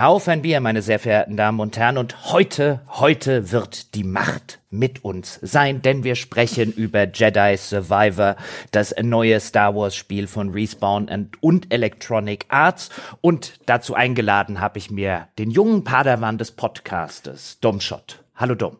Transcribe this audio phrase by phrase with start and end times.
[0.00, 1.98] Auf ein Bier, meine sehr verehrten Damen und Herren.
[1.98, 8.36] Und heute, heute wird die Macht mit uns sein, denn wir sprechen über Jedi Survivor,
[8.70, 12.88] das neue Star Wars Spiel von Respawn und, Electronic Arts.
[13.20, 18.24] Und dazu eingeladen habe ich mir den jungen Padawan des Podcastes, Dom Schott.
[18.34, 18.78] Hallo Dom.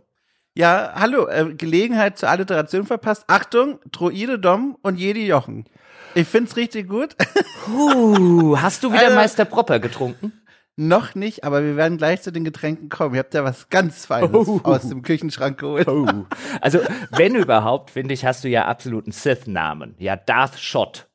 [0.55, 3.25] Ja, hallo, äh, Gelegenheit zur Alliteration verpasst.
[3.27, 5.67] Achtung, Droide Dom und Jedi Jochen.
[6.15, 7.15] Ich find's richtig gut.
[7.69, 10.33] Uh, hast du wieder also, Meister Propper getrunken?
[10.77, 13.15] Noch nicht, aber wir werden gleich zu den Getränken kommen.
[13.15, 14.61] Ihr habt ja was ganz Feines oh.
[14.63, 15.89] aus dem Küchenschrank geholt.
[15.89, 16.25] Oh.
[16.61, 19.95] Also, wenn überhaupt, finde ich, hast du ja absoluten Sith-Namen.
[19.99, 21.09] Ja, Darth Shot.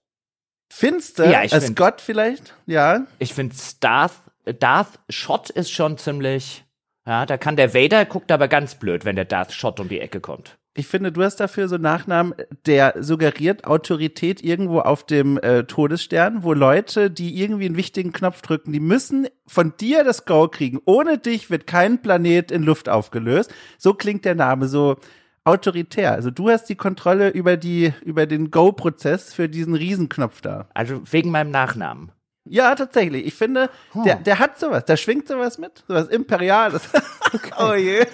[0.71, 1.29] Finster?
[1.29, 2.53] Ja, ich Als find, Gott vielleicht?
[2.65, 3.07] Ja.
[3.17, 4.13] Ich finde Darth,
[4.59, 6.65] Darth Shot ist schon ziemlich,
[7.07, 9.99] ja, da kann der Vader, guckt aber ganz blöd, wenn der Darth Shot um die
[9.99, 12.33] Ecke kommt ich finde, du hast dafür so einen Nachnamen,
[12.65, 18.41] der suggeriert Autorität irgendwo auf dem äh, Todesstern, wo Leute, die irgendwie einen wichtigen Knopf
[18.41, 20.81] drücken, die müssen von dir das Go kriegen.
[20.85, 23.53] Ohne dich wird kein Planet in Luft aufgelöst.
[23.77, 24.97] So klingt der Name so
[25.45, 26.11] autoritär.
[26.11, 30.67] Also du hast die Kontrolle über die über den Go-Prozess für diesen Riesenknopf da.
[30.73, 32.11] Also wegen meinem Nachnamen.
[32.45, 33.25] Ja, tatsächlich.
[33.25, 34.03] Ich finde, hm.
[34.03, 36.83] der, der hat sowas, der schwingt sowas mit, sowas Imperiales.
[37.33, 37.51] Okay.
[37.59, 38.05] oh je.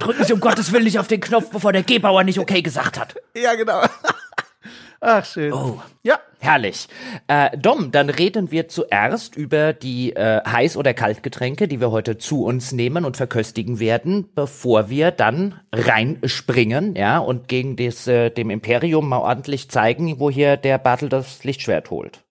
[0.00, 2.98] Drücken Sie um Gottes Willen nicht auf den Knopf, bevor der Gebauer nicht okay gesagt
[2.98, 3.14] hat.
[3.34, 3.80] Ja, genau.
[5.00, 5.52] Ach, schön.
[5.52, 5.80] Oh.
[6.02, 6.18] Ja.
[6.38, 6.88] Herrlich.
[7.28, 12.18] Äh, Dom, dann reden wir zuerst über die äh, Heiß- oder Kaltgetränke, die wir heute
[12.18, 18.30] zu uns nehmen und verköstigen werden, bevor wir dann reinspringen, ja, und gegen das, äh,
[18.30, 22.25] dem Imperium mal ordentlich zeigen, wo hier der Bartel das Lichtschwert holt.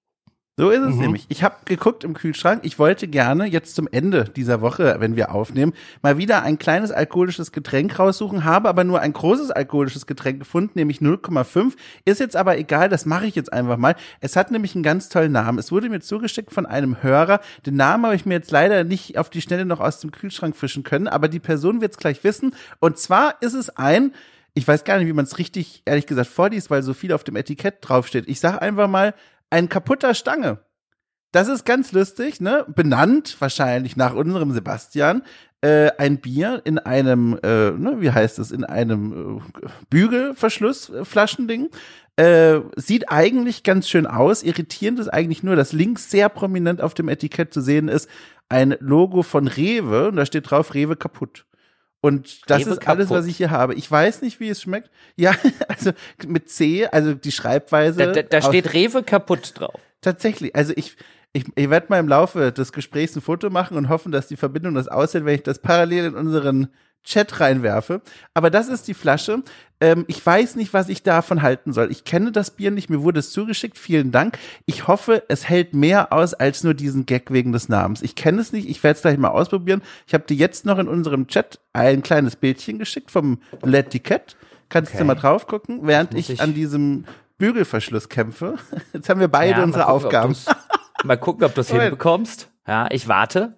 [0.57, 1.01] So ist es mhm.
[1.01, 1.25] nämlich.
[1.27, 2.61] Ich habe geguckt im Kühlschrank.
[2.63, 6.91] Ich wollte gerne jetzt zum Ende dieser Woche, wenn wir aufnehmen, mal wieder ein kleines
[6.91, 11.73] alkoholisches Getränk raussuchen, habe aber nur ein großes alkoholisches Getränk gefunden, nämlich 0,5.
[12.05, 13.95] Ist jetzt aber egal, das mache ich jetzt einfach mal.
[14.21, 15.59] Es hat nämlich einen ganz tollen Namen.
[15.59, 17.41] Es wurde mir zugeschickt von einem Hörer.
[17.65, 20.55] Den Namen habe ich mir jetzt leider nicht auf die Schnelle noch aus dem Kühlschrank
[20.55, 22.55] fischen können, aber die Person wird es gleich wissen.
[22.79, 24.13] Und zwar ist es ein
[24.57, 27.25] ich weiß gar nicht, wie man es richtig, ehrlich gesagt, vorliest, weil so viel auf
[27.25, 28.23] dem Etikett draufsteht.
[28.29, 29.13] Ich sage einfach mal
[29.49, 30.59] ein kaputter Stange.
[31.31, 32.65] Das ist ganz lustig, ne?
[32.67, 35.23] Benannt wahrscheinlich nach unserem Sebastian.
[35.61, 41.71] Äh, ein Bier in einem, äh, ne, wie heißt es, in einem äh, Bügelverschlussflaschending.
[42.17, 44.43] Äh, sieht eigentlich ganz schön aus.
[44.43, 48.09] Irritierend ist eigentlich nur, dass links sehr prominent auf dem Etikett zu sehen ist,
[48.47, 51.45] ein Logo von Rewe und da steht drauf Rewe kaputt.
[52.05, 53.17] Und das Rewe ist alles, kaputt.
[53.17, 53.73] was ich hier habe.
[53.73, 54.91] Ich weiß nicht, wie es schmeckt.
[55.17, 55.33] Ja,
[55.67, 55.91] also
[56.27, 57.97] mit C, also die Schreibweise.
[57.97, 59.79] Da, da, da steht Rewe kaputt drauf.
[60.01, 60.55] Tatsächlich.
[60.55, 60.97] Also ich,
[61.33, 64.35] ich, ich werde mal im Laufe des Gesprächs ein Foto machen und hoffen, dass die
[64.35, 66.67] Verbindung das aussieht, wenn ich das parallel in unseren
[67.05, 68.01] Chat reinwerfe.
[68.33, 69.43] Aber das ist die Flasche.
[69.79, 71.91] Ähm, ich weiß nicht, was ich davon halten soll.
[71.91, 73.77] Ich kenne das Bier nicht, mir wurde es zugeschickt.
[73.77, 74.37] Vielen Dank.
[74.65, 78.01] Ich hoffe, es hält mehr aus als nur diesen Gag wegen des Namens.
[78.01, 79.81] Ich kenne es nicht, ich werde es gleich mal ausprobieren.
[80.07, 84.35] Ich habe dir jetzt noch in unserem Chat ein kleines Bildchen geschickt vom Letiquette.
[84.69, 84.99] Kannst okay.
[84.99, 87.05] du mal drauf gucken, während ich, ich, an diesem
[87.37, 88.55] Bügelverschluss kämpfe.
[88.93, 90.35] Jetzt haben wir beide ja, unsere gucken, Aufgaben.
[91.03, 92.49] mal gucken, ob du es hinbekommst.
[92.67, 93.55] Ja, ich warte.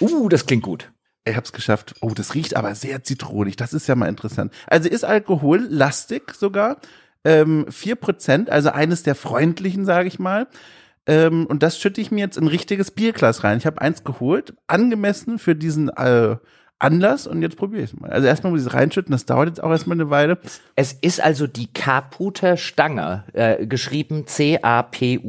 [0.00, 0.92] Uh, das klingt gut.
[1.24, 1.94] Ich hab's geschafft.
[2.00, 3.56] Oh, das riecht aber sehr zitronig.
[3.56, 4.52] Das ist ja mal interessant.
[4.66, 6.78] Also ist alkohollastig sogar.
[7.24, 10.48] Ähm, 4%, also eines der freundlichen, sage ich mal.
[11.06, 13.58] Ähm, und das schütte ich mir jetzt in ein richtiges Bierglas rein.
[13.58, 16.36] Ich habe eins geholt, angemessen für diesen äh,
[16.80, 18.10] Anlass und jetzt probiere ich es mal.
[18.10, 20.38] Also erstmal muss ich es reinschütten, das dauert jetzt auch erstmal eine Weile.
[20.74, 25.24] Es ist also die Kaputer Stange, äh, geschrieben C-A-P-U-T-H-E-R.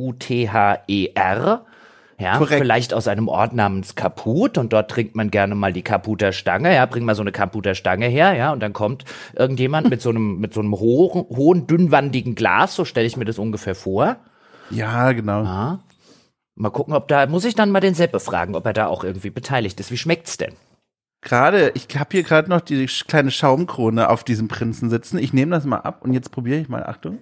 [2.19, 2.61] Ja, Korrekt.
[2.61, 6.73] vielleicht aus einem Ort namens Kaput und dort trinkt man gerne mal die Kaputer Stange.
[6.73, 10.09] Ja, bring mal so eine Kaputer Stange her, ja, und dann kommt irgendjemand mit so
[10.09, 14.17] einem, mit so einem hohen, hohen, dünnwandigen Glas, so stelle ich mir das ungefähr vor.
[14.69, 15.43] Ja, genau.
[15.43, 15.79] Ja.
[16.55, 19.03] Mal gucken, ob da, muss ich dann mal den Seppe fragen, ob er da auch
[19.03, 19.91] irgendwie beteiligt ist.
[19.91, 20.53] Wie schmeckt's denn?
[21.21, 25.17] Gerade, ich habe hier gerade noch die kleine Schaumkrone auf diesem Prinzen sitzen.
[25.17, 26.83] Ich nehme das mal ab und jetzt probiere ich mal.
[26.83, 27.19] Achtung.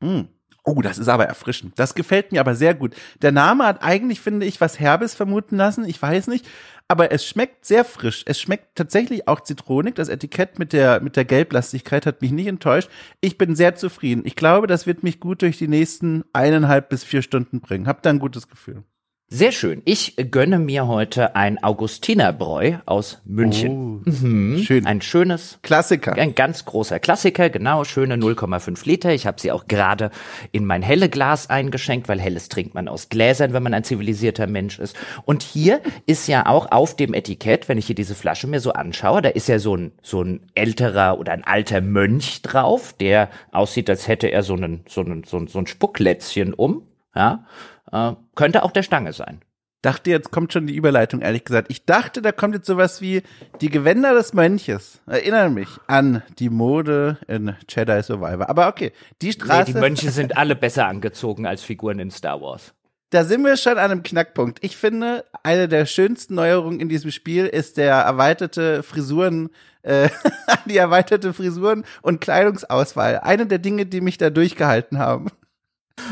[0.00, 0.22] Mm.
[0.66, 1.78] Oh, das ist aber erfrischend.
[1.78, 2.94] Das gefällt mir aber sehr gut.
[3.20, 5.84] Der Name hat eigentlich, finde ich, was Herbes vermuten lassen.
[5.84, 6.46] Ich weiß nicht.
[6.88, 8.22] Aber es schmeckt sehr frisch.
[8.26, 9.94] Es schmeckt tatsächlich auch zitronig.
[9.94, 12.88] Das Etikett mit der, mit der Gelblastigkeit hat mich nicht enttäuscht.
[13.20, 14.22] Ich bin sehr zufrieden.
[14.24, 17.86] Ich glaube, das wird mich gut durch die nächsten eineinhalb bis vier Stunden bringen.
[17.86, 18.84] Hab da ein gutes Gefühl.
[19.28, 19.80] Sehr schön.
[19.86, 24.02] Ich gönne mir heute ein Augustinerbräu aus München.
[24.06, 24.58] Oh, mhm.
[24.58, 24.86] Schön.
[24.86, 26.12] Ein schönes Klassiker.
[26.12, 29.12] Ein ganz großer Klassiker, genau, schöne 0,5 Liter.
[29.12, 30.10] Ich habe sie auch gerade
[30.52, 34.46] in mein helle Glas eingeschenkt, weil helles trinkt man aus Gläsern, wenn man ein zivilisierter
[34.46, 34.94] Mensch ist.
[35.24, 38.72] Und hier ist ja auch auf dem Etikett, wenn ich hier diese Flasche mir so
[38.74, 43.30] anschaue, da ist ja so ein so ein älterer oder ein alter Mönch drauf, der
[43.52, 46.82] aussieht, als hätte er so einen so einen so ein, so ein Spucklätzchen um,
[47.16, 47.46] ja.
[47.92, 49.40] Äh, könnte auch der Stange sein.
[49.82, 51.70] dachte, jetzt kommt schon die Überleitung, ehrlich gesagt.
[51.70, 53.22] Ich dachte, da kommt jetzt sowas wie
[53.60, 55.02] die Gewänder des Mönches.
[55.06, 58.48] Erinnern mich an die Mode in Jedi Survivor.
[58.48, 59.70] Aber okay, die Straße.
[59.70, 62.72] Nee, die Mönche sind alle besser angezogen als Figuren in Star Wars.
[63.14, 64.58] Da sind wir schon an einem Knackpunkt.
[64.64, 69.50] Ich finde, eine der schönsten Neuerungen in diesem Spiel ist der erweiterte Frisuren,
[69.82, 70.08] äh,
[70.66, 73.20] die erweiterte Frisuren und Kleidungsauswahl.
[73.20, 75.28] Eine der Dinge, die mich da durchgehalten haben.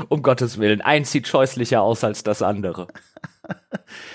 [0.09, 2.89] Um Gottes Willen, eins sieht scheußlicher aus als das andere.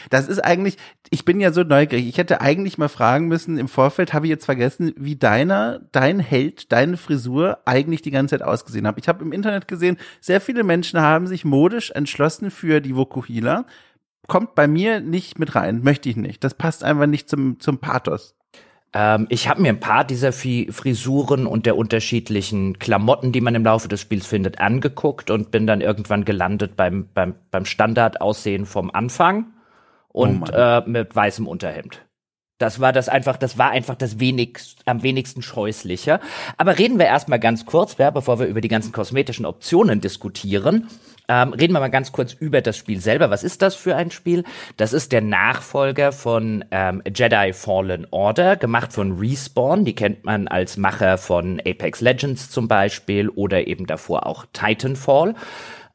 [0.10, 0.78] Das ist eigentlich,
[1.10, 2.08] ich bin ja so neugierig.
[2.08, 6.19] Ich hätte eigentlich mal fragen müssen, im Vorfeld habe ich jetzt vergessen, wie deiner, dein
[6.19, 8.98] Held, deine Frisur eigentlich die ganze Zeit ausgesehen hat.
[8.98, 13.66] Ich habe im Internet gesehen, sehr viele Menschen haben sich modisch entschlossen für die Vokuhila.
[14.28, 16.44] Kommt bei mir nicht mit rein, möchte ich nicht.
[16.44, 18.37] Das passt einfach nicht zum, zum Pathos.
[18.94, 23.63] Ähm, ich habe mir ein paar dieser Frisuren und der unterschiedlichen Klamotten, die man im
[23.63, 28.92] Laufe des Spiels findet, angeguckt und bin dann irgendwann gelandet beim, beim, beim Standardaussehen vom
[28.92, 29.54] Anfang
[30.10, 32.01] und oh äh, mit weißem Unterhemd.
[32.57, 36.19] Das war das einfach, das war einfach das wenigst, am wenigsten scheußliche.
[36.57, 40.88] Aber reden wir erstmal ganz kurz, bevor wir über die ganzen kosmetischen Optionen diskutieren.
[41.29, 43.29] Ähm, reden wir mal ganz kurz über das Spiel selber.
[43.29, 44.45] Was ist das für ein Spiel?
[44.77, 49.83] Das ist der Nachfolger von ähm, Jedi Fallen Order, gemacht von Respawn.
[49.83, 55.35] Die kennt man als Macher von Apex Legends zum Beispiel oder eben davor auch Titanfall.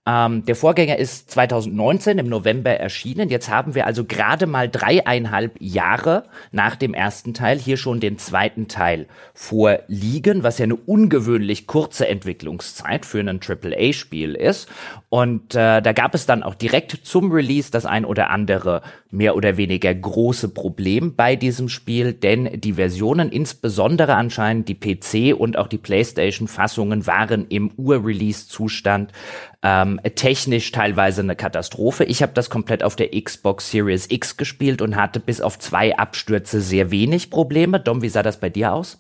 [0.05, 3.29] Ähm, der Vorgänger ist 2019 im November erschienen.
[3.29, 8.19] Jetzt haben wir also gerade mal dreieinhalb Jahre nach dem ersten Teil hier schon den
[8.19, 14.69] zweiten Teil vorliegen, was ja eine ungewöhnlich kurze Entwicklungszeit für ein AAA-Spiel ist.
[15.09, 18.83] Und äh, da gab es dann auch direkt zum Release das ein oder andere
[19.13, 25.39] mehr oder weniger große Problem bei diesem Spiel, denn die Versionen, insbesondere anscheinend die PC
[25.39, 29.13] und auch die PlayStation-Fassungen, waren im Ur-Release-Zustand
[29.62, 32.05] ähm, technisch teilweise eine Katastrophe.
[32.05, 35.97] Ich habe das komplett auf der Xbox Series X gespielt und hatte bis auf zwei
[35.97, 37.81] Abstürze sehr wenig Probleme.
[37.81, 38.99] Dom, wie sah das bei dir aus?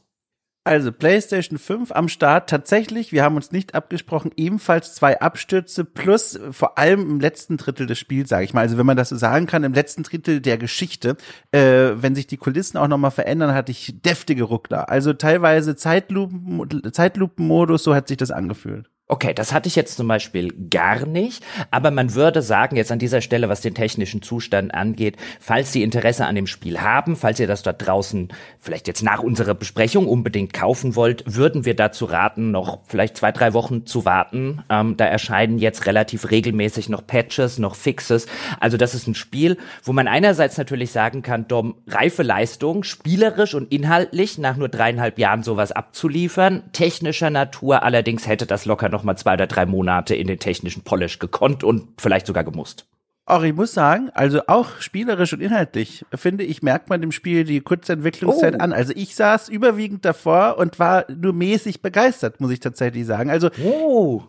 [0.64, 6.38] Also PlayStation 5 am Start tatsächlich, wir haben uns nicht abgesprochen, ebenfalls zwei Abstürze plus
[6.52, 8.60] vor allem im letzten Drittel des Spiels, sage ich mal.
[8.60, 11.16] Also wenn man das so sagen kann, im letzten Drittel der Geschichte,
[11.50, 14.88] äh, wenn sich die Kulissen auch nochmal verändern, hatte ich deftige Ruckler.
[14.88, 18.88] Also teilweise Zeitlupen, Zeitlupenmodus, so hat sich das angefühlt.
[19.08, 23.00] Okay, das hatte ich jetzt zum Beispiel gar nicht, aber man würde sagen, jetzt an
[23.00, 27.40] dieser Stelle, was den technischen Zustand angeht, falls Sie Interesse an dem Spiel haben, falls
[27.40, 28.28] ihr das dort draußen
[28.58, 33.32] vielleicht jetzt nach unserer Besprechung unbedingt kaufen wollt, würden wir dazu raten, noch vielleicht zwei,
[33.32, 34.62] drei Wochen zu warten.
[34.70, 38.26] Ähm, da erscheinen jetzt relativ regelmäßig noch Patches, noch Fixes.
[38.60, 43.54] Also das ist ein Spiel, wo man einerseits natürlich sagen kann, Dom, reife Leistung, spielerisch
[43.54, 46.62] und inhaltlich nach nur dreieinhalb Jahren sowas abzuliefern.
[46.72, 50.82] Technischer Natur allerdings hätte das locker noch mal zwei oder drei Monate in den technischen
[50.82, 52.86] Polish gekonnt und vielleicht sogar gemusst.
[53.24, 57.44] Auch ich muss sagen, also auch spielerisch und inhaltlich, finde ich, merkt man dem Spiel
[57.44, 58.58] die kurze Entwicklungszeit oh.
[58.58, 58.72] an.
[58.72, 63.30] Also ich saß überwiegend davor und war nur mäßig begeistert, muss ich tatsächlich sagen.
[63.30, 64.22] Also oh.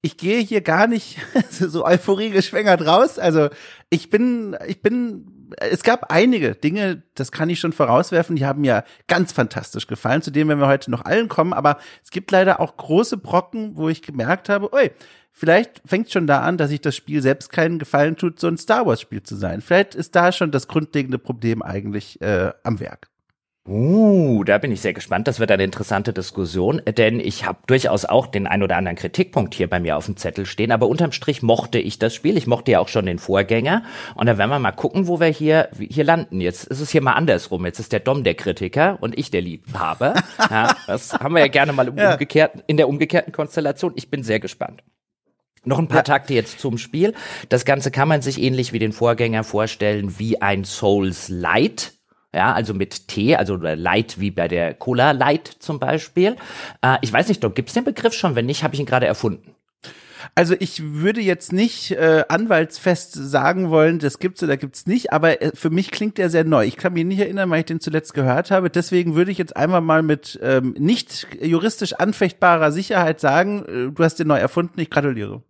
[0.00, 1.18] ich gehe hier gar nicht
[1.50, 3.18] so Euphorie geschwängert raus.
[3.18, 3.50] Also
[3.90, 8.60] ich bin, ich bin, es gab einige Dinge, das kann ich schon vorauswerfen, die haben
[8.60, 12.30] mir ganz fantastisch gefallen, zu denen werden wir heute noch allen kommen, aber es gibt
[12.30, 14.90] leider auch große Brocken, wo ich gemerkt habe, oi,
[15.32, 18.58] vielleicht fängt schon da an, dass sich das Spiel selbst keinen Gefallen tut, so ein
[18.58, 19.60] Star Wars Spiel zu sein.
[19.60, 23.09] Vielleicht ist da schon das grundlegende Problem eigentlich äh, am Werk.
[23.72, 25.28] Uh, da bin ich sehr gespannt.
[25.28, 29.54] Das wird eine interessante Diskussion, denn ich habe durchaus auch den ein oder anderen Kritikpunkt
[29.54, 30.72] hier bei mir auf dem Zettel stehen.
[30.72, 32.36] Aber unterm Strich mochte ich das Spiel.
[32.36, 33.84] Ich mochte ja auch schon den Vorgänger.
[34.16, 36.40] Und da werden wir mal gucken, wo wir hier, hier landen.
[36.40, 37.64] Jetzt ist es hier mal andersrum.
[37.64, 40.14] Jetzt ist der Dom der Kritiker und ich der Liebhaber.
[40.50, 42.18] Ja, das haben wir ja gerne mal ja.
[42.66, 43.92] in der umgekehrten Konstellation.
[43.94, 44.82] Ich bin sehr gespannt.
[45.64, 46.02] Noch ein paar ja.
[46.02, 47.14] Takte jetzt zum Spiel.
[47.50, 51.99] Das Ganze kann man sich ähnlich wie den Vorgänger vorstellen wie ein Souls Light
[52.34, 56.36] ja, also mit T, also Light wie bei der Cola Light zum Beispiel.
[56.82, 58.36] Äh, ich weiß nicht, gibt es den Begriff schon?
[58.36, 59.54] Wenn nicht, habe ich ihn gerade erfunden.
[60.34, 65.42] Also ich würde jetzt nicht äh, anwaltsfest sagen wollen, das gibt's oder gibt's nicht, aber
[65.42, 66.66] äh, für mich klingt der sehr neu.
[66.66, 68.70] Ich kann mich nicht erinnern, weil ich den zuletzt gehört habe.
[68.70, 74.04] Deswegen würde ich jetzt einmal mal mit ähm, nicht juristisch anfechtbarer Sicherheit sagen, äh, du
[74.04, 74.80] hast den neu erfunden.
[74.80, 75.42] Ich gratuliere.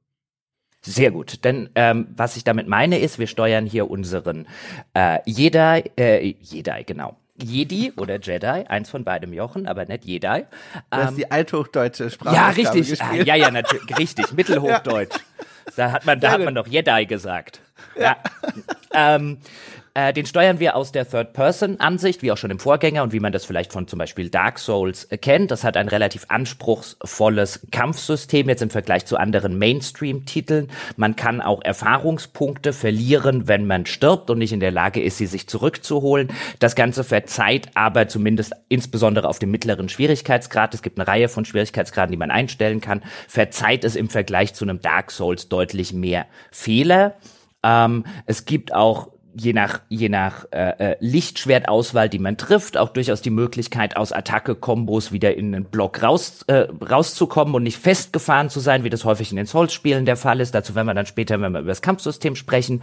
[0.82, 4.46] Sehr gut, denn ähm, was ich damit meine ist, wir steuern hier unseren
[4.94, 7.16] äh, Jedi, äh, Jedi, genau.
[7.42, 10.26] Jedi oder Jedi, eins von beidem Jochen, aber nicht Jedi.
[10.26, 10.44] Ähm,
[10.90, 12.34] das ist die althochdeutsche Sprache.
[12.34, 13.00] Ja, richtig.
[13.02, 14.32] Ah, ja, ja, natürlich, richtig.
[14.36, 15.16] Mittelhochdeutsch.
[15.76, 17.60] Da hat man, da hat man doch Jedi gesagt.
[17.96, 18.16] Ja.
[18.92, 19.16] ja.
[19.16, 19.38] Ähm,
[19.92, 23.32] Äh, den steuern wir aus der Third-Person-Ansicht, wie auch schon im Vorgänger und wie man
[23.32, 25.50] das vielleicht von zum Beispiel Dark Souls äh, kennt.
[25.50, 30.68] Das hat ein relativ anspruchsvolles Kampfsystem jetzt im Vergleich zu anderen Mainstream-Titeln.
[30.96, 35.26] Man kann auch Erfahrungspunkte verlieren, wenn man stirbt und nicht in der Lage ist, sie
[35.26, 36.28] sich zurückzuholen.
[36.60, 40.72] Das Ganze verzeiht aber zumindest insbesondere auf dem mittleren Schwierigkeitsgrad.
[40.72, 43.02] Es gibt eine Reihe von Schwierigkeitsgraden, die man einstellen kann.
[43.26, 47.16] Verzeiht es im Vergleich zu einem Dark Souls deutlich mehr Fehler.
[47.64, 52.90] Ähm, es gibt auch je nach, je nach äh, äh, Lichtschwertauswahl, die man trifft, auch
[52.90, 58.50] durchaus die Möglichkeit, aus Attacke-Kombos wieder in einen Block raus, äh, rauszukommen und nicht festgefahren
[58.50, 60.54] zu sein, wie das häufig in den Souls-Spielen der Fall ist.
[60.54, 62.82] Dazu werden wir dann später, wenn wir über das Kampfsystem sprechen,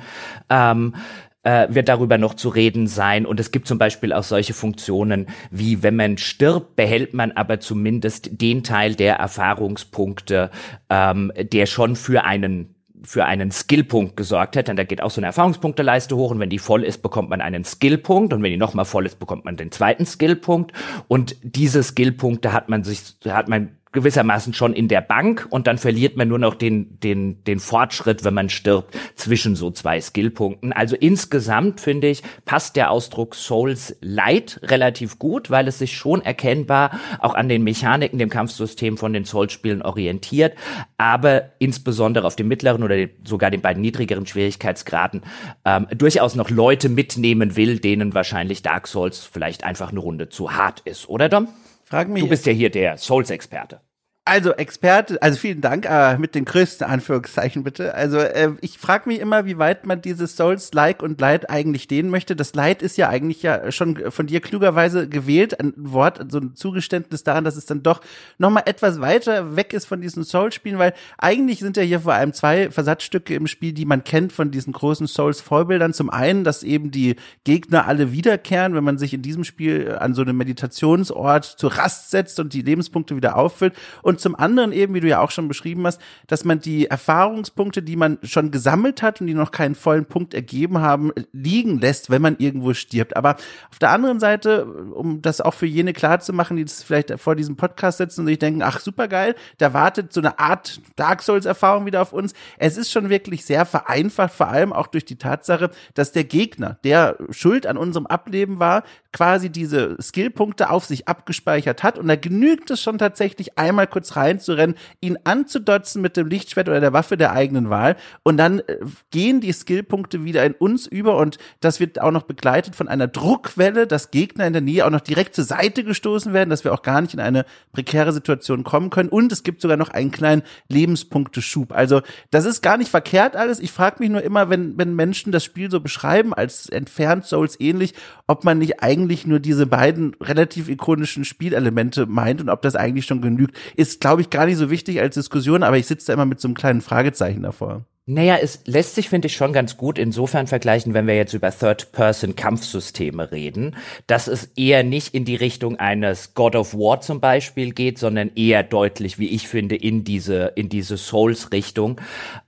[0.49, 0.95] ähm,
[1.43, 3.25] äh, wird darüber noch zu reden sein.
[3.25, 7.59] Und es gibt zum Beispiel auch solche Funktionen, wie wenn man stirbt, behält man aber
[7.59, 10.51] zumindest den Teil der Erfahrungspunkte,
[10.89, 14.71] ähm, der schon für einen für einen Skillpunkt gesorgt hätte.
[14.71, 16.31] Und da geht auch so eine Erfahrungspunkteleiste hoch.
[16.31, 18.33] Und wenn die voll ist, bekommt man einen Skillpunkt.
[18.33, 20.73] Und wenn die nochmal voll ist, bekommt man den zweiten Skillpunkt.
[21.07, 25.77] Und diese Skillpunkte hat man sich, hat man gewissermaßen schon in der Bank und dann
[25.77, 30.73] verliert man nur noch den, den, den Fortschritt, wenn man stirbt, zwischen so zwei Skillpunkten.
[30.73, 36.21] Also insgesamt finde ich, passt der Ausdruck Souls Light relativ gut, weil es sich schon
[36.21, 40.55] erkennbar auch an den Mechaniken, dem Kampfsystem von den Souls-Spielen orientiert,
[40.97, 45.21] aber insbesondere auf dem mittleren oder sogar den beiden niedrigeren Schwierigkeitsgraden
[45.65, 50.53] ähm, durchaus noch Leute mitnehmen will, denen wahrscheinlich Dark Souls vielleicht einfach eine Runde zu
[50.53, 51.47] hart ist, oder Dom?
[51.89, 52.21] Frag mich.
[52.21, 53.79] Du bist ja hier der Souls-Experte.
[54.27, 57.95] Also Experte, also vielen Dank, äh, mit den größten Anführungszeichen bitte.
[57.95, 61.83] Also äh, ich frage mich immer, wie weit man dieses Souls Like und Light eigentlich
[61.83, 62.35] stehen möchte.
[62.35, 66.55] Das Light ist ja eigentlich ja schon von dir klugerweise gewählt, ein Wort, so ein
[66.55, 68.01] Zugeständnis daran, dass es dann doch
[68.37, 72.13] noch mal etwas weiter weg ist von diesen Souls-Spielen, weil eigentlich sind ja hier vor
[72.13, 75.93] allem zwei Versatzstücke im Spiel, die man kennt von diesen großen Souls-Vorbildern.
[75.93, 77.15] Zum einen, dass eben die
[77.45, 82.11] Gegner alle wiederkehren, wenn man sich in diesem Spiel an so einem Meditationsort zur Rast
[82.11, 85.29] setzt und die Lebenspunkte wieder auffüllt und und zum anderen eben, wie du ja auch
[85.29, 89.51] schon beschrieben hast, dass man die Erfahrungspunkte, die man schon gesammelt hat und die noch
[89.51, 93.15] keinen vollen Punkt ergeben haben, liegen lässt, wenn man irgendwo stirbt.
[93.15, 93.35] Aber
[93.69, 97.19] auf der anderen Seite, um das auch für jene klar zu machen, die das vielleicht
[97.19, 100.81] vor diesem Podcast sitzen und sich denken, ach super geil, da wartet so eine Art
[100.95, 102.33] Dark Souls Erfahrung wieder auf uns.
[102.57, 106.79] Es ist schon wirklich sehr vereinfacht, vor allem auch durch die Tatsache, dass der Gegner,
[106.83, 108.83] der schuld an unserem Ableben war,
[109.13, 114.06] quasi diese Skillpunkte auf sich abgespeichert hat und da genügt es schon tatsächlich einmal kurz
[114.07, 118.59] kurz reinzurennen, ihn anzudotzen mit dem Lichtschwert oder der Waffe der eigenen Wahl und dann
[118.59, 118.77] äh,
[119.11, 123.07] gehen die Skillpunkte wieder in uns über und das wird auch noch begleitet von einer
[123.07, 126.73] Druckwelle, dass Gegner in der Nähe auch noch direkt zur Seite gestoßen werden, dass wir
[126.73, 130.11] auch gar nicht in eine prekäre Situation kommen können und es gibt sogar noch einen
[130.11, 131.73] kleinen Lebenspunkteschub.
[131.73, 133.59] Also das ist gar nicht verkehrt alles.
[133.59, 137.59] Ich frage mich nur immer, wenn, wenn Menschen das Spiel so beschreiben als entfernt Souls
[137.59, 137.93] ähnlich,
[138.27, 143.05] ob man nicht eigentlich nur diese beiden relativ ikonischen Spielelemente meint und ob das eigentlich
[143.05, 143.57] schon genügt.
[143.75, 146.39] Ist glaube ich, gar nicht so wichtig als Diskussion, aber ich sitze da immer mit
[146.39, 147.85] so einem kleinen Fragezeichen davor.
[148.09, 151.51] Naja, es lässt sich, finde ich, schon ganz gut insofern vergleichen, wenn wir jetzt über
[151.51, 153.75] Third-Person-Kampfsysteme reden,
[154.07, 158.31] dass es eher nicht in die Richtung eines God of War zum Beispiel geht, sondern
[158.33, 161.99] eher deutlich, wie ich finde, in diese, in diese Souls-Richtung,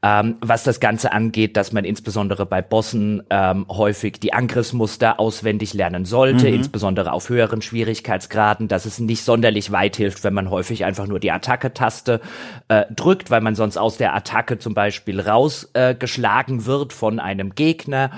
[0.01, 5.73] ähm, was das Ganze angeht, dass man insbesondere bei Bossen ähm, häufig die Angriffsmuster auswendig
[5.73, 6.53] lernen sollte, mhm.
[6.53, 11.19] insbesondere auf höheren Schwierigkeitsgraden, dass es nicht sonderlich weit hilft, wenn man häufig einfach nur
[11.19, 12.21] die Attacke-Taste
[12.69, 17.20] äh, drückt, weil man sonst aus der Attacke zum Beispiel raus ausgeschlagen äh, wird von
[17.20, 18.12] einem Gegner.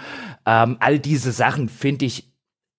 [0.45, 2.31] Ähm, all diese Sachen finde ich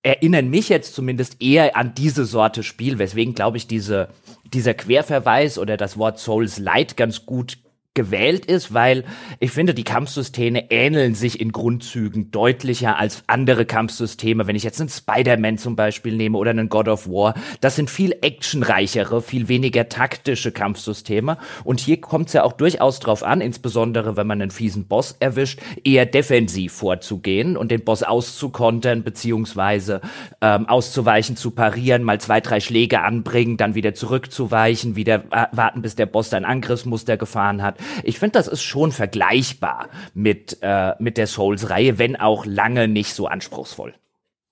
[0.05, 4.09] erinnern mich jetzt zumindest eher an diese Sorte Spiel, weswegen glaube ich diese
[4.53, 7.59] dieser Querverweis oder das Wort Souls Light ganz gut
[7.95, 9.05] gewählt ist, weil
[9.39, 14.47] ich finde, die Kampfsysteme ähneln sich in Grundzügen deutlicher als andere Kampfsysteme.
[14.47, 17.91] Wenn ich jetzt einen Spider-Man zum Beispiel nehme oder einen God of War, das sind
[17.91, 21.37] viel actionreichere, viel weniger taktische Kampfsysteme.
[21.65, 25.15] Und hier kommt es ja auch durchaus drauf an, insbesondere wenn man einen fiesen Boss
[25.21, 30.01] erwischt, eher defensiv vorzugehen und den Boss auszukontern, beziehungsweise
[30.41, 35.95] ähm, auszuweichen, zu parieren, mal zwei, drei Schläge anbringen, dann wieder zurückzuweichen, wieder warten, bis
[35.95, 37.82] der Boss sein Angriffsmuster gefahren hat.
[38.03, 43.15] Ich finde, das ist schon vergleichbar mit, äh, mit der Souls-Reihe, wenn auch lange nicht
[43.15, 43.95] so anspruchsvoll.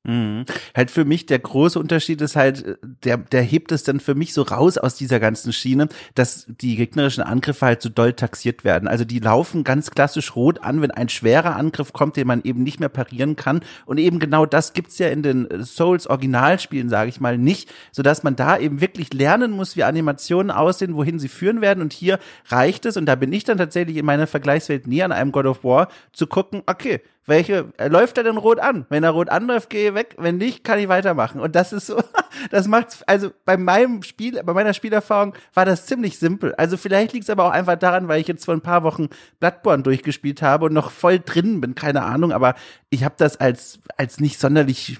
[0.02, 0.46] Mhm.
[0.74, 4.32] Halt für mich der große Unterschied ist halt, der, der hebt es dann für mich
[4.32, 8.88] so raus aus dieser ganzen Schiene, dass die gegnerischen Angriffe halt so doll taxiert werden.
[8.88, 12.62] Also die laufen ganz klassisch rot an, wenn ein schwerer Angriff kommt, den man eben
[12.62, 13.60] nicht mehr parieren kann.
[13.84, 18.22] Und eben genau das gibt's ja in den Souls Originalspielen, sage ich mal, nicht, sodass
[18.22, 21.82] man da eben wirklich lernen muss, wie Animationen aussehen, wohin sie führen werden.
[21.82, 25.12] Und hier reicht es, und da bin ich dann tatsächlich in meiner Vergleichswelt näher an
[25.12, 28.86] einem God of War, zu gucken, okay, welche, äh, läuft er denn rot an?
[28.88, 30.16] Wenn er rot anläuft, gehe ich weg.
[30.18, 31.40] Wenn nicht, kann ich weitermachen.
[31.40, 31.96] Und das ist so,
[32.50, 36.54] das macht's, also bei meinem Spiel, bei meiner Spielerfahrung war das ziemlich simpel.
[36.56, 39.08] Also vielleicht liegt es aber auch einfach daran, weil ich jetzt vor ein paar Wochen
[39.38, 42.54] Bloodborne durchgespielt habe und noch voll drin bin, keine Ahnung, aber
[42.90, 44.98] ich habe das als, als nicht sonderlich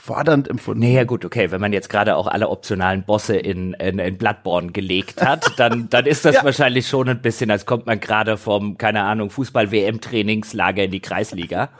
[0.00, 0.82] fordernd empfunden.
[0.82, 4.72] Naja, gut, okay, wenn man jetzt gerade auch alle optionalen Bosse in, in, in Bloodborne
[4.72, 6.44] gelegt hat, dann, dann ist das ja.
[6.44, 11.70] wahrscheinlich schon ein bisschen, als kommt man gerade vom, keine Ahnung, Fußball-WM-Trainingslager in die Kreisliga.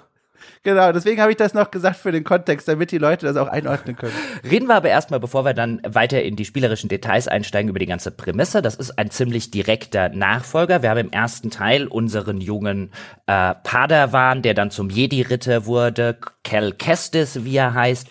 [0.64, 3.48] Genau, deswegen habe ich das noch gesagt für den Kontext, damit die Leute das auch
[3.48, 4.12] einordnen können.
[4.48, 7.86] Reden wir aber erstmal, bevor wir dann weiter in die spielerischen Details einsteigen, über die
[7.86, 8.62] ganze Prämisse.
[8.62, 10.82] Das ist ein ziemlich direkter Nachfolger.
[10.82, 12.92] Wir haben im ersten Teil unseren jungen
[13.26, 18.06] äh, Padawan, der dann zum Jedi-Ritter wurde, Cal Kestis, wie er heißt.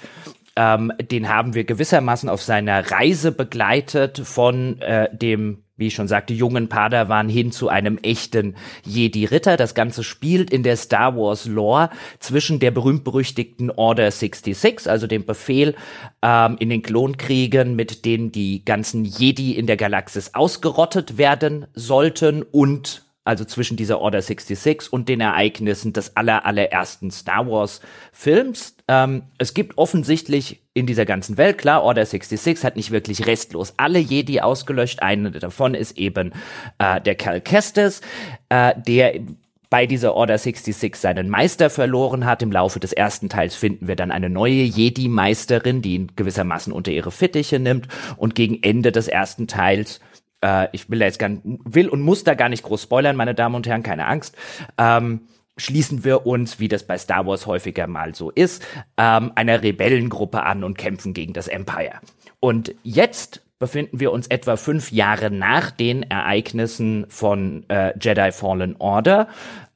[0.58, 6.08] Ähm, den haben wir gewissermaßen auf seiner Reise begleitet von äh, dem wie ich schon
[6.08, 9.58] sagte, jungen Padawan hin zu einem echten Jedi-Ritter.
[9.58, 15.26] Das Ganze spielt in der Star Wars Lore zwischen der berühmt-berüchtigten Order 66, also dem
[15.26, 15.76] Befehl
[16.22, 22.44] ähm, in den Klonkriegen, mit denen die ganzen Jedi in der Galaxis ausgerottet werden sollten
[22.44, 28.76] und also zwischen dieser Order 66 und den Ereignissen des aller, allerersten Star Wars Films.
[28.92, 33.74] Ähm, es gibt offensichtlich in dieser ganzen Welt, klar, Order 66 hat nicht wirklich restlos
[33.78, 35.02] alle Jedi ausgelöscht.
[35.02, 36.34] Einer davon ist eben
[36.78, 38.02] äh, der Cal Kestis,
[38.50, 39.22] äh, der
[39.70, 42.42] bei dieser Order 66 seinen Meister verloren hat.
[42.42, 46.92] Im Laufe des ersten Teils finden wir dann eine neue Jedi-Meisterin, die ihn gewissermaßen unter
[46.92, 47.88] ihre Fittiche nimmt.
[48.18, 50.02] Und gegen Ende des ersten Teils
[50.42, 53.36] äh, ich will da jetzt gar will und muss da gar nicht groß spoilern, meine
[53.36, 54.36] Damen und Herren, keine Angst.
[54.78, 55.22] Ähm,
[55.62, 58.66] schließen wir uns, wie das bei Star Wars häufiger mal so ist,
[58.98, 62.00] ähm, einer Rebellengruppe an und kämpfen gegen das Empire.
[62.40, 68.76] Und jetzt befinden wir uns etwa fünf Jahre nach den Ereignissen von äh, Jedi Fallen
[68.80, 69.28] Order.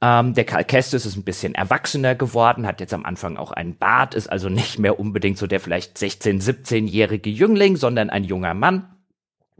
[0.02, 3.76] Ähm, der Cal Kestis ist ein bisschen erwachsener geworden, hat jetzt am Anfang auch einen
[3.78, 8.54] Bart, ist also nicht mehr unbedingt so der vielleicht 16-, 17-jährige Jüngling, sondern ein junger
[8.54, 8.88] Mann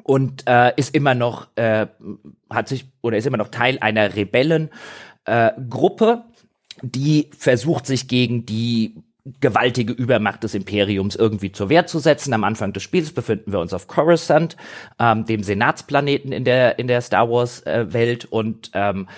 [0.02, 1.86] und äh, ist immer noch äh,
[2.50, 4.76] hat sich oder ist immer noch Teil einer Rebellengruppe,
[5.26, 6.24] äh, Gruppe,
[6.82, 8.94] die versucht sich gegen die
[9.40, 12.32] gewaltige Übermacht des Imperiums irgendwie zur Wehr zu setzen.
[12.32, 14.56] Am Anfang des Spiels befinden wir uns auf Coruscant,
[15.00, 19.08] ähm, dem Senatsplaneten in der in der Star Wars äh, Welt und ähm,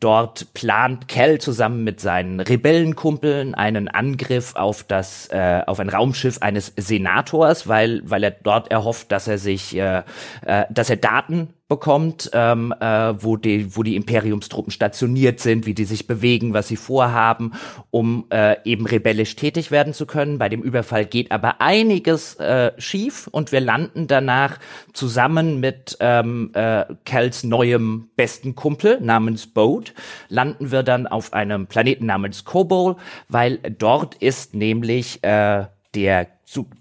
[0.00, 6.42] Dort plant Cal zusammen mit seinen Rebellenkumpeln einen Angriff auf das äh, auf ein Raumschiff
[6.42, 10.02] eines Senators, weil weil er dort erhofft, dass er sich äh,
[10.44, 12.86] äh, dass er Daten bekommt, ähm, äh,
[13.20, 17.52] wo die wo die Imperiumstruppen stationiert sind, wie die sich bewegen, was sie vorhaben,
[17.90, 20.38] um äh, eben rebellisch tätig werden zu können.
[20.38, 24.60] Bei dem Überfall geht aber einiges äh, schief und wir landen danach
[24.92, 29.94] zusammen mit ähm, äh, Cals neuem besten Kumpel namens Boot
[30.28, 32.94] landen wir dann auf einem Planeten namens Kobol,
[33.28, 35.64] weil dort ist nämlich äh,
[35.96, 36.28] der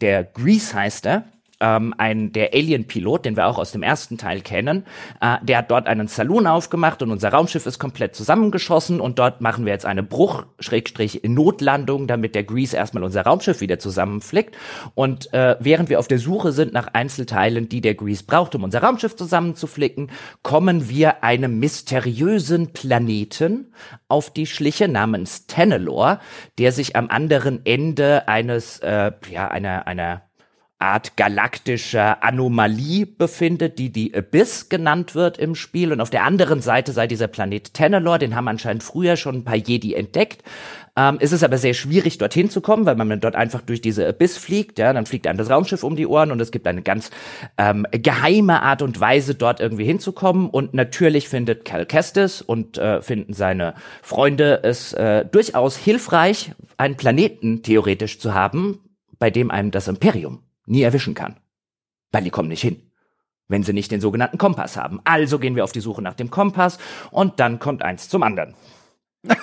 [0.02, 1.24] der Grease heißt er,
[1.63, 4.84] ähm, ein der Alien-Pilot, den wir auch aus dem ersten Teil kennen,
[5.21, 9.39] äh, der hat dort einen Saloon aufgemacht und unser Raumschiff ist komplett zusammengeschossen und dort
[9.39, 14.58] machen wir jetzt eine Bruch-Notlandung, damit der Grease erstmal unser Raumschiff wieder zusammenflickt.
[14.93, 18.63] Und äh, während wir auf der Suche sind nach Einzelteilen, die der Grease braucht, um
[18.63, 23.73] unser Raumschiff zusammenzuflicken, kommen wir einem mysteriösen Planeten
[24.10, 26.19] auf die Schliche namens Tenelor,
[26.58, 30.23] der sich am anderen Ende eines, äh, ja, einer, einer
[30.84, 35.93] Art galaktischer Anomalie befindet, die die Abyss genannt wird im Spiel.
[35.93, 39.43] Und auf der anderen Seite sei dieser Planet Tenelor, den haben anscheinend früher schon ein
[39.46, 40.43] paar Jedi entdeckt.
[40.98, 44.08] Ähm, es ist aber sehr schwierig, dorthin zu kommen, weil man dort einfach durch diese
[44.08, 44.78] Abyss fliegt.
[44.78, 47.10] Ja, dann fliegt einem das Raumschiff um die Ohren und es gibt eine ganz
[47.58, 50.50] ähm, geheime Art und Weise, dort irgendwie hinzukommen.
[50.50, 56.98] Und natürlich findet Cal Kestis und äh, finden seine Freunde es äh, durchaus hilfreich, einen
[56.98, 58.80] Planeten theoretisch zu haben,
[59.17, 61.39] bei dem einem das Imperium nie erwischen kann.
[62.12, 62.91] Weil die kommen nicht hin,
[63.47, 64.99] wenn sie nicht den sogenannten Kompass haben.
[65.04, 66.78] Also gehen wir auf die Suche nach dem Kompass
[67.12, 68.56] und dann kommt eins zum anderen.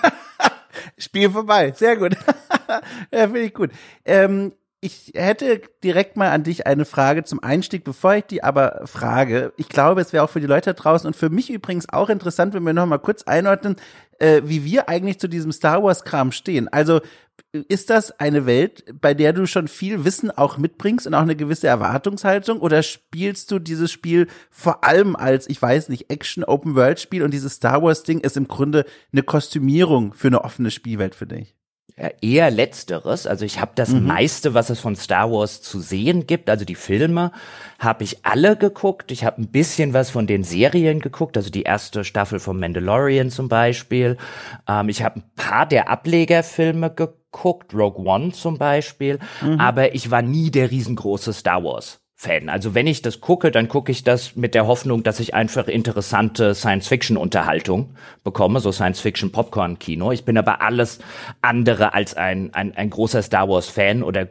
[0.99, 2.17] Spiel vorbei, sehr gut.
[3.13, 3.71] ja, finde ich gut.
[4.05, 4.53] Ähm,
[4.83, 9.53] ich hätte direkt mal an dich eine Frage zum Einstieg, bevor ich die aber frage.
[9.59, 12.55] Ich glaube, es wäre auch für die Leute draußen und für mich übrigens auch interessant,
[12.55, 13.77] wenn wir noch mal kurz einordnen,
[14.19, 16.69] äh, wie wir eigentlich zu diesem Star Wars Kram stehen.
[16.69, 17.01] Also
[17.53, 21.37] ist das eine Welt, bei der du schon viel Wissen auch mitbringst und auch eine
[21.37, 22.61] gewisse Erwartungshaltung?
[22.61, 27.83] Oder spielst du dieses Spiel vor allem als, ich weiß nicht, Action-Open-World-Spiel und dieses Star
[27.83, 31.55] Wars-Ding ist im Grunde eine Kostümierung für eine offene Spielwelt für dich?
[32.21, 33.27] Eher letzteres.
[33.27, 34.07] Also ich habe das mhm.
[34.07, 37.33] meiste, was es von Star Wars zu sehen gibt, also die Filme,
[37.79, 39.11] habe ich alle geguckt.
[39.11, 43.31] Ich habe ein bisschen was von den Serien geguckt, also die erste Staffel von Mandalorian
[43.31, 44.17] zum Beispiel.
[44.69, 49.19] Ähm, ich habe ein paar der Ablegerfilme geguckt, Rogue One zum Beispiel.
[49.41, 49.61] Mhm.
[49.61, 52.51] Aber ich war nie der riesengroße Star Wars Fan.
[52.51, 55.69] Also wenn ich das gucke, dann gucke ich das mit der Hoffnung, dass ich einfach
[55.69, 60.13] interessante Science-Fiction-Unterhaltung bekomme, so Science-Fiction-Popcorn-Kino.
[60.13, 60.99] Ich bin aber alles
[61.41, 64.29] andere als ein, ein, ein großer Star Wars-Fan oder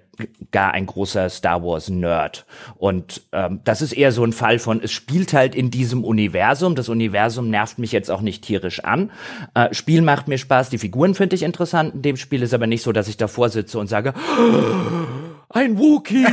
[0.52, 2.46] gar ein großer Star Wars-Nerd.
[2.78, 6.76] Und ähm, das ist eher so ein Fall von, es spielt halt in diesem Universum.
[6.76, 9.10] Das Universum nervt mich jetzt auch nicht tierisch an.
[9.56, 11.96] Äh, Spiel macht mir Spaß, die Figuren finde ich interessant.
[11.96, 14.14] In dem Spiel ist aber nicht so, dass ich davor sitze und sage,
[15.50, 16.26] ein Wookie,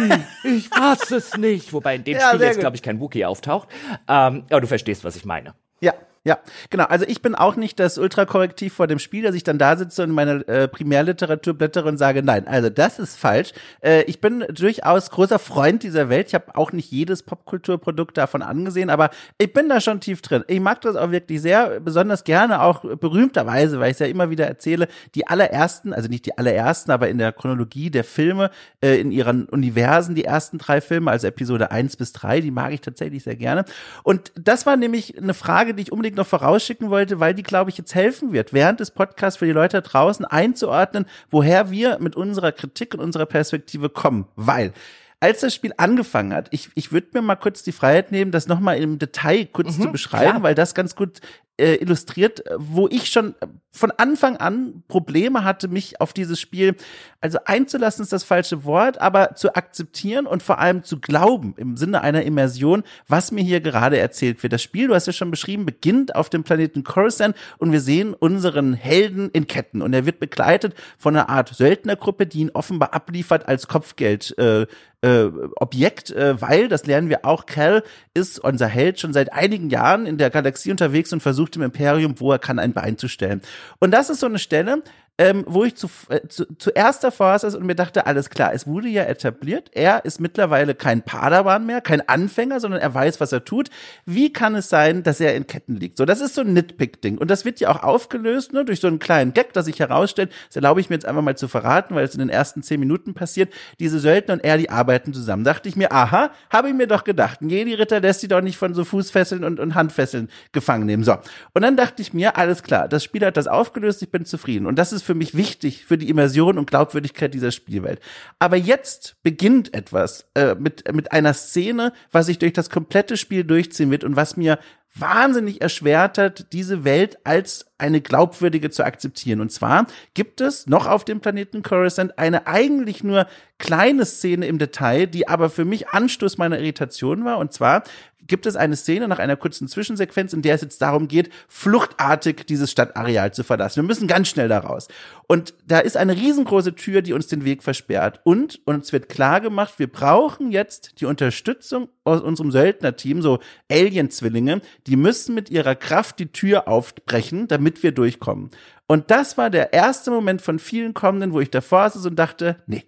[0.45, 1.73] ich fass es nicht.
[1.73, 3.69] Wobei in dem ja, Spiel jetzt, glaube ich, kein Wookie auftaucht.
[4.09, 5.55] Ähm, aber du verstehst, was ich meine.
[5.81, 5.95] Ja,
[6.27, 6.87] ja, genau.
[6.87, 10.03] Also ich bin auch nicht das Ultrakorrektiv vor dem Spiel, dass ich dann da sitze
[10.03, 13.53] und meine äh, Primärliteratur blättere und sage, nein, also das ist falsch.
[13.81, 16.27] Äh, ich bin durchaus großer Freund dieser Welt.
[16.27, 20.43] Ich habe auch nicht jedes Popkulturprodukt davon angesehen, aber ich bin da schon tief drin.
[20.49, 24.29] Ich mag das auch wirklich sehr, besonders gerne auch berühmterweise, weil ich es ja immer
[24.29, 29.01] wieder erzähle, die allerersten, also nicht die allerersten, aber in der Chronologie der Filme, äh,
[29.01, 32.81] in ihren Universen, die ersten drei Filme, also Episode eins bis drei, die mag ich
[32.81, 33.65] tatsächlich sehr gerne.
[34.03, 37.71] Und das war nämlich eine Frage, die ich unbedingt noch vorausschicken wollte, weil die, glaube
[37.71, 41.99] ich, jetzt helfen wird, während des Podcasts für die Leute da draußen einzuordnen, woher wir
[42.01, 44.27] mit unserer Kritik und unserer Perspektive kommen.
[44.37, 44.73] Weil
[45.21, 48.49] als das Spiel angefangen hat, ich, ich würde mir mal kurz die Freiheit nehmen, das
[48.49, 50.43] nochmal im Detail kurz mhm, zu beschreiben, klar.
[50.43, 51.21] weil das ganz gut
[51.59, 53.35] äh, illustriert, wo ich schon
[53.77, 56.77] von Anfang an Probleme hatte, mich auf dieses Spiel,
[57.21, 61.77] also einzulassen ist das falsche Wort, aber zu akzeptieren und vor allem zu glauben im
[61.77, 64.53] Sinne einer Immersion, was mir hier gerade erzählt wird.
[64.53, 68.15] Das Spiel, du hast ja schon beschrieben, beginnt auf dem Planeten Coruscant und wir sehen
[68.15, 72.95] unseren Helden in Ketten und er wird begleitet von einer Art Söldnergruppe, die ihn offenbar
[72.95, 74.67] abliefert als Kopfgeld äh,
[75.03, 77.83] äh, Objekt, äh, weil, das lernen wir auch, Cal
[78.15, 82.19] ist unser Held schon seit einigen Jahren in der Galaxie unterwegs und versucht im Imperium,
[82.19, 83.43] wo er kann, ein Bein zu stellen.
[83.79, 84.83] Und das ist so eine Stelle,
[85.19, 88.67] ähm, wo ich zu, äh, zu, zuerst davor saß und mir dachte, alles klar, es
[88.67, 93.33] wurde ja etabliert, er ist mittlerweile kein Padawan mehr, kein Anfänger, sondern er weiß, was
[93.33, 93.71] er tut.
[94.05, 95.97] Wie kann es sein, dass er in Ketten liegt?
[95.97, 97.17] So, das ist so ein Nitpick-Ding.
[97.17, 100.33] Und das wird ja auch aufgelöst, ne, durch so einen kleinen Gag, das sich herausstellt.
[100.49, 102.79] Das erlaube ich mir jetzt einfach mal zu verraten, weil es in den ersten zehn
[102.79, 103.53] Minuten passiert.
[103.81, 105.45] Diese Söldner und er, die arbeiten zusammen.
[105.45, 107.41] Dachte ich mir, aha, habe ich mir doch gedacht.
[107.41, 111.05] Ein Jedi-Ritter lässt sie doch nicht von so Fußfesseln und, und Handfesseln gefangen nehmen.
[111.05, 111.17] So.
[111.55, 114.67] Und dann dachte ich mir, alles klar, das Spiel hat das aufgelöst, ich bin zufrieden.
[114.67, 118.01] Und das ist für mich wichtig für die Immersion und Glaubwürdigkeit dieser Spielwelt.
[118.39, 123.45] Aber jetzt beginnt etwas äh, mit, mit einer Szene, was sich durch das komplette Spiel
[123.45, 124.59] durchziehen wird und was mir
[124.99, 129.41] wahnsinnig erschwert hat, diese Welt als eine glaubwürdige zu akzeptieren.
[129.41, 133.27] Und zwar gibt es noch auf dem Planeten Coruscant eine eigentlich nur
[133.59, 137.39] kleine Szene im Detail, die aber für mich Anstoß meiner Irritation war.
[137.39, 137.83] Und zwar
[138.27, 142.47] gibt es eine Szene nach einer kurzen Zwischensequenz, in der es jetzt darum geht, fluchtartig
[142.47, 143.83] dieses Stadtareal zu verlassen.
[143.83, 144.89] Wir müssen ganz schnell da raus.
[145.27, 148.21] Und da ist eine riesengroße Tür, die uns den Weg versperrt.
[148.25, 153.41] Und uns wird klar gemacht, wir brauchen jetzt die Unterstützung aus unserem Söldnerteam, so
[153.71, 158.51] Alien-Zwillinge, die müssen mit ihrer Kraft die Tür aufbrechen, damit wir durchkommen.
[158.87, 162.57] Und das war der erste Moment von vielen kommenden, wo ich davor saß und dachte,
[162.67, 162.85] nee,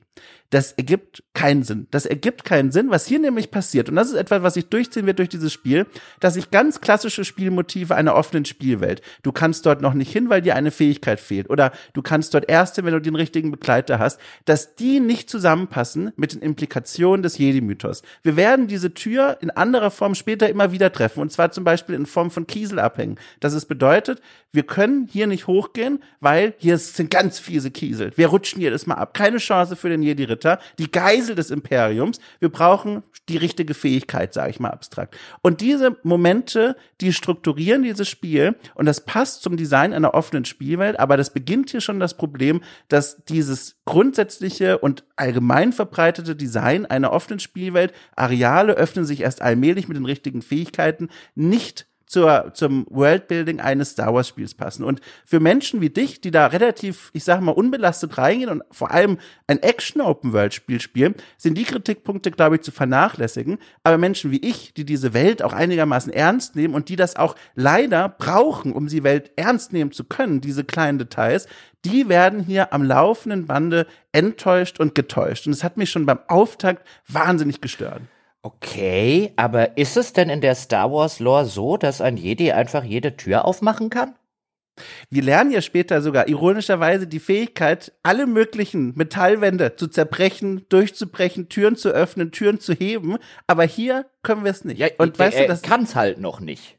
[0.51, 1.87] das ergibt keinen Sinn.
[1.91, 3.91] Das ergibt keinen Sinn, was hier nämlich passiert.
[3.91, 5.87] Und das ist etwas, was sich durchziehen wird durch dieses Spiel,
[6.21, 9.03] dass sich ganz klassische Spielmotive einer offenen Spielwelt.
[9.23, 11.51] Du kannst dort noch nicht hin, weil dir eine Fähigkeit fehlt.
[11.51, 15.29] Oder du kannst dort erst hin, wenn du den richtigen Begleiter hast, dass die nicht
[15.29, 18.03] zusammenpassen mit den Implikationen des Jedi-Mythos.
[18.23, 19.08] Wir werden diese Tür
[19.41, 21.21] in anderer Form später immer wieder treffen.
[21.21, 23.19] Und zwar zum Beispiel in Form von Kieselabhängen.
[23.41, 24.21] Das ist bedeutet,
[24.53, 28.13] wir können hier nicht hochgehen, weil hier sind ganz fiese Kiesel.
[28.17, 29.15] Wir rutschen jedes Mal ab.
[29.15, 30.59] Keine Chance für den Jedi-Ritter.
[30.79, 32.21] Die Geisel des Imperiums.
[32.41, 35.17] Wir brauchen die richtige Fähigkeit, sage ich mal abstrakt.
[35.43, 40.99] Und diese Momente, die strukturieren dieses Spiel und das passt zum Design einer offenen Spielwelt,
[40.99, 47.13] aber das beginnt hier schon das Problem, dass dieses grundsätzliche und allgemein verbreitete Design einer
[47.13, 53.61] offenen Spielwelt, Areale öffnen sich erst allmählich mit den richtigen Fähigkeiten, nicht zur, zum Worldbuilding
[53.61, 54.83] eines Star Wars Spiels passen.
[54.83, 58.91] Und für Menschen wie dich, die da relativ, ich sag mal, unbelastet reingehen und vor
[58.91, 63.59] allem ein Action Open World Spiel spielen, sind die Kritikpunkte, glaube ich, zu vernachlässigen.
[63.85, 67.37] Aber Menschen wie ich, die diese Welt auch einigermaßen ernst nehmen und die das auch
[67.55, 71.47] leider brauchen, um die Welt ernst nehmen zu können, diese kleinen Details,
[71.85, 75.47] die werden hier am laufenden Bande enttäuscht und getäuscht.
[75.47, 78.03] Und es hat mich schon beim Auftakt wahnsinnig gestört.
[78.43, 82.85] Okay, aber ist es denn in der Star Wars Lore so, dass ein Jedi einfach
[82.85, 84.15] jede Tür aufmachen kann?
[85.11, 91.75] Wir lernen ja später sogar ironischerweise die Fähigkeit, alle möglichen Metallwände zu zerbrechen, durchzubrechen, Türen
[91.75, 93.17] zu öffnen, Türen zu heben.
[93.49, 94.79] Aber hier können wir es nicht.
[94.79, 96.78] Ja, und weißt du, das kann es halt noch nicht.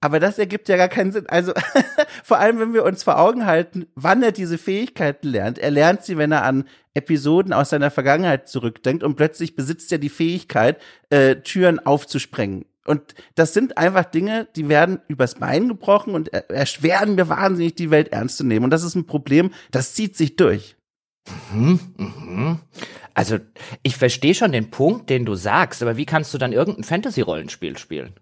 [0.00, 1.26] Aber das ergibt ja gar keinen Sinn.
[1.28, 1.52] Also
[2.24, 5.58] vor allem, wenn wir uns vor Augen halten, wann er diese Fähigkeiten lernt.
[5.58, 9.98] Er lernt sie, wenn er an Episoden aus seiner Vergangenheit zurückdenkt und plötzlich besitzt er
[9.98, 10.80] die Fähigkeit,
[11.10, 12.66] äh, Türen aufzusprengen.
[12.86, 17.90] Und das sind einfach Dinge, die werden übers Bein gebrochen und erschweren mir wahnsinnig, die
[17.90, 18.64] Welt ernst zu nehmen.
[18.64, 20.76] Und das ist ein Problem, das zieht sich durch.
[21.52, 22.60] Mhm, mhm.
[23.14, 23.38] Also,
[23.82, 27.76] ich verstehe schon den Punkt, den du sagst, aber wie kannst du dann irgendein Fantasy-Rollenspiel
[27.78, 28.14] spielen?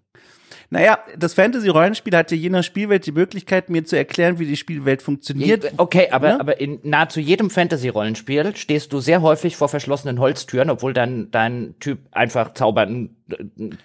[0.69, 5.01] Naja, das Fantasy-Rollenspiel hatte je nach Spielwelt die Möglichkeit, mir zu erklären, wie die Spielwelt
[5.01, 5.71] funktioniert.
[5.77, 6.39] Okay, aber, ja?
[6.39, 11.75] aber in nahezu jedem Fantasy-Rollenspiel stehst du sehr häufig vor verschlossenen Holztüren, obwohl dein, dein
[11.79, 13.09] Typ einfach zaubern,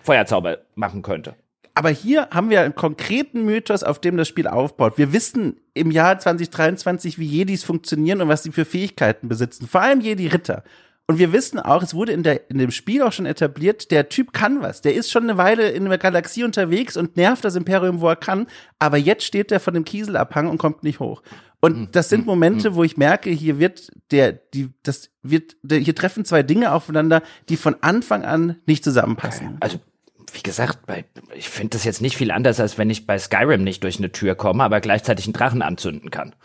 [0.02, 1.34] Feuerzauber machen könnte.
[1.74, 4.98] Aber hier haben wir einen konkreten Mythos, auf dem das Spiel aufbaut.
[4.98, 9.66] Wir wissen im Jahr 2023, wie Jedis funktionieren und was sie für Fähigkeiten besitzen.
[9.68, 10.64] Vor allem Jedi-Ritter.
[11.10, 14.08] Und wir wissen auch, es wurde in, der, in dem Spiel auch schon etabliert, der
[14.08, 14.80] Typ kann was.
[14.80, 18.14] Der ist schon eine Weile in der Galaxie unterwegs und nervt das Imperium, wo er
[18.14, 18.46] kann.
[18.78, 21.22] Aber jetzt steht er von dem Kieselabhang und kommt nicht hoch.
[21.58, 22.74] Und hm, das sind hm, Momente, hm.
[22.76, 27.56] wo ich merke, hier wird der, die, das wird, hier treffen zwei Dinge aufeinander, die
[27.56, 29.56] von Anfang an nicht zusammenpassen.
[29.58, 29.80] Also
[30.32, 33.64] wie gesagt, bei, ich finde das jetzt nicht viel anders, als wenn ich bei Skyrim
[33.64, 36.36] nicht durch eine Tür komme, aber gleichzeitig einen Drachen anzünden kann.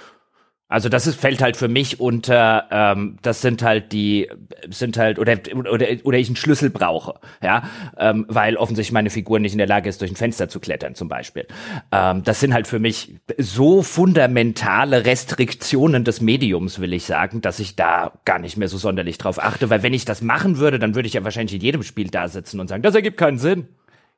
[0.68, 4.30] Also das ist, fällt halt für mich unter, ähm, das sind halt die,
[4.70, 9.40] sind halt, oder, oder, oder ich einen Schlüssel brauche, ja, ähm, weil offensichtlich meine Figur
[9.40, 11.46] nicht in der Lage ist, durch ein Fenster zu klettern zum Beispiel.
[11.92, 17.60] Ähm, das sind halt für mich so fundamentale Restriktionen des Mediums, will ich sagen, dass
[17.60, 20.80] ich da gar nicht mehr so sonderlich drauf achte, weil wenn ich das machen würde,
[20.80, 23.38] dann würde ich ja wahrscheinlich in jedem Spiel da sitzen und sagen, das ergibt keinen
[23.38, 23.68] Sinn.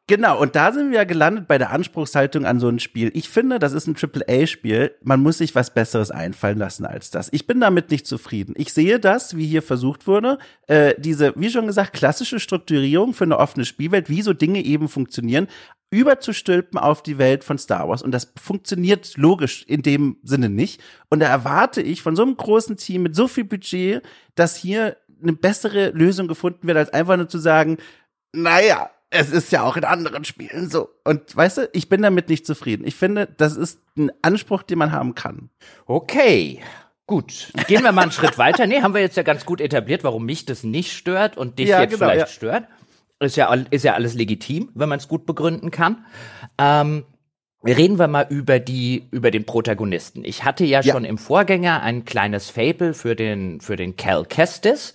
[0.09, 3.11] Genau, und da sind wir ja gelandet bei der Anspruchshaltung an so ein Spiel.
[3.13, 4.95] Ich finde, das ist ein AAA-Spiel.
[5.03, 7.27] Man muss sich was Besseres einfallen lassen als das.
[7.33, 8.53] Ich bin damit nicht zufrieden.
[8.55, 13.25] Ich sehe das, wie hier versucht wurde, äh, diese, wie schon gesagt, klassische Strukturierung für
[13.25, 15.47] eine offene Spielwelt, wie so Dinge eben funktionieren,
[15.89, 18.01] überzustülpen auf die Welt von Star Wars.
[18.01, 20.81] Und das funktioniert logisch in dem Sinne nicht.
[21.09, 24.03] Und da erwarte ich von so einem großen Team mit so viel Budget,
[24.35, 27.77] dass hier eine bessere Lösung gefunden wird, als einfach nur zu sagen,
[28.33, 30.89] naja, es ist ja auch in anderen Spielen so.
[31.03, 32.85] Und weißt du, ich bin damit nicht zufrieden.
[32.85, 35.49] Ich finde, das ist ein Anspruch, den man haben kann.
[35.85, 36.59] Okay.
[37.05, 38.67] Gut, gehen wir mal einen Schritt weiter.
[38.67, 41.69] Nee, haben wir jetzt ja ganz gut etabliert, warum mich das nicht stört und dich
[41.69, 42.27] ja, jetzt genau, vielleicht ja.
[42.27, 42.67] stört.
[43.21, 46.05] Ist ja, ist ja alles legitim, wenn man es gut begründen kann.
[46.57, 47.05] Ähm,
[47.63, 50.23] Reden wir mal über die, über den Protagonisten.
[50.23, 54.25] Ich hatte ja, ja, schon im Vorgänger ein kleines Fable für den, für den Cal
[54.25, 54.93] Kestis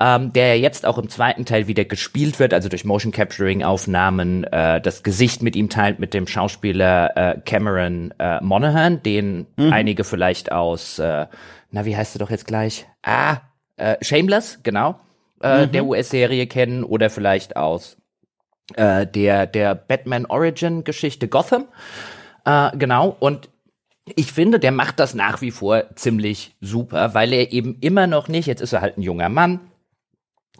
[0.00, 4.44] ähm, der jetzt auch im zweiten Teil wieder gespielt wird, also durch Motion Capturing Aufnahmen,
[4.44, 9.72] äh, das Gesicht mit ihm teilt mit dem Schauspieler äh, Cameron äh, Monaghan, den mhm.
[9.72, 11.26] einige vielleicht aus, äh,
[11.70, 12.86] na wie heißt er doch jetzt gleich?
[13.02, 13.38] Ah,
[13.76, 15.00] äh, Shameless, genau,
[15.42, 15.72] äh, mhm.
[15.72, 17.96] der US-Serie kennen oder vielleicht aus
[18.76, 21.66] äh, der der Batman Origin Geschichte Gotham,
[22.44, 23.50] äh, genau und
[24.16, 28.28] ich finde, der macht das nach wie vor ziemlich super, weil er eben immer noch
[28.28, 29.60] nicht, jetzt ist er halt ein junger Mann,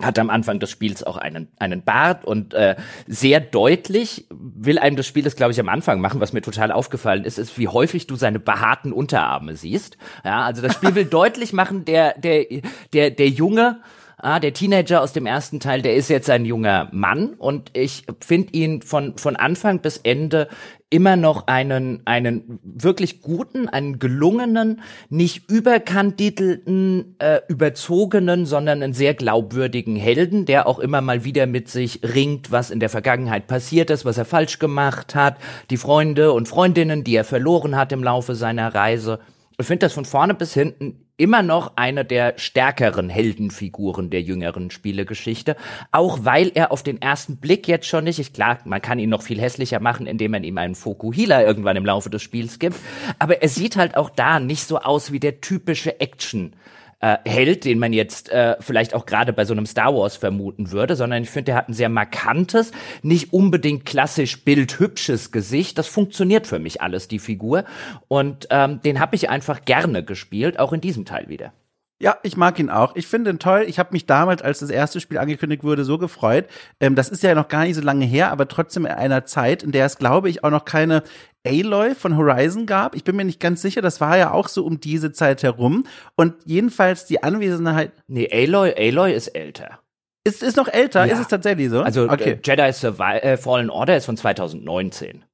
[0.02, 4.96] hat am Anfang des Spiels auch einen, einen Bart und äh, sehr deutlich will einem
[4.96, 7.68] das Spiel das, glaube ich, am Anfang machen, was mir total aufgefallen ist, ist, wie
[7.68, 9.98] häufig du seine behaarten Unterarme siehst.
[10.24, 12.46] Ja, also das Spiel will deutlich machen, der, der,
[12.92, 13.80] der, der Junge,
[14.18, 18.04] ah, der Teenager aus dem ersten Teil, der ist jetzt ein junger Mann und ich
[18.20, 20.48] finde ihn von, von Anfang bis Ende
[20.90, 29.14] immer noch einen, einen wirklich guten, einen gelungenen, nicht überkandidelten, äh, überzogenen, sondern einen sehr
[29.14, 33.90] glaubwürdigen Helden, der auch immer mal wieder mit sich ringt, was in der Vergangenheit passiert
[33.90, 35.36] ist, was er falsch gemacht hat,
[35.70, 39.18] die Freunde und Freundinnen, die er verloren hat im Laufe seiner Reise.
[39.58, 44.70] Ich finde das von vorne bis hinten immer noch eine der stärkeren Heldenfiguren der jüngeren
[44.70, 45.56] Spielegeschichte,
[45.90, 49.10] auch weil er auf den ersten Blick jetzt schon nicht, ich klar, man kann ihn
[49.10, 52.76] noch viel hässlicher machen, indem man ihm einen Fokuhila irgendwann im Laufe des Spiels gibt,
[53.18, 56.54] aber er sieht halt auch da nicht so aus wie der typische Action
[57.00, 60.72] äh, Held, den man jetzt äh, vielleicht auch gerade bei so einem Star Wars vermuten
[60.72, 65.78] würde, sondern ich finde, der hat ein sehr markantes, nicht unbedingt klassisch bildhübsches Gesicht.
[65.78, 67.64] Das funktioniert für mich alles, die Figur.
[68.08, 71.52] Und ähm, den habe ich einfach gerne gespielt, auch in diesem Teil wieder.
[72.00, 72.94] Ja, ich mag ihn auch.
[72.94, 73.64] Ich finde ihn toll.
[73.66, 76.46] Ich habe mich damals, als das erste Spiel angekündigt wurde, so gefreut.
[76.78, 79.64] Ähm, das ist ja noch gar nicht so lange her, aber trotzdem in einer Zeit,
[79.64, 81.02] in der es, glaube ich, auch noch keine
[81.44, 82.94] Aloy von Horizon gab.
[82.94, 85.86] Ich bin mir nicht ganz sicher, das war ja auch so um diese Zeit herum.
[86.14, 87.92] Und jedenfalls die Anwesenheit.
[88.06, 89.80] Nee, Aloy, Aloy ist älter.
[90.22, 91.04] Ist, ist noch älter?
[91.04, 91.14] Ja.
[91.14, 91.82] Ist es tatsächlich so?
[91.82, 92.32] Also okay.
[92.32, 95.24] äh, Jedi Survi äh, Fallen Order ist von 2019.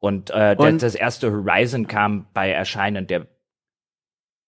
[0.00, 3.26] Und, äh, und das erste Horizon kam bei Erscheinen der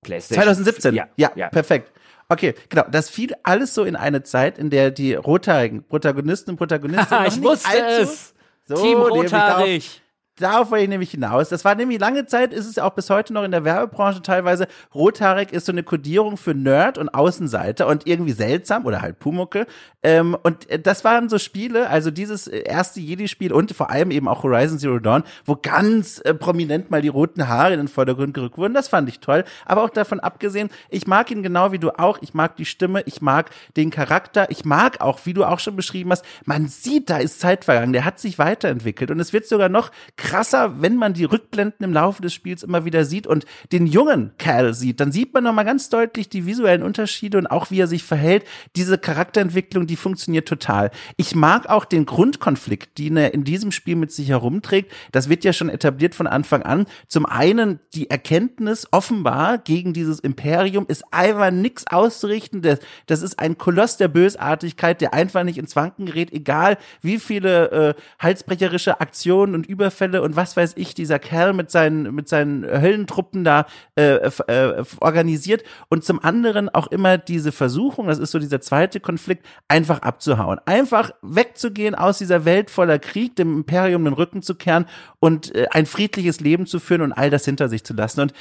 [0.03, 0.43] PlayStation.
[0.45, 1.49] 2017, ja, ja, ja.
[1.49, 1.91] perfekt.
[2.29, 2.85] Okay, genau.
[2.91, 7.43] Das fiel alles so in eine Zeit, in der die rothaarigen Protagonisten und Protagonistinnen ich
[7.43, 8.35] wusste es.
[8.65, 10.02] So, Team rothaarig.
[10.37, 11.51] Darauf wollte ich nämlich hinaus.
[11.51, 14.23] Das war nämlich lange Zeit, ist es ja auch bis heute noch in der Werbebranche
[14.23, 14.67] teilweise.
[14.95, 19.67] Rothaarig ist so eine Kodierung für Nerd und Außenseiter und irgendwie seltsam oder halt Pumuckel.
[20.03, 24.11] Ähm, und äh, das waren so Spiele, also dieses äh, erste Jedi-Spiel und vor allem
[24.11, 27.89] eben auch Horizon Zero Dawn, wo ganz äh, prominent mal die roten Haare in den
[27.89, 28.73] Vordergrund gerückt wurden.
[28.73, 29.45] Das fand ich toll.
[29.67, 32.19] Aber auch davon abgesehen, ich mag ihn genau wie du auch.
[32.23, 35.77] Ich mag die Stimme, ich mag den Charakter, ich mag auch, wie du auch schon
[35.77, 39.47] beschrieben hast, man sieht, da ist Zeit vergangen, der hat sich weiterentwickelt und es wird
[39.47, 39.91] sogar noch
[40.23, 44.31] krasser, wenn man die Rückblenden im Laufe des Spiels immer wieder sieht und den jungen
[44.39, 47.89] Cal sieht, dann sieht man nochmal ganz deutlich die visuellen Unterschiede und auch wie er
[47.89, 48.45] sich verhält.
[48.77, 50.93] Diese Charakterentwicklung, die funktioniert total.
[51.17, 54.93] Ich mag auch den Grundkonflikt, den er in diesem Spiel mit sich herumträgt.
[55.11, 56.87] Das wird ja schon etabliert von Anfang an.
[57.09, 62.63] Zum einen die Erkenntnis offenbar gegen dieses Imperium ist einfach nichts auszurichten.
[62.63, 67.19] Das, das ist ein Koloss der Bösartigkeit, der einfach nicht ins Wanken gerät, egal wie
[67.19, 72.29] viele äh, halsbrecherische Aktionen und Überfälle und was weiß ich dieser Kerl mit seinen mit
[72.29, 78.33] seinen Höllentruppen da äh, äh, organisiert und zum anderen auch immer diese Versuchung, das ist
[78.33, 84.05] so dieser zweite Konflikt, einfach abzuhauen, einfach wegzugehen aus dieser Welt voller Krieg, dem Imperium
[84.05, 84.87] den Rücken zu kehren
[85.21, 88.21] und äh, ein friedliches Leben zu führen und all das hinter sich zu lassen.
[88.21, 88.33] Und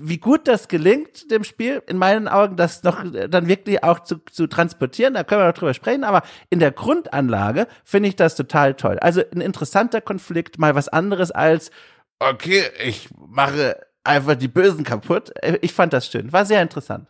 [0.00, 4.00] wie gut das gelingt, dem Spiel, in meinen Augen, das noch äh, dann wirklich auch
[4.00, 8.16] zu, zu transportieren, da können wir noch drüber sprechen, aber in der Grundanlage finde ich
[8.16, 8.98] das total toll.
[8.98, 11.70] Also ein interessanter Konflikt, mal was anderes als,
[12.18, 15.32] okay, ich mache einfach die Bösen kaputt.
[15.42, 17.08] Äh, ich fand das schön, war sehr interessant.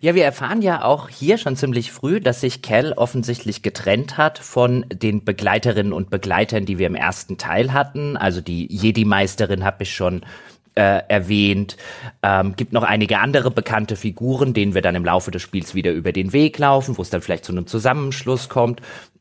[0.00, 4.40] Ja, wir erfahren ja auch hier schon ziemlich früh, dass sich Cal offensichtlich getrennt hat
[4.40, 8.16] von den Begleiterinnen und Begleitern, die wir im ersten Teil hatten.
[8.16, 10.26] Also die Jedi-Meisterin habe ich schon
[10.74, 11.76] äh, erwähnt.
[12.22, 15.92] Ähm, gibt noch einige andere bekannte Figuren, denen wir dann im Laufe des Spiels wieder
[15.92, 18.80] über den Weg laufen, wo es dann vielleicht zu einem Zusammenschluss kommt.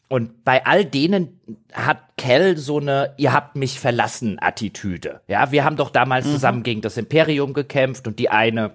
[0.09, 1.39] Und bei all denen
[1.73, 5.21] hat Kell so eine Ihr habt mich verlassen Attitüde.
[5.27, 6.31] Ja, wir haben doch damals mhm.
[6.31, 8.73] zusammen gegen das Imperium gekämpft und die eine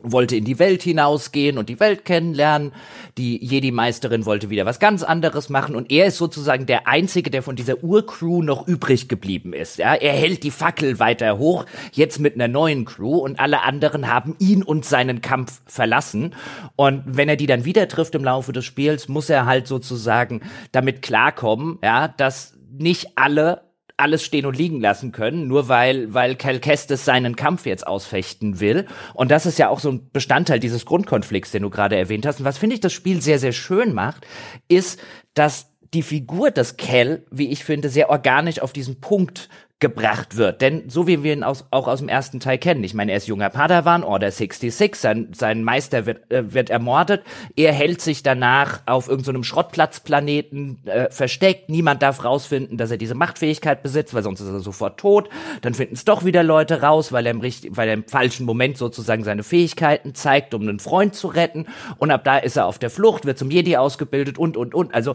[0.00, 2.72] wollte in die Welt hinausgehen und die Welt kennenlernen.
[3.16, 7.42] Die Jedi-Meisterin wollte wieder was ganz anderes machen und er ist sozusagen der Einzige, der
[7.42, 9.78] von dieser Urcrew noch übrig geblieben ist.
[9.78, 14.06] Ja, er hält die Fackel weiter hoch, jetzt mit einer neuen Crew und alle anderen
[14.06, 16.32] haben ihn und seinen Kampf verlassen.
[16.76, 20.42] Und wenn er die dann wieder trifft im Laufe des Spiels, muss er halt sozusagen
[20.70, 23.67] damit klarkommen, ja, dass nicht alle
[23.98, 28.60] alles stehen und liegen lassen können, nur weil, weil Cal Kestis seinen Kampf jetzt ausfechten
[28.60, 28.86] will.
[29.12, 32.38] Und das ist ja auch so ein Bestandteil dieses Grundkonflikts, den du gerade erwähnt hast.
[32.38, 34.26] Und was finde ich das Spiel sehr, sehr schön macht,
[34.68, 35.00] ist,
[35.34, 39.48] dass die Figur des Cal, wie ich finde, sehr organisch auf diesen Punkt
[39.80, 40.60] gebracht wird.
[40.60, 43.18] Denn so wie wir ihn aus, auch aus dem ersten Teil kennen, ich meine, er
[43.18, 47.22] ist junger Padawan, Order 66, sein, sein Meister wird, äh, wird ermordet,
[47.54, 52.96] er hält sich danach auf irgendeinem so Schrottplatzplaneten äh, versteckt, niemand darf rausfinden, dass er
[52.96, 55.28] diese Machtfähigkeit besitzt, weil sonst ist er sofort tot,
[55.62, 58.46] dann finden es doch wieder Leute raus, weil er, im richtig, weil er im falschen
[58.46, 61.66] Moment sozusagen seine Fähigkeiten zeigt, um einen Freund zu retten.
[61.98, 64.92] Und ab da ist er auf der Flucht, wird zum Jedi ausgebildet und, und, und,
[64.92, 65.14] also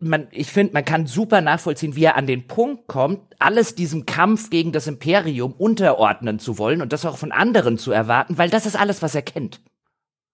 [0.00, 4.06] man, ich finde, man kann super nachvollziehen, wie er an den Punkt kommt, alles diesem
[4.06, 8.50] Kampf gegen das Imperium unterordnen zu wollen und das auch von anderen zu erwarten, weil
[8.50, 9.60] das ist alles, was er kennt.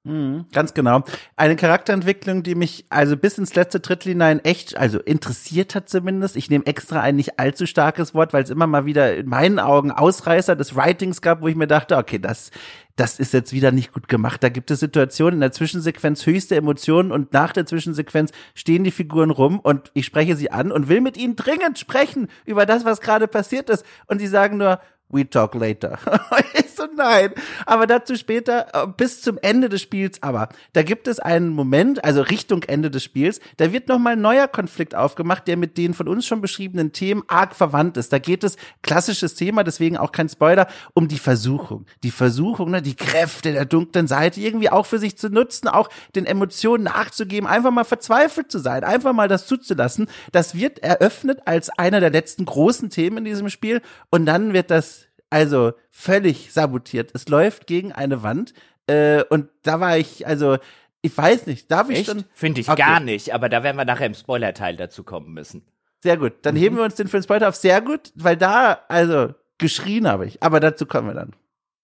[0.07, 1.03] Mhm, ganz genau.
[1.35, 6.37] Eine Charakterentwicklung, die mich also bis ins letzte Drittel hinein echt, also interessiert hat zumindest.
[6.37, 9.59] Ich nehme extra ein nicht allzu starkes Wort, weil es immer mal wieder in meinen
[9.59, 12.53] Augen Ausreißer des Writings gab, wo ich mir dachte, okay, das
[12.95, 14.43] das ist jetzt wieder nicht gut gemacht.
[14.43, 18.91] Da gibt es Situationen in der Zwischensequenz höchste Emotionen und nach der Zwischensequenz stehen die
[18.91, 22.87] Figuren rum und ich spreche sie an und will mit ihnen dringend sprechen über das,
[22.87, 23.85] was gerade passiert ist.
[24.07, 25.99] Und sie sagen nur, we talk later.
[26.77, 27.33] so, nein.
[27.65, 30.49] Aber dazu später, äh, bis zum Ende des Spiels aber.
[30.73, 34.49] Da gibt es einen Moment, also Richtung Ende des Spiels, da wird nochmal ein neuer
[34.49, 38.13] Konflikt aufgemacht, der mit den von uns schon beschriebenen Themen arg verwandt ist.
[38.13, 41.87] Da geht es, klassisches Thema, deswegen auch kein Spoiler, um die Versuchung.
[42.03, 45.89] Die Versuchung, ne, die Kräfte der dunklen Seite irgendwie auch für sich zu nutzen, auch
[46.15, 50.09] den Emotionen nachzugeben, einfach mal verzweifelt zu sein, einfach mal das zuzulassen.
[50.33, 54.71] Das wird eröffnet als einer der letzten großen Themen in diesem Spiel und dann wird
[54.71, 55.06] das
[55.37, 57.11] also völlig sabotiert.
[57.13, 58.55] Es läuft gegen eine Wand
[58.87, 60.57] äh, und da war ich, also
[61.03, 62.07] ich weiß nicht, darf ich Echt?
[62.07, 62.25] schon?
[62.33, 62.81] Finde ich okay.
[62.81, 65.67] gar nicht, aber da werden wir nachher im Spoiler-Teil dazu kommen müssen.
[66.03, 66.61] Sehr gut, dann mhm.
[66.61, 67.57] heben wir uns den für den Spoiler auf.
[67.57, 71.35] Sehr gut, weil da, also geschrien habe ich, aber dazu kommen wir dann.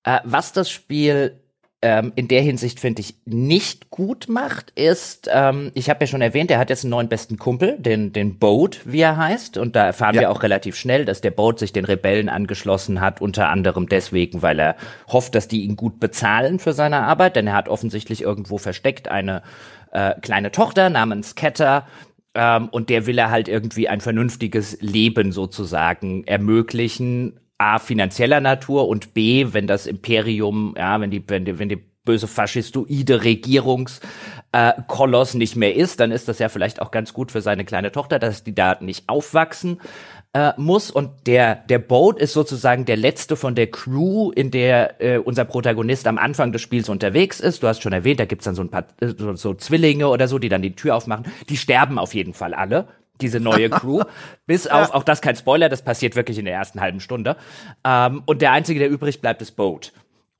[0.05, 1.42] Äh, was das Spiel
[1.83, 6.23] ähm, in der Hinsicht finde ich nicht gut macht, ist, ähm, ich habe ja schon
[6.23, 9.59] erwähnt, er hat jetzt einen neuen besten Kumpel, den, den Boat, wie er heißt.
[9.59, 10.23] Und da erfahren ja.
[10.23, 14.43] wir auch relativ schnell, dass der Boat sich den Rebellen angeschlossen hat, unter anderem deswegen,
[14.43, 14.77] weil er
[15.09, 19.09] hofft, dass die ihn gut bezahlen für seine Arbeit, denn er hat offensichtlich irgendwo versteckt
[19.09, 19.43] eine
[19.91, 21.87] äh, kleine Tochter namens Ketter,
[22.35, 28.89] ähm, und der will er halt irgendwie ein vernünftiges Leben sozusagen ermöglichen, A, finanzieller Natur
[28.89, 35.35] und B, wenn das Imperium, ja, wenn die, wenn die, wenn die böse faschistoide Regierungskoloss
[35.35, 37.93] äh, nicht mehr ist, dann ist das ja vielleicht auch ganz gut für seine kleine
[37.93, 39.81] Tochter, dass die da nicht aufwachsen
[40.33, 40.91] äh, muss.
[40.91, 45.45] Und der, der Boat ist sozusagen der letzte von der Crew, in der äh, unser
[45.45, 47.63] Protagonist am Anfang des Spiels unterwegs ist.
[47.63, 50.27] Du hast schon erwähnt, da gibt's dann so ein paar äh, so, so Zwillinge oder
[50.27, 51.27] so, die dann die Tür aufmachen.
[51.49, 52.89] Die sterben auf jeden Fall alle
[53.23, 54.03] diese neue Crew.
[54.47, 54.95] Bis auf, ja.
[54.95, 57.37] auch das kein Spoiler, das passiert wirklich in der ersten halben Stunde.
[57.85, 59.93] Ähm, und der einzige, der übrig bleibt, ist Boat.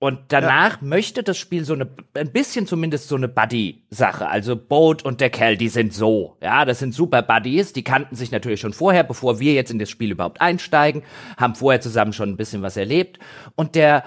[0.03, 0.89] Und danach ja.
[0.89, 4.29] möchte das Spiel so eine, ein bisschen zumindest so eine Buddy-Sache.
[4.29, 6.37] Also Boat und der Kerl, die sind so.
[6.43, 7.73] Ja, das sind super Buddies.
[7.73, 11.05] Die kannten sich natürlich schon vorher, bevor wir jetzt in das Spiel überhaupt einsteigen,
[11.37, 13.21] haben vorher zusammen schon ein bisschen was erlebt.
[13.55, 14.03] Und der,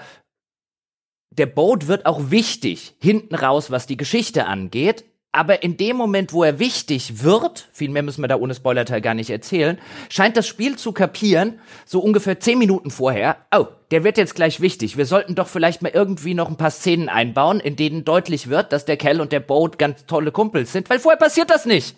[1.30, 5.06] der Boat wird auch wichtig hinten raus, was die Geschichte angeht
[5.36, 9.00] aber in dem Moment, wo er wichtig wird, viel mehr müssen wir da ohne Spoilerteil
[9.00, 9.78] gar nicht erzählen,
[10.08, 14.60] scheint das Spiel zu kapieren, so ungefähr zehn Minuten vorher, oh, der wird jetzt gleich
[14.60, 14.96] wichtig.
[14.96, 18.72] Wir sollten doch vielleicht mal irgendwie noch ein paar Szenen einbauen, in denen deutlich wird,
[18.72, 21.96] dass der Kell und der Boat ganz tolle Kumpels sind, weil vorher passiert das nicht.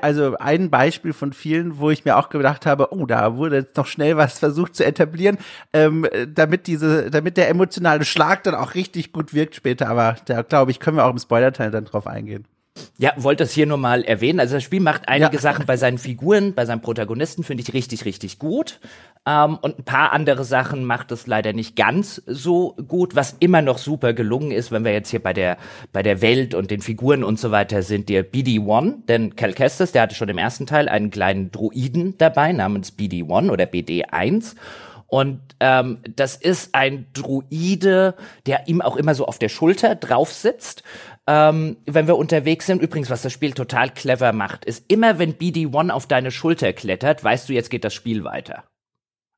[0.00, 3.76] Also ein Beispiel von vielen, wo ich mir auch gedacht habe, oh, da wurde jetzt
[3.76, 5.38] noch schnell was versucht zu etablieren,
[5.72, 9.88] ähm, damit diese, damit der emotionale Schlag dann auch richtig gut wirkt später.
[9.88, 12.46] Aber da glaube ich, können wir auch im Spoilerteil dann drauf eingehen.
[12.98, 14.40] Ja, wollte das hier nur mal erwähnen.
[14.40, 15.40] Also das Spiel macht einige ja.
[15.40, 18.80] Sachen bei seinen Figuren, bei seinen Protagonisten finde ich richtig, richtig gut.
[19.26, 23.60] Ähm, und ein paar andere Sachen macht es leider nicht ganz so gut, was immer
[23.62, 25.58] noch super gelungen ist, wenn wir jetzt hier bei der,
[25.92, 29.92] bei der Welt und den Figuren und so weiter sind, der BD-1, denn Cal Kestis,
[29.92, 34.54] der hatte schon im ersten Teil einen kleinen Druiden dabei namens BD-1 oder BD-1
[35.08, 38.14] und ähm, das ist ein Druide,
[38.46, 40.82] der ihm auch immer so auf der Schulter drauf sitzt
[41.26, 42.82] ähm, wenn wir unterwegs sind.
[42.82, 47.22] Übrigens, was das Spiel total clever macht, ist immer, wenn BD1 auf deine Schulter klettert,
[47.22, 48.64] weißt du, jetzt geht das Spiel weiter.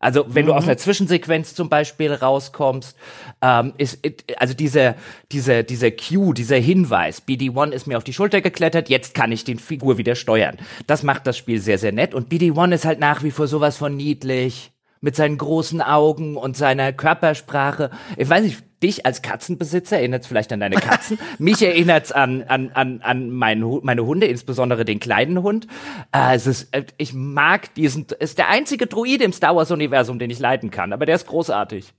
[0.01, 0.49] Also wenn mhm.
[0.49, 0.71] du aus mhm.
[0.71, 2.97] einer Zwischensequenz zum Beispiel rauskommst,
[3.43, 3.99] ähm, ist
[4.37, 4.95] also diese
[5.33, 9.43] diese dieser Cue, dieser Hinweis, BD1 ist mir auf die Schulter geklettert, jetzt kann ich
[9.43, 10.57] den Figur wieder steuern.
[10.87, 13.77] Das macht das Spiel sehr sehr nett und BD1 ist halt nach wie vor sowas
[13.77, 14.71] von niedlich
[15.01, 17.91] mit seinen großen Augen und seiner Körpersprache.
[18.17, 21.19] Ich weiß nicht, dich als Katzenbesitzer erinnert es vielleicht an deine Katzen.
[21.39, 25.67] Mich erinnert es an, an, an, an mein, meine Hunde, insbesondere den kleinen Hund.
[26.13, 30.19] Äh, es ist, äh, ich mag diesen, ist der einzige Druide im Star Wars Universum,
[30.19, 31.93] den ich leiden kann, aber der ist großartig.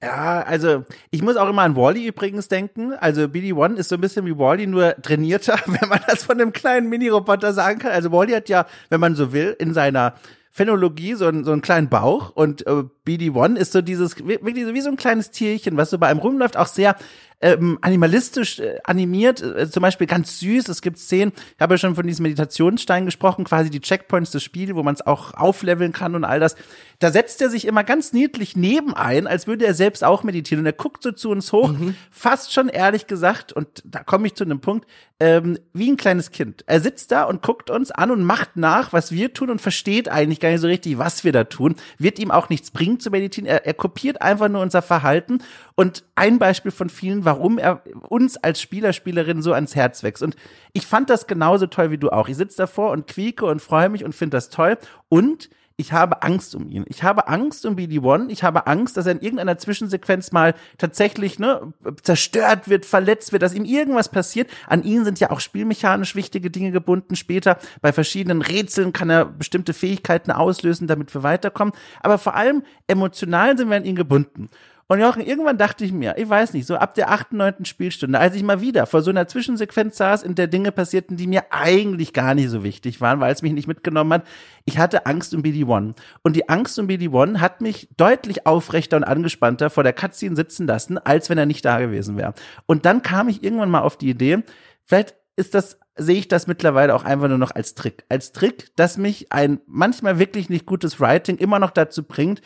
[0.00, 2.92] Ja, also ich muss auch immer an Wally übrigens denken.
[2.92, 6.52] Also BD-1 ist so ein bisschen wie Wally, nur trainierter, wenn man das von einem
[6.52, 7.90] kleinen Mini-Roboter sagen kann.
[7.90, 10.14] Also Wally hat ja, wenn man so will, in seiner
[10.58, 14.74] Phänologie so, einen, so einen kleinen Bauch und äh, BD-1 ist so dieses, wirklich so
[14.74, 16.96] wie so ein kleines Tierchen, was so bei einem rumläuft, auch sehr
[17.40, 20.68] ähm, animalistisch äh, animiert, äh, zum Beispiel ganz süß.
[20.68, 24.42] Es gibt Szenen, ich habe ja schon von diesem Meditationsstein gesprochen, quasi die Checkpoints des
[24.42, 26.56] Spiels, wo man es auch aufleveln kann und all das.
[27.00, 30.62] Da setzt er sich immer ganz niedlich neben ein, als würde er selbst auch meditieren.
[30.62, 31.94] Und er guckt so zu uns hoch, mhm.
[32.10, 34.88] fast schon ehrlich gesagt, und da komme ich zu einem Punkt,
[35.20, 36.64] ähm, wie ein kleines Kind.
[36.66, 40.08] Er sitzt da und guckt uns an und macht nach, was wir tun und versteht
[40.08, 41.76] eigentlich gar nicht so richtig, was wir da tun.
[41.98, 43.46] Wird ihm auch nichts bringen zu meditieren.
[43.46, 45.38] Er, er kopiert einfach nur unser Verhalten.
[45.76, 50.24] Und ein Beispiel von vielen, warum er uns als Spieler, Spielerin so ans Herz wächst.
[50.24, 50.34] Und
[50.72, 52.28] ich fand das genauso toll wie du auch.
[52.28, 54.78] Ich sitze davor und quieke und freue mich und finde das toll.
[55.08, 55.48] Und
[55.80, 56.84] ich habe Angst um ihn.
[56.88, 58.30] Ich habe Angst um BD-1.
[58.30, 61.72] Ich habe Angst, dass er in irgendeiner Zwischensequenz mal tatsächlich ne,
[62.02, 64.50] zerstört wird, verletzt wird, dass ihm irgendwas passiert.
[64.66, 67.14] An ihn sind ja auch spielmechanisch wichtige Dinge gebunden.
[67.14, 71.72] Später bei verschiedenen Rätseln kann er bestimmte Fähigkeiten auslösen, damit wir weiterkommen.
[72.00, 74.50] Aber vor allem emotional sind wir an ihn gebunden.
[74.90, 78.18] Und Jochen, irgendwann dachte ich mir, ich weiß nicht, so ab der achten, neunten Spielstunde,
[78.18, 81.44] als ich mal wieder vor so einer Zwischensequenz saß, in der Dinge passierten, die mir
[81.50, 84.26] eigentlich gar nicht so wichtig waren, weil es mich nicht mitgenommen hat,
[84.64, 85.94] ich hatte Angst um BD-1.
[86.22, 90.66] Und die Angst um BD-1 hat mich deutlich aufrechter und angespannter vor der Cutscene sitzen
[90.66, 92.32] lassen, als wenn er nicht da gewesen wäre.
[92.64, 94.42] Und dann kam ich irgendwann mal auf die Idee,
[94.84, 98.04] vielleicht ist das sehe ich das mittlerweile auch einfach nur noch als Trick.
[98.08, 102.40] Als Trick, dass mich ein manchmal wirklich nicht gutes Writing immer noch dazu bringt,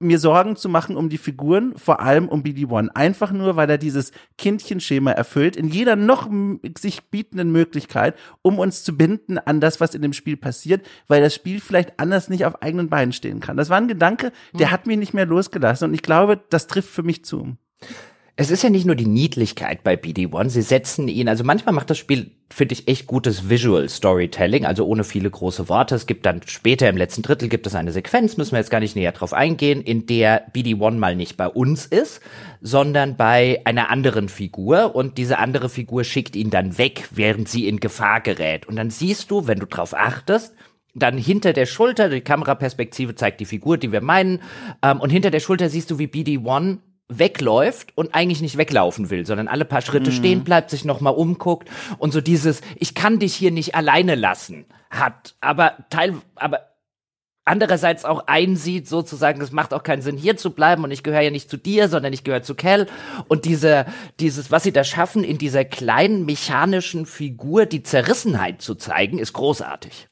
[0.00, 2.88] mir Sorgen zu machen um die Figuren, vor allem um BD-1.
[2.90, 6.30] Einfach nur, weil er dieses Kindchenschema erfüllt, in jeder noch
[6.78, 11.20] sich bietenden Möglichkeit, um uns zu binden an das, was in dem Spiel passiert, weil
[11.20, 13.56] das Spiel vielleicht anders nicht auf eigenen Beinen stehen kann.
[13.56, 14.70] Das war ein Gedanke, der mhm.
[14.72, 17.56] hat mich nicht mehr losgelassen und ich glaube, das trifft für mich zu.
[18.40, 21.90] Es ist ja nicht nur die Niedlichkeit bei BD-1, sie setzen ihn, also manchmal macht
[21.90, 25.96] das Spiel, finde ich, echt gutes Visual Storytelling, also ohne viele große Worte.
[25.96, 28.78] Es gibt dann später im letzten Drittel gibt es eine Sequenz, müssen wir jetzt gar
[28.78, 32.20] nicht näher drauf eingehen, in der BD-1 mal nicht bei uns ist,
[32.60, 37.66] sondern bei einer anderen Figur und diese andere Figur schickt ihn dann weg, während sie
[37.66, 38.68] in Gefahr gerät.
[38.68, 40.54] Und dann siehst du, wenn du drauf achtest,
[40.94, 44.42] dann hinter der Schulter, die Kameraperspektive zeigt die Figur, die wir meinen,
[44.82, 46.78] ähm, und hinter der Schulter siehst du, wie BD-1
[47.08, 50.14] wegläuft und eigentlich nicht weglaufen will, sondern alle paar Schritte mhm.
[50.14, 54.66] stehen bleibt, sich nochmal umguckt und so dieses, ich kann dich hier nicht alleine lassen,
[54.90, 55.34] hat.
[55.40, 56.68] Aber Teil, aber
[57.48, 61.22] andererseits auch einsieht, sozusagen, es macht auch keinen Sinn, hier zu bleiben und ich gehöre
[61.22, 62.86] ja nicht zu dir, sondern ich gehöre zu Cal.
[63.26, 63.86] Und diese,
[64.20, 69.32] dieses, was sie da schaffen, in dieser kleinen mechanischen Figur die Zerrissenheit zu zeigen, ist
[69.32, 70.08] großartig.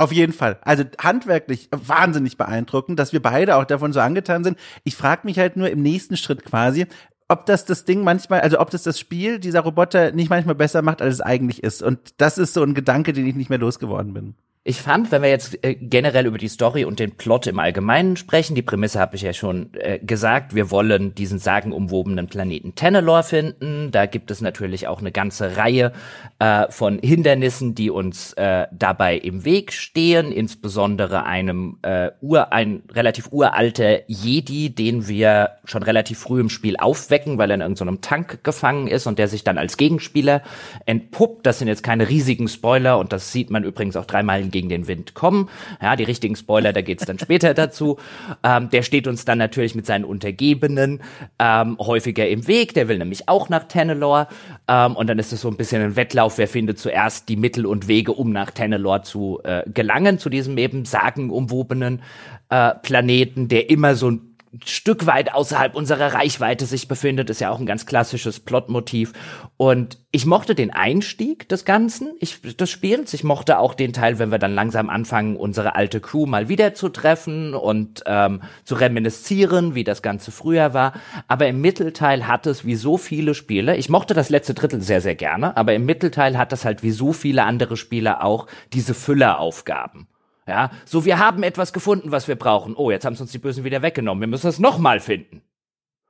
[0.00, 0.56] Auf jeden Fall.
[0.62, 4.58] Also handwerklich wahnsinnig beeindruckend, dass wir beide auch davon so angetan sind.
[4.82, 6.86] Ich frage mich halt nur im nächsten Schritt quasi,
[7.28, 10.80] ob das das Ding manchmal, also ob das das Spiel dieser Roboter nicht manchmal besser
[10.80, 11.82] macht, als es eigentlich ist.
[11.82, 14.36] Und das ist so ein Gedanke, den ich nicht mehr losgeworden bin.
[14.62, 18.18] Ich fand, wenn wir jetzt äh, generell über die Story und den Plot im Allgemeinen
[18.18, 23.22] sprechen, die Prämisse habe ich ja schon äh, gesagt, wir wollen diesen sagenumwobenen Planeten Tennelor
[23.22, 23.90] finden.
[23.90, 25.92] Da gibt es natürlich auch eine ganze Reihe
[26.40, 32.82] äh, von Hindernissen, die uns äh, dabei im Weg stehen, insbesondere einem äh, ur, ein
[32.92, 38.02] relativ uralter Jedi, den wir schon relativ früh im Spiel aufwecken, weil er in irgendeinem
[38.02, 40.42] Tank gefangen ist und der sich dann als Gegenspieler
[40.84, 41.46] entpuppt.
[41.46, 44.86] Das sind jetzt keine riesigen Spoiler und das sieht man übrigens auch dreimal gegen den
[44.88, 45.48] Wind kommen.
[45.80, 47.98] Ja, die richtigen Spoiler, da geht's dann später dazu.
[48.42, 51.00] Ähm, der steht uns dann natürlich mit seinen Untergebenen
[51.38, 52.74] ähm, häufiger im Weg.
[52.74, 54.28] Der will nämlich auch nach Tennelor.
[54.68, 57.66] Ähm, und dann ist es so ein bisschen ein Wettlauf, wer findet zuerst die Mittel
[57.66, 62.02] und Wege, um nach Tennelor zu äh, gelangen, zu diesem eben sagenumwobenen
[62.48, 64.29] äh, Planeten, der immer so ein
[64.64, 69.12] Stück weit außerhalb unserer Reichweite sich befindet, ist ja auch ein ganz klassisches Plotmotiv.
[69.56, 73.14] Und ich mochte den Einstieg des Ganzen, ich, des Spiels.
[73.14, 76.74] Ich mochte auch den Teil, wenn wir dann langsam anfangen, unsere alte Crew mal wieder
[76.74, 80.94] zu treffen und ähm, zu reminiszieren, wie das Ganze früher war.
[81.28, 85.00] Aber im Mittelteil hat es wie so viele Spiele, ich mochte das letzte Drittel sehr,
[85.00, 88.94] sehr gerne, aber im Mittelteil hat es halt wie so viele andere Spiele auch diese
[88.94, 90.08] Fülleraufgaben.
[90.50, 92.74] Ja, so wir haben etwas gefunden, was wir brauchen.
[92.74, 94.20] Oh, jetzt haben es uns die Bösen wieder weggenommen.
[94.20, 95.42] Wir müssen es nochmal finden.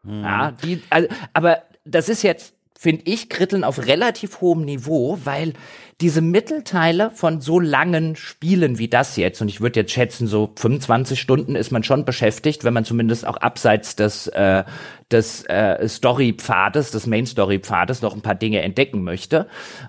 [0.02, 0.22] Hm.
[0.22, 5.52] Ja, die, also, aber das ist jetzt, finde ich, Kritteln auf relativ hohem Niveau, weil
[6.00, 10.52] diese Mittelteile von so langen Spielen wie das jetzt, und ich würde jetzt schätzen, so
[10.56, 14.64] 25 Stunden ist man schon beschäftigt, wenn man zumindest auch abseits des, äh,
[15.10, 19.46] des äh, Story-Pfades, des Main-Story-Pfades noch ein paar Dinge entdecken möchte.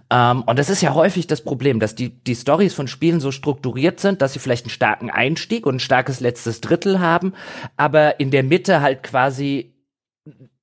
[0.09, 3.31] Ähm, und das ist ja häufig das Problem, dass die, die Stories von Spielen so
[3.31, 7.33] strukturiert sind, dass sie vielleicht einen starken Einstieg und ein starkes letztes Drittel haben,
[7.77, 9.75] aber in der Mitte halt quasi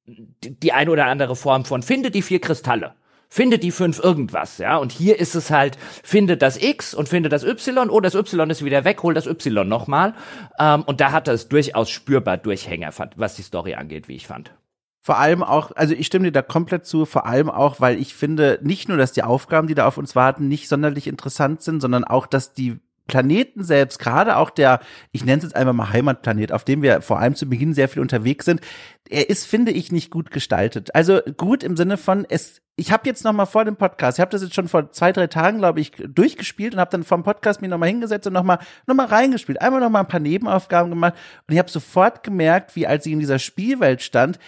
[0.07, 2.95] die, die eine oder andere Form von finde die vier Kristalle
[3.29, 4.77] finde die fünf irgendwas, ja.
[4.77, 8.51] Und hier ist es halt, finde das X und finde das Y, oh, das Y
[8.51, 10.15] ist wieder weg, hol das Y nochmal.
[10.59, 14.53] Ähm, und da hat es durchaus spürbar Durchhänger, was die Story angeht, wie ich fand.
[15.01, 18.15] Vor allem auch, also ich stimme dir da komplett zu, vor allem auch, weil ich
[18.15, 21.81] finde, nicht nur, dass die Aufgaben, die da auf uns warten, nicht sonderlich interessant sind,
[21.81, 22.79] sondern auch, dass die
[23.09, 24.81] Planeten selbst, gerade auch der,
[25.11, 27.89] ich nenne es jetzt einfach mal Heimatplanet, auf dem wir vor allem zu Beginn sehr
[27.89, 28.61] viel unterwegs sind,
[29.09, 30.95] er ist, finde ich, nicht gut gestaltet.
[30.95, 34.21] Also gut im Sinne von, es, ich habe jetzt noch mal vor dem Podcast, ich
[34.21, 37.25] habe das jetzt schon vor zwei, drei Tagen, glaube ich, durchgespielt und habe dann vom
[37.25, 40.09] Podcast mich noch mal hingesetzt und noch mal, noch mal reingespielt, einmal noch mal ein
[40.09, 41.15] paar Nebenaufgaben gemacht
[41.49, 44.39] und ich habe sofort gemerkt, wie als ich in dieser Spielwelt stand,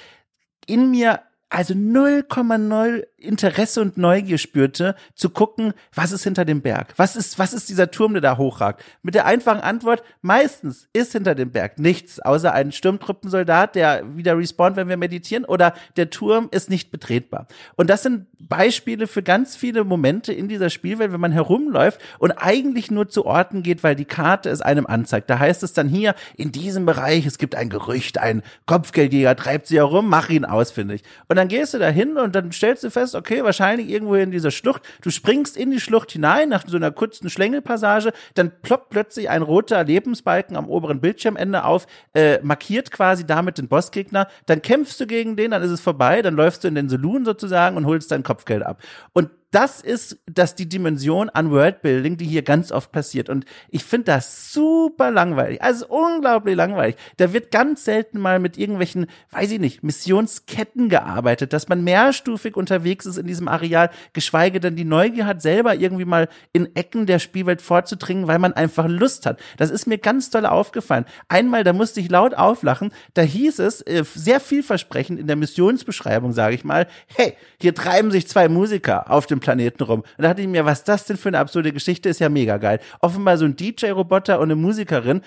[0.67, 6.95] in mir also 0,0 Interesse und Neugier spürte, zu gucken, was ist hinter dem Berg?
[6.97, 8.83] Was ist, was ist dieser Turm, der da hochragt?
[9.03, 14.37] Mit der einfachen Antwort, meistens ist hinter dem Berg nichts, außer ein Sturmtruppensoldat, der wieder
[14.37, 17.47] respawnt, wenn wir meditieren, oder der Turm ist nicht betretbar.
[17.77, 22.33] Und das sind Beispiele für ganz viele Momente in dieser Spielwelt, wenn man herumläuft und
[22.33, 25.29] eigentlich nur zu Orten geht, weil die Karte es einem anzeigt.
[25.31, 29.67] Da heißt es dann hier, in diesem Bereich, es gibt ein Gerücht, ein Kopfgeldjäger treibt
[29.67, 31.03] sich herum, mach ihn ausfindig.
[31.29, 34.15] Und dann gehst du da hin und dann stellst du fest, fest, okay, wahrscheinlich irgendwo
[34.15, 34.83] in dieser Schlucht.
[35.03, 39.43] Du springst in die Schlucht hinein nach so einer kurzen Schlängelpassage, dann ploppt plötzlich ein
[39.43, 44.29] roter Lebensbalken am oberen Bildschirmende auf, äh, markiert quasi damit den Bossgegner.
[44.47, 47.25] Dann kämpfst du gegen den, dann ist es vorbei, dann läufst du in den Saloon
[47.25, 48.81] sozusagen und holst dein Kopfgeld ab.
[49.13, 53.29] Und das ist das die Dimension an Worldbuilding, die hier ganz oft passiert.
[53.29, 55.61] Und ich finde das super langweilig.
[55.63, 56.97] Also unglaublich langweilig.
[57.17, 62.57] Da wird ganz selten mal mit irgendwelchen, weiß ich nicht, Missionsketten gearbeitet, dass man mehrstufig
[62.57, 67.07] unterwegs ist in diesem Areal, geschweige denn die Neugier hat, selber irgendwie mal in Ecken
[67.07, 69.41] der Spielwelt vorzudringen, weil man einfach Lust hat.
[69.57, 71.07] Das ist mir ganz toll aufgefallen.
[71.29, 76.33] Einmal, da musste ich laut auflachen, da hieß es, äh, sehr vielversprechend in der Missionsbeschreibung,
[76.33, 76.87] sage ich mal,
[77.17, 80.01] hey, hier treiben sich zwei Musiker auf dem Planeten rum.
[80.01, 82.59] Und da dachte ich mir, was das denn für eine absurde Geschichte ist ja mega
[82.59, 82.81] geil.
[83.01, 85.23] Offenbar so ein DJ-Roboter und eine Musikerin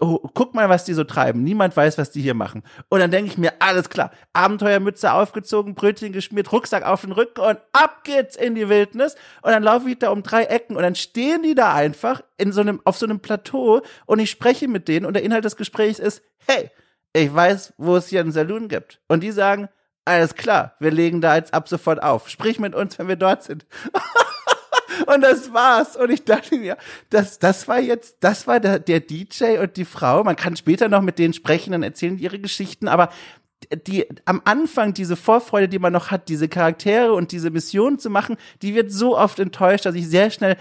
[0.00, 1.42] oh, guck mal, was die so treiben.
[1.42, 2.62] Niemand weiß, was die hier machen.
[2.88, 7.40] Und dann denke ich mir, alles klar, Abenteuermütze aufgezogen, Brötchen geschmiert, Rucksack auf den Rücken
[7.40, 9.16] und ab geht's in die Wildnis.
[9.42, 12.52] Und dann laufe ich da um drei Ecken und dann stehen die da einfach in
[12.52, 15.56] so einem, auf so einem Plateau und ich spreche mit denen und der Inhalt des
[15.56, 16.70] Gesprächs ist, hey,
[17.12, 19.00] ich weiß, wo es hier einen Saloon gibt.
[19.08, 19.68] Und die sagen,
[20.04, 22.28] alles klar, wir legen da jetzt ab sofort auf.
[22.28, 23.66] Sprich mit uns, wenn wir dort sind.
[25.06, 25.96] und das war's.
[25.96, 26.76] Und ich dachte mir,
[27.10, 30.22] das, das war jetzt, das war der, der DJ und die Frau.
[30.24, 33.10] Man kann später noch mit denen sprechen, dann erzählen ihre Geschichten, aber
[33.86, 38.10] die am Anfang diese Vorfreude, die man noch hat, diese Charaktere und diese Mission zu
[38.10, 40.56] machen, die wird so oft enttäuscht, dass ich sehr schnell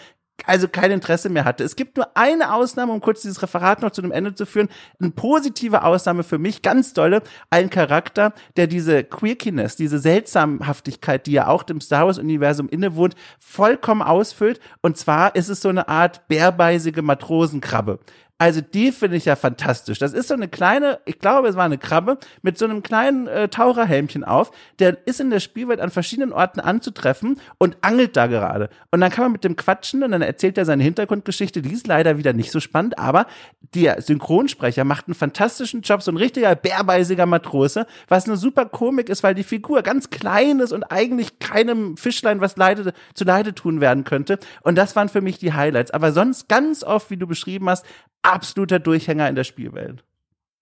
[0.45, 1.63] also kein Interesse mehr hatte.
[1.63, 4.69] Es gibt nur eine Ausnahme, um kurz dieses Referat noch zu einem Ende zu führen.
[4.99, 7.21] Eine positive Ausnahme für mich, ganz dolle.
[7.49, 14.01] Ein Charakter, der diese Quirkiness, diese Seltsamhaftigkeit, die ja auch dem Star Wars-Universum innewohnt, vollkommen
[14.01, 14.59] ausfüllt.
[14.81, 17.99] Und zwar ist es so eine Art bärbeisige Matrosenkrabbe.
[18.39, 19.99] Also die finde ich ja fantastisch.
[19.99, 23.27] Das ist so eine kleine, ich glaube, es war eine Krabbe mit so einem kleinen
[23.27, 24.51] äh, Taucherhelmchen auf.
[24.79, 28.69] Der ist in der Spielwelt an verschiedenen Orten anzutreffen und angelt da gerade.
[28.91, 31.61] Und dann kann man mit dem quatschen und dann erzählt er seine Hintergrundgeschichte.
[31.61, 33.27] Die ist leider wieder nicht so spannend, aber
[33.75, 39.09] der Synchronsprecher macht einen fantastischen Job, so ein richtiger bärbeisiger Matrose, was eine super Komik
[39.09, 43.55] ist, weil die Figur ganz klein ist und eigentlich keinem Fischlein was leide, zu Leide
[43.55, 44.39] tun werden könnte.
[44.63, 45.91] Und das waren für mich die Highlights.
[45.91, 47.85] Aber sonst ganz oft, wie du beschrieben hast,
[48.23, 50.03] absoluter Durchhänger in der Spielwelt.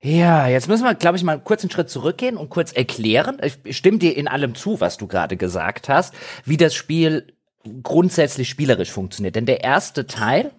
[0.04, 3.38] Ja, jetzt müssen wir, glaube ich, mal kurz einen Schritt zurückgehen und kurz erklären.
[3.64, 7.34] Ich stimme dir in allem zu, was du gerade gesagt hast, wie das Spiel
[7.84, 9.36] grundsätzlich spielerisch funktioniert.
[9.36, 10.52] Denn der erste Teil,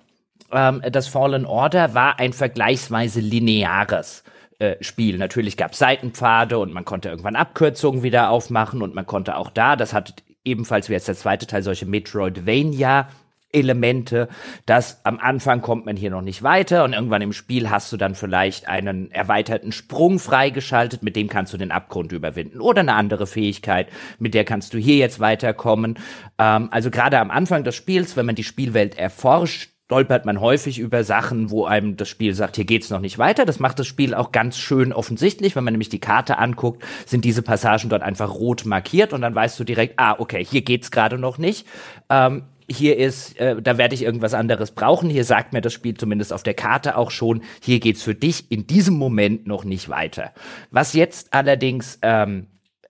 [0.53, 4.23] ähm, das Fallen Order, war ein vergleichsweise lineares
[4.61, 5.19] äh, Spiel.
[5.19, 9.51] Natürlich gab es Seitenpfade und man konnte irgendwann Abkürzungen wieder aufmachen und man konnte auch
[9.51, 13.09] da, das hat ebenfalls wie jetzt der zweite Teil solche Metroidvania
[13.53, 14.29] Elemente,
[14.67, 17.97] dass am Anfang kommt man hier noch nicht weiter und irgendwann im Spiel hast du
[17.97, 22.95] dann vielleicht einen erweiterten Sprung freigeschaltet, mit dem kannst du den Abgrund überwinden oder eine
[22.95, 23.89] andere Fähigkeit,
[24.19, 25.99] mit der kannst du hier jetzt weiterkommen.
[26.39, 30.79] Ähm, also gerade am Anfang des Spiels, wenn man die Spielwelt erforscht, stolpert man häufig
[30.79, 33.45] über Sachen, wo einem das Spiel sagt, hier geht's noch nicht weiter.
[33.45, 35.55] Das macht das Spiel auch ganz schön offensichtlich.
[35.55, 39.35] Wenn man nämlich die Karte anguckt, sind diese Passagen dort einfach rot markiert und dann
[39.35, 41.67] weißt du direkt, ah, okay, hier geht's gerade noch nicht.
[42.09, 45.11] Ähm, hier ist, äh, da werde ich irgendwas anderes brauchen.
[45.11, 48.51] Hier sagt mir das Spiel zumindest auf der Karte auch schon, hier geht's für dich
[48.51, 50.33] in diesem Moment noch nicht weiter.
[50.71, 52.47] Was jetzt allerdings ähm,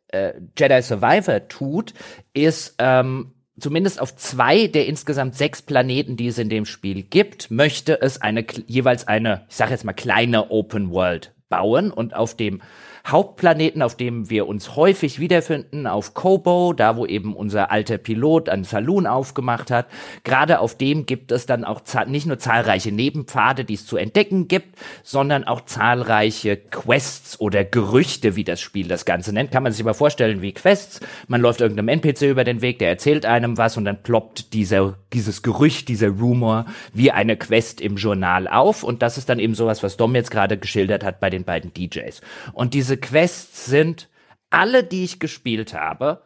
[0.08, 1.94] äh, Jedi Survivor tut,
[2.34, 7.50] ist ähm, zumindest auf zwei der insgesamt sechs Planeten, die es in dem Spiel gibt,
[7.50, 12.34] möchte es eine jeweils eine, ich sage jetzt mal kleine Open World bauen und auf
[12.34, 12.62] dem
[13.06, 18.48] Hauptplaneten, auf dem wir uns häufig wiederfinden, auf Kobo, da wo eben unser alter Pilot
[18.48, 19.86] einen Saloon aufgemacht hat.
[20.22, 24.46] Gerade auf dem gibt es dann auch nicht nur zahlreiche Nebenpfade, die es zu entdecken
[24.46, 29.50] gibt, sondern auch zahlreiche Quests oder Gerüchte, wie das Spiel das Ganze nennt.
[29.50, 31.00] Kann man sich aber vorstellen wie Quests.
[31.26, 34.94] Man läuft irgendeinem NPC über den Weg, der erzählt einem was und dann ploppt dieser,
[35.12, 38.84] dieses Gerücht, dieser Rumor wie eine Quest im Journal auf.
[38.84, 41.72] Und das ist dann eben sowas, was Dom jetzt gerade geschildert hat bei den beiden
[41.72, 42.20] DJs.
[42.52, 44.10] Und diese diese Quests sind
[44.50, 46.22] alle, die ich gespielt habe,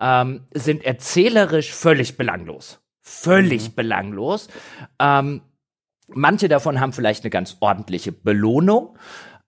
[0.00, 2.80] ähm, sind erzählerisch völlig belanglos.
[3.00, 3.74] Völlig mhm.
[3.74, 4.48] belanglos.
[4.98, 5.42] Ähm,
[6.08, 8.96] manche davon haben vielleicht eine ganz ordentliche Belohnung.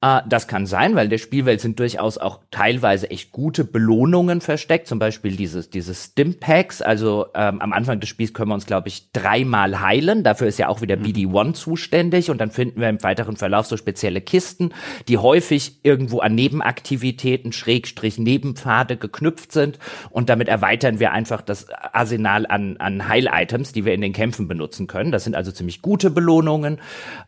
[0.04, 4.40] Uh, das kann sein, weil in der Spielwelt sind durchaus auch teilweise echt gute Belohnungen
[4.40, 4.88] versteckt.
[4.88, 6.82] Zum Beispiel dieses, dieses Stimpacks.
[6.82, 10.24] Also ähm, am Anfang des Spiels können wir uns, glaube ich, dreimal heilen.
[10.24, 11.04] Dafür ist ja auch wieder mhm.
[11.04, 12.30] BD-1 zuständig.
[12.30, 14.74] Und dann finden wir im weiteren Verlauf so spezielle Kisten,
[15.06, 19.78] die häufig irgendwo an Nebenaktivitäten, Schrägstrich, Nebenpfade geknüpft sind.
[20.10, 24.48] Und damit erweitern wir einfach das Arsenal an, an Heil-Items, die wir in den Kämpfen
[24.48, 25.12] benutzen können.
[25.12, 26.80] Das sind also ziemlich gute Belohnungen.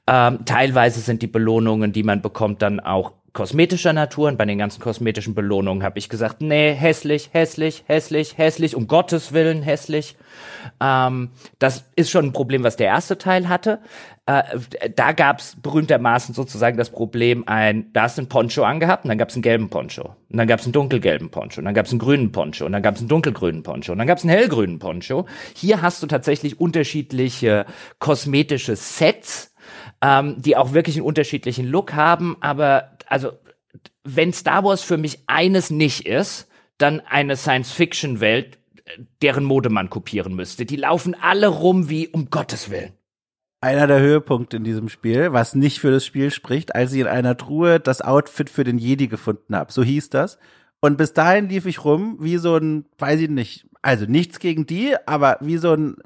[0.09, 4.59] Ähm, teilweise sind die Belohnungen, die man bekommt, dann auch kosmetischer Natur und bei den
[4.59, 10.17] ganzen kosmetischen Belohnungen habe ich gesagt, nee, hässlich, hässlich, hässlich, hässlich, um Gottes Willen hässlich.
[10.81, 13.81] Ähm, das ist schon ein Problem, was der erste Teil hatte.
[14.27, 14.45] Äh,
[14.95, 19.19] da gab's berühmtermaßen sozusagen das Problem, ein, da hast du einen Poncho angehabt und dann
[19.19, 20.15] gab's einen gelben Poncho.
[20.31, 23.01] Und dann gab's einen dunkelgelben Poncho und dann gab's einen grünen Poncho und dann gab's
[23.01, 25.27] einen dunkelgrünen Poncho und dann gab's einen hellgrünen Poncho.
[25.55, 27.67] Hier hast du tatsächlich unterschiedliche
[27.99, 29.54] kosmetische Sets,
[30.05, 33.33] ähm, die auch wirklich einen unterschiedlichen Look haben, aber also
[34.03, 36.47] wenn Star Wars für mich eines nicht ist,
[36.77, 38.59] dann eine Science-Fiction-Welt,
[39.23, 40.67] deren Mode man kopieren müsste.
[40.67, 42.93] Die laufen alle rum wie um Gottes Willen
[43.63, 47.07] einer der Höhepunkte in diesem Spiel, was nicht für das Spiel spricht, als ich in
[47.07, 49.73] einer Truhe das Outfit für den Jedi gefunden habe.
[49.73, 50.39] So hieß das.
[50.81, 54.67] Und bis dahin lief ich rum wie so ein, weiß ich nicht, also nichts gegen
[54.67, 55.97] die, aber wie so ein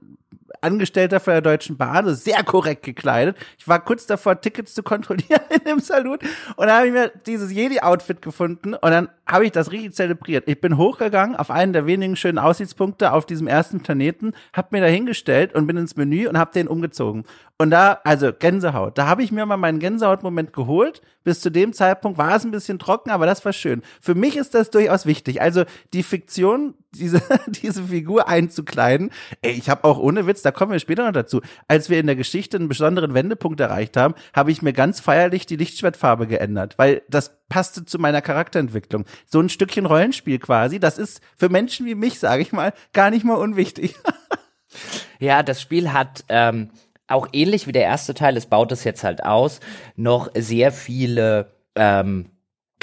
[0.61, 3.37] Angestellter von der Deutschen Bahn, sehr korrekt gekleidet.
[3.59, 6.19] Ich war kurz davor, Tickets zu kontrollieren in dem Saloon
[6.57, 10.49] und da habe ich mir dieses Jedi-Outfit gefunden und dann habe ich das richtig zelebriert.
[10.49, 14.81] Ich bin hochgegangen auf einen der wenigen schönen Aussichtspunkte auf diesem ersten Planeten, habe mir
[14.81, 17.25] da hingestellt und bin ins Menü und habe den umgezogen.
[17.61, 21.03] Und da, also Gänsehaut, da habe ich mir mal meinen Gänsehaut-Moment geholt.
[21.25, 23.83] Bis zu dem Zeitpunkt war es ein bisschen trocken, aber das war schön.
[24.01, 25.43] Für mich ist das durchaus wichtig.
[25.43, 29.11] Also die Fiktion, diese, diese Figur einzukleiden.
[29.43, 32.07] Ey, ich habe auch ohne Witz, da kommen wir später noch dazu, als wir in
[32.07, 36.79] der Geschichte einen besonderen Wendepunkt erreicht haben, habe ich mir ganz feierlich die Lichtschwertfarbe geändert,
[36.79, 39.05] weil das passte zu meiner Charakterentwicklung.
[39.27, 43.11] So ein Stückchen Rollenspiel quasi, das ist für Menschen wie mich, sage ich mal, gar
[43.11, 43.97] nicht mal unwichtig.
[45.19, 46.71] ja, das Spiel hat ähm,
[47.09, 49.61] auch ähnlich wie der erste Teil, es baut es jetzt halt aus,
[49.97, 52.31] noch sehr viele ähm,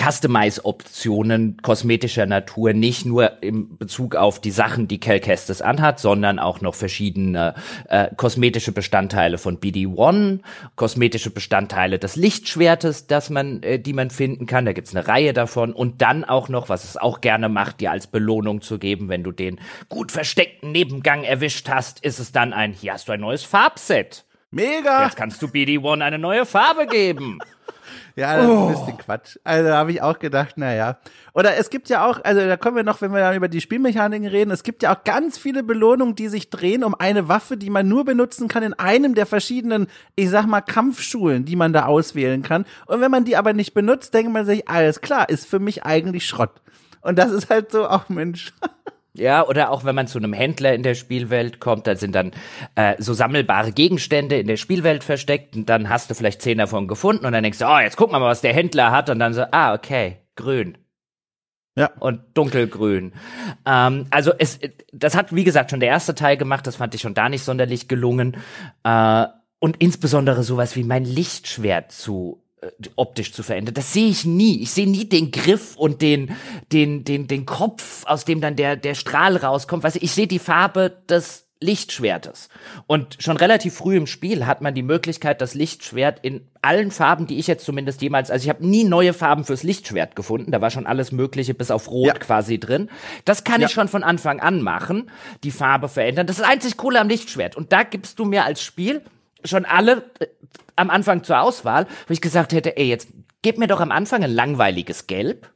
[0.05, 6.37] Customize-Optionen kosmetischer Natur, nicht nur im Bezug auf die Sachen, die Cal Kestis anhat, sondern
[6.37, 7.55] auch noch verschiedene
[7.89, 10.41] äh, kosmetische Bestandteile von BD-1,
[10.75, 14.65] kosmetische Bestandteile des Lichtschwertes, das man, äh, die man finden kann.
[14.65, 15.73] Da gibt's eine Reihe davon.
[15.73, 19.23] Und dann auch noch, was es auch gerne macht, dir als Belohnung zu geben, wenn
[19.23, 23.21] du den gut versteckten Nebengang erwischt hast, ist es dann ein, hier hast du ein
[23.21, 24.25] neues Farbset.
[24.51, 25.05] Mega!
[25.05, 27.39] Jetzt kannst du BD-1 eine neue Farbe geben.
[28.15, 28.51] Ja, das oh.
[28.51, 29.37] ist ein bisschen Quatsch.
[29.43, 30.97] Also habe ich auch gedacht, naja.
[31.33, 33.59] Oder es gibt ja auch, also da kommen wir noch, wenn wir dann über die
[33.59, 37.57] Spielmechaniken reden, es gibt ja auch ganz viele Belohnungen, die sich drehen um eine Waffe,
[37.57, 41.73] die man nur benutzen kann in einem der verschiedenen, ich sag mal, Kampfschulen, die man
[41.73, 42.65] da auswählen kann.
[42.85, 45.83] Und wenn man die aber nicht benutzt, denkt man sich, alles klar, ist für mich
[45.83, 46.61] eigentlich Schrott.
[47.01, 48.53] Und das ist halt so, auch Mensch.
[49.17, 52.31] Ja, oder auch wenn man zu einem Händler in der Spielwelt kommt, da sind dann
[52.75, 56.87] äh, so sammelbare Gegenstände in der Spielwelt versteckt und dann hast du vielleicht zehn davon
[56.87, 59.33] gefunden und dann denkst du, oh, jetzt guck mal, was der Händler hat und dann
[59.33, 60.77] so, ah, okay, grün.
[61.77, 61.91] Ja.
[61.99, 63.13] Und dunkelgrün.
[63.65, 64.59] Ähm, also es,
[64.93, 67.43] das hat, wie gesagt, schon der erste Teil gemacht, das fand ich schon da nicht
[67.43, 68.37] sonderlich gelungen.
[68.83, 69.25] Äh,
[69.59, 72.44] und insbesondere sowas wie mein Lichtschwert zu
[72.95, 73.73] optisch zu verändern.
[73.73, 74.61] Das sehe ich nie.
[74.61, 76.35] Ich sehe nie den Griff und den,
[76.71, 79.83] den, den, den Kopf, aus dem dann der, der Strahl rauskommt.
[79.83, 82.49] Weißt du, ich sehe die Farbe des Lichtschwertes.
[82.85, 87.27] Und schon relativ früh im Spiel hat man die Möglichkeit, das Lichtschwert in allen Farben,
[87.27, 90.59] die ich jetzt zumindest jemals, also ich habe nie neue Farben fürs Lichtschwert gefunden, da
[90.59, 92.13] war schon alles Mögliche bis auf Rot ja.
[92.13, 92.89] quasi drin.
[93.23, 93.67] Das kann ja.
[93.67, 95.09] ich schon von Anfang an machen,
[95.43, 96.27] die Farbe verändern.
[96.27, 97.55] Das ist einzig coole am Lichtschwert.
[97.55, 99.01] Und da gibst du mir als Spiel
[99.45, 100.27] schon alle äh,
[100.75, 103.09] am Anfang zur Auswahl, wo ich gesagt hätte, ey, jetzt
[103.41, 105.51] gib mir doch am Anfang ein langweiliges Gelb.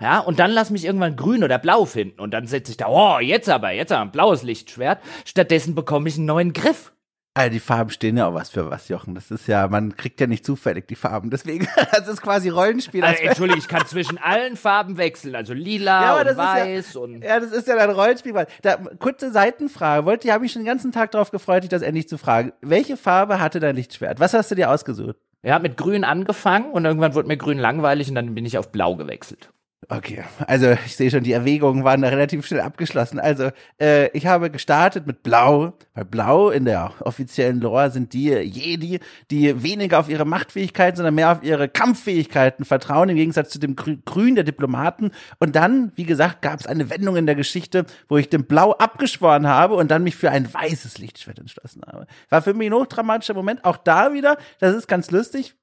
[0.00, 2.20] Ja, und dann lass mich irgendwann grün oder blau finden.
[2.20, 5.00] Und dann setze ich da, oh, jetzt aber, jetzt aber ein blaues Lichtschwert.
[5.24, 6.92] Stattdessen bekomme ich einen neuen Griff.
[7.38, 9.14] Also die Farben stehen ja auch was für was, Jochen.
[9.14, 11.30] Das ist ja, man kriegt ja nicht zufällig die Farben.
[11.30, 13.04] Deswegen, das ist quasi Rollenspiel.
[13.04, 15.36] Also, Entschuldigung, ich kann zwischen allen Farben wechseln.
[15.36, 17.22] Also lila ja, und weiß ja, und.
[17.22, 18.34] Ja, das ist ja dann Rollenspiel.
[18.62, 20.04] Da, kurze Seitenfrage.
[20.04, 22.52] Wollte, ich habe mich schon den ganzen Tag darauf gefreut, dich das endlich zu fragen.
[22.60, 24.18] Welche Farbe hatte dein Lichtschwert?
[24.18, 25.16] Was hast du dir ausgesucht?
[25.42, 28.72] Ja, mit grün angefangen und irgendwann wurde mir grün langweilig und dann bin ich auf
[28.72, 29.50] blau gewechselt.
[29.86, 33.20] Okay, also ich sehe schon, die Erwägungen waren da relativ schnell abgeschlossen.
[33.20, 33.50] Also
[33.80, 38.98] äh, ich habe gestartet mit Blau, weil Blau in der offiziellen Lore sind die Jedi,
[39.30, 43.76] die weniger auf ihre Machtfähigkeiten, sondern mehr auf ihre Kampffähigkeiten vertrauen, im Gegensatz zu dem
[43.76, 45.12] Grün der Diplomaten.
[45.38, 48.72] Und dann, wie gesagt, gab es eine Wendung in der Geschichte, wo ich dem Blau
[48.72, 52.08] abgeschworen habe und dann mich für ein weißes Lichtschwert entschlossen habe.
[52.30, 53.64] War für mich ein hochdramatischer Moment.
[53.64, 55.54] Auch da wieder, das ist ganz lustig.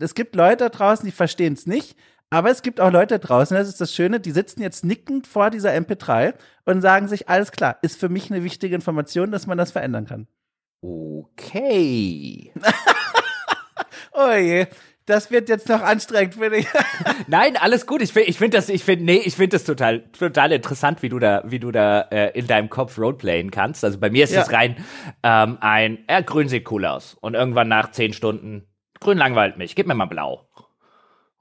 [0.00, 1.96] Es gibt Leute da draußen, die verstehen es nicht.
[2.32, 5.50] Aber es gibt auch Leute draußen, das ist das Schöne, die sitzen jetzt nickend vor
[5.50, 6.32] dieser MP3
[6.64, 10.06] und sagen sich, alles klar, ist für mich eine wichtige Information, dass man das verändern
[10.06, 10.26] kann.
[10.80, 12.50] Okay.
[14.12, 14.66] oh je.
[15.04, 16.66] Das wird jetzt noch anstrengend für dich.
[17.26, 18.00] Nein, alles gut.
[18.00, 21.10] Ich finde ich find das, ich finde, nee, ich finde das total, total interessant, wie
[21.10, 23.84] du da, wie du da äh, in deinem Kopf Roleplayen kannst.
[23.84, 24.40] Also bei mir ist ja.
[24.40, 24.82] das rein
[25.22, 27.14] ähm, ein, ja, grün sieht cool aus.
[27.20, 28.68] Und irgendwann nach zehn Stunden,
[29.00, 30.48] grün langweilt mich, gib mir mal blau.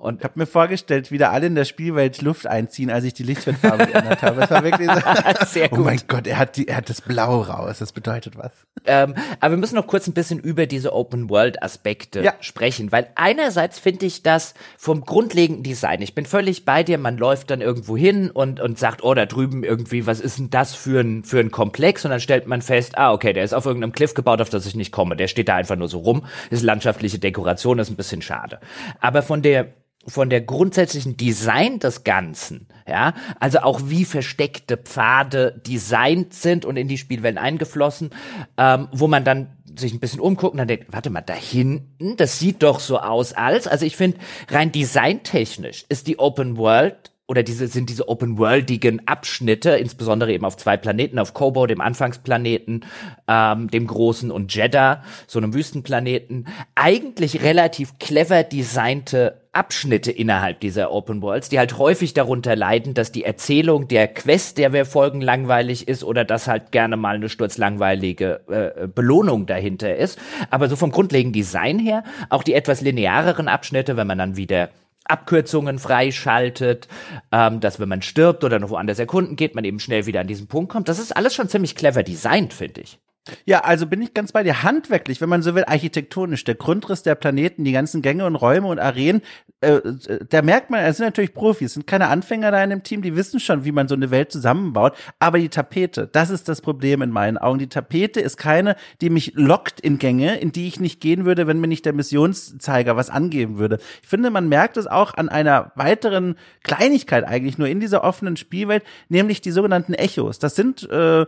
[0.02, 3.14] Und ich habe mir vorgestellt, wie da alle in der Spielwelt Luft einziehen, als ich
[3.14, 4.42] die Lichtschwertfarbe geändert habe.
[4.42, 5.46] Das war wirklich so.
[5.46, 5.78] Sehr gut.
[5.78, 7.78] Oh mein Gott, er hat, die, er hat das Blau raus.
[7.78, 8.52] Das bedeutet was.
[8.86, 12.34] Ähm, aber wir müssen noch kurz ein bisschen über diese Open-World-Aspekte ja.
[12.40, 16.02] sprechen, weil einerseits finde ich das vom grundlegenden Design.
[16.02, 16.98] Ich bin völlig bei dir.
[16.98, 20.50] Man läuft dann irgendwo hin und, und sagt, oh, da drüben irgendwie, was ist denn
[20.50, 22.06] das für ein, für ein Komplex?
[22.06, 24.66] Und dann stellt man fest, ah, okay, der ist auf irgendeinem Cliff gebaut, auf das
[24.66, 25.16] ich nicht komme.
[25.16, 26.26] Der steht da einfach nur so rum.
[26.50, 28.60] Ist landschaftliche Dekoration, ist ein bisschen schade.
[29.00, 29.68] Aber von der
[30.08, 36.78] von der grundsätzlichen Design des Ganzen, ja, also auch wie versteckte Pfade designt sind und
[36.78, 38.10] in die Spielwelt eingeflossen,
[38.58, 42.18] ähm, wo man dann sich ein bisschen umguckt und dann denkt, warte mal, da hinten,
[42.18, 44.18] das sieht doch so aus als, also ich finde,
[44.50, 50.58] rein designtechnisch ist die Open World oder diese sind diese open-worldigen Abschnitte, insbesondere eben auf
[50.58, 52.84] zwei Planeten, auf Kobo, dem Anfangsplaneten,
[53.30, 60.92] ähm, dem großen und Jeddah, so einem Wüstenplaneten, eigentlich relativ clever designte Abschnitte innerhalb dieser
[60.92, 65.22] Open Worlds, die halt häufig darunter leiden, dass die Erzählung der Quest, der wir folgen,
[65.22, 70.20] langweilig ist oder dass halt gerne mal eine sturzlangweilige äh, Belohnung dahinter ist.
[70.50, 74.68] Aber so vom grundlegenden Design her, auch die etwas lineareren Abschnitte, wenn man dann wieder
[75.12, 76.88] Abkürzungen freischaltet,
[77.32, 80.28] ähm, dass wenn man stirbt oder noch woanders erkunden geht, man eben schnell wieder an
[80.28, 80.90] diesen Punkt kommt.
[80.90, 83.00] Das ist alles schon ziemlich clever designt, finde ich.
[83.46, 84.64] Ja, also bin ich ganz bei dir.
[84.64, 88.68] Handwerklich, wenn man so will, architektonisch, der Grundriss der Planeten, die ganzen Gänge und Räume
[88.68, 89.22] und Arenen,
[89.62, 89.80] äh,
[90.28, 93.16] da merkt man, es sind natürlich Profis, sind keine Anfänger da in dem Team, die
[93.16, 94.96] wissen schon, wie man so eine Welt zusammenbaut.
[95.20, 97.60] Aber die Tapete, das ist das Problem in meinen Augen.
[97.60, 101.46] Die Tapete ist keine, die mich lockt in Gänge, in die ich nicht gehen würde,
[101.46, 103.78] wenn mir nicht der Missionszeiger was angeben würde.
[104.02, 108.38] Ich finde, man merkt es auch an einer weiteren Kleinigkeit eigentlich nur in dieser offenen
[108.38, 110.40] Spielwelt, nämlich die sogenannten Echos.
[110.40, 111.28] Das sind äh,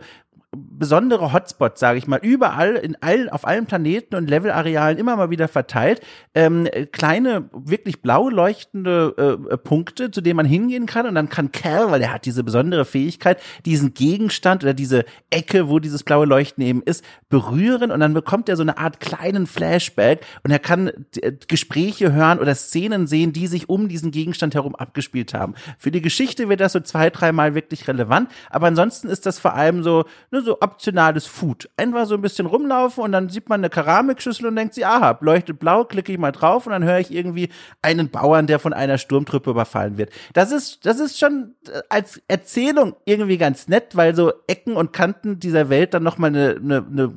[0.56, 5.30] besondere Hotspots, sage ich mal, überall in allen auf allen Planeten und Levelarealen immer mal
[5.30, 6.00] wieder verteilt.
[6.34, 11.52] Ähm, kleine, wirklich blau leuchtende äh, Punkte, zu denen man hingehen kann und dann kann
[11.52, 16.26] Cal, weil er hat diese besondere Fähigkeit, diesen Gegenstand oder diese Ecke, wo dieses blaue
[16.26, 20.58] Leuchten eben ist, berühren und dann bekommt er so eine Art kleinen Flashback und er
[20.58, 25.54] kann äh, Gespräche hören oder Szenen sehen, die sich um diesen Gegenstand herum abgespielt haben.
[25.78, 29.54] Für die Geschichte wird das so zwei, dreimal wirklich relevant, aber ansonsten ist das vor
[29.54, 31.68] allem so ne, so optionales Food.
[31.76, 35.18] Einfach so ein bisschen rumlaufen und dann sieht man eine Keramikschüssel und denkt sich, aha,
[35.20, 37.48] leuchtet blau, klicke ich mal drauf und dann höre ich irgendwie
[37.82, 40.10] einen Bauern, der von einer Sturmtruppe überfallen wird.
[40.32, 44.92] Das ist, das ist schon äh, als Erzählung irgendwie ganz nett, weil so Ecken und
[44.92, 47.14] Kanten dieser Welt dann nochmal eine, eine, eine,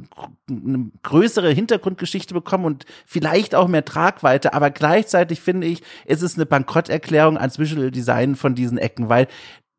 [0.49, 6.36] eine größere Hintergrundgeschichte bekommen und vielleicht auch mehr Tragweite, aber gleichzeitig finde ich, ist es
[6.36, 9.28] eine Bankrotterklärung ans Visual Design von diesen Ecken, weil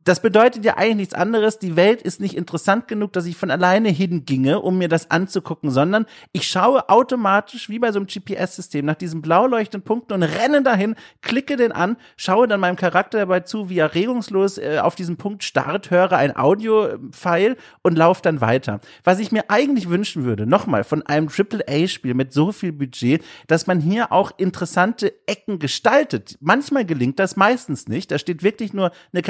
[0.05, 1.59] das bedeutet ja eigentlich nichts anderes.
[1.59, 5.71] Die Welt ist nicht interessant genug, dass ich von alleine hinginge, um mir das anzugucken,
[5.71, 10.23] sondern ich schaue automatisch, wie bei so einem GPS-System, nach diesen blau leuchtenden Punkten und
[10.23, 14.79] renne dahin, klicke den an, schaue dann meinem Charakter dabei zu, wie er regungslos äh,
[14.83, 18.81] auf diesen Punkt starrt, höre ein Audio-File und laufe dann weiter.
[19.05, 23.67] Was ich mir eigentlich wünschen würde, nochmal von einem AAA-Spiel mit so viel Budget, dass
[23.67, 26.39] man hier auch interessante Ecken gestaltet.
[26.41, 28.11] Manchmal gelingt das, meistens nicht.
[28.11, 29.23] Da steht wirklich nur eine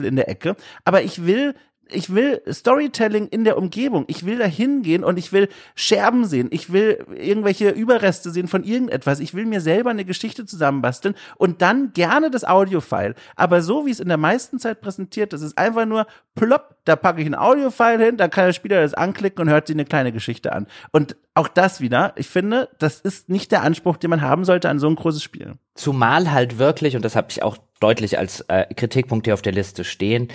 [0.00, 0.56] Keramikschüssel in der Ecke.
[0.84, 1.54] Aber ich will
[1.92, 4.04] ich will Storytelling in der Umgebung.
[4.08, 6.48] Ich will da hingehen und ich will Scherben sehen.
[6.50, 9.20] Ich will irgendwelche Überreste sehen von irgendetwas.
[9.20, 13.14] Ich will mir selber eine Geschichte zusammenbasteln und dann gerne das Audiofile.
[13.36, 16.96] Aber so wie es in der meisten Zeit präsentiert ist, ist einfach nur plopp, da
[16.96, 19.84] packe ich ein Audiofile hin, da kann der Spieler das anklicken und hört sich eine
[19.84, 20.66] kleine Geschichte an.
[20.92, 24.68] Und auch das wieder, ich finde, das ist nicht der Anspruch, den man haben sollte
[24.68, 25.54] an so ein großes Spiel.
[25.74, 29.52] Zumal halt wirklich, und das habe ich auch deutlich als äh, Kritikpunkt hier auf der
[29.52, 30.28] Liste stehen,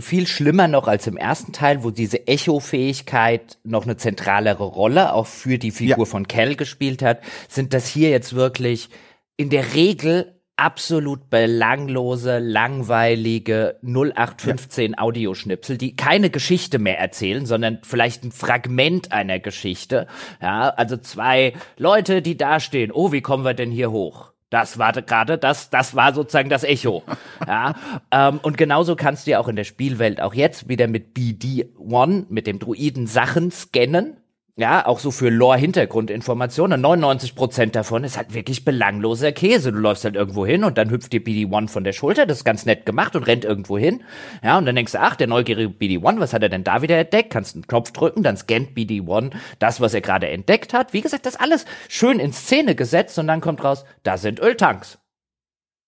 [0.00, 5.26] viel schlimmer noch als im ersten Teil, wo diese Echo-Fähigkeit noch eine zentralere Rolle auch
[5.26, 6.04] für die Figur ja.
[6.04, 8.88] von Cal gespielt hat, sind das hier jetzt wirklich
[9.36, 14.98] in der Regel absolut belanglose, langweilige 0815 ja.
[14.98, 20.06] Audioschnipsel, die keine Geschichte mehr erzählen, sondern vielleicht ein Fragment einer Geschichte.
[20.40, 22.92] Ja, also zwei Leute, die dastehen.
[22.92, 24.31] Oh, wie kommen wir denn hier hoch?
[24.52, 27.02] Das war gerade, das, das war sozusagen das Echo.
[27.46, 27.74] ja,
[28.10, 32.26] ähm, und genauso kannst du ja auch in der Spielwelt auch jetzt wieder mit BD-1,
[32.28, 34.18] mit dem Druiden Sachen scannen
[34.56, 36.78] ja, auch so für Lore-Hintergrundinformationen.
[36.78, 39.72] 99 Prozent davon ist halt wirklich belangloser Käse.
[39.72, 42.26] Du läufst halt irgendwo hin und dann hüpft dir BD-1 von der Schulter.
[42.26, 44.02] Das ist ganz nett gemacht und rennt irgendwo hin.
[44.44, 46.98] Ja, und dann denkst du, ach, der neugierige BD-1, was hat er denn da wieder
[46.98, 47.30] entdeckt?
[47.30, 50.92] Kannst einen Knopf drücken, dann scannt BD-1 das, was er gerade entdeckt hat.
[50.92, 55.01] Wie gesagt, das alles schön in Szene gesetzt und dann kommt raus, da sind Öltanks.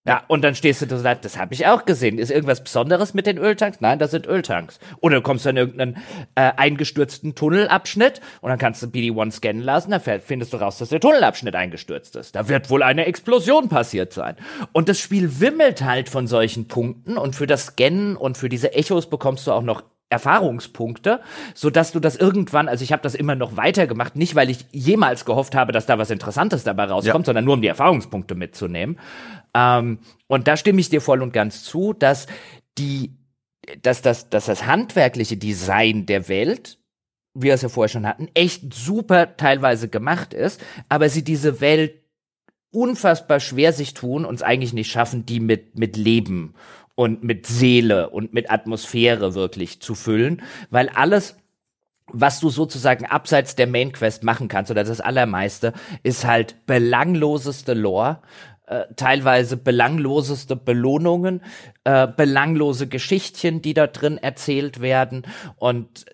[0.06, 2.18] Ja, und dann stehst du da und sagst, das habe ich auch gesehen.
[2.18, 3.80] Ist irgendwas Besonderes mit den Öltanks?
[3.80, 4.78] Nein, das sind Öltanks.
[5.00, 5.96] Oder du kommst dann in irgendeinen
[6.34, 10.90] äh, eingestürzten Tunnelabschnitt und dann kannst du BD-1 scannen lassen, dann findest du raus, dass
[10.90, 12.34] der Tunnelabschnitt eingestürzt ist.
[12.34, 14.36] Da wird wohl eine Explosion passiert sein.
[14.72, 18.74] Und das Spiel wimmelt halt von solchen Punkten und für das Scannen und für diese
[18.74, 21.20] Echos bekommst du auch noch Erfahrungspunkte,
[21.54, 24.66] so dass du das irgendwann, also ich habe das immer noch weitergemacht, nicht weil ich
[24.70, 27.26] jemals gehofft habe, dass da was Interessantes dabei rauskommt, ja.
[27.26, 28.98] sondern nur um die Erfahrungspunkte mitzunehmen.
[29.54, 32.26] Ähm, und da stimme ich dir voll und ganz zu, dass
[32.78, 33.16] die,
[33.82, 36.78] dass das, dass das handwerkliche Design der Welt
[37.34, 41.60] wie wir es ja vorher schon hatten, echt super teilweise gemacht ist, aber sie diese
[41.60, 42.00] Welt
[42.70, 46.54] unfassbar schwer sich tun und es eigentlich nicht schaffen, die mit, mit Leben
[46.94, 51.36] und mit Seele und mit Atmosphäre wirklich zu füllen, weil alles
[52.06, 57.72] was du sozusagen abseits der Main Quest machen kannst oder das allermeiste ist halt belangloseste
[57.72, 58.20] Lore,
[58.66, 61.42] äh, teilweise belangloseste Belohnungen,
[61.84, 66.06] äh, belanglose Geschichtchen, die da drin erzählt werden und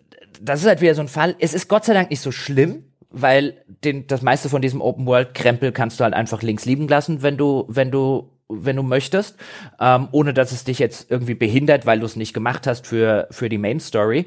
[0.42, 1.36] das ist halt wieder so ein Fall.
[1.38, 5.06] Es ist Gott sei Dank nicht so schlimm, weil den, das meiste von diesem Open
[5.06, 8.82] World Krempel kannst du halt einfach links liegen lassen, wenn du, wenn du wenn du
[8.82, 9.36] möchtest,
[9.78, 13.28] ähm, ohne dass es dich jetzt irgendwie behindert, weil du es nicht gemacht hast für,
[13.30, 14.26] für die Main Story.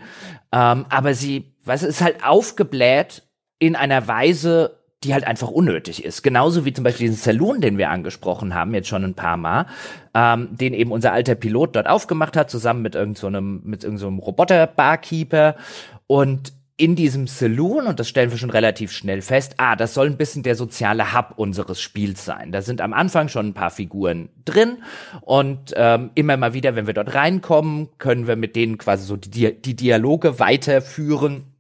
[0.54, 3.24] Ähm, aber sie, was ist halt aufgebläht
[3.60, 6.24] in einer Weise, die halt einfach unnötig ist.
[6.24, 9.66] Genauso wie zum Beispiel diesen Saloon, den wir angesprochen haben, jetzt schon ein paar Mal,
[10.14, 14.20] ähm, den eben unser alter Pilot dort aufgemacht hat, zusammen mit irgendeinem, so mit irgendeinem
[14.20, 15.56] so Roboter-Barkeeper.
[16.08, 20.08] Und in diesem Saloon, und das stellen wir schon relativ schnell fest, ah, das soll
[20.08, 22.52] ein bisschen der soziale Hub unseres Spiels sein.
[22.52, 24.80] Da sind am Anfang schon ein paar Figuren drin
[25.22, 29.18] und ähm, immer mal wieder, wenn wir dort reinkommen, können wir mit denen quasi so
[29.18, 31.53] die, die Dialoge weiterführen.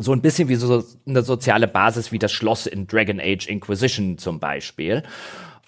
[0.00, 4.16] So ein bisschen wie so eine soziale Basis wie das Schloss in Dragon Age Inquisition
[4.16, 5.02] zum Beispiel.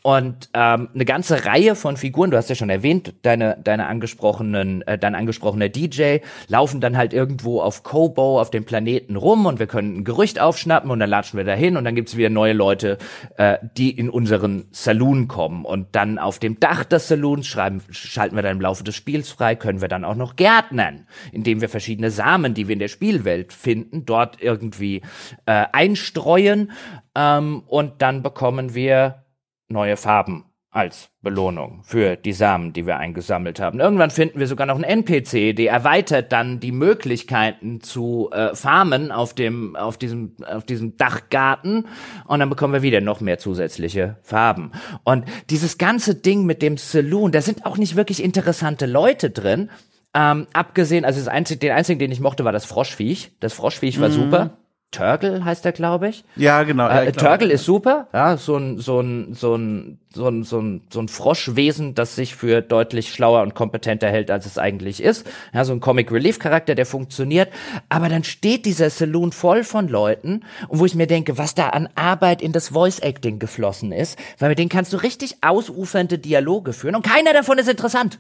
[0.03, 4.81] Und ähm, eine ganze Reihe von Figuren, du hast ja schon erwähnt, deine, deine angesprochenen,
[4.83, 9.59] äh, dein angesprochener DJ, laufen dann halt irgendwo auf Kobo, auf dem Planeten rum und
[9.59, 12.55] wir können ein Gerücht aufschnappen und dann latschen wir dahin und dann gibt's wieder neue
[12.55, 12.97] Leute,
[13.37, 15.67] äh, die in unseren Saloon kommen.
[15.67, 19.31] Und dann auf dem Dach des Saloons schreiben, schalten wir dann im Laufe des Spiels
[19.31, 22.89] frei, können wir dann auch noch gärtnern, indem wir verschiedene Samen, die wir in der
[22.89, 25.03] Spielwelt finden, dort irgendwie
[25.45, 26.73] äh, einstreuen.
[27.15, 29.25] Ähm, und dann bekommen wir
[29.71, 33.81] neue Farben als Belohnung für die Samen, die wir eingesammelt haben.
[33.81, 39.11] Irgendwann finden wir sogar noch einen NPC, der erweitert dann die Möglichkeiten zu äh, farmen
[39.11, 41.89] auf dem auf diesem auf diesem Dachgarten
[42.25, 44.71] und dann bekommen wir wieder noch mehr zusätzliche Farben.
[45.03, 49.71] Und dieses ganze Ding mit dem Saloon, da sind auch nicht wirklich interessante Leute drin.
[50.15, 53.33] Ähm, abgesehen, also das einzige, den einzigen, den ich mochte, war das Froschviech.
[53.41, 54.13] Das Froschviech war mhm.
[54.13, 54.51] super.
[54.91, 56.25] Turgle heißt er, glaube ich.
[56.35, 56.89] Ja, genau.
[56.89, 60.61] Äh, ja, Turgle ist super, ja, so ein so ein so ein so ein so
[60.61, 65.01] ein so ein Froschwesen, das sich für deutlich schlauer und kompetenter hält, als es eigentlich
[65.01, 65.27] ist.
[65.55, 67.53] Ja, so ein Comic Relief Charakter, der funktioniert,
[67.89, 71.69] aber dann steht dieser Saloon voll von Leuten und wo ich mir denke, was da
[71.69, 76.19] an Arbeit in das Voice Acting geflossen ist, weil mit denen kannst du richtig ausufernde
[76.19, 78.19] Dialoge führen und keiner davon ist interessant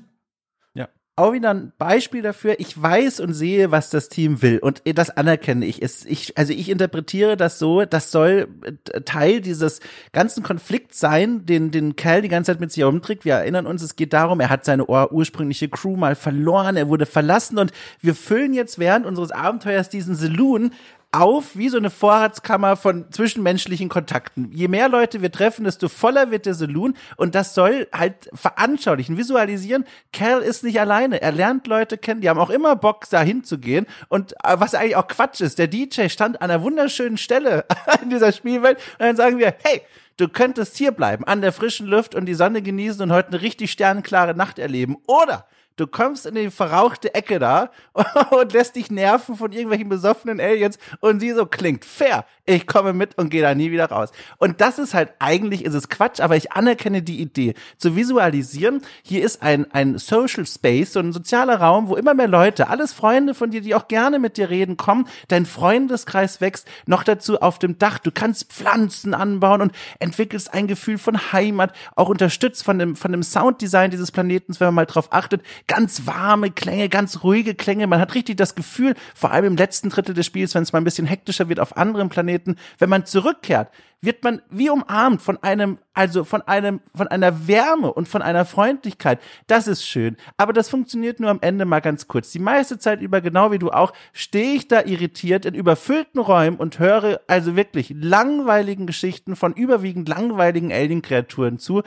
[1.16, 2.58] auch wieder ein Beispiel dafür.
[2.58, 5.82] Ich weiß und sehe, was das Team will und das anerkenne ich.
[5.82, 9.80] Es, ich also ich interpretiere das so, das soll äh, Teil dieses
[10.12, 13.24] ganzen Konflikts sein, den den Kerl die ganze Zeit mit sich herumträgt.
[13.24, 17.06] Wir erinnern uns, es geht darum, er hat seine ursprüngliche Crew mal verloren, er wurde
[17.06, 20.72] verlassen und wir füllen jetzt während unseres Abenteuers diesen Saloon
[21.12, 24.52] auf wie so eine Vorratskammer von zwischenmenschlichen Kontakten.
[24.52, 29.16] Je mehr Leute wir treffen, desto voller wird der Saloon und das soll halt veranschaulichen,
[29.16, 29.84] visualisieren.
[30.12, 31.20] Cal ist nicht alleine.
[31.20, 34.96] Er lernt Leute kennen, die haben auch immer Bock, da hinzugehen und äh, was eigentlich
[34.96, 35.58] auch Quatsch ist.
[35.58, 37.64] Der DJ stand an einer wunderschönen Stelle
[38.02, 39.82] in dieser Spielwelt und dann sagen wir, hey,
[40.16, 43.42] du könntest hier bleiben, an der frischen Luft und die Sonne genießen und heute eine
[43.42, 44.96] richtig sternenklare Nacht erleben.
[45.06, 45.46] Oder
[45.80, 47.70] Du kommst in die verrauchte Ecke da
[48.32, 52.26] und lässt dich nerven von irgendwelchen besoffenen Aliens und sie so klingt fair.
[52.44, 54.10] Ich komme mit und gehe da nie wieder raus.
[54.38, 57.54] Und das ist halt, eigentlich ist es Quatsch, aber ich anerkenne die Idee.
[57.78, 62.28] Zu visualisieren, hier ist ein, ein Social Space, so ein sozialer Raum, wo immer mehr
[62.28, 65.06] Leute, alles Freunde von dir, die auch gerne mit dir reden, kommen.
[65.28, 66.66] Dein Freundeskreis wächst.
[66.86, 68.00] Noch dazu auf dem Dach.
[68.00, 73.12] Du kannst Pflanzen anbauen und entwickelst ein Gefühl von Heimat, auch unterstützt von dem, von
[73.12, 77.86] dem Sounddesign dieses Planetens, wenn man mal drauf achtet ganz warme Klänge, ganz ruhige Klänge.
[77.86, 80.80] Man hat richtig das Gefühl, vor allem im letzten Drittel des Spiels, wenn es mal
[80.80, 85.40] ein bisschen hektischer wird auf anderen Planeten, wenn man zurückkehrt, wird man wie umarmt von
[85.44, 89.20] einem, also von einem, von einer Wärme und von einer Freundlichkeit.
[89.46, 90.16] Das ist schön.
[90.36, 92.32] Aber das funktioniert nur am Ende mal ganz kurz.
[92.32, 96.56] Die meiste Zeit über, genau wie du auch, stehe ich da irritiert in überfüllten Räumen
[96.56, 101.84] und höre also wirklich langweiligen Geschichten von überwiegend langweiligen Alien-Kreaturen zu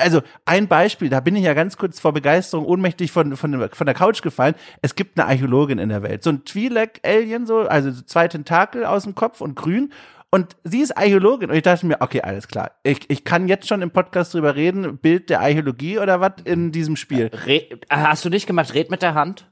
[0.00, 3.86] also ein Beispiel, da bin ich ja ganz kurz vor Begeisterung ohnmächtig von, von, von
[3.86, 4.54] der Couch gefallen.
[4.82, 6.22] Es gibt eine Archäologin in der Welt.
[6.22, 9.92] So ein Twi'lek-Alien, so, also zwei Tentakel aus dem Kopf und grün.
[10.32, 11.50] Und sie ist Archäologin.
[11.50, 12.72] Und ich dachte mir, okay, alles klar.
[12.82, 16.72] Ich, ich kann jetzt schon im Podcast drüber reden, Bild der Archäologie oder was in
[16.72, 17.30] diesem Spiel.
[17.46, 19.50] Re hast du nicht gemacht, red mit der Hand?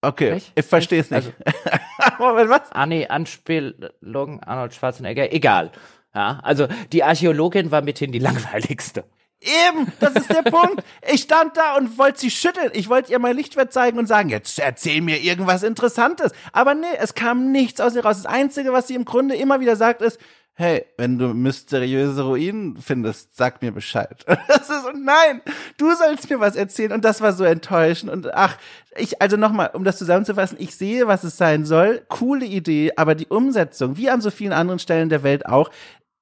[0.00, 0.52] Okay, nicht?
[0.54, 1.32] ich verstehe es nicht.
[1.46, 2.70] Also, Moment, was?
[2.70, 5.72] Ah, nee, Anspielung Arnold Schwarzenegger, egal.
[6.18, 9.04] Ja, also die Archäologin war mithin die langweiligste.
[9.40, 10.82] Eben, das ist der Punkt.
[11.12, 12.72] Ich stand da und wollte sie schütteln.
[12.72, 16.32] Ich wollte ihr mein Lichtschwert zeigen und sagen, jetzt erzähl mir irgendwas Interessantes.
[16.52, 18.16] Aber nee, es kam nichts aus ihr raus.
[18.16, 20.18] Das Einzige, was sie im Grunde immer wieder sagt, ist,
[20.54, 24.24] hey, wenn du mysteriöse Ruinen findest, sag mir Bescheid.
[24.48, 25.40] Das ist, und nein,
[25.76, 26.90] du sollst mir was erzählen.
[26.90, 28.10] Und das war so enttäuschend.
[28.10, 28.58] Und ach,
[28.96, 32.02] ich, also nochmal, um das zusammenzufassen, ich sehe, was es sein soll.
[32.08, 35.70] Coole Idee, aber die Umsetzung, wie an so vielen anderen Stellen der Welt auch,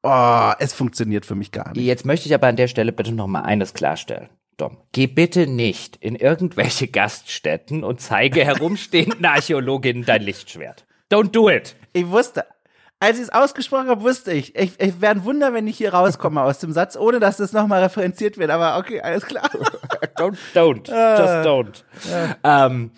[0.06, 1.84] oh, es funktioniert für mich gar nicht.
[1.84, 4.28] Jetzt möchte ich aber an der Stelle bitte nochmal eines klarstellen.
[4.56, 10.86] Dom, geh bitte nicht in irgendwelche Gaststätten und zeige herumstehenden Archäologinnen dein Lichtschwert.
[11.12, 11.76] Don't do it.
[11.92, 12.46] Ich wusste,
[12.98, 15.92] als ich es ausgesprochen habe, wusste ich, ich, ich wäre ein Wunder, wenn ich hier
[15.92, 18.50] rauskomme aus dem Satz, ohne dass das nochmal referenziert wird.
[18.50, 19.50] Aber okay, alles klar.
[20.16, 21.84] don't, don't, uh, just don't.
[22.06, 22.34] Uh.
[22.42, 22.90] Ähm,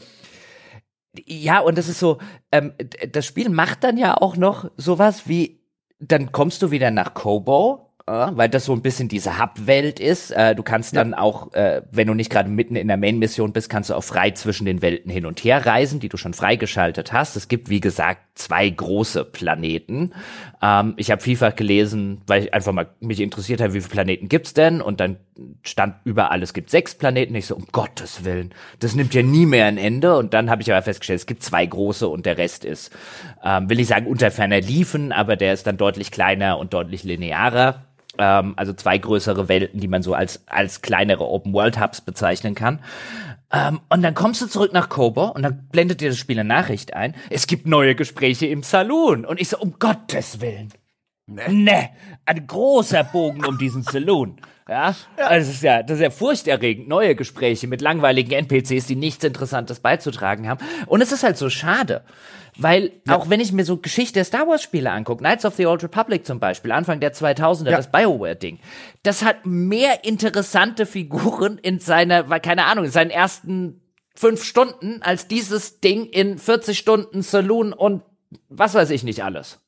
[1.26, 2.18] ja, und das ist so,
[2.52, 2.74] ähm,
[3.10, 5.57] das Spiel macht dann ja auch noch sowas wie,
[5.98, 10.30] dann kommst du wieder nach Kobo weil das so ein bisschen diese Hub-Welt ist.
[10.30, 11.18] Äh, du kannst dann ja.
[11.18, 14.30] auch, äh, wenn du nicht gerade mitten in der Main-Mission bist, kannst du auch frei
[14.30, 17.36] zwischen den Welten hin und her reisen, die du schon freigeschaltet hast.
[17.36, 20.12] Es gibt, wie gesagt, zwei große Planeten.
[20.62, 24.28] Ähm, ich habe vielfach gelesen, weil ich einfach mal mich interessiert habe, wie viele Planeten
[24.28, 24.80] gibt's denn?
[24.80, 25.16] Und dann
[25.62, 27.34] stand überall, es gibt sechs Planeten.
[27.34, 30.16] Ich so, um Gottes Willen, das nimmt ja nie mehr ein Ende.
[30.16, 32.90] Und dann habe ich aber festgestellt, es gibt zwei große und der Rest ist,
[33.44, 37.04] ähm, will ich sagen, unter ferner Liefen, aber der ist dann deutlich kleiner und deutlich
[37.04, 37.84] linearer
[38.18, 42.80] ähm, also zwei größere Welten, die man so als, als kleinere Open-World-Hubs bezeichnen kann.
[43.50, 46.48] Ähm, und dann kommst du zurück nach Kobo und dann blendet dir das Spiel eine
[46.48, 47.14] Nachricht ein.
[47.30, 49.24] Es gibt neue Gespräche im Saloon.
[49.24, 50.68] Und ich so, um Gottes Willen.
[51.26, 51.42] Ne.
[51.48, 51.90] ne.
[52.26, 54.36] Ein großer Bogen um diesen Saloon.
[54.68, 56.88] Ja, also das ist ja, das ist ja furchterregend.
[56.88, 60.62] Neue Gespräche mit langweiligen NPCs, die nichts Interessantes beizutragen haben.
[60.86, 62.04] Und es ist halt so schade,
[62.58, 63.16] weil ja.
[63.16, 65.82] auch wenn ich mir so Geschichte der Star Wars Spiele angucke, Knights of the Old
[65.82, 67.76] Republic zum Beispiel, Anfang der 2000er, ja.
[67.78, 68.58] das Bioware Ding,
[69.04, 73.80] das hat mehr interessante Figuren in seiner, keine Ahnung, in seinen ersten
[74.14, 78.02] fünf Stunden als dieses Ding in 40 Stunden Saloon und
[78.50, 79.60] was weiß ich nicht alles.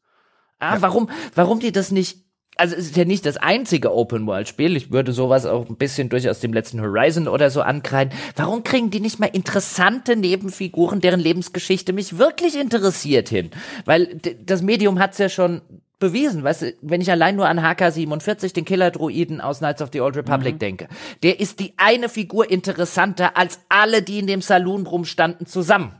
[0.58, 0.82] Ah, ja.
[0.82, 2.29] warum, warum die das nicht
[2.60, 4.76] also es ist ja nicht das einzige Open-World-Spiel.
[4.76, 8.12] Ich würde sowas auch ein bisschen durchaus dem letzten Horizon oder so ankreiden.
[8.36, 13.50] Warum kriegen die nicht mal interessante Nebenfiguren, deren Lebensgeschichte mich wirklich interessiert hin?
[13.86, 15.62] Weil das Medium hat's ja schon
[15.98, 20.00] bewiesen, weißt du, wenn ich allein nur an HK47, den Killer-Druiden aus Knights of the
[20.00, 20.58] Old Republic mhm.
[20.58, 20.88] denke,
[21.22, 25.99] der ist die eine Figur interessanter als alle, die in dem Saloon rumstanden, zusammen.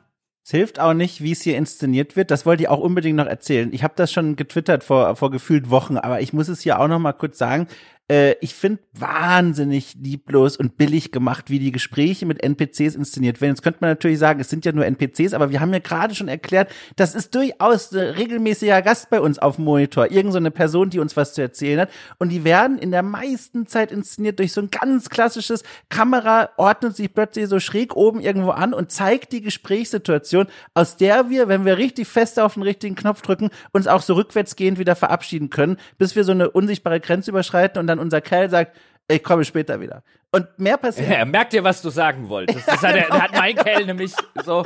[0.51, 2.33] Es hilft auch nicht, wie es hier inszeniert wird.
[2.33, 3.73] Das wollte ich auch unbedingt noch erzählen.
[3.73, 6.89] Ich habe das schon getwittert vor, vor gefühlt Wochen, aber ich muss es hier auch
[6.89, 7.69] noch mal kurz sagen
[8.11, 13.53] äh, ich finde wahnsinnig lieblos und billig gemacht, wie die Gespräche mit NPCs inszeniert werden.
[13.53, 16.15] Jetzt könnte man natürlich sagen, es sind ja nur NPCs, aber wir haben ja gerade
[16.17, 20.11] schon erklärt, das ist durchaus ein regelmäßiger Gast bei uns auf dem Monitor.
[20.11, 21.91] Irgend so eine Person, die uns was zu erzählen hat.
[22.19, 26.97] Und die werden in der meisten Zeit inszeniert durch so ein ganz klassisches Kamera ordnet
[26.97, 31.65] sich plötzlich so schräg oben irgendwo an und zeigt die Gesprächssituation, aus der wir, wenn
[31.65, 35.77] wir richtig fest auf den richtigen Knopf drücken, uns auch so rückwärtsgehend wieder verabschieden können,
[35.97, 38.77] bis wir so eine unsichtbare Grenze überschreiten und dann unser Kerl sagt,
[39.09, 40.03] ich komme später wieder.
[40.33, 41.11] Und mehr passiert.
[41.11, 42.67] Ja, merkt ihr, was du sagen wolltest.
[42.67, 44.13] Das hat, er, hat mein Kerl nämlich
[44.45, 44.65] so.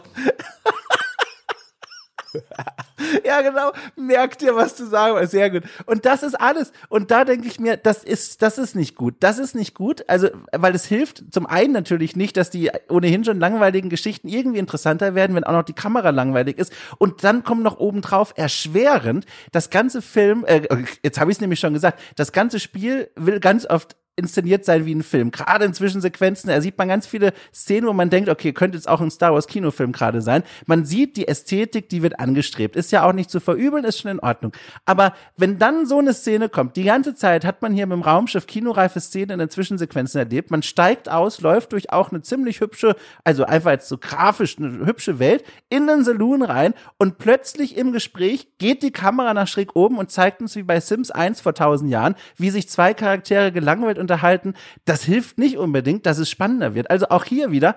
[3.24, 3.72] ja, genau.
[3.96, 5.32] Merkt ihr, was du sagen wolltest.
[5.32, 5.62] Sehr gut.
[5.86, 6.72] Und das ist alles.
[6.88, 9.16] Und da denke ich mir, das ist, das ist nicht gut.
[9.20, 10.04] Das ist nicht gut.
[10.08, 14.58] Also, weil es hilft zum einen natürlich nicht, dass die ohnehin schon langweiligen Geschichten irgendwie
[14.58, 16.72] interessanter werden, wenn auch noch die Kamera langweilig ist.
[16.98, 20.62] Und dann kommt noch obendrauf erschwerend, das ganze Film, äh,
[21.02, 24.86] jetzt habe ich es nämlich schon gesagt, das ganze Spiel will ganz oft inszeniert sein
[24.86, 25.30] wie ein Film.
[25.30, 28.88] Gerade in Zwischensequenzen, da sieht man ganz viele Szenen, wo man denkt, okay, könnte jetzt
[28.88, 30.42] auch ein Star Wars Kinofilm gerade sein.
[30.66, 32.76] Man sieht die Ästhetik, die wird angestrebt.
[32.76, 34.52] Ist ja auch nicht zu verübeln, ist schon in Ordnung.
[34.84, 38.02] Aber wenn dann so eine Szene kommt, die ganze Zeit hat man hier mit dem
[38.02, 40.50] Raumschiff kinoreife Szenen in den Zwischensequenzen erlebt.
[40.50, 44.86] Man steigt aus, läuft durch auch eine ziemlich hübsche, also einfach jetzt so grafisch eine
[44.86, 49.74] hübsche Welt, in den Saloon rein und plötzlich im Gespräch geht die Kamera nach schräg
[49.74, 53.52] oben und zeigt uns wie bei Sims 1 vor tausend Jahren, wie sich zwei Charaktere
[53.52, 54.54] gelangweilt unterhalten.
[54.84, 56.90] Das hilft nicht unbedingt, dass es spannender wird.
[56.90, 57.74] Also auch hier wieder,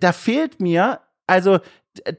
[0.00, 1.58] da fehlt mir, also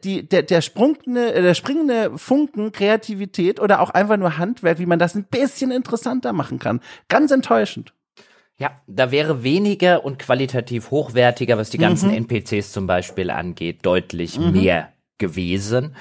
[0.03, 4.99] die, der, der, sprungende, der springende Funken Kreativität oder auch einfach nur Handwerk, wie man
[4.99, 6.81] das ein bisschen interessanter machen kann.
[7.09, 7.93] Ganz enttäuschend.
[8.59, 12.25] Ja, da wäre weniger und qualitativ hochwertiger, was die ganzen mhm.
[12.27, 14.53] NPCs zum Beispiel angeht, deutlich mhm.
[14.53, 15.95] mehr gewesen.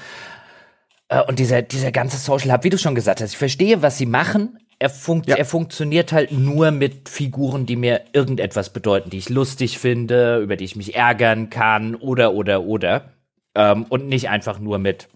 [1.09, 3.99] Äh, und dieser, dieser ganze Social Hub, wie du schon gesagt hast, ich verstehe, was
[3.99, 4.59] sie machen.
[4.79, 5.37] Er, funkt, ja.
[5.37, 10.57] er funktioniert halt nur mit Figuren, die mir irgendetwas bedeuten, die ich lustig finde, über
[10.57, 13.13] die ich mich ärgern kann oder, oder, oder.
[13.55, 15.09] Ähm, und nicht einfach nur mit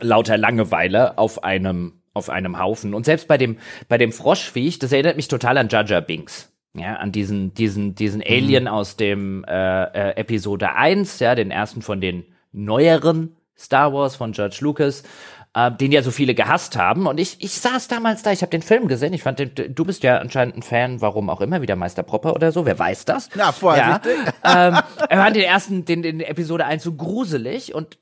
[0.00, 2.94] lauter Langeweile auf einem, auf einem Haufen.
[2.94, 3.58] Und selbst bei dem,
[3.88, 6.52] bei dem Froschviech, das erinnert mich total an Jaja Binks.
[6.74, 8.70] Ja, an diesen, diesen, diesen Alien mhm.
[8.70, 14.32] aus dem äh, äh, Episode 1, ja, den ersten von den neueren Star Wars von
[14.32, 15.02] George Lucas
[15.54, 17.06] äh, den ja so viele gehasst haben.
[17.06, 19.12] Und ich, ich saß damals da, ich habe den Film gesehen.
[19.12, 22.34] Ich fand, den, du bist ja anscheinend ein Fan, warum auch immer, wieder Meister Propper
[22.34, 23.28] oder so, wer weiß das?
[23.34, 24.12] Na, vorsichtig.
[24.44, 24.68] Ja.
[24.68, 27.98] ähm, er fand den ersten, den, den Episode 1 so gruselig und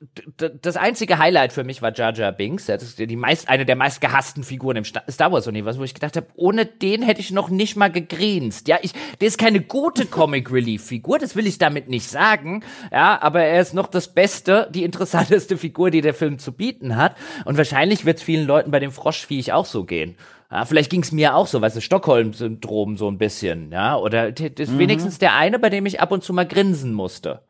[0.61, 2.65] das einzige Highlight für mich war Jar Jar Binks.
[2.65, 5.93] Das ist die meist, eine der meist gehassten Figuren im Star Wars Universum, wo ich
[5.93, 8.67] gedacht habe, ohne den hätte ich noch nicht mal gegrinst.
[8.67, 12.63] Ja, ich, der ist keine gute Comic Relief Figur, das will ich damit nicht sagen.
[12.91, 16.95] Ja, aber er ist noch das Beste, die interessanteste Figur, die der Film zu bieten
[16.95, 17.15] hat.
[17.45, 20.15] Und wahrscheinlich wird es vielen Leuten bei dem Froschviech auch so gehen.
[20.51, 23.97] Ja, vielleicht ging es mir auch so, weißt du, Stockholm-Syndrom so ein bisschen, ja.
[23.97, 24.79] Oder mhm.
[24.79, 27.41] wenigstens der eine, bei dem ich ab und zu mal grinsen musste.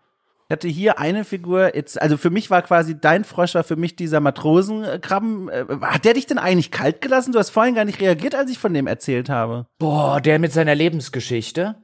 [0.49, 3.75] Ich hatte hier eine Figur, jetzt, also für mich war quasi dein Frosch war für
[3.75, 5.49] mich dieser Matrosenkrabben.
[5.49, 7.33] Äh, hat der dich denn eigentlich kalt gelassen?
[7.33, 9.65] Du hast vorhin gar nicht reagiert, als ich von dem erzählt habe.
[9.77, 11.75] Boah, der mit seiner Lebensgeschichte.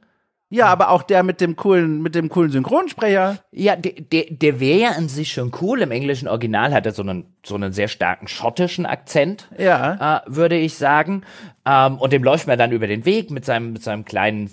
[0.54, 3.38] Ja, aber auch der mit dem coolen, mit dem coolen Synchronsprecher.
[3.50, 5.82] Ja, der, der, der wäre ja an sich schon cool.
[5.82, 10.18] Im englischen Original hat er so einen, so einen sehr starken schottischen Akzent, ja.
[10.18, 11.22] äh, würde ich sagen.
[11.66, 14.48] Ähm, und dem läuft man dann über den Weg mit seinem, mit seinem kleinen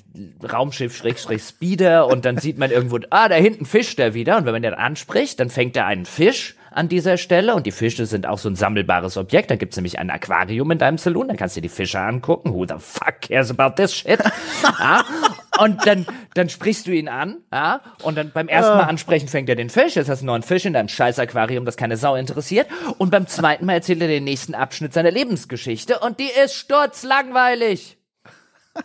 [0.52, 4.38] Raumschiff Schrägstrich Speeder und dann sieht man irgendwo, ah, da hinten fischt er wieder.
[4.38, 7.72] Und wenn man den anspricht, dann fängt er einen Fisch an dieser Stelle und die
[7.72, 9.52] Fische sind auch so ein sammelbares Objekt.
[9.52, 12.54] Da gibt's nämlich ein Aquarium in deinem Saloon, dann kannst du dir die Fische angucken.
[12.54, 14.20] Who the fuck cares about this shit?
[14.80, 15.04] ja?
[15.62, 19.48] Und dann, dann sprichst du ihn an, ja, und dann beim ersten Mal ansprechen fängt
[19.48, 22.16] er den Fisch, jetzt hast du einen Fisch in deinem scheiß Aquarium, das keine Sau
[22.16, 22.68] interessiert.
[22.98, 27.98] Und beim zweiten Mal erzählt er den nächsten Abschnitt seiner Lebensgeschichte und die ist sturzlangweilig.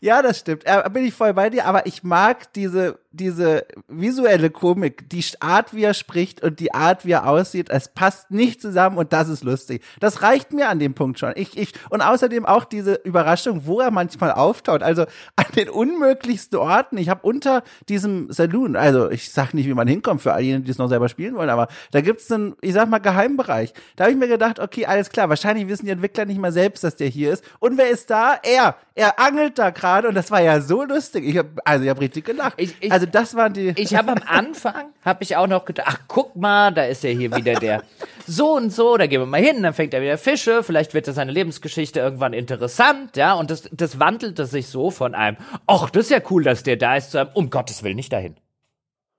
[0.00, 0.66] Ja, das stimmt.
[0.66, 5.74] Da bin ich voll bei dir, aber ich mag diese diese visuelle Komik, die Art,
[5.74, 9.28] wie er spricht und die Art, wie er aussieht, es passt nicht zusammen und das
[9.28, 9.82] ist lustig.
[9.98, 11.32] Das reicht mir an dem Punkt schon.
[11.34, 14.82] Ich, ich, und außerdem auch diese Überraschung, wo er manchmal auftaucht.
[14.82, 15.02] Also
[15.36, 16.98] an den unmöglichsten Orten.
[16.98, 20.60] Ich habe unter diesem Saloon, also ich sag nicht, wie man hinkommt für all jene,
[20.60, 23.72] die es noch selber spielen wollen, aber da gibt's einen, ich sag mal, Geheimbereich.
[23.96, 26.84] Da habe ich mir gedacht, okay, alles klar, wahrscheinlich wissen die Entwickler nicht mal selbst,
[26.84, 27.44] dass der hier ist.
[27.58, 28.38] Und wer ist da?
[28.42, 28.76] Er.
[28.94, 31.24] Er angelt da gerade und das war ja so lustig.
[31.24, 32.54] Ich hab, also ich habe richtig gelacht.
[32.56, 33.72] Ich, ich, also das waren die.
[33.76, 37.10] Ich habe am Anfang, habe ich auch noch gedacht, ach guck mal, da ist ja
[37.10, 37.82] hier wieder der
[38.26, 41.06] so und so, da gehen wir mal hin, dann fängt er wieder Fische, vielleicht wird
[41.06, 45.90] er seine Lebensgeschichte irgendwann interessant, ja, und das, das wandelte sich so von einem, ach,
[45.90, 48.36] das ist ja cool, dass der da ist, zu einem, um Gottes Willen nicht dahin.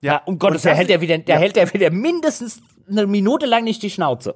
[0.02, 1.42] Ja, um Gottes Willen, hält er wieder, der ja.
[1.42, 4.36] hält er wieder mindestens eine Minute lang nicht die Schnauze.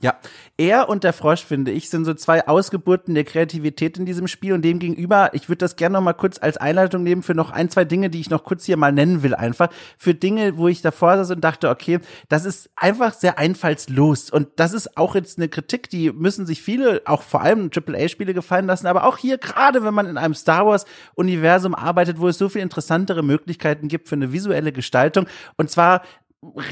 [0.00, 0.18] Ja,
[0.58, 4.52] er und der Frosch, finde ich, sind so zwei Ausgeburten der Kreativität in diesem Spiel
[4.52, 7.50] und dem gegenüber, ich würde das gerne noch mal kurz als Einleitung nehmen für noch
[7.50, 9.70] ein, zwei Dinge, die ich noch kurz hier mal nennen will, einfach.
[9.96, 14.30] Für Dinge, wo ich davor saß und dachte, okay, das ist einfach sehr einfallslos.
[14.30, 18.34] Und das ist auch jetzt eine Kritik, die müssen sich viele, auch vor allem AAA-Spiele
[18.34, 22.36] gefallen lassen, aber auch hier, gerade wenn man in einem Star Wars-Universum arbeitet, wo es
[22.36, 25.26] so viel interessantere Möglichkeiten gibt für eine visuelle Gestaltung.
[25.56, 26.02] Und zwar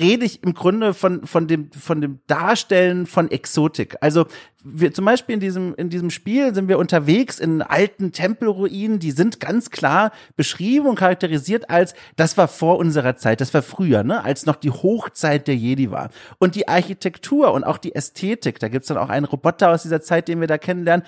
[0.01, 3.97] rede ich im Grunde von, von dem, von dem Darstellen von Exotik.
[4.01, 4.27] Also,
[4.65, 9.11] wir, zum Beispiel in diesem, in diesem Spiel sind wir unterwegs in alten Tempelruinen, die
[9.11, 14.05] sind ganz klar beschrieben und charakterisiert als, das war vor unserer Zeit, das war früher,
[14.05, 16.11] ne, als noch die Hochzeit der Jedi war.
[16.39, 20.01] Und die Architektur und auch die Ästhetik, da gibt's dann auch einen Roboter aus dieser
[20.01, 21.05] Zeit, den wir da kennenlernen,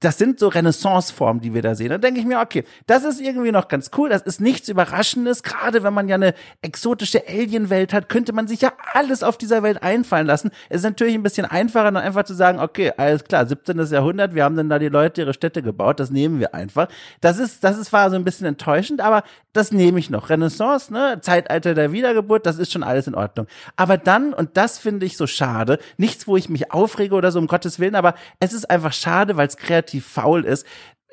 [0.00, 1.88] das sind so Renaissance-Formen, die wir da sehen.
[1.88, 4.10] Da denke ich mir, okay, das ist irgendwie noch ganz cool.
[4.10, 5.42] Das ist nichts Überraschendes.
[5.42, 9.62] Gerade wenn man ja eine exotische Alien-Welt hat, könnte man sich ja alles auf dieser
[9.62, 10.50] Welt einfallen lassen.
[10.68, 13.86] Es ist natürlich ein bisschen einfacher, dann einfach zu sagen, okay, alles klar, 17.
[13.86, 16.88] Jahrhundert, wir haben dann da die Leute ihre Städte gebaut, das nehmen wir einfach.
[17.22, 19.22] Das ist, das ist war so ein bisschen enttäuschend, aber
[19.54, 20.28] das nehme ich noch.
[20.28, 23.46] Renaissance, ne, Zeitalter der Wiedergeburt, das ist schon alles in Ordnung.
[23.76, 27.38] Aber dann, und das finde ich so schade, nichts, wo ich mich aufrege oder so,
[27.38, 30.66] um Gottes Willen, aber es ist einfach schade, weil es kreativ relativ faul ist,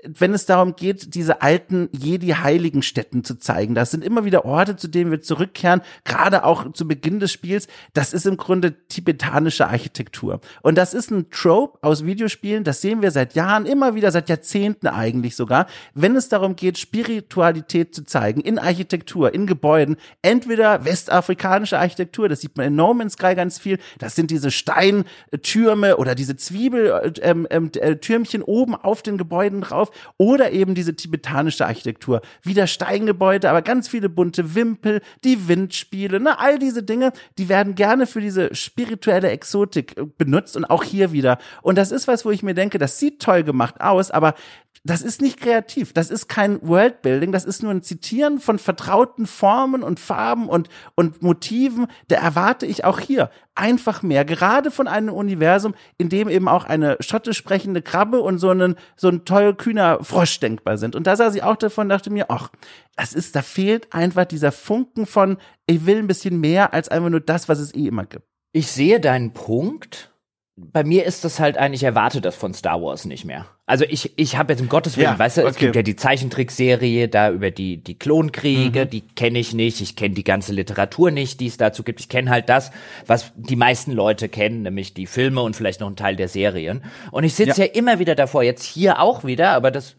[0.05, 3.75] wenn es darum geht, diese alten Jedi-Heiligenstätten zu zeigen.
[3.75, 7.67] Das sind immer wieder Orte, zu denen wir zurückkehren, gerade auch zu Beginn des Spiels.
[7.93, 10.41] Das ist im Grunde tibetanische Architektur.
[10.61, 14.29] Und das ist ein Trope aus Videospielen, das sehen wir seit Jahren, immer wieder, seit
[14.29, 20.85] Jahrzehnten eigentlich sogar, wenn es darum geht, Spiritualität zu zeigen in Architektur, in Gebäuden, entweder
[20.85, 25.97] westafrikanische Architektur, das sieht man in No Man's Sky ganz viel, das sind diese Steintürme
[25.97, 31.65] oder diese Zwiebeltürmchen ähm, ähm, äh, oben auf den Gebäuden drauf, Oder eben diese tibetanische
[31.65, 32.21] Architektur.
[32.41, 37.75] Wieder Steingebäude, aber ganz viele bunte Wimpel, die Windspiele, ne, all diese Dinge, die werden
[37.75, 41.37] gerne für diese spirituelle Exotik äh, benutzt und auch hier wieder.
[41.61, 44.35] Und das ist was, wo ich mir denke, das sieht toll gemacht aus, aber
[44.85, 45.93] das ist nicht kreativ.
[45.93, 47.31] Das ist kein Worldbuilding.
[47.31, 51.87] Das ist nur ein Zitieren von vertrauten Formen und Farben und, und Motiven.
[52.09, 54.25] Da erwarte ich auch hier einfach mehr.
[54.25, 58.75] Gerade von einem Universum, in dem eben auch eine schottisch sprechende Krabbe und so ein,
[58.97, 60.95] so ein toll kühner Frosch denkbar sind.
[60.95, 62.49] Und da saß ich auch davon, dachte mir, ach,
[62.97, 67.09] das ist, da fehlt einfach dieser Funken von, ich will ein bisschen mehr als einfach
[67.09, 68.25] nur das, was es eh immer gibt.
[68.51, 70.11] Ich sehe deinen Punkt.
[70.55, 73.47] Bei mir ist das halt eigentlich, erwartet das von Star Wars nicht mehr.
[73.65, 75.49] Also ich, ich habe jetzt um Gottes Willen, ja, weißt du, okay.
[75.51, 78.89] es gibt ja die Zeichentrickserie da über die, die Klonkriege, mhm.
[78.89, 82.01] die kenne ich nicht, ich kenne die ganze Literatur nicht, die es dazu gibt.
[82.01, 82.71] Ich kenne halt das,
[83.07, 86.83] was die meisten Leute kennen, nämlich die Filme und vielleicht noch ein Teil der Serien.
[87.11, 87.67] Und ich sitze ja.
[87.67, 87.73] ja.
[87.73, 89.95] immer wieder davor, jetzt hier auch wieder, aber das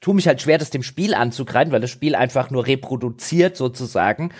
[0.00, 4.32] tut mich halt schwer, das dem Spiel anzugreifen, weil das Spiel einfach nur reproduziert sozusagen,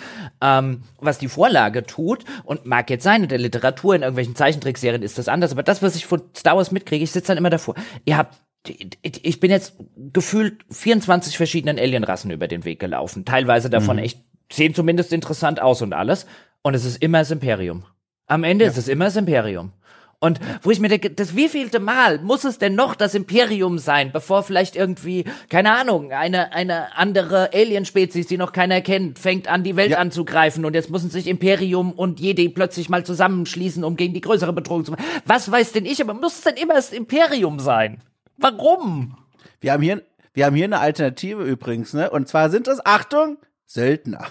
[0.42, 2.24] ähm, was die Vorlage tut.
[2.42, 5.80] Und mag jetzt sein, in der Literatur, in irgendwelchen Zeichentrickserien ist das anders, aber das,
[5.80, 7.76] was ich von Star Wars mitkriege, ich sitze dann immer davor.
[8.04, 8.34] Ihr habt
[8.68, 9.74] ich bin jetzt
[10.12, 13.24] gefühlt 24 verschiedenen Alienrassen über den Weg gelaufen.
[13.24, 14.02] Teilweise davon mhm.
[14.02, 14.20] echt,
[14.52, 16.26] sehen zumindest interessant aus und alles.
[16.62, 17.84] Und es ist immer das Imperium.
[18.26, 18.70] Am Ende ja.
[18.70, 19.72] ist es immer das Imperium.
[20.20, 24.10] Und wo ich mir denke, das wievielte Mal muss es denn noch das Imperium sein,
[24.10, 29.62] bevor vielleicht irgendwie, keine Ahnung, eine, eine andere Alienspezies, die noch keiner kennt, fängt an,
[29.62, 29.98] die Welt ja.
[29.98, 34.52] anzugreifen und jetzt müssen sich Imperium und Jedi plötzlich mal zusammenschließen, um gegen die größere
[34.52, 35.04] Bedrohung zu machen.
[35.24, 37.98] Was weiß denn ich, aber muss es denn immer das Imperium sein?
[38.38, 39.16] Warum?
[39.60, 40.02] Wir haben hier,
[40.32, 42.08] wir haben hier eine Alternative übrigens, ne?
[42.10, 44.26] Und zwar sind es, Achtung, Söldner.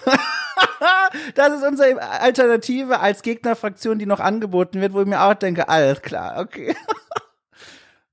[1.34, 5.68] das ist unsere Alternative als Gegnerfraktion, die noch angeboten wird, wo ich mir auch denke,
[5.68, 6.74] alles klar, okay.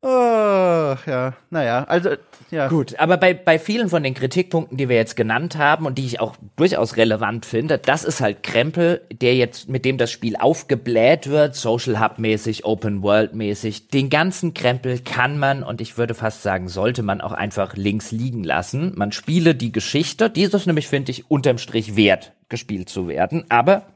[0.06, 2.12] oh, ja, naja, also
[2.52, 2.68] ja.
[2.68, 6.06] Gut, aber bei, bei vielen von den Kritikpunkten, die wir jetzt genannt haben und die
[6.06, 10.36] ich auch durchaus relevant finde, das ist halt Krempel, der jetzt, mit dem das Spiel
[10.36, 13.88] aufgebläht wird, Social Hub mäßig, Open World mäßig.
[13.88, 18.12] Den ganzen Krempel kann man und ich würde fast sagen, sollte man auch einfach links
[18.12, 18.94] liegen lassen.
[18.96, 23.08] Man spiele die Geschichte, die ist es nämlich, finde ich, unterm Strich wert, gespielt zu
[23.08, 23.46] werden.
[23.50, 23.88] Aber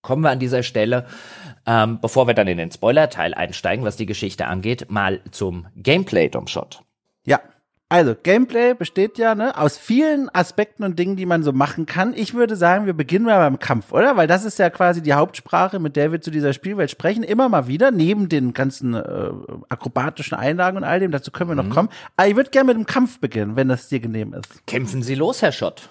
[0.00, 1.06] kommen wir an dieser Stelle,
[1.68, 6.30] ähm, bevor wir dann in den Spoiler-Teil einsteigen, was die Geschichte angeht, mal zum Gameplay,
[6.30, 6.80] Domshot.
[7.26, 7.40] Ja.
[7.90, 12.12] Also, Gameplay besteht ja ne, aus vielen Aspekten und Dingen, die man so machen kann.
[12.14, 14.16] Ich würde sagen, wir beginnen mal beim Kampf, oder?
[14.16, 17.22] Weil das ist ja quasi die Hauptsprache, mit der wir zu dieser Spielwelt sprechen.
[17.22, 19.30] Immer mal wieder, neben den ganzen äh,
[19.68, 21.12] akrobatischen Einlagen und all dem.
[21.12, 21.70] Dazu können wir noch mhm.
[21.70, 21.88] kommen.
[22.16, 24.66] Aber ich würde gerne mit dem Kampf beginnen, wenn das dir genehm ist.
[24.66, 25.88] Kämpfen Sie los, Herr Schott.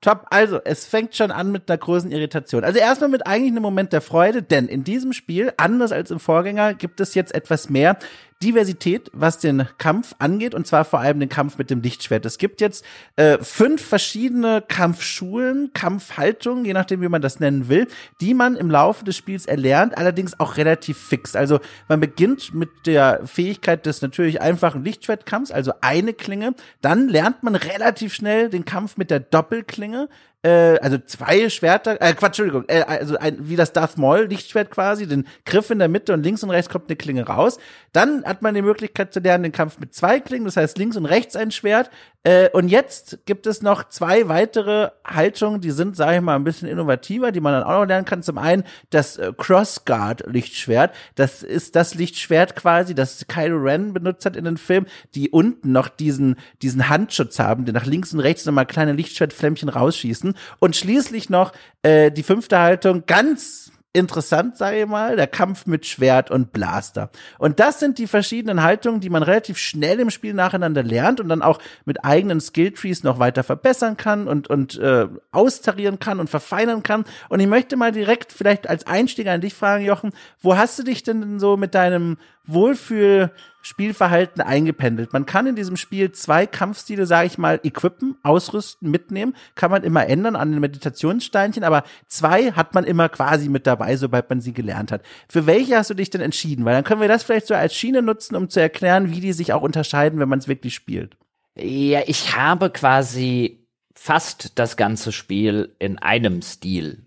[0.00, 0.26] Top.
[0.30, 2.64] Also, es fängt schon an mit einer großen Irritation.
[2.64, 6.20] Also erstmal mit eigentlich einem Moment der Freude, denn in diesem Spiel, anders als im
[6.20, 7.98] Vorgänger, gibt es jetzt etwas mehr
[8.44, 12.26] Diversität, was den Kampf angeht, und zwar vor allem den Kampf mit dem Lichtschwert.
[12.26, 12.84] Es gibt jetzt
[13.16, 17.88] äh, fünf verschiedene Kampfschulen, Kampfhaltungen, je nachdem, wie man das nennen will,
[18.20, 21.34] die man im Laufe des Spiels erlernt, allerdings auch relativ fix.
[21.34, 26.54] Also man beginnt mit der Fähigkeit des natürlich einfachen Lichtschwertkampfs, also eine Klinge.
[26.82, 30.10] Dann lernt man relativ schnell den Kampf mit der Doppelklinge
[30.44, 34.70] äh, also zwei Schwerter, äh, Quatsch, Entschuldigung, äh, also ein, wie das Darth Maul Lichtschwert
[34.70, 37.58] quasi, den Griff in der Mitte und links und rechts kommt eine Klinge raus.
[37.92, 40.96] Dann hat man die Möglichkeit zu lernen, den Kampf mit zwei Klingen, das heißt links
[40.96, 41.90] und rechts ein Schwert.
[42.24, 46.44] Äh, und jetzt gibt es noch zwei weitere Haltungen, die sind, sage ich mal, ein
[46.44, 48.22] bisschen innovativer, die man dann auch noch lernen kann.
[48.22, 54.24] Zum einen das äh, Crossguard Lichtschwert, das ist das Lichtschwert quasi, das Kylo Ren benutzt
[54.24, 58.20] hat in den Film, die unten noch diesen diesen Handschutz haben, die nach links und
[58.20, 61.52] rechts nochmal kleine Lichtschwertflämmchen rausschießen und schließlich noch
[61.82, 63.63] äh, die fünfte Haltung, ganz
[63.94, 67.10] interessant, sage ich mal, der Kampf mit Schwert und Blaster.
[67.38, 71.28] Und das sind die verschiedenen Haltungen, die man relativ schnell im Spiel nacheinander lernt und
[71.28, 76.28] dann auch mit eigenen Skilltrees noch weiter verbessern kann und, und äh, austarieren kann und
[76.28, 77.04] verfeinern kann.
[77.28, 80.10] Und ich möchte mal direkt vielleicht als Einstieg an dich fragen, Jochen,
[80.42, 83.30] wo hast du dich denn so mit deinem Wohlfühl
[83.64, 85.14] Spielverhalten eingependelt.
[85.14, 89.34] Man kann in diesem Spiel zwei Kampfstile, sage ich mal, equippen, ausrüsten, mitnehmen.
[89.54, 93.96] Kann man immer ändern an den Meditationssteinchen, aber zwei hat man immer quasi mit dabei,
[93.96, 95.00] sobald man sie gelernt hat.
[95.30, 96.66] Für welche hast du dich denn entschieden?
[96.66, 99.32] Weil dann können wir das vielleicht so als Schiene nutzen, um zu erklären, wie die
[99.32, 101.16] sich auch unterscheiden, wenn man es wirklich spielt.
[101.56, 107.06] Ja, ich habe quasi fast das ganze Spiel in einem Stil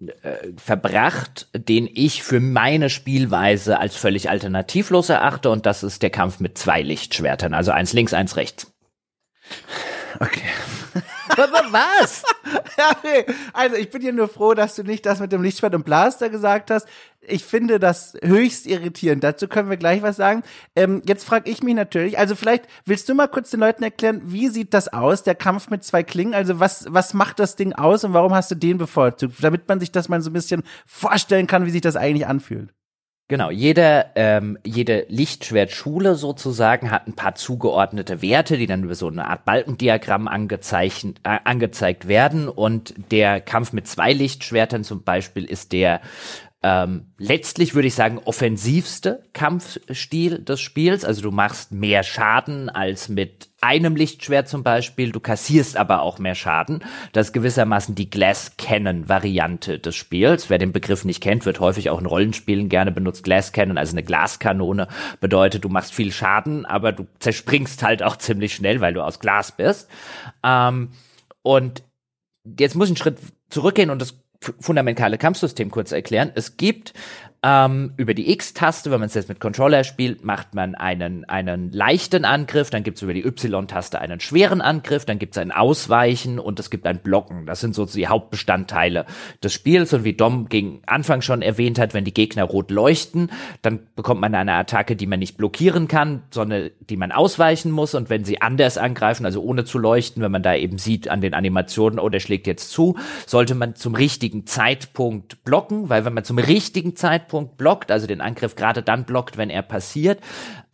[0.00, 6.10] äh, verbracht, den ich für meine Spielweise als völlig alternativlos erachte und das ist der
[6.10, 8.72] Kampf mit zwei Lichtschwertern, also eins links, eins rechts.
[10.20, 10.42] Okay.
[11.36, 12.24] Was?
[12.96, 13.26] okay.
[13.52, 16.30] Also ich bin ja nur froh, dass du nicht das mit dem Lichtschwert und Blaster
[16.30, 16.86] gesagt hast.
[17.20, 19.22] Ich finde das höchst irritierend.
[19.22, 20.42] Dazu können wir gleich was sagen.
[20.74, 24.22] Ähm, jetzt frage ich mich natürlich, also vielleicht willst du mal kurz den Leuten erklären,
[24.24, 26.34] wie sieht das aus, der Kampf mit zwei Klingen?
[26.34, 29.34] Also was, was macht das Ding aus und warum hast du den bevorzugt?
[29.42, 32.72] Damit man sich das mal so ein bisschen vorstellen kann, wie sich das eigentlich anfühlt.
[33.30, 39.08] Genau, jede, ähm, jede Lichtschwertschule sozusagen hat ein paar zugeordnete Werte, die dann über so
[39.08, 42.48] eine Art Balkendiagramm angezeichnet, äh, angezeigt werden.
[42.48, 46.00] Und der Kampf mit zwei Lichtschwertern zum Beispiel ist der
[46.60, 51.04] ähm, letztlich würde ich sagen offensivste Kampfstil des Spiels.
[51.04, 55.12] Also du machst mehr Schaden als mit einem Lichtschwert zum Beispiel.
[55.12, 56.82] Du kassierst aber auch mehr Schaden.
[57.12, 60.50] Das ist gewissermaßen die Glass Cannon Variante des Spiels.
[60.50, 63.22] Wer den Begriff nicht kennt, wird häufig auch in Rollenspielen gerne benutzt.
[63.22, 64.88] Glass Cannon, also eine Glaskanone,
[65.20, 69.20] bedeutet, du machst viel Schaden, aber du zerspringst halt auch ziemlich schnell, weil du aus
[69.20, 69.88] Glas bist.
[70.42, 70.90] Ähm,
[71.42, 71.84] und
[72.58, 73.18] jetzt muss ich einen Schritt
[73.48, 76.32] zurückgehen und das fundamentale Kampfsystem kurz erklären.
[76.34, 76.92] Es gibt
[77.42, 81.70] ähm, über die X-Taste, wenn man es jetzt mit Controller spielt, macht man einen, einen
[81.72, 85.52] leichten Angriff, dann gibt es über die Y-Taste einen schweren Angriff, dann gibt es ein
[85.52, 87.46] Ausweichen und es gibt ein Blocken.
[87.46, 89.06] Das sind so die Hauptbestandteile
[89.42, 89.92] des Spiels.
[89.92, 93.30] Und wie Dom gegen Anfang schon erwähnt hat, wenn die Gegner rot leuchten,
[93.62, 97.94] dann bekommt man eine Attacke, die man nicht blockieren kann, sondern die man ausweichen muss.
[97.94, 101.20] Und wenn sie anders angreifen, also ohne zu leuchten, wenn man da eben sieht an
[101.20, 102.96] den Animationen, oh, der schlägt jetzt zu,
[103.26, 108.06] sollte man zum richtigen Zeitpunkt blocken, weil wenn man zum richtigen Zeitpunkt Zeitpunkt blockt, also
[108.06, 110.20] den Angriff gerade dann blockt, wenn er passiert,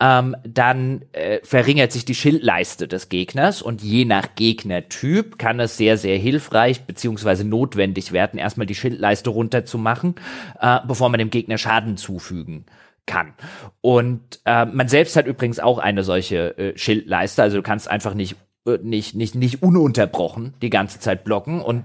[0.00, 5.76] ähm, dann äh, verringert sich die Schildleiste des Gegners und je nach Gegnertyp kann es
[5.76, 10.14] sehr, sehr hilfreich beziehungsweise notwendig werden, erstmal die Schildleiste runterzumachen,
[10.60, 12.64] äh, bevor man dem Gegner Schaden zufügen
[13.06, 13.34] kann.
[13.82, 18.14] Und äh, man selbst hat übrigens auch eine solche äh, Schildleiste, also du kannst einfach
[18.14, 18.36] nicht
[18.82, 21.84] nicht, nicht, nicht ununterbrochen die ganze Zeit blocken und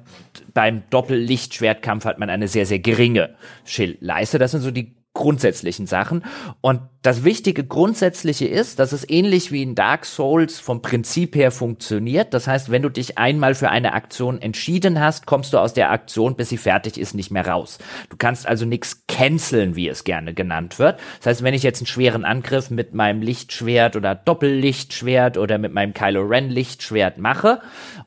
[0.54, 3.36] beim Doppellichtschwertkampf hat man eine sehr, sehr geringe
[3.66, 4.40] Schildleiste.
[4.40, 6.24] Das sind so die grundsätzlichen Sachen.
[6.62, 11.52] Und das Wichtige Grundsätzliche ist, dass es ähnlich wie in Dark Souls vom Prinzip her
[11.52, 12.34] funktioniert.
[12.34, 15.92] Das heißt, wenn du dich einmal für eine Aktion entschieden hast, kommst du aus der
[15.92, 17.80] Aktion, bis sie fertig ist, nicht mehr raus.
[18.10, 20.98] Du kannst also nichts canceln, wie es gerne genannt wird.
[21.18, 25.74] Das heißt, wenn ich jetzt einen schweren Angriff mit meinem Lichtschwert oder Doppellichtschwert oder mit
[25.74, 27.60] meinem Kylo Ren Lichtschwert mache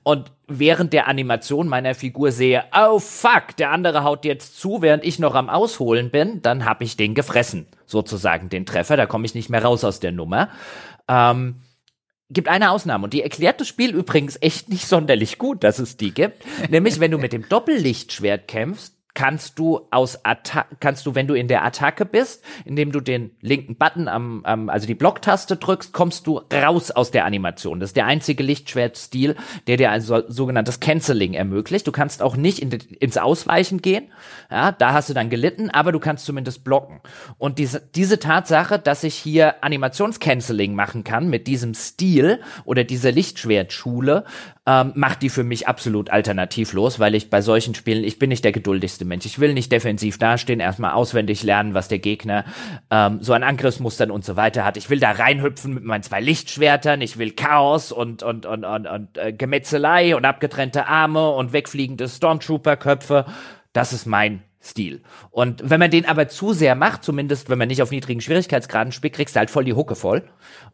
[0.05, 5.05] und während der Animation meiner Figur sehe, oh fuck, der andere haut jetzt zu, während
[5.05, 9.27] ich noch am Ausholen bin, dann habe ich den gefressen, sozusagen den Treffer, da komme
[9.27, 10.49] ich nicht mehr raus aus der Nummer.
[11.09, 11.57] Ähm,
[12.31, 15.99] gibt eine Ausnahme und die erklärt das Spiel übrigens echt nicht sonderlich gut, dass es
[15.99, 16.43] die gibt.
[16.71, 21.35] Nämlich, wenn du mit dem Doppellichtschwert kämpfst, kannst du aus Atta kannst du, wenn du
[21.35, 25.93] in der Attacke bist, indem du den linken Button am, am also die Blocktaste drückst,
[25.93, 27.81] kommst du raus aus der Animation.
[27.81, 29.37] Das ist der einzige Lichtschwertstil,
[29.67, 31.87] der dir ein so, sogenanntes Canceling ermöglicht.
[31.87, 34.09] Du kannst auch nicht in ins Ausweichen gehen,
[34.51, 37.01] ja, da hast du dann gelitten, aber du kannst zumindest blocken.
[37.39, 43.13] Und diese, diese Tatsache, dass ich hier Animationscanceling machen kann mit diesem Stil oder dieser
[43.13, 44.25] Lichtschwertschule,
[44.65, 48.45] ähm, macht die für mich absolut alternativlos, weil ich bei solchen Spielen, ich bin nicht
[48.45, 49.27] der geduldigste Mensch.
[49.27, 52.45] Ich will nicht defensiv dastehen, erstmal auswendig lernen, was der Gegner
[52.91, 54.77] ähm, so an Angriffsmustern und so weiter hat.
[54.77, 58.87] Ich will da reinhüpfen mit meinen zwei Lichtschwertern, ich will Chaos und, und, und, und,
[58.87, 63.27] und äh, Gemetzelei und abgetrennte Arme und wegfliegende Stormtrooper-Köpfe.
[63.73, 65.03] Das ist mein Stil.
[65.31, 68.93] Und wenn man den aber zu sehr macht, zumindest wenn man nicht auf niedrigen Schwierigkeitsgraden
[68.93, 70.23] spielt, kriegst du halt voll die Hucke voll.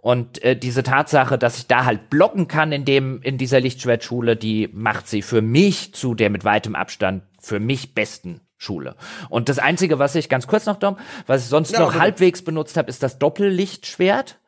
[0.03, 4.37] Und äh, diese Tatsache, dass ich da halt blocken kann in dem in dieser Lichtschwertschule,
[4.37, 8.97] die macht sie für mich zu der mit weitem Abstand für mich besten Schule.
[9.29, 10.97] Und das einzige, was ich ganz kurz noch Dom,
[11.27, 12.01] was ich sonst ja, noch okay.
[12.01, 14.39] halbwegs benutzt habe, ist das Doppellichtschwert.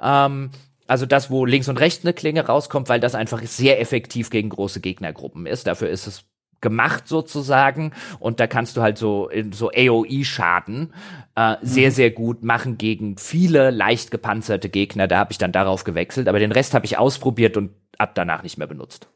[0.00, 0.50] Ähm,
[0.86, 4.50] also das, wo links und rechts eine Klinge rauskommt, weil das einfach sehr effektiv gegen
[4.50, 5.66] große Gegnergruppen ist.
[5.66, 6.24] Dafür ist es
[6.60, 10.94] gemacht sozusagen und da kannst du halt so so AOE-Schaden
[11.34, 11.94] äh, sehr mhm.
[11.94, 15.06] sehr gut machen gegen viele leicht gepanzerte Gegner.
[15.06, 18.42] Da habe ich dann darauf gewechselt, aber den Rest habe ich ausprobiert und ab danach
[18.42, 19.08] nicht mehr benutzt.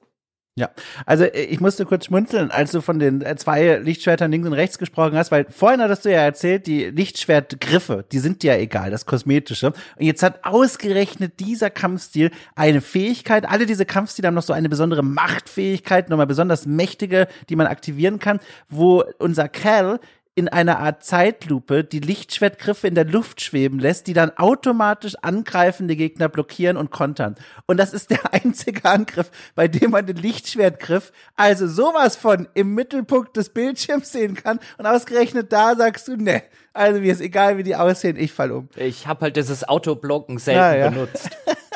[0.58, 0.70] Ja,
[1.06, 4.54] also äh, ich musste kurz schmunzeln, als du von den äh, zwei Lichtschwertern links und
[4.54, 8.90] rechts gesprochen hast, weil vorhin hattest du ja erzählt, die Lichtschwertgriffe, die sind ja egal,
[8.90, 9.68] das Kosmetische.
[9.68, 14.68] Und jetzt hat ausgerechnet dieser Kampfstil eine Fähigkeit, alle diese Kampfstile haben noch so eine
[14.68, 20.00] besondere Machtfähigkeit, nochmal besonders mächtige, die man aktivieren kann, wo unser Kerl
[20.38, 25.96] in einer Art Zeitlupe die Lichtschwertgriffe in der Luft schweben lässt, die dann automatisch angreifende
[25.96, 27.34] Gegner blockieren und kontern.
[27.66, 32.72] Und das ist der einzige Angriff, bei dem man den Lichtschwertgriff also sowas von im
[32.72, 34.60] Mittelpunkt des Bildschirms sehen kann.
[34.78, 38.52] Und ausgerechnet da sagst du, ne, also mir ist egal, wie die aussehen, ich fall
[38.52, 38.68] um.
[38.76, 40.90] Ich habe halt dieses Autoblocken selten ja, ja.
[40.90, 41.30] benutzt.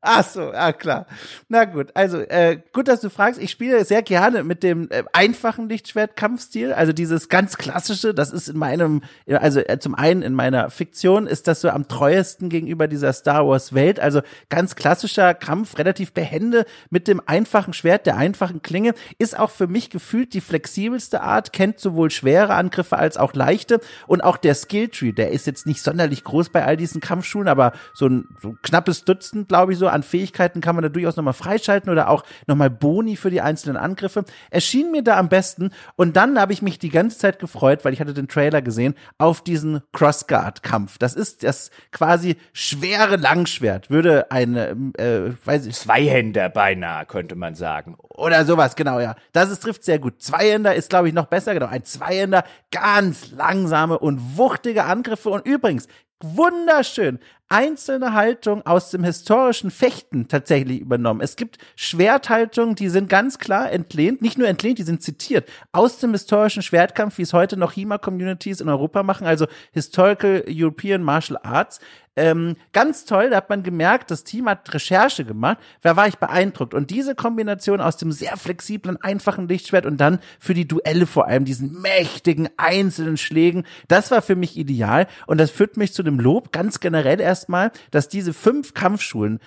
[0.00, 1.06] Ach so, ah klar.
[1.48, 3.42] Na gut, also äh, gut, dass du fragst.
[3.42, 8.14] Ich spiele sehr gerne mit dem äh, einfachen Lichtschwert-Kampfstil, also dieses ganz klassische.
[8.14, 11.88] Das ist in meinem, also äh, zum einen in meiner Fiktion ist das so am
[11.88, 13.98] treuesten gegenüber dieser Star Wars Welt.
[13.98, 14.20] Also
[14.50, 19.66] ganz klassischer Kampf, relativ behende mit dem einfachen Schwert, der einfachen Klinge, ist auch für
[19.66, 21.52] mich gefühlt die flexibelste Art.
[21.52, 25.82] Kennt sowohl schwere Angriffe als auch leichte und auch der Skilltree, der ist jetzt nicht
[25.82, 29.78] sonderlich groß bei all diesen Kampfschulen, aber so ein, so ein knappes Dutzend, glaube ich
[29.78, 33.40] so an Fähigkeiten kann man da durchaus nochmal freischalten oder auch nochmal Boni für die
[33.40, 34.24] einzelnen Angriffe.
[34.50, 37.92] Erschien mir da am besten und dann habe ich mich die ganze Zeit gefreut, weil
[37.92, 40.98] ich hatte den Trailer gesehen, auf diesen Crossguard-Kampf.
[40.98, 45.74] Das ist das quasi schwere Langschwert, würde eine, äh, weiß ich.
[45.76, 47.96] Zweihänder beinahe, könnte man sagen.
[47.98, 49.14] Oder sowas, genau, ja.
[49.32, 50.22] Das ist, trifft sehr gut.
[50.22, 51.66] Zweihänder ist, glaube ich, noch besser, genau.
[51.66, 55.88] Ein Zweihänder, ganz langsame und wuchtige Angriffe und übrigens,
[56.20, 57.18] wunderschön
[57.48, 61.20] einzelne Haltung aus dem historischen Fechten tatsächlich übernommen.
[61.22, 65.98] Es gibt Schwerthaltungen, die sind ganz klar entlehnt, nicht nur entlehnt, die sind zitiert aus
[65.98, 71.38] dem historischen Schwertkampf, wie es heute noch HEMA-Communities in Europa machen, also Historical European Martial
[71.42, 71.80] Arts.
[72.18, 76.18] Ähm, ganz toll, da hat man gemerkt, das Team hat Recherche gemacht, da war ich
[76.18, 76.74] beeindruckt.
[76.74, 81.26] Und diese Kombination aus dem sehr flexiblen, einfachen Lichtschwert und dann für die Duelle vor
[81.26, 85.06] allem diesen mächtigen einzelnen Schlägen, das war für mich ideal.
[85.26, 89.38] Und das führt mich zu dem Lob ganz generell erst erstmal, dass diese fünf Kampfschulen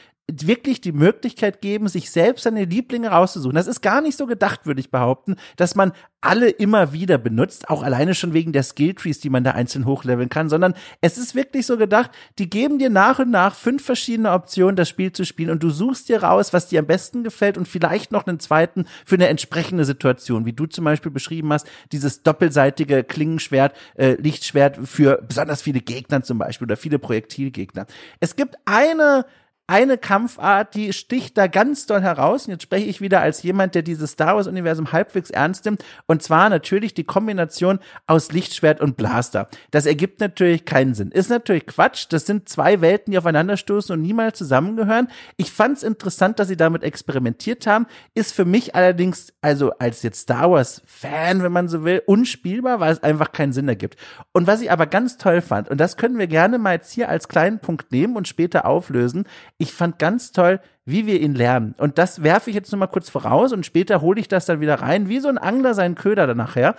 [0.48, 3.56] wirklich die Möglichkeit geben, sich selbst seine Lieblinge rauszusuchen.
[3.56, 7.70] Das ist gar nicht so gedacht, würde ich behaupten, dass man alle immer wieder benutzt,
[7.70, 11.34] auch alleine schon wegen der Skilltrees, die man da einzeln hochleveln kann, sondern es ist
[11.34, 15.26] wirklich so gedacht, die geben dir nach und nach fünf verschiedene Optionen, das Spiel zu
[15.26, 18.40] spielen und du suchst dir raus, was dir am besten gefällt und vielleicht noch einen
[18.40, 24.14] zweiten für eine entsprechende Situation, wie du zum Beispiel beschrieben hast, dieses doppelseitige Klingenschwert, äh,
[24.14, 27.88] Lichtschwert für besonders viele Gegner zum Beispiel oder viele Projektilgegner.
[28.20, 29.26] Es gibt eine
[29.72, 32.46] eine Kampfart, die sticht da ganz doll heraus.
[32.46, 35.86] Und jetzt spreche ich wieder als jemand, der dieses Star Wars-Universum halbwegs ernst nimmt.
[36.08, 39.48] Und zwar natürlich die Kombination aus Lichtschwert und Blaster.
[39.72, 41.12] Das ergibt natürlich keinen Sinn.
[41.12, 42.08] Ist natürlich Quatsch.
[42.10, 45.08] Das sind zwei Welten, die aufeinanderstoßen und niemals zusammengehören.
[45.38, 47.88] Ich fand es interessant, dass sie damit experimentiert haben.
[48.14, 52.92] Ist für mich allerdings, also als jetzt Star Wars-Fan, wenn man so will, unspielbar, weil
[52.92, 53.96] es einfach keinen Sinn ergibt.
[54.34, 57.08] Und was ich aber ganz toll fand, und das können wir gerne mal jetzt hier
[57.08, 59.24] als kleinen Punkt nehmen und später auflösen,
[59.62, 61.76] ich fand ganz toll, wie wir ihn lernen.
[61.78, 64.60] Und das werfe ich jetzt nur mal kurz voraus und später hole ich das dann
[64.60, 66.76] wieder rein, wie so ein Angler seinen Köder dann nachher.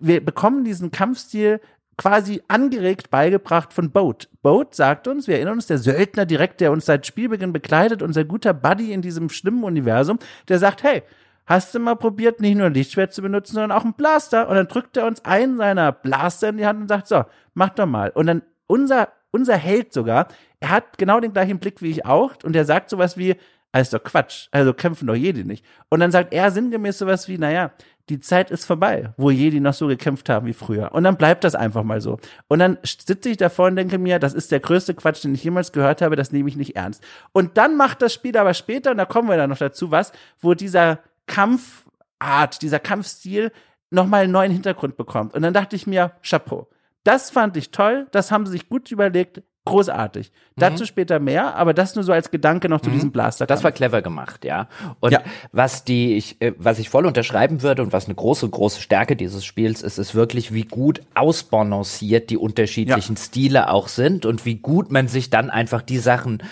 [0.00, 1.60] Wir bekommen diesen Kampfstil
[1.96, 4.28] quasi angeregt beigebracht von Boat.
[4.42, 8.24] Boat sagt uns, wir erinnern uns, der Söldner direkt, der uns seit Spielbeginn begleitet, unser
[8.24, 11.04] guter Buddy in diesem schlimmen Universum, der sagt, hey,
[11.46, 14.48] hast du mal probiert, nicht nur ein Lichtschwert zu benutzen, sondern auch ein Blaster?
[14.48, 17.22] Und dann drückt er uns einen seiner Blaster in die Hand und sagt, so,
[17.54, 18.10] mach doch mal.
[18.10, 20.26] Und dann unser, unser Held sogar,
[20.64, 23.36] er hat genau den gleichen Blick wie ich auch und er sagt sowas wie,
[23.70, 25.62] alles doch Quatsch, also kämpfen doch Jedi nicht.
[25.90, 27.72] Und dann sagt er sinngemäß sowas wie, naja,
[28.08, 30.92] die Zeit ist vorbei, wo Jedi noch so gekämpft haben wie früher.
[30.94, 32.18] Und dann bleibt das einfach mal so.
[32.48, 35.44] Und dann sitze ich davor und denke mir, das ist der größte Quatsch, den ich
[35.44, 37.04] jemals gehört habe, das nehme ich nicht ernst.
[37.32, 40.12] Und dann macht das Spiel aber später, und da kommen wir dann noch dazu, was,
[40.40, 43.52] wo dieser Kampfart, dieser Kampfstil
[43.90, 45.34] nochmal einen neuen Hintergrund bekommt.
[45.34, 46.68] Und dann dachte ich mir, Chapeau.
[47.02, 50.30] Das fand ich toll, das haben sie sich gut überlegt, großartig.
[50.30, 50.60] Mhm.
[50.60, 52.94] Dazu später mehr, aber das nur so als Gedanke noch zu mhm.
[52.94, 53.46] diesem Blaster.
[53.46, 54.68] Das war clever gemacht, ja.
[55.00, 55.22] Und ja.
[55.52, 59.16] was die ich äh, was ich voll unterschreiben würde und was eine große große Stärke
[59.16, 63.22] dieses Spiels ist, ist wirklich wie gut ausbalanciert die unterschiedlichen ja.
[63.22, 66.42] Stile auch sind und wie gut man sich dann einfach die Sachen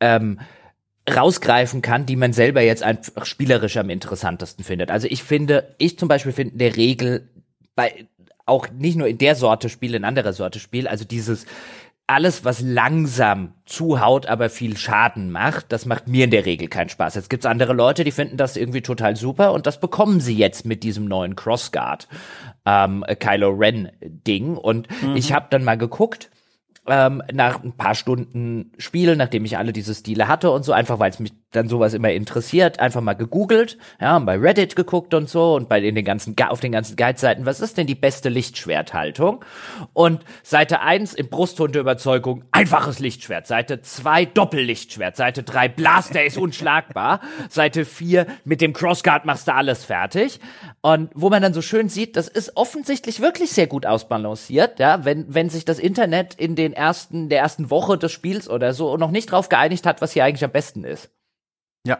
[0.00, 0.38] ähm,
[1.12, 4.90] rausgreifen kann, die man selber jetzt einfach spielerisch am interessantesten findet.
[4.90, 7.28] Also ich finde, ich zum Beispiel finde in der Regel
[7.74, 8.06] bei
[8.46, 11.46] auch nicht nur in der Sorte Spiel, in anderer Sorte Spiel, also dieses
[12.10, 16.88] alles, was langsam zuhaut, aber viel Schaden macht, das macht mir in der Regel keinen
[16.88, 17.14] Spaß.
[17.14, 20.66] Jetzt gibt's andere Leute, die finden das irgendwie total super und das bekommen sie jetzt
[20.66, 22.08] mit diesem neuen Crossguard
[22.66, 24.56] ähm, Kylo Ren Ding.
[24.56, 25.14] Und mhm.
[25.14, 26.30] ich habe dann mal geguckt
[26.90, 30.98] ähm, nach ein paar Stunden Spiel, nachdem ich alle diese Stile hatte und so, einfach
[30.98, 35.28] weil es mich dann sowas immer interessiert, einfach mal gegoogelt, ja, bei Reddit geguckt und
[35.28, 38.28] so und bei in den ganzen auf den ganzen Guide-Seiten, was ist denn die beste
[38.28, 39.44] Lichtschwerthaltung?
[39.92, 46.38] Und Seite 1 im Brusthund Überzeugung, einfaches Lichtschwert, Seite 2 Doppellichtschwert, Seite 3 Blaster ist
[46.38, 50.40] unschlagbar, Seite 4 mit dem Crossguard machst du alles fertig.
[50.82, 55.04] Und wo man dann so schön sieht, das ist offensichtlich wirklich sehr gut ausbalanciert, ja,
[55.04, 58.96] wenn wenn sich das Internet in den ersten der ersten Woche des Spiels oder so
[58.96, 61.10] noch nicht drauf geeinigt hat, was hier eigentlich am besten ist.
[61.86, 61.98] Ja,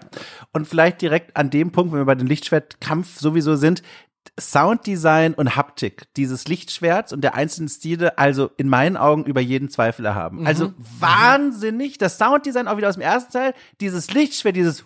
[0.53, 3.83] und vielleicht direkt an dem Punkt, wenn wir bei dem Lichtschwertkampf sowieso sind,
[4.39, 9.69] Sounddesign und Haptik dieses Lichtschwerts und der einzelnen Stile also in meinen Augen über jeden
[9.69, 10.41] Zweifel erhaben.
[10.41, 10.47] Mhm.
[10.47, 10.75] Also mhm.
[10.99, 11.99] wahnsinnig.
[11.99, 13.55] Das Sounddesign auch wieder aus dem ersten Teil.
[13.81, 14.85] Dieses Lichtschwert, dieses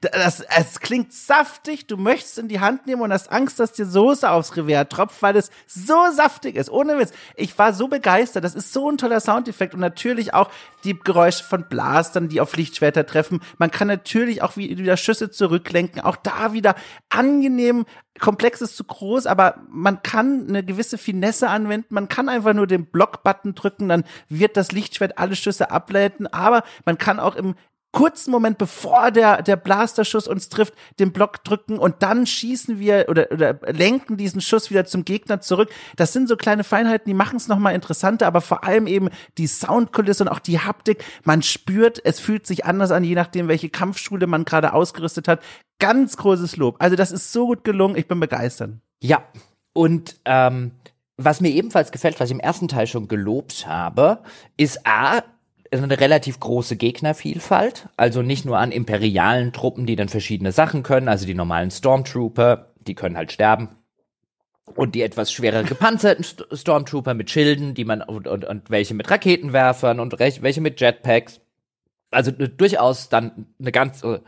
[0.00, 1.86] das, es klingt saftig.
[1.86, 5.22] Du möchtest in die Hand nehmen und hast Angst, dass dir Soße aufs Revers tropft,
[5.22, 6.70] weil es so saftig ist.
[6.70, 7.12] Ohne Witz.
[7.36, 8.44] Ich war so begeistert.
[8.44, 10.50] Das ist so ein toller Soundeffekt und natürlich auch
[10.84, 13.40] die Geräusche von Blastern, die auf Lichtschwerter treffen.
[13.58, 16.02] Man kann natürlich auch wieder Schüsse zurücklenken.
[16.02, 16.76] Auch da wieder
[17.08, 17.77] angenehm
[18.18, 21.94] komplex ist zu groß, aber man kann eine gewisse Finesse anwenden.
[21.94, 26.26] Man kann einfach nur den Block-Button drücken, dann wird das Lichtschwert alle Schüsse ableiten.
[26.26, 27.54] Aber man kann auch im
[27.92, 33.06] kurzen Moment, bevor der, der Blasterschuss uns trifft, den Block drücken und dann schießen wir
[33.08, 35.70] oder, oder lenken diesen Schuss wieder zum Gegner zurück.
[35.96, 39.08] Das sind so kleine Feinheiten, die machen es nochmal interessanter, aber vor allem eben
[39.38, 41.04] die Soundkulisse und auch die Haptik.
[41.24, 45.42] Man spürt, es fühlt sich anders an, je nachdem, welche Kampfschule man gerade ausgerüstet hat.
[45.78, 46.76] Ganz großes Lob.
[46.80, 48.72] Also das ist so gut gelungen, ich bin begeistert.
[49.00, 49.22] Ja,
[49.72, 50.72] und ähm,
[51.16, 54.22] was mir ebenfalls gefällt, was ich im ersten Teil schon gelobt habe,
[54.56, 55.22] ist A,
[55.72, 61.08] eine relativ große Gegnervielfalt, also nicht nur an imperialen Truppen, die dann verschiedene Sachen können,
[61.08, 63.68] also die normalen Stormtrooper, die können halt sterben.
[64.74, 69.10] Und die etwas schwerer gepanzerten Stormtrooper mit Schilden, die man und, und, und welche mit
[69.10, 71.40] Raketenwerfern und welche mit Jetpacks.
[72.10, 74.18] Also durchaus dann eine ganz äh,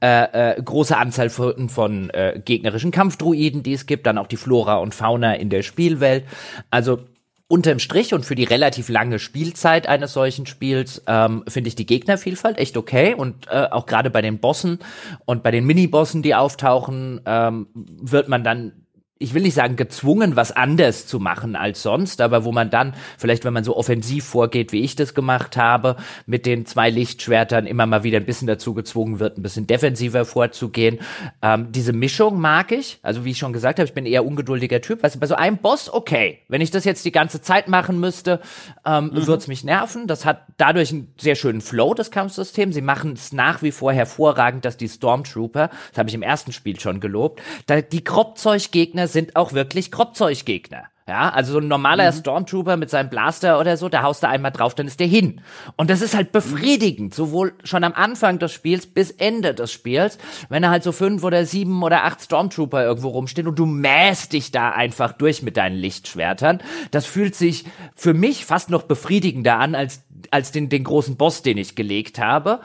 [0.00, 4.76] äh, große Anzahl von, von äh, gegnerischen Kampfdruiden, die es gibt, dann auch die Flora
[4.76, 6.24] und Fauna in der Spielwelt.
[6.70, 7.00] Also
[7.48, 11.86] unterm Strich und für die relativ lange Spielzeit eines solchen Spiels ähm, finde ich die
[11.86, 13.14] Gegnervielfalt echt okay.
[13.14, 14.78] Und äh, auch gerade bei den Bossen
[15.24, 18.84] und bei den Minibossen, die auftauchen, ähm, wird man dann
[19.20, 22.94] ich will nicht sagen gezwungen, was anders zu machen als sonst, aber wo man dann,
[23.16, 25.96] vielleicht wenn man so offensiv vorgeht, wie ich das gemacht habe,
[26.26, 30.24] mit den zwei Lichtschwertern immer mal wieder ein bisschen dazu gezwungen wird, ein bisschen defensiver
[30.24, 31.00] vorzugehen.
[31.42, 32.98] Ähm, diese Mischung mag ich.
[33.02, 35.02] Also wie ich schon gesagt habe, ich bin eher ungeduldiger Typ.
[35.02, 36.38] Weißt du, bei so einem Boss, okay.
[36.48, 38.40] Wenn ich das jetzt die ganze Zeit machen müsste,
[38.86, 39.26] ähm, mhm.
[39.26, 40.06] würde es mich nerven.
[40.06, 42.72] Das hat dadurch einen sehr schönen Flow, das Kampfsystem.
[42.72, 46.52] Sie machen es nach wie vor hervorragend, dass die Stormtrooper, das habe ich im ersten
[46.52, 50.84] Spiel schon gelobt, da die Kropfzeuggegner sind auch wirklich Kropfzeuggegner.
[51.08, 52.16] Ja, also so ein normaler mhm.
[52.16, 55.40] Stormtrooper mit seinem Blaster oder so, da haust du einmal drauf, dann ist der hin.
[55.76, 60.18] Und das ist halt befriedigend, sowohl schon am Anfang des Spiels bis Ende des Spiels,
[60.50, 64.34] wenn da halt so fünf oder sieben oder acht Stormtrooper irgendwo rumstehen und du mähst
[64.34, 66.62] dich da einfach durch mit deinen Lichtschwertern.
[66.90, 67.64] Das fühlt sich
[67.94, 72.18] für mich fast noch befriedigender an als als den, den großen Boss, den ich gelegt
[72.18, 72.60] habe.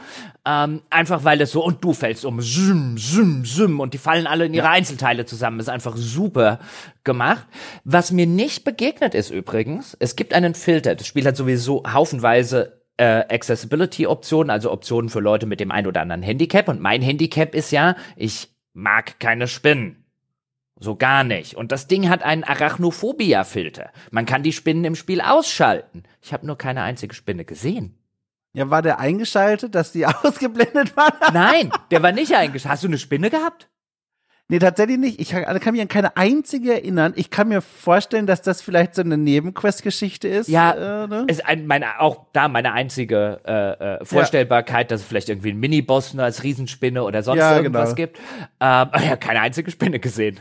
[0.45, 4.27] Ähm, einfach weil das so, und du fällst um, züm, züm, züm, und die fallen
[4.27, 4.71] alle in ihre ja.
[4.71, 5.57] Einzelteile zusammen.
[5.57, 6.59] Das ist einfach super
[7.05, 7.47] gemacht.
[7.85, 10.95] Was mir nicht begegnet ist übrigens, es gibt einen Filter.
[10.95, 16.01] Das Spiel hat sowieso haufenweise äh, Accessibility-Optionen, also Optionen für Leute mit dem ein oder
[16.01, 16.67] anderen Handicap.
[16.67, 20.03] Und mein Handicap ist ja, ich mag keine Spinnen.
[20.77, 21.55] So gar nicht.
[21.55, 23.91] Und das Ding hat einen Arachnophobia-Filter.
[24.11, 26.03] Man kann die Spinnen im Spiel ausschalten.
[26.21, 28.02] Ich habe nur keine einzige Spinne gesehen.
[28.53, 31.34] Ja, war der eingeschaltet, dass die ausgeblendet waren?
[31.34, 32.71] Nein, der war nicht eingeschaltet.
[32.71, 33.69] Hast du eine Spinne gehabt?
[34.49, 35.19] Nee, tatsächlich nicht.
[35.21, 37.13] Ich kann, kann mich an keine einzige erinnern.
[37.15, 40.49] Ich kann mir vorstellen, dass das vielleicht so eine Nebenquest-Geschichte ist.
[40.49, 41.25] Ja, äh, ne?
[41.27, 44.95] ist ein, meine, auch da meine einzige äh, äh, Vorstellbarkeit, ja.
[44.95, 48.07] dass es vielleicht irgendwie einen Miniboss als Riesenspinne oder sonst ja, irgendwas genau.
[48.07, 48.19] gibt.
[48.59, 50.39] Ähm, ja, keine einzige Spinne gesehen.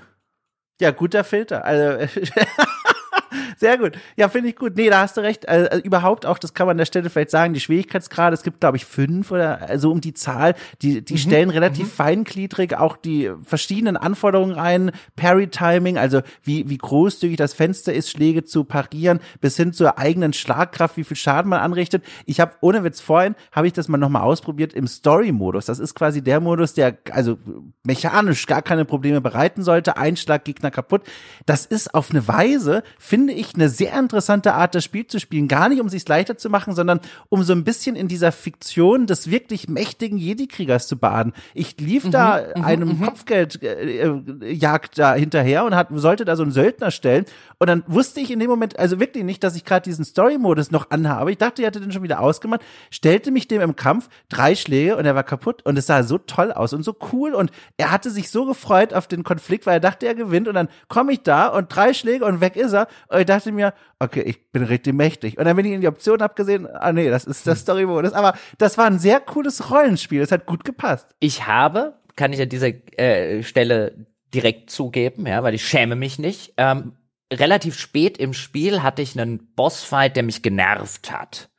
[0.81, 1.65] Ja, guter Filter.
[1.65, 2.07] Also
[3.63, 3.97] Sehr gut.
[4.17, 4.75] Ja, finde ich gut.
[4.75, 5.49] Nee, da hast du recht.
[5.49, 8.59] Also, überhaupt auch, das kann man an der Stelle vielleicht sagen, die Schwierigkeitsgrade, es gibt,
[8.59, 11.19] glaube ich, fünf oder also um die Zahl, die, die mhm.
[11.19, 11.91] stellen relativ mhm.
[11.91, 14.91] feingliedrig auch die verschiedenen Anforderungen ein.
[15.15, 20.33] Parry-Timing, also wie, wie großzügig das Fenster ist, Schläge zu parieren, bis hin zur eigenen
[20.33, 22.03] Schlagkraft, wie viel Schaden man anrichtet.
[22.27, 25.67] Ich habe, ohne Witz vorhin, habe ich das mal nochmal ausprobiert im Story-Modus.
[25.67, 27.39] Das ist quasi der Modus, der also
[27.85, 29.99] mechanisch gar keine Probleme bereiten sollte.
[29.99, 31.03] Einschlag, Gegner kaputt.
[31.47, 35.49] Das ist auf eine Weise, finde ich, eine sehr interessante Art, das Spiel zu spielen.
[35.49, 39.07] Gar nicht, um sich leichter zu machen, sondern um so ein bisschen in dieser Fiktion
[39.07, 41.33] des wirklich mächtigen Jedi-Kriegers zu baden.
[41.55, 43.03] Ich lief mhm, da mhm, einem mhm.
[43.03, 47.25] Kopfgeldjagd da hinterher und hat, sollte da so einen Söldner stellen.
[47.59, 50.71] Und dann wusste ich in dem Moment, also wirklich nicht, dass ich gerade diesen Story-Modus
[50.71, 51.31] noch anhabe.
[51.31, 54.97] Ich dachte, ich hatte den schon wieder ausgemacht, stellte mich dem im Kampf, drei Schläge
[54.97, 55.63] und er war kaputt.
[55.65, 57.35] Und es sah so toll aus und so cool.
[57.35, 60.49] Und er hatte sich so gefreut auf den Konflikt, weil er dachte, er gewinnt.
[60.49, 62.89] Und dann komme ich da und drei Schläge und weg ist er.
[63.09, 65.39] Und ich dachte, mir, okay, ich bin richtig mächtig.
[65.39, 67.63] Und dann bin ich in die Option abgesehen, ah nee, das ist das hm.
[67.63, 68.13] Story-Modus.
[68.13, 70.21] Aber das war ein sehr cooles Rollenspiel.
[70.21, 71.15] Es hat gut gepasst.
[71.21, 72.69] Ich habe, kann ich an dieser
[72.99, 76.55] äh, Stelle direkt zugeben, ja, weil ich schäme mich nicht.
[76.57, 76.93] Ähm,
[77.33, 81.51] relativ spät im Spiel hatte ich einen Bossfight, der mich genervt hat.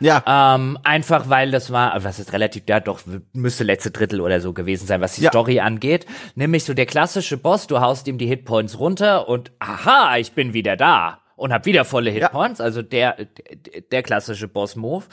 [0.00, 0.22] Ja.
[0.26, 3.00] Ähm, einfach weil das war, was ist relativ, ja doch,
[3.32, 5.30] müsste letzte Drittel oder so gewesen sein, was die ja.
[5.30, 6.06] Story angeht.
[6.34, 10.52] Nämlich so der klassische Boss, du haust ihm die Hitpoints runter und aha, ich bin
[10.52, 12.64] wieder da und hab wieder volle Hitpoints, ja.
[12.64, 13.16] also der,
[13.90, 15.04] der klassische Boss-Move.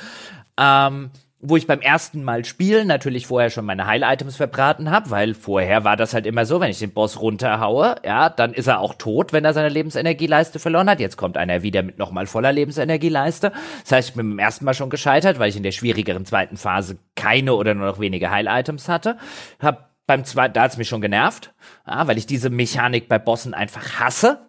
[0.58, 1.12] Ähm,
[1.48, 5.84] wo ich beim ersten Mal spielen natürlich vorher schon meine Heil-Items verbraten habe, weil vorher
[5.84, 8.96] war das halt immer so, wenn ich den Boss runterhaue, ja, dann ist er auch
[8.96, 11.00] tot, wenn er seine Lebensenergieleiste verloren hat.
[11.00, 13.52] Jetzt kommt einer wieder mit nochmal voller Lebensenergieleiste.
[13.84, 16.58] Das heißt, ich bin beim ersten Mal schon gescheitert, weil ich in der schwierigeren zweiten
[16.58, 19.18] Phase keine oder nur noch wenige Heil-Items hatte.
[19.60, 21.54] Hab beim zweiten, da hat's mich schon genervt,
[21.88, 24.40] ja, weil ich diese Mechanik bei Bossen einfach hasse.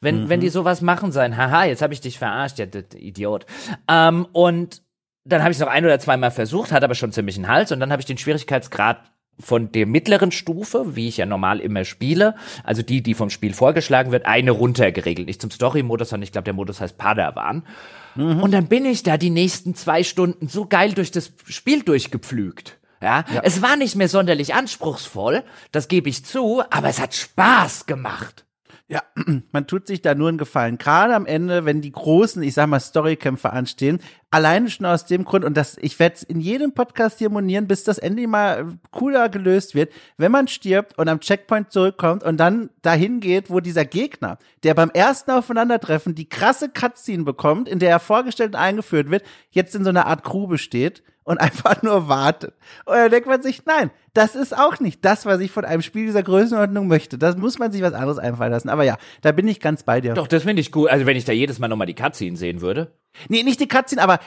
[0.00, 0.28] Wenn, mhm.
[0.28, 3.46] wenn die sowas machen sein, haha, jetzt habe ich dich verarscht, ja, Idiot.
[3.88, 4.82] Ähm, und
[5.24, 7.72] dann habe ich es noch ein oder zweimal versucht, hat aber schon ziemlich einen Hals
[7.72, 8.98] und dann habe ich den Schwierigkeitsgrad
[9.38, 13.52] von der mittleren Stufe, wie ich ja normal immer spiele, also die, die vom Spiel
[13.52, 15.26] vorgeschlagen wird, eine runtergeregelt.
[15.26, 17.66] Nicht zum Story-Modus, sondern ich glaube, der Modus heißt Padawan.
[18.14, 18.42] Mhm.
[18.42, 22.78] Und dann bin ich da die nächsten zwei Stunden so geil durch das Spiel durchgepflügt.
[23.02, 23.24] Ja?
[23.34, 25.42] ja, es war nicht mehr sonderlich anspruchsvoll,
[25.72, 28.44] das gebe ich zu, aber es hat Spaß gemacht.
[28.86, 29.02] Ja,
[29.52, 30.78] man tut sich da nur einen Gefallen.
[30.78, 34.00] Gerade am Ende, wenn die großen, ich sag mal, Storykämpfe anstehen,
[34.34, 37.68] alleine schon aus dem Grund, und das, ich werde es in jedem Podcast hier monieren,
[37.68, 42.36] bis das endlich mal cooler gelöst wird, wenn man stirbt und am Checkpoint zurückkommt und
[42.38, 47.78] dann dahin geht, wo dieser Gegner, der beim ersten Aufeinandertreffen die krasse Cutscene bekommt, in
[47.78, 51.82] der er vorgestellt und eingeführt wird, jetzt in so einer Art Grube steht und einfach
[51.82, 52.54] nur wartet.
[52.86, 55.82] Und dann denkt man sich, nein, das ist auch nicht das, was ich von einem
[55.82, 57.18] Spiel dieser Größenordnung möchte.
[57.18, 58.68] Das muss man sich was anderes einfallen lassen.
[58.68, 60.14] Aber ja, da bin ich ganz bei dir.
[60.14, 60.88] Doch, das finde ich gut.
[60.90, 62.92] Also wenn ich da jedes Mal nochmal die Cutscene sehen würde.
[63.28, 64.18] Nee, nicht die Cutscene, aber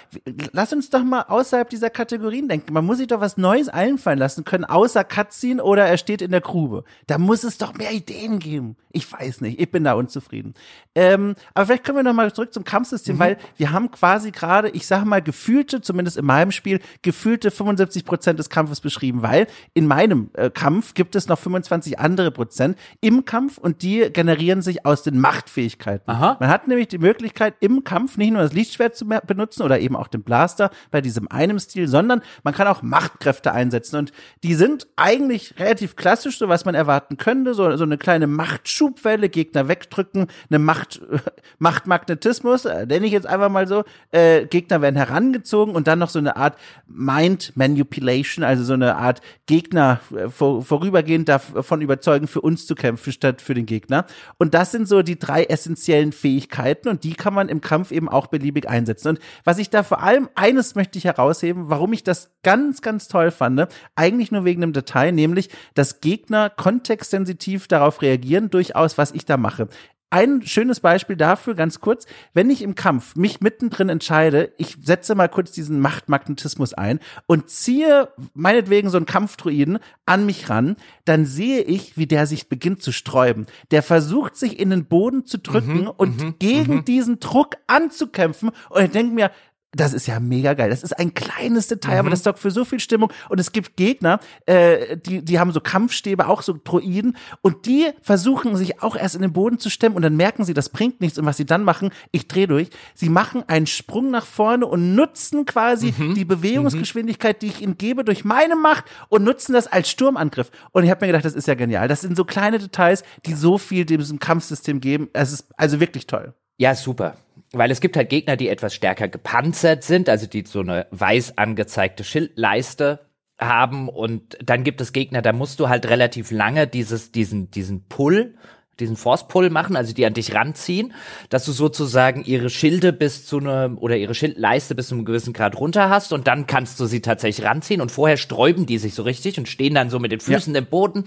[0.52, 2.74] lass uns doch mal außerhalb dieser Kategorien denken.
[2.74, 6.32] Man muss sich doch was Neues einfallen lassen können, außer Cutscene oder er steht in
[6.32, 6.84] der Grube.
[7.08, 8.76] Da muss es doch mehr Ideen geben.
[8.92, 10.56] Ich weiß nicht, ich bin da unzufrieden.
[10.96, 13.20] Ähm, aber vielleicht können wir noch mal zurück zum Kampfsystem, mhm.
[13.20, 18.06] weil wir haben quasi gerade, ich sage mal, gefühlte, zumindest in meinem Spiel, gefühlte 75
[18.06, 22.78] Prozent des Kampfes beschrieben, weil in meinem äh, Kampf gibt es noch 25 andere Prozent
[23.02, 26.10] im Kampf und die generieren sich aus den Machtfähigkeiten.
[26.10, 26.38] Aha.
[26.40, 29.96] Man hat nämlich die Möglichkeit, im Kampf nicht nur das Lichtschwert zu benutzen oder eben
[29.96, 33.98] auch den Blaster bei diesem einem Stil, sondern man kann auch Machtkräfte einsetzen.
[33.98, 34.12] Und
[34.44, 39.30] die sind eigentlich relativ klassisch, so was man erwarten könnte, so, so eine kleine Machtschubwelle,
[39.30, 41.02] Gegner wegdrücken, eine Macht,
[41.60, 46.10] Machtmagnetismus, äh, nenne ich jetzt einfach mal so, äh, Gegner werden herangezogen und dann noch
[46.10, 52.28] so eine Art Mind Manipulation, also so eine Art Gegner äh, vor, vorübergehend davon überzeugen,
[52.28, 54.06] für uns zu kämpfen, statt für den Gegner.
[54.38, 58.10] Und das sind so die drei essentiellen Fähigkeiten und die kann man im Kampf eben
[58.10, 59.10] auch beliebig einsetzen.
[59.10, 63.08] Und was ich da vor allem, eines möchte ich herausheben, warum ich das ganz, ganz
[63.08, 69.12] toll fand, eigentlich nur wegen einem Detail, nämlich, dass Gegner kontextsensitiv darauf reagieren, durchaus, was
[69.12, 69.68] ich da mache
[70.10, 75.16] ein schönes Beispiel dafür, ganz kurz, wenn ich im Kampf mich mittendrin entscheide, ich setze
[75.16, 81.26] mal kurz diesen Machtmagnetismus ein und ziehe meinetwegen so einen Kampfdruiden an mich ran, dann
[81.26, 83.48] sehe ich, wie der sich beginnt zu sträuben.
[83.72, 86.86] Der versucht sich in den Boden zu drücken mhm, und mhm, gegen mhm.
[86.86, 89.32] diesen Druck anzukämpfen und ich denke mir,
[89.80, 90.70] das ist ja mega geil.
[90.70, 92.00] Das ist ein kleines Detail, mhm.
[92.00, 93.12] aber das sorgt für so viel Stimmung.
[93.30, 97.18] Und es gibt Gegner, äh, die, die haben so Kampfstäbe, auch so Droiden.
[97.42, 99.96] Und die versuchen sich auch erst in den Boden zu stemmen.
[99.96, 101.18] Und dann merken sie, das bringt nichts.
[101.18, 102.70] Und was sie dann machen, ich drehe durch.
[102.96, 106.16] Sie machen einen Sprung nach vorne und nutzen quasi mhm.
[106.16, 110.52] die Bewegungsgeschwindigkeit, die ich ihnen gebe, durch meine Macht und nutzen das als Sturmangriff.
[110.72, 111.88] Und ich habe mir gedacht, das ist ja genial.
[111.88, 115.10] Das sind so kleine Details, die so viel diesem Kampfsystem geben.
[115.14, 116.34] Es ist also wirklich toll.
[116.58, 117.16] Ja, super
[117.52, 121.38] weil es gibt halt Gegner, die etwas stärker gepanzert sind, also die so eine weiß
[121.38, 123.00] angezeigte Schildleiste
[123.40, 123.90] haben.
[123.90, 128.36] Und dann gibt es Gegner, da musst du halt relativ lange dieses, diesen, diesen Pull,
[128.80, 130.94] diesen Force-Pull machen, also die an dich ranziehen,
[131.30, 135.34] dass du sozusagen ihre Schilde bis zu einem, oder ihre Schildleiste bis zu einem gewissen
[135.34, 137.82] Grad runter hast und dann kannst du sie tatsächlich ranziehen.
[137.82, 140.60] Und vorher sträuben die sich so richtig und stehen dann so mit den Füßen ja.
[140.60, 141.06] im Boden.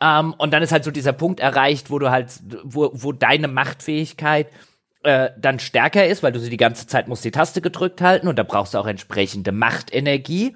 [0.00, 2.32] Ähm, und dann ist halt so dieser Punkt erreicht, wo du halt,
[2.64, 4.48] wo, wo deine Machtfähigkeit
[5.04, 8.28] äh, dann stärker ist, weil du sie die ganze Zeit musst die Taste gedrückt halten
[8.28, 10.54] und da brauchst du auch entsprechende Machtenergie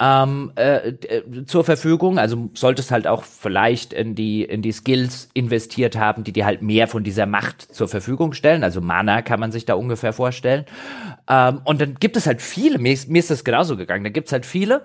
[0.00, 2.18] ähm, äh, äh, zur Verfügung.
[2.18, 6.62] Also solltest halt auch vielleicht in die in die Skills investiert haben, die dir halt
[6.62, 8.64] mehr von dieser Macht zur Verfügung stellen.
[8.64, 10.64] Also Mana kann man sich da ungefähr vorstellen.
[11.28, 12.78] Ähm, und dann gibt es halt viele.
[12.78, 14.04] Mir ist, mir ist das genauso gegangen.
[14.04, 14.82] Da gibt's halt viele.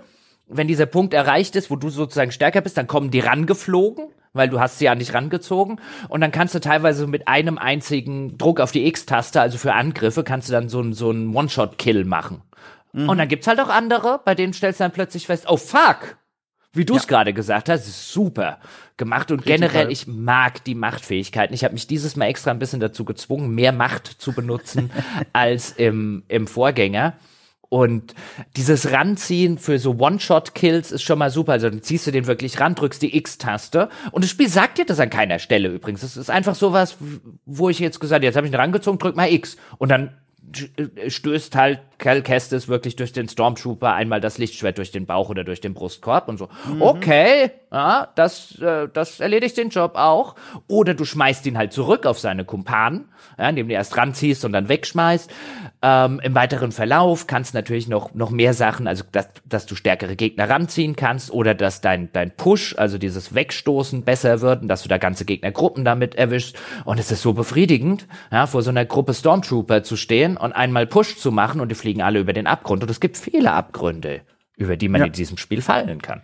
[0.47, 4.49] Wenn dieser Punkt erreicht ist, wo du sozusagen stärker bist, dann kommen die rangeflogen weil
[4.49, 8.59] du hast sie ja nicht rangezogen und dann kannst du teilweise mit einem einzigen Druck
[8.59, 12.41] auf die X-Taste, also für Angriffe, kannst du dann so, so einen One-Shot-Kill machen.
[12.93, 13.09] Mhm.
[13.09, 16.17] Und dann gibt's halt auch andere, bei denen stellst du dann plötzlich fest, oh fuck,
[16.71, 17.09] wie du es ja.
[17.09, 18.59] gerade gesagt hast, ist super
[18.97, 19.91] gemacht und Richtig generell, toll.
[19.91, 21.53] ich mag die Machtfähigkeiten.
[21.55, 24.91] Ich habe mich dieses Mal extra ein bisschen dazu gezwungen, mehr Macht zu benutzen
[25.33, 27.13] als im, im Vorgänger.
[27.69, 28.15] Und
[28.57, 31.53] dieses Ranziehen für so One-Shot-Kills ist schon mal super.
[31.53, 33.89] Also dann ziehst du den wirklich ran, drückst die X-Taste.
[34.11, 36.01] Und das Spiel sagt dir das an keiner Stelle übrigens.
[36.01, 36.97] Das ist einfach sowas,
[37.45, 39.55] wo ich jetzt gesagt, jetzt habe ich ihn rangezogen, drück mal X.
[39.77, 40.15] Und dann
[40.77, 45.29] äh, stößt halt Cal Kestis wirklich durch den Stormtrooper einmal das Lichtschwert durch den Bauch
[45.29, 46.49] oder durch den Brustkorb und so.
[46.67, 46.81] Mhm.
[46.81, 50.35] Okay, ja, das, äh, das erledigt den Job auch.
[50.67, 54.53] Oder du schmeißt ihn halt zurück auf seine Kumpanen, ja, indem du erst ranziehst und
[54.53, 55.29] dann wegschmeißt.
[55.81, 59.75] Ähm, Im weiteren Verlauf kannst du natürlich noch, noch mehr Sachen, also dass, dass du
[59.75, 64.67] stärkere Gegner ranziehen kannst oder dass dein, dein Push, also dieses Wegstoßen besser wird und
[64.67, 66.57] dass du da ganze Gegnergruppen damit erwischst.
[66.83, 70.85] Und es ist so befriedigend, ja, vor so einer Gruppe Stormtrooper zu stehen und einmal
[70.85, 72.83] Push zu machen und die fliegen alle über den Abgrund.
[72.83, 74.21] Und es gibt viele Abgründe,
[74.57, 75.07] über die man ja.
[75.07, 76.23] in diesem Spiel fallen kann.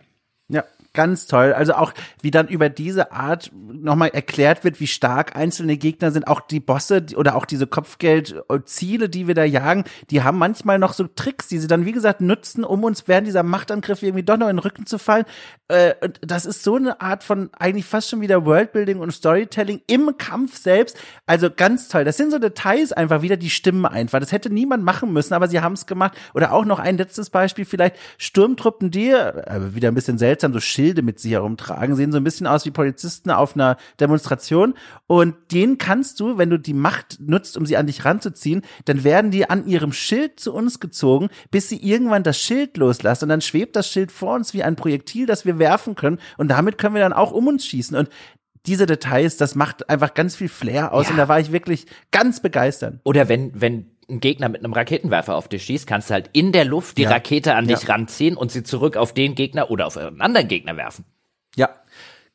[0.50, 0.66] Ja,
[0.96, 1.54] ganz toll.
[1.54, 6.28] Also auch, wie dann über diese Art nochmal erklärt wird, wie stark einzelne Gegner sind.
[6.28, 10.94] Auch die Bosse oder auch diese Kopfgeldziele, die wir da jagen, die haben manchmal noch
[10.94, 14.38] so Tricks, die sie dann, wie gesagt, nutzen, um uns während dieser Machtangriffe irgendwie doch
[14.38, 15.26] noch in den Rücken zu fallen.
[15.68, 19.82] Äh, und das ist so eine Art von eigentlich fast schon wieder Worldbuilding und Storytelling
[19.88, 20.98] im Kampf selbst.
[21.26, 22.06] Also ganz toll.
[22.06, 24.20] Das sind so Details einfach wieder, die stimmen einfach.
[24.20, 26.18] Das hätte niemand machen müssen, aber sie haben es gemacht.
[26.34, 30.60] Oder auch noch ein letztes Beispiel, vielleicht Sturmtruppen, die, äh, wieder ein bisschen seltsam, so
[30.60, 34.76] Schild Schilde mit sich herumtragen, sehen so ein bisschen aus wie Polizisten auf einer Demonstration.
[35.08, 39.04] Und denen kannst du, wenn du die Macht nutzt, um sie an dich ranzuziehen, dann
[39.04, 43.26] werden die an ihrem Schild zu uns gezogen, bis sie irgendwann das Schild loslassen.
[43.26, 46.20] Und dann schwebt das Schild vor uns wie ein Projektil, das wir werfen können.
[46.38, 47.98] Und damit können wir dann auch um uns schießen.
[47.98, 48.10] Und
[48.68, 51.06] diese Details, das macht einfach ganz viel Flair aus.
[51.06, 51.12] Ja.
[51.12, 53.00] Und da war ich wirklich ganz begeistert.
[53.04, 56.52] Oder wenn, wenn ein Gegner mit einem Raketenwerfer auf dich schießt, kannst du halt in
[56.52, 57.10] der Luft die ja.
[57.10, 60.78] Rakete an dich ranziehen und sie zurück auf den Gegner oder auf einen anderen Gegner
[60.78, 61.06] werfen.
[61.56, 61.70] Ja,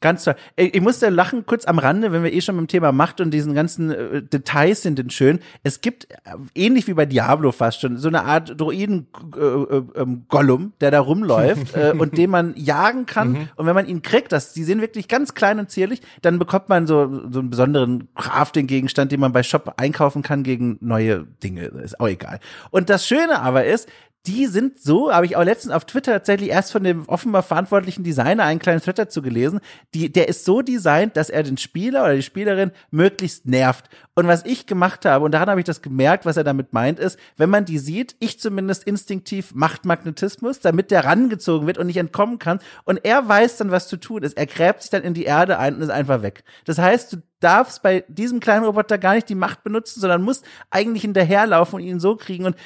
[0.00, 0.34] Ganz toll.
[0.56, 3.54] Ich musste lachen, kurz am Rande, wenn wir eh schon beim Thema Macht und diesen
[3.54, 5.40] ganzen äh, Details sind denn schön.
[5.62, 6.16] Es gibt, äh,
[6.54, 11.76] ähnlich wie bei Diablo fast schon, so eine Art Droiden-Gollum, äh, äh, der da rumläuft
[11.76, 13.32] äh, und den man jagen kann.
[13.32, 13.48] Mhm.
[13.56, 16.70] Und wenn man ihn kriegt, das, die sind wirklich ganz klein und zierlich, dann bekommt
[16.70, 21.66] man so, so einen besonderen Crafting-Gegenstand, den man bei Shop einkaufen kann gegen neue Dinge.
[21.66, 22.40] Ist auch egal.
[22.70, 23.86] Und das Schöne aber ist,
[24.26, 28.04] die sind so, habe ich auch letztens auf Twitter tatsächlich erst von dem offenbar verantwortlichen
[28.04, 29.60] Designer einen kleinen Twitter zu gelesen,
[29.94, 33.88] die, der ist so designt, dass er den Spieler oder die Spielerin möglichst nervt.
[34.14, 36.98] Und was ich gemacht habe, und daran habe ich das gemerkt, was er damit meint,
[36.98, 41.86] ist, wenn man die sieht, ich zumindest instinktiv macht Magnetismus, damit der rangezogen wird und
[41.86, 42.58] nicht entkommen kann.
[42.84, 44.36] Und er weiß dann, was zu tun ist.
[44.36, 46.44] Er gräbt sich dann in die Erde ein und ist einfach weg.
[46.66, 50.44] Das heißt, du darfst bei diesem kleinen Roboter gar nicht die Macht benutzen, sondern musst
[50.70, 52.44] eigentlich hinterherlaufen und ihn so kriegen.
[52.44, 52.56] Und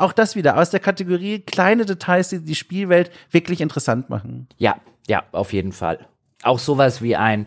[0.00, 4.48] auch das wieder aus der Kategorie kleine Details, die die Spielwelt wirklich interessant machen.
[4.58, 4.76] Ja,
[5.06, 6.06] ja, auf jeden Fall.
[6.42, 7.46] Auch sowas wie ein,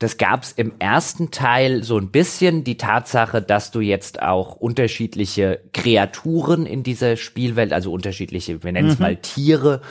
[0.00, 5.60] das gab's im ersten Teil so ein bisschen die Tatsache, dass du jetzt auch unterschiedliche
[5.74, 9.02] Kreaturen in dieser Spielwelt, also unterschiedliche, wir nennen es mhm.
[9.02, 9.82] mal Tiere,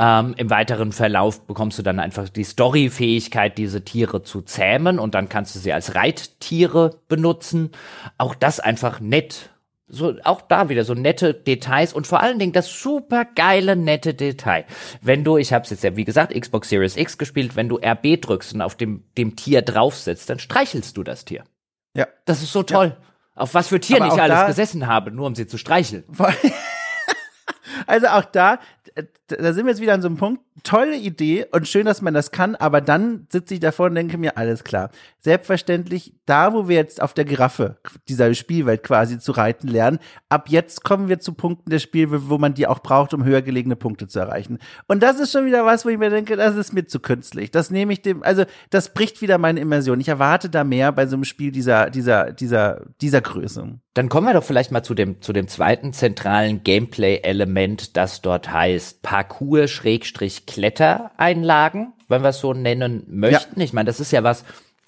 [0.00, 5.14] ähm, im weiteren Verlauf bekommst du dann einfach die Story-Fähigkeit, diese Tiere zu zähmen und
[5.14, 7.70] dann kannst du sie als Reittiere benutzen.
[8.18, 9.51] Auch das einfach nett
[9.92, 14.14] so auch da wieder so nette Details und vor allen Dingen das super geile nette
[14.14, 14.64] Detail.
[15.02, 17.76] Wenn du, ich habe es jetzt ja wie gesagt Xbox Series X gespielt, wenn du
[17.76, 21.44] RB drückst und auf dem dem Tier drauf sitzt, dann streichelst du das Tier.
[21.94, 22.08] Ja.
[22.24, 22.96] Das ist so toll.
[22.98, 23.06] Ja.
[23.34, 26.04] Auf was für Tieren ich alles gesessen habe, nur um sie zu streicheln.
[27.86, 28.58] Also auch da,
[29.28, 30.42] da sind wir jetzt wieder an so einem Punkt.
[30.64, 34.18] Tolle Idee und schön, dass man das kann, aber dann sitze ich davor und denke
[34.18, 34.90] mir, alles klar.
[35.18, 37.78] Selbstverständlich, da wo wir jetzt auf der Giraffe
[38.08, 39.98] dieser Spielwelt quasi zu reiten lernen,
[40.28, 43.40] ab jetzt kommen wir zu Punkten der Spiel, wo man die auch braucht, um höher
[43.40, 44.58] gelegene Punkte zu erreichen.
[44.88, 47.50] Und das ist schon wieder was, wo ich mir denke, das ist mir zu künstlich.
[47.50, 50.00] Das nehme ich dem, also das bricht wieder meine Immersion.
[50.00, 53.78] Ich erwarte da mehr bei so einem Spiel dieser, dieser, dieser, dieser Größe.
[53.94, 58.52] Dann kommen wir doch vielleicht mal zu dem, zu dem zweiten zentralen Gameplay-Element, das dort
[58.52, 63.60] heißt Parcours-Klettereinlagen, wenn wir es so nennen möchten.
[63.60, 63.64] Ja.
[63.64, 64.44] Ich meine, das ist ja was,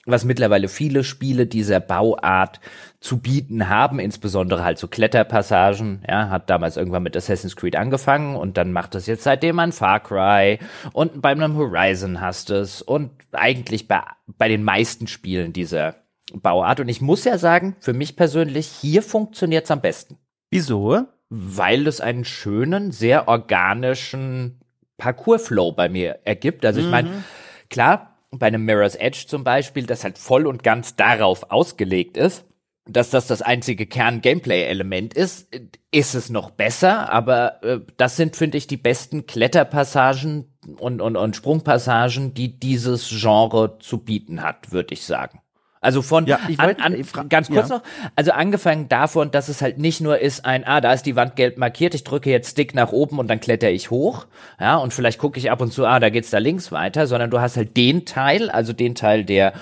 [0.06, 2.60] was mittlerweile viele Spiele dieser Bauart
[3.00, 6.04] zu bieten haben, insbesondere halt so Kletterpassagen.
[6.08, 9.72] Ja, hat damals irgendwann mit Assassin's Creed angefangen und dann macht es jetzt seitdem ein
[9.72, 10.58] Far Cry
[10.92, 15.96] und bei einem Horizon hast es und eigentlich bei, bei den meisten Spielen dieser
[16.32, 16.80] Bauart.
[16.80, 20.18] Und ich muss ja sagen, für mich persönlich, hier funktioniert es am besten.
[20.50, 21.06] Wieso?
[21.30, 24.60] Weil es einen schönen, sehr organischen
[24.98, 26.64] Parcours-Flow bei mir ergibt.
[26.64, 27.24] Also ich meine, mhm.
[27.70, 32.44] klar, bei einem Mirror's Edge zum Beispiel, das halt voll und ganz darauf ausgelegt ist,
[32.86, 35.48] dass das das einzige Kern-Gameplay-Element ist,
[35.90, 41.16] ist es noch besser, aber äh, das sind, finde ich, die besten Kletterpassagen und, und,
[41.16, 45.40] und Sprungpassagen, die dieses Genre zu bieten hat, würde ich sagen.
[45.84, 47.76] Also von, ja, wollt, an, an, ganz kurz ja.
[47.76, 47.82] noch,
[48.16, 51.36] also angefangen davon, dass es halt nicht nur ist ein, ah, da ist die Wand
[51.36, 54.26] gelb markiert, ich drücke jetzt Stick nach oben und dann kletter ich hoch,
[54.58, 57.30] ja, und vielleicht gucke ich ab und zu, ah, da geht's da links weiter, sondern
[57.30, 59.52] du hast halt den Teil, also den Teil der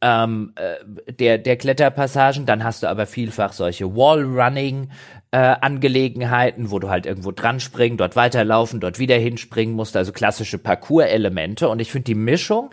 [0.00, 4.90] ähm, äh, der, der Kletterpassagen, dann hast du aber vielfach solche Wallrunning
[5.30, 10.12] äh, Angelegenheiten, wo du halt irgendwo dran springen, dort weiterlaufen, dort wieder hinspringen musst, also
[10.12, 11.68] klassische Parcours-Elemente.
[11.68, 12.70] Und ich finde die Mischung,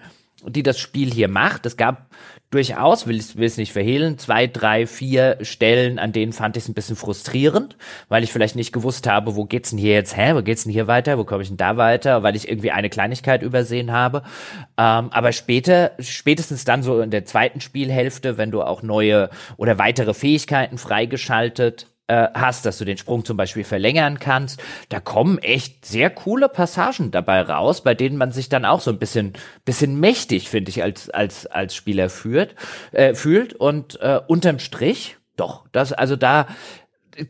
[0.47, 2.07] die das Spiel hier macht, es gab
[2.53, 6.69] durchaus, will ich es nicht verhehlen, zwei, drei, vier Stellen, an denen fand ich es
[6.69, 7.75] ein bisschen frustrierend,
[8.09, 10.71] weil ich vielleicht nicht gewusst habe, wo geht's denn hier jetzt, hä, wo geht's denn
[10.71, 14.23] hier weiter, wo komme ich denn da weiter, weil ich irgendwie eine Kleinigkeit übersehen habe.
[14.77, 19.79] Ähm, aber später, spätestens dann so in der zweiten Spielhälfte, wenn du auch neue oder
[19.79, 24.61] weitere Fähigkeiten freigeschaltet äh, hast, dass du den Sprung zum Beispiel verlängern kannst.
[24.89, 28.91] Da kommen echt sehr coole Passagen dabei raus, bei denen man sich dann auch so
[28.91, 29.33] ein bisschen,
[29.65, 32.55] bisschen mächtig, finde ich, als, als, als Spieler führt,
[32.91, 33.53] äh, fühlt.
[33.53, 36.47] Und äh, unterm Strich, doch, das, also da,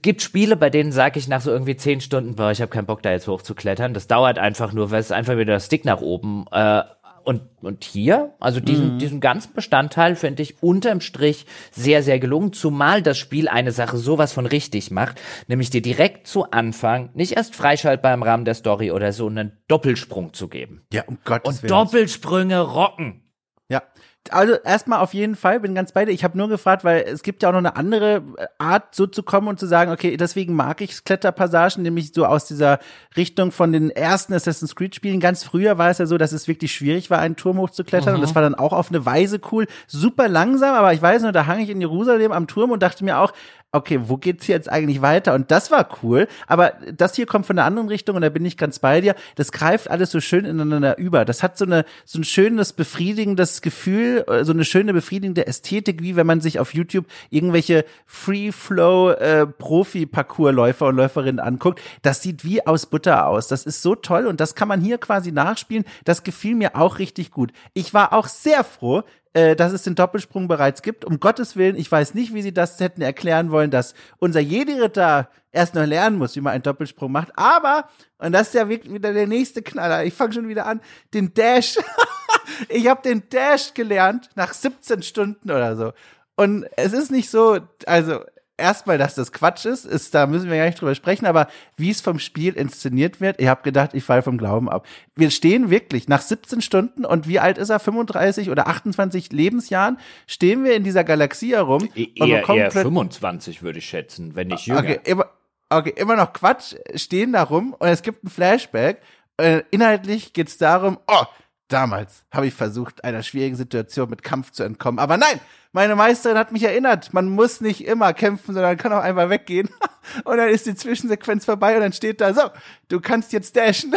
[0.01, 2.85] gibt Spiele, bei denen sage ich nach so irgendwie zehn Stunden, boah, ich habe keinen
[2.85, 3.93] Bock da jetzt hochzuklettern.
[3.93, 6.83] Das dauert einfach nur, weil es einfach wieder der Stick nach oben äh,
[7.23, 8.99] und, und hier, also diesen, mhm.
[8.99, 13.97] diesen ganzen Bestandteil finde ich unterm Strich sehr, sehr gelungen, zumal das Spiel eine Sache
[13.97, 18.55] sowas von richtig macht, nämlich dir direkt zu Anfang nicht erst freischaltbar im Rahmen der
[18.55, 20.85] Story oder so einen Doppelsprung zu geben.
[20.91, 21.69] Ja, um Gottes Und Willen.
[21.69, 23.22] Doppelsprünge rocken.
[23.69, 23.81] Ja,
[24.29, 26.11] also erstmal auf jeden Fall, bin ganz bei dir.
[26.11, 28.23] Ich habe nur gefragt, weil es gibt ja auch noch eine andere
[28.57, 32.45] Art, so zu kommen und zu sagen, okay, deswegen mag ich Kletterpassagen, nämlich so aus
[32.45, 32.79] dieser
[33.17, 35.19] Richtung von den ersten Assassin's Creed Spielen.
[35.19, 38.15] Ganz früher war es ja so, dass es wirklich schwierig war, einen Turm hochzuklettern mhm.
[38.15, 39.67] und das war dann auch auf eine Weise cool.
[39.87, 43.03] Super langsam, aber ich weiß nur, da hang ich in Jerusalem am Turm und dachte
[43.03, 43.33] mir auch,
[43.73, 45.33] okay, wo geht's hier jetzt eigentlich weiter?
[45.33, 46.27] Und das war cool.
[46.47, 49.15] Aber das hier kommt von der anderen Richtung und da bin ich ganz bei dir.
[49.35, 51.25] Das greift alles so schön ineinander über.
[51.25, 56.03] Das hat so eine, so ein schönes, befriedigendes Gefühl, äh, so eine schöne, befriedigende Ästhetik,
[56.03, 61.81] wie wenn man sich auf YouTube irgendwelche Free-Flow, äh, Profi-Parcours-Läufer und Läuferinnen anguckt.
[62.03, 63.47] Das sieht wie aus Butter aus.
[63.47, 65.83] Das ist so toll und das kann man hier quasi nachspielen.
[66.05, 67.51] Das gefiel mir auch richtig gut.
[67.73, 69.01] Ich war auch sehr froh,
[69.33, 71.05] äh, dass es den Doppelsprung bereits gibt.
[71.05, 75.29] Um Gottes Willen, ich weiß nicht, wie sie das hätten erklären wollen, dass unser Jedi-Ritter
[75.51, 77.29] erst noch lernen muss, wie man einen Doppelsprung macht.
[77.35, 80.81] Aber, und das ist ja wieder der nächste Knaller, ich fange schon wieder an,
[81.13, 81.77] den Dash.
[82.69, 85.93] ich habe den Dash gelernt nach 17 Stunden oder so.
[86.35, 88.21] Und es ist nicht so, also
[88.57, 91.47] erstmal, dass das Quatsch ist, ist, da müssen wir gar nicht drüber sprechen, aber
[91.77, 94.85] wie es vom Spiel inszeniert wird, ich habe gedacht, ich falle vom Glauben ab.
[95.15, 97.79] Wir stehen wirklich nach 17 Stunden und wie alt ist er?
[97.79, 99.97] 35 oder 28 Lebensjahren
[100.27, 101.89] stehen wir in dieser Galaxie herum.
[101.95, 104.81] E eher, eher 25 würde ich schätzen, wenn nicht jünger.
[104.81, 105.25] Okay, immer,
[105.69, 109.01] okay, immer noch Quatsch, stehen da rum und es gibt ein Flashback.
[109.37, 111.23] Äh, inhaltlich geht's darum, oh,
[111.67, 115.39] damals habe ich versucht, einer schwierigen Situation mit Kampf zu entkommen, aber nein,
[115.71, 119.69] meine Meisterin hat mich erinnert, man muss nicht immer kämpfen, sondern kann auch einfach weggehen.
[120.23, 122.41] Und dann ist die Zwischensequenz vorbei und dann steht da, so,
[122.89, 123.93] du kannst jetzt dashen.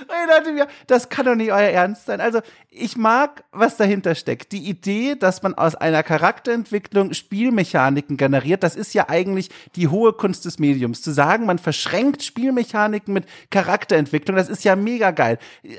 [0.00, 2.20] Und ich dachte mir, das kann doch nicht euer Ernst sein.
[2.20, 2.40] Also,
[2.72, 4.52] ich mag, was dahinter steckt.
[4.52, 10.12] Die Idee, dass man aus einer Charakterentwicklung Spielmechaniken generiert, das ist ja eigentlich die hohe
[10.12, 11.02] Kunst des Mediums.
[11.02, 15.38] Zu sagen, man verschränkt Spielmechaniken mit Charakterentwicklung, das ist ja mega geil.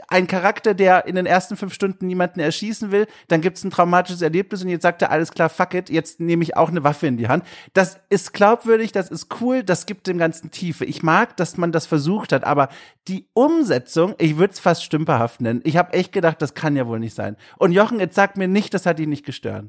[0.09, 4.21] Ein Charakter, der in den ersten fünf Stunden niemanden erschießen will, dann gibt's ein traumatisches
[4.21, 7.07] Erlebnis und jetzt sagt er, alles klar, fuck it, jetzt nehme ich auch eine Waffe
[7.07, 7.45] in die Hand.
[7.73, 10.83] Das ist glaubwürdig, das ist cool, das gibt dem Ganzen Tiefe.
[10.83, 12.67] Ich mag, dass man das versucht hat, aber
[13.07, 15.61] die Umsetzung, ich würde es fast stümperhaft nennen.
[15.63, 17.37] Ich habe echt gedacht, das kann ja ja wohl nicht sein.
[17.57, 19.65] Und Jochen, jetzt sag mir nicht, das hat ihn nicht gestört.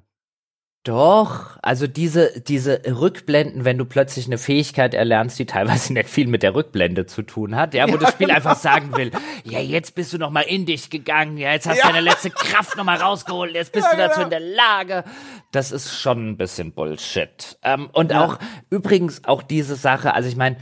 [0.84, 6.26] Doch, also diese, diese Rückblenden, wenn du plötzlich eine Fähigkeit erlernst, die teilweise nicht viel
[6.26, 8.36] mit der Rückblende zu tun hat, ja, wo ja, das Spiel genau.
[8.36, 9.12] einfach sagen will,
[9.44, 11.92] ja, jetzt bist du noch mal in dich gegangen, ja, jetzt hast du ja.
[11.92, 14.24] deine letzte Kraft noch mal rausgeholt, jetzt bist ja, du dazu genau.
[14.24, 15.04] in der Lage.
[15.52, 17.58] Das ist schon ein bisschen Bullshit.
[17.62, 20.56] Ähm, und auch, übrigens, auch diese Sache, also ich meine,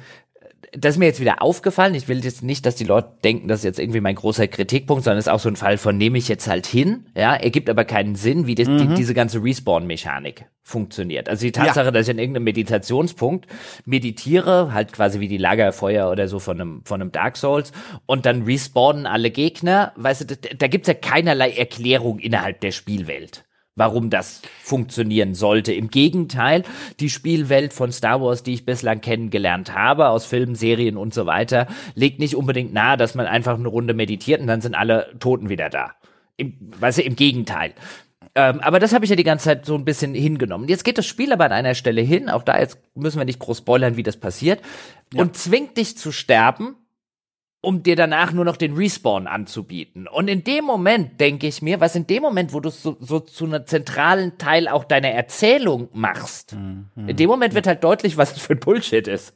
[0.72, 1.94] das ist mir jetzt wieder aufgefallen.
[1.94, 5.04] Ich will jetzt nicht, dass die Leute denken, das ist jetzt irgendwie mein großer Kritikpunkt,
[5.04, 7.06] sondern es ist auch so ein Fall von nehme ich jetzt halt hin.
[7.16, 8.78] Ja, ergibt aber keinen Sinn, wie das, mhm.
[8.78, 11.28] die, diese ganze Respawn-Mechanik funktioniert.
[11.28, 11.90] Also die Tatsache, ja.
[11.90, 13.46] dass ich in irgendeinem Meditationspunkt
[13.84, 17.72] meditiere, halt quasi wie die Lagerfeuer oder so von einem, von einem Dark Souls
[18.06, 22.70] und dann respawnen alle Gegner, weißt du, da, da gibt's ja keinerlei Erklärung innerhalb der
[22.70, 23.44] Spielwelt
[23.80, 25.72] warum das funktionieren sollte.
[25.72, 26.64] Im Gegenteil,
[27.00, 31.24] die Spielwelt von Star Wars, die ich bislang kennengelernt habe, aus Filmen, Serien und so
[31.24, 35.14] weiter, legt nicht unbedingt nahe, dass man einfach eine Runde meditiert und dann sind alle
[35.18, 35.92] Toten wieder da.
[36.36, 37.72] Im, weißt du, im Gegenteil.
[38.34, 40.68] Ähm, aber das habe ich ja die ganze Zeit so ein bisschen hingenommen.
[40.68, 43.38] Jetzt geht das Spiel aber an einer Stelle hin, auch da jetzt müssen wir nicht
[43.38, 44.60] groß spoilern, wie das passiert,
[45.14, 45.22] ja.
[45.22, 46.76] und zwingt dich zu sterben,
[47.62, 50.08] um dir danach nur noch den Respawn anzubieten.
[50.08, 53.20] Und in dem Moment denke ich mir, was in dem Moment, wo du so, so
[53.20, 56.88] zu einem zentralen Teil auch deiner Erzählung machst, mhm.
[57.06, 59.34] in dem Moment wird halt deutlich, was es für ein Bullshit ist.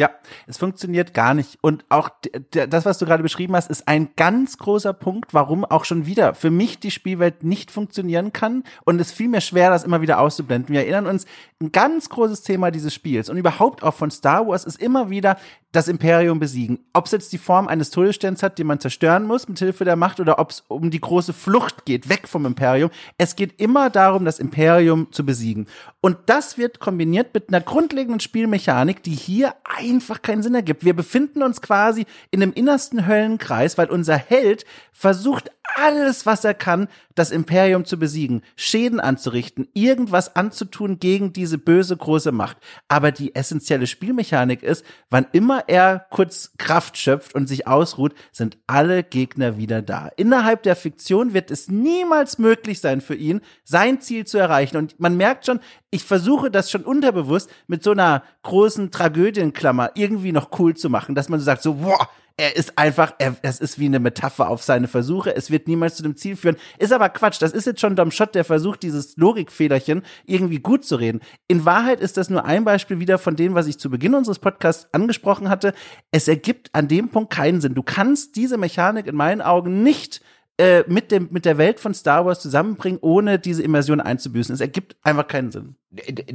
[0.00, 0.08] Ja,
[0.46, 1.58] es funktioniert gar nicht.
[1.60, 2.08] Und auch
[2.52, 6.32] das, was du gerade beschrieben hast, ist ein ganz großer Punkt, warum auch schon wieder
[6.32, 8.64] für mich die Spielwelt nicht funktionieren kann.
[8.86, 10.72] Und es fiel mir schwer, das immer wieder auszublenden.
[10.72, 11.26] Wir erinnern uns,
[11.60, 15.36] ein ganz großes Thema dieses Spiels und überhaupt auch von Star Wars ist immer wieder
[15.72, 16.80] das Imperium besiegen.
[16.92, 19.96] Ob es jetzt die Form eines Todessterns hat, den man zerstören muss mit Hilfe der
[19.96, 22.90] Macht, oder ob es um die große Flucht geht, weg vom Imperium.
[23.18, 25.66] Es geht immer darum, das Imperium zu besiegen.
[26.00, 30.84] Und das wird kombiniert mit einer grundlegenden Spielmechanik, die hier einfach keinen Sinn ergibt.
[30.84, 36.54] Wir befinden uns quasi in dem innersten Höllenkreis, weil unser Held versucht alles, was er
[36.54, 42.56] kann, das Imperium zu besiegen, Schäden anzurichten, irgendwas anzutun gegen diese böse große Macht.
[42.88, 48.58] Aber die essentielle Spielmechanik ist, wann immer er kurz Kraft schöpft und sich ausruht, sind
[48.66, 50.08] alle Gegner wieder da.
[50.16, 54.76] Innerhalb der Fiktion wird es niemals möglich sein für ihn, sein Ziel zu erreichen.
[54.76, 55.60] Und man merkt schon,
[55.90, 61.14] ich versuche das schon unterbewusst mit so einer großen Tragödienklammer irgendwie noch cool zu machen,
[61.14, 64.48] dass man so sagt, so, boah, er ist einfach, er, es ist wie eine Metapher
[64.48, 65.34] auf seine Versuche.
[65.34, 66.56] Es wird niemals zu dem Ziel führen.
[66.78, 67.40] Ist aber Quatsch.
[67.40, 71.20] Das ist jetzt schon Dom Schott, der versucht, dieses Logikfederchen irgendwie gut zu reden.
[71.48, 74.38] In Wahrheit ist das nur ein Beispiel wieder von dem, was ich zu Beginn unseres
[74.38, 75.74] Podcasts angesprochen hatte.
[76.10, 77.74] Es ergibt an dem Punkt keinen Sinn.
[77.74, 80.22] Du kannst diese Mechanik in meinen Augen nicht
[80.60, 84.54] äh, mit, dem, mit der Welt von Star Wars zusammenbringen, ohne diese Immersion einzubüßen.
[84.54, 85.76] Es ergibt einfach keinen Sinn.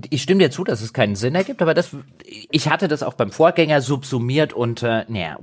[0.09, 1.91] Ich stimme dir zu, dass es keinen Sinn ergibt, aber das,
[2.25, 5.37] ich hatte das auch beim Vorgänger subsumiert und, äh, naja,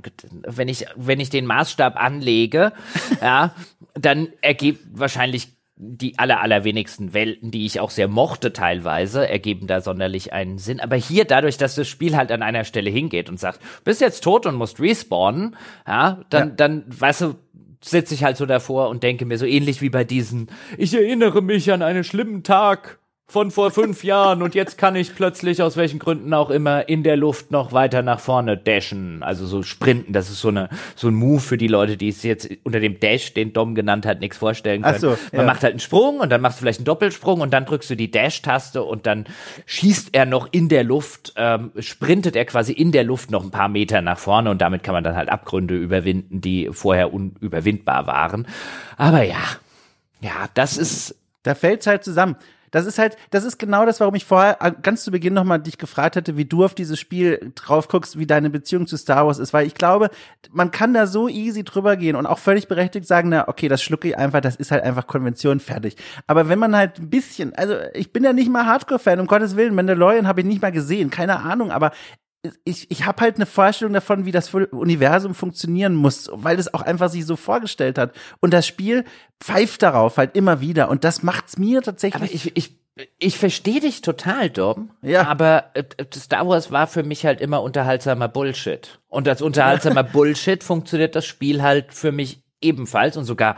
[0.45, 2.73] wenn ich, wenn ich den Maßstab anlege,
[3.23, 3.55] ja,
[3.95, 9.81] dann ergibt wahrscheinlich die aller, allerwenigsten Welten, die ich auch sehr mochte teilweise, ergeben da
[9.81, 10.81] sonderlich einen Sinn.
[10.81, 14.23] Aber hier, dadurch, dass das Spiel halt an einer Stelle hingeht und sagt, bist jetzt
[14.23, 15.57] tot und musst respawnen,
[15.87, 16.55] ja, dann, ja.
[16.55, 17.35] dann, weißt du,
[17.83, 20.49] sitze ich halt so davor und denke mir so ähnlich wie bei diesen,
[20.79, 22.99] ich erinnere mich an einen schlimmen Tag
[23.33, 27.03] von vor fünf Jahren und jetzt kann ich plötzlich aus welchen Gründen auch immer in
[27.03, 30.13] der Luft noch weiter nach vorne dashen, also so sprinten.
[30.13, 33.01] Das ist so eine so ein Move für die Leute, die es jetzt unter dem
[33.01, 34.99] Dash, den Dom genannt hat, nichts vorstellen können.
[34.99, 37.65] So, Man macht halt einen Sprung und dann machst du vielleicht einen Doppelsprung und dann
[37.65, 39.25] drückst du die Dash-Taste und dann
[39.65, 43.51] schießt er noch in der Luft, ähm, sprintet er quasi in der Luft noch ein
[43.51, 48.07] paar Meter nach vorne und damit kann man dann halt Abgründe überwinden, die vorher unüberwindbar
[48.07, 48.47] waren.
[48.99, 49.43] Aber ja,
[50.21, 52.37] ja, das ist da fällt's halt zusammen.
[52.73, 55.61] Das ist halt, das ist genau das, warum ich vorher äh, ganz zu Beginn nochmal
[55.61, 59.27] dich gefragt hatte, wie du auf dieses Spiel drauf guckst, wie deine Beziehung zu Star
[59.27, 60.11] Wars ist, weil ich glaube,
[60.51, 63.83] man kann da so easy drüber gehen und auch völlig berechtigt sagen, na, okay, das
[63.83, 65.97] schlucke ich einfach, das ist halt einfach Konvention fertig.
[66.27, 69.55] Aber wenn man halt ein bisschen, also ich bin ja nicht mal Hardcore-Fan, um Gottes
[69.55, 71.93] Willen, Mandalorian habe ich nicht mal gesehen, keine Ahnung, aber
[72.65, 76.83] ich, ich habe halt eine Vorstellung davon, wie das Universum funktionieren muss, weil es auch
[76.83, 78.13] einfach sich so vorgestellt hat.
[78.41, 79.05] Und das Spiel
[79.41, 80.89] pfeift darauf halt immer wieder.
[80.89, 82.23] Und das macht's mir tatsächlich.
[82.23, 82.77] Aber ich, ich,
[83.19, 84.91] ich verstehe dich total, Dom.
[85.03, 85.29] Ja.
[85.29, 88.99] Aber äh, Star Wars war für mich halt immer unterhaltsamer Bullshit.
[89.09, 93.57] Und als unterhaltsamer Bullshit funktioniert das Spiel halt für mich ebenfalls und sogar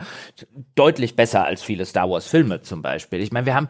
[0.75, 3.21] deutlich besser als viele Star Wars Filme zum Beispiel.
[3.21, 3.69] Ich meine, wir haben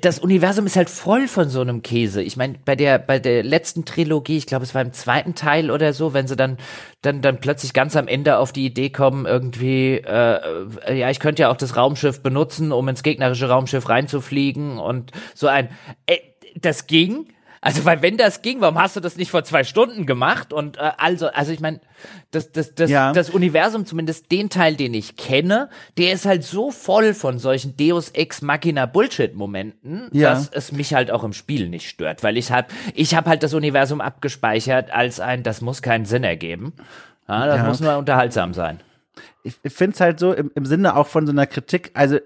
[0.00, 2.22] das Universum ist halt voll von so einem Käse.
[2.22, 5.70] Ich meine, bei der bei der letzten Trilogie, ich glaube, es war im zweiten Teil
[5.70, 6.58] oder so, wenn sie dann
[7.02, 11.42] dann dann plötzlich ganz am Ende auf die Idee kommen, irgendwie, äh, ja, ich könnte
[11.42, 15.68] ja auch das Raumschiff benutzen, um ins gegnerische Raumschiff reinzufliegen und so ein,
[16.06, 16.18] äh,
[16.60, 17.28] das ging
[17.60, 20.52] also, weil wenn das ging, warum hast du das nicht vor zwei Stunden gemacht?
[20.52, 21.80] Und äh, also, also ich meine,
[22.30, 23.12] das, das, das, ja.
[23.12, 27.76] das Universum, zumindest den Teil, den ich kenne, der ist halt so voll von solchen
[27.76, 30.30] Deus Ex Machina Bullshit-Momenten, ja.
[30.30, 32.22] dass es mich halt auch im Spiel nicht stört.
[32.22, 36.24] Weil ich hab, ich hab halt das Universum abgespeichert als ein, das muss keinen Sinn
[36.24, 36.74] ergeben.
[37.28, 37.64] Ja, das ja.
[37.64, 38.80] muss nur unterhaltsam sein
[39.42, 42.18] ich finde es halt so im, im Sinne auch von so einer Kritik, also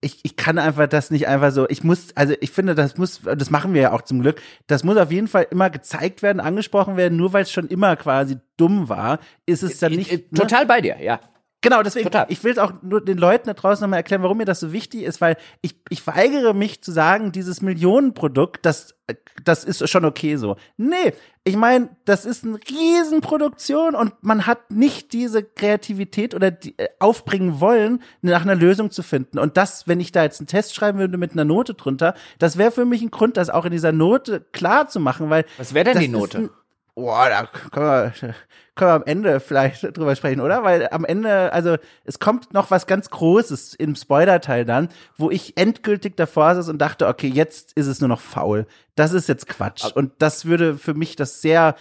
[0.00, 3.22] ich, ich kann einfach das nicht einfach so, ich muss, also ich finde, das muss,
[3.22, 6.40] das machen wir ja auch zum Glück, das muss auf jeden Fall immer gezeigt werden,
[6.40, 10.10] angesprochen werden, nur weil es schon immer quasi dumm war, ist es dann nicht.
[10.10, 10.38] Ne?
[10.38, 10.66] Total ne?
[10.66, 11.20] bei dir, ja.
[11.68, 12.26] Genau, deswegen, Total.
[12.28, 14.72] ich will es auch nur den Leuten da draußen nochmal erklären, warum mir das so
[14.72, 18.94] wichtig ist, weil ich, ich weigere mich zu sagen, dieses Millionenprodukt, das,
[19.42, 20.56] das ist schon okay so.
[20.76, 21.12] Nee,
[21.42, 26.88] ich meine, das ist eine Riesenproduktion und man hat nicht diese Kreativität oder die, äh,
[27.00, 29.40] aufbringen wollen, nach einer Lösung zu finden.
[29.40, 32.58] Und das, wenn ich da jetzt einen Test schreiben würde mit einer Note drunter, das
[32.58, 35.44] wäre für mich ein Grund, das auch in dieser Note klar zu machen, weil.
[35.58, 36.50] Was wäre denn die Note?
[36.96, 38.34] Boah, da können wir,
[38.74, 40.64] können wir am Ende vielleicht drüber sprechen, oder?
[40.64, 45.58] Weil am Ende, also es kommt noch was ganz Großes im Spoiler-Teil dann, wo ich
[45.58, 48.66] endgültig davor saß und dachte, okay, jetzt ist es nur noch faul.
[48.94, 49.92] Das ist jetzt Quatsch.
[49.94, 51.76] Und das würde für mich das sehr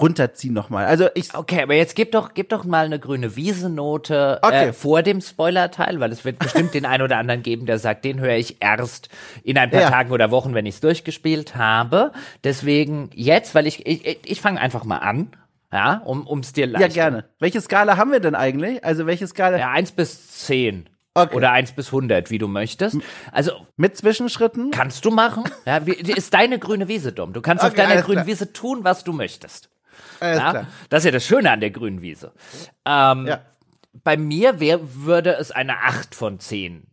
[0.00, 0.86] runterziehen nochmal.
[0.86, 1.34] Also ich.
[1.34, 4.68] Okay, aber jetzt gib doch, gib doch mal eine grüne Wiesenote äh, okay.
[4.68, 8.04] äh, vor dem Spoiler-Teil, weil es wird bestimmt den einen oder anderen geben, der sagt,
[8.04, 9.08] den höre ich erst
[9.42, 9.90] in ein paar ja.
[9.90, 12.12] Tagen oder Wochen, wenn ich es durchgespielt habe.
[12.44, 15.28] Deswegen jetzt, weil ich, ich, ich fange einfach mal an.
[15.72, 16.82] Ja, um es dir leicht.
[16.82, 17.24] Ja, gerne.
[17.38, 18.84] Welche Skala haben wir denn eigentlich?
[18.84, 19.56] Also welche Skala?
[19.56, 20.86] Ja, eins bis zehn.
[21.14, 21.36] Okay.
[21.36, 22.96] Oder 1 bis 100, wie du möchtest.
[23.32, 24.70] Also mit Zwischenschritten?
[24.70, 25.44] Kannst du machen.
[25.66, 27.34] Ja, wie, ist deine grüne Wiese, Dom.
[27.34, 28.26] Du kannst okay, auf deiner grünen klar.
[28.26, 29.68] Wiese tun, was du möchtest.
[30.20, 30.66] Ja?
[30.88, 32.32] Das ist ja das Schöne an der grünen Wiese.
[32.84, 33.40] Ähm, ja.
[34.04, 36.91] Bei mir wär, würde es eine 8 von 10 Boah.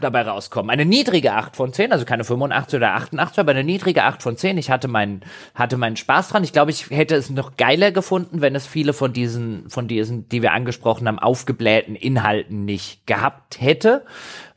[0.00, 0.70] Dabei rauskommen.
[0.70, 4.36] Eine niedrige 8 von 10, also keine 85 oder 88, aber eine niedrige 8 von
[4.36, 4.56] 10.
[4.56, 5.22] Ich hatte meinen,
[5.52, 6.44] hatte meinen Spaß dran.
[6.44, 10.28] Ich glaube, ich hätte es noch geiler gefunden, wenn es viele von diesen, von diesen,
[10.28, 14.04] die wir angesprochen haben, aufgeblähten Inhalten nicht gehabt hätte.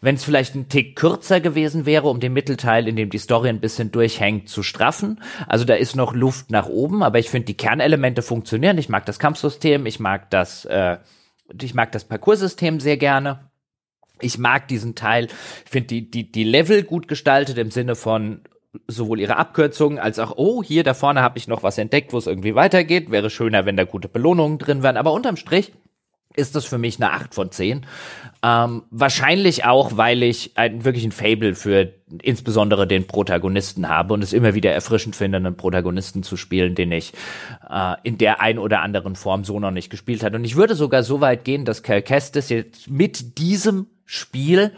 [0.01, 3.49] Wenn es vielleicht ein Tick kürzer gewesen wäre, um den Mittelteil, in dem die Story
[3.49, 5.19] ein bisschen durchhängt, zu straffen.
[5.47, 8.77] Also da ist noch Luft nach oben, aber ich finde, die Kernelemente funktionieren.
[8.77, 10.97] Ich mag das Kampfsystem, ich mag das, äh,
[11.59, 13.48] ich mag das Parcoursystem sehr gerne.
[14.21, 15.27] Ich mag diesen Teil.
[15.65, 18.41] Ich finde die, die, die Level gut gestaltet im Sinne von
[18.87, 22.17] sowohl ihre Abkürzungen als auch, oh, hier da vorne habe ich noch was entdeckt, wo
[22.17, 23.09] es irgendwie weitergeht.
[23.11, 24.97] Wäre schöner, wenn da gute Belohnungen drin wären.
[24.97, 25.73] Aber unterm Strich
[26.35, 27.85] ist das für mich eine 8 von 10.
[28.43, 31.91] Ähm, wahrscheinlich auch, weil ich ein, wirklich ein Fable für
[32.21, 36.91] insbesondere den Protagonisten habe und es immer wieder erfrischend finde, einen Protagonisten zu spielen, den
[36.91, 37.13] ich
[37.69, 40.35] äh, in der ein oder anderen Form so noch nicht gespielt hat.
[40.35, 44.72] Und ich würde sogar so weit gehen, dass Cal Kestis jetzt mit diesem Spiel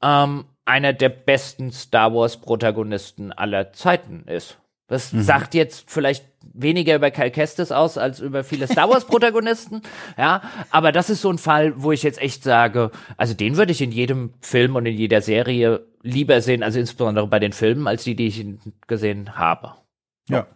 [0.00, 4.58] ähm, einer der besten Star Wars Protagonisten aller Zeiten ist.
[4.86, 5.22] Das mhm.
[5.22, 6.24] sagt jetzt vielleicht
[6.54, 9.82] weniger über Cal Kestis aus als über viele Star Wars Protagonisten,
[10.16, 13.72] ja, aber das ist so ein Fall, wo ich jetzt echt sage, also den würde
[13.72, 17.88] ich in jedem Film und in jeder Serie lieber sehen, also insbesondere bei den Filmen,
[17.88, 18.46] als die, die ich
[18.86, 19.74] gesehen habe.
[20.28, 20.46] Ja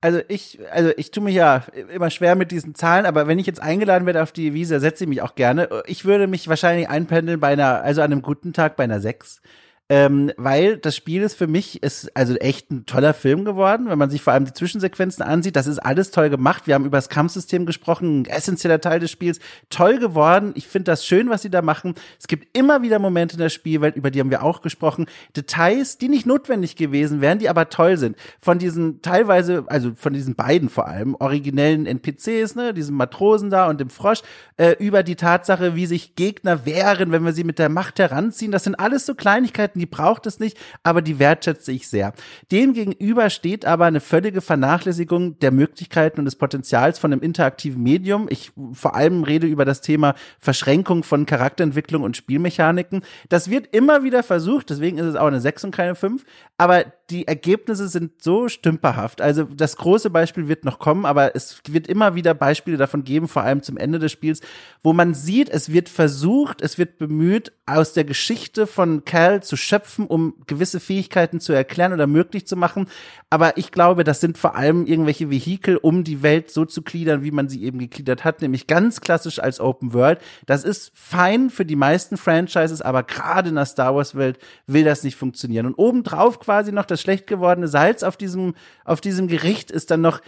[0.00, 3.46] also ich, also ich tue mich ja immer schwer mit diesen Zahlen, aber wenn ich
[3.46, 5.68] jetzt eingeladen werde auf die Wiese, setze ich mich auch gerne.
[5.86, 9.42] Ich würde mich wahrscheinlich einpendeln bei einer, also an einem guten Tag bei einer 6
[9.90, 13.98] ähm, weil das Spiel ist für mich ist also echt ein toller Film geworden, wenn
[13.98, 15.56] man sich vor allem die Zwischensequenzen ansieht.
[15.56, 16.68] Das ist alles toll gemacht.
[16.68, 19.40] Wir haben über das Kampfsystem gesprochen, ein essentieller Teil des Spiels.
[19.68, 20.52] Toll geworden.
[20.54, 21.96] Ich finde das schön, was sie da machen.
[22.20, 25.06] Es gibt immer wieder Momente in der Spielwelt, über die haben wir auch gesprochen.
[25.36, 28.16] Details, die nicht notwendig gewesen wären, die aber toll sind.
[28.40, 33.68] Von diesen teilweise, also von diesen beiden vor allem, originellen NPCs, ne, diesem Matrosen da
[33.68, 34.20] und dem Frosch,
[34.56, 38.52] äh, über die Tatsache, wie sich Gegner wehren, wenn wir sie mit der Macht heranziehen.
[38.52, 42.12] Das sind alles so Kleinigkeiten, die braucht es nicht, aber die wertschätze ich sehr.
[42.52, 48.26] Demgegenüber steht aber eine völlige Vernachlässigung der Möglichkeiten und des Potenzials von einem interaktiven Medium.
[48.28, 53.02] Ich vor allem rede über das Thema Verschränkung von Charakterentwicklung und Spielmechaniken.
[53.30, 56.24] Das wird immer wieder versucht, deswegen ist es auch eine 6 und keine 5,
[56.58, 59.20] aber die Ergebnisse sind so stümperhaft.
[59.20, 63.28] Also das große Beispiel wird noch kommen, aber es wird immer wieder Beispiele davon geben,
[63.28, 64.40] vor allem zum Ende des Spiels,
[64.82, 69.56] wo man sieht, es wird versucht, es wird bemüht, aus der Geschichte von Cal zu
[69.70, 72.88] schöpfen, um gewisse Fähigkeiten zu erklären oder möglich zu machen.
[73.30, 77.22] Aber ich glaube, das sind vor allem irgendwelche Vehikel, um die Welt so zu gliedern,
[77.22, 80.18] wie man sie eben gegliedert hat, nämlich ganz klassisch als Open World.
[80.46, 84.84] Das ist fein für die meisten Franchises, aber gerade in der Star Wars Welt will
[84.84, 85.66] das nicht funktionieren.
[85.66, 90.00] Und obendrauf quasi noch das schlecht gewordene Salz auf diesem, auf diesem Gericht ist dann
[90.00, 90.20] noch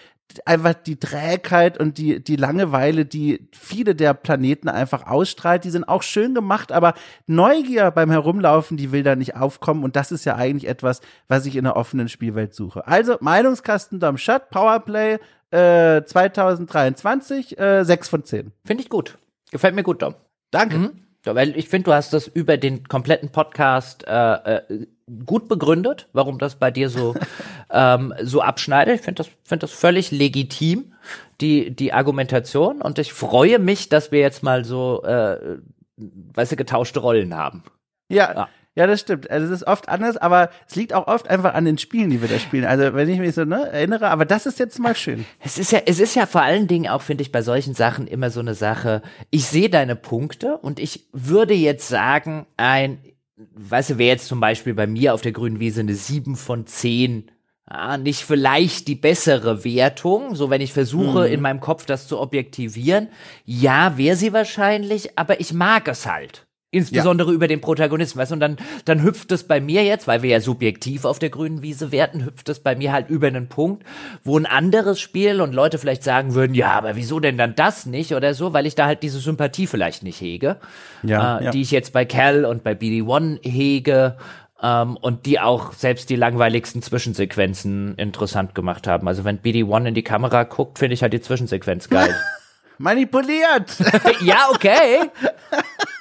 [0.46, 5.84] einfach die Trägheit und die, die Langeweile, die viele der Planeten einfach ausstrahlt, die sind
[5.84, 6.94] auch schön gemacht, aber
[7.26, 11.46] Neugier beim Herumlaufen, die will da nicht aufkommen und das ist ja eigentlich etwas, was
[11.46, 12.86] ich in einer offenen Spielwelt suche.
[12.86, 15.18] Also Meinungskasten Dom Shut, Powerplay
[15.50, 18.52] äh, 2023, äh, 6 von 10.
[18.64, 19.18] Finde ich gut.
[19.50, 20.14] Gefällt mir gut, Dom.
[20.50, 20.78] Danke.
[20.78, 20.90] Mhm.
[21.24, 24.86] Ja, weil ich finde, du hast das über den kompletten Podcast äh, äh,
[25.24, 27.14] gut begründet, warum das bei dir so
[27.70, 28.96] ähm, so abschneidet.
[28.96, 30.92] Ich finde das finde das völlig legitim
[31.40, 35.58] die die Argumentation und ich freue mich, dass wir jetzt mal so äh,
[35.96, 37.62] weißt du getauschte Rollen haben.
[38.08, 38.34] Ja.
[38.34, 38.48] ja.
[38.74, 39.30] Ja, das stimmt.
[39.30, 42.22] Also es ist oft anders, aber es liegt auch oft einfach an den Spielen, die
[42.22, 42.64] wir da spielen.
[42.64, 45.26] Also wenn ich mich so ne, erinnere, aber das ist jetzt mal schön.
[45.40, 48.06] Es ist ja, es ist ja vor allen Dingen auch, finde ich, bei solchen Sachen
[48.06, 49.02] immer so eine Sache.
[49.30, 52.98] Ich sehe deine Punkte und ich würde jetzt sagen, ein,
[53.36, 56.66] weißt du, wäre jetzt zum Beispiel bei mir auf der grünen Wiese eine 7 von
[56.66, 57.30] 10
[57.70, 61.32] ja, nicht vielleicht die bessere Wertung, so wenn ich versuche, mhm.
[61.32, 63.08] in meinem Kopf das zu objektivieren.
[63.44, 66.46] Ja, wäre sie wahrscheinlich, aber ich mag es halt.
[66.74, 67.34] Insbesondere ja.
[67.34, 70.30] über den Protagonisten, weißt du, und dann, dann hüpft es bei mir jetzt, weil wir
[70.30, 73.84] ja subjektiv auf der grünen Wiese werten, hüpft es bei mir halt über einen Punkt,
[74.24, 77.84] wo ein anderes Spiel und Leute vielleicht sagen würden, ja, aber wieso denn dann das
[77.84, 80.56] nicht oder so, weil ich da halt diese Sympathie vielleicht nicht hege,
[81.02, 81.50] ja, äh, ja.
[81.50, 84.16] die ich jetzt bei Cal und bei BD1 hege.
[84.62, 89.08] ähm, und die auch selbst die langweiligsten Zwischensequenzen interessant gemacht haben.
[89.08, 92.16] Also wenn BD1 in die Kamera guckt, finde ich halt die Zwischensequenz geil.
[92.78, 93.76] Manipuliert!
[94.22, 95.10] ja, okay.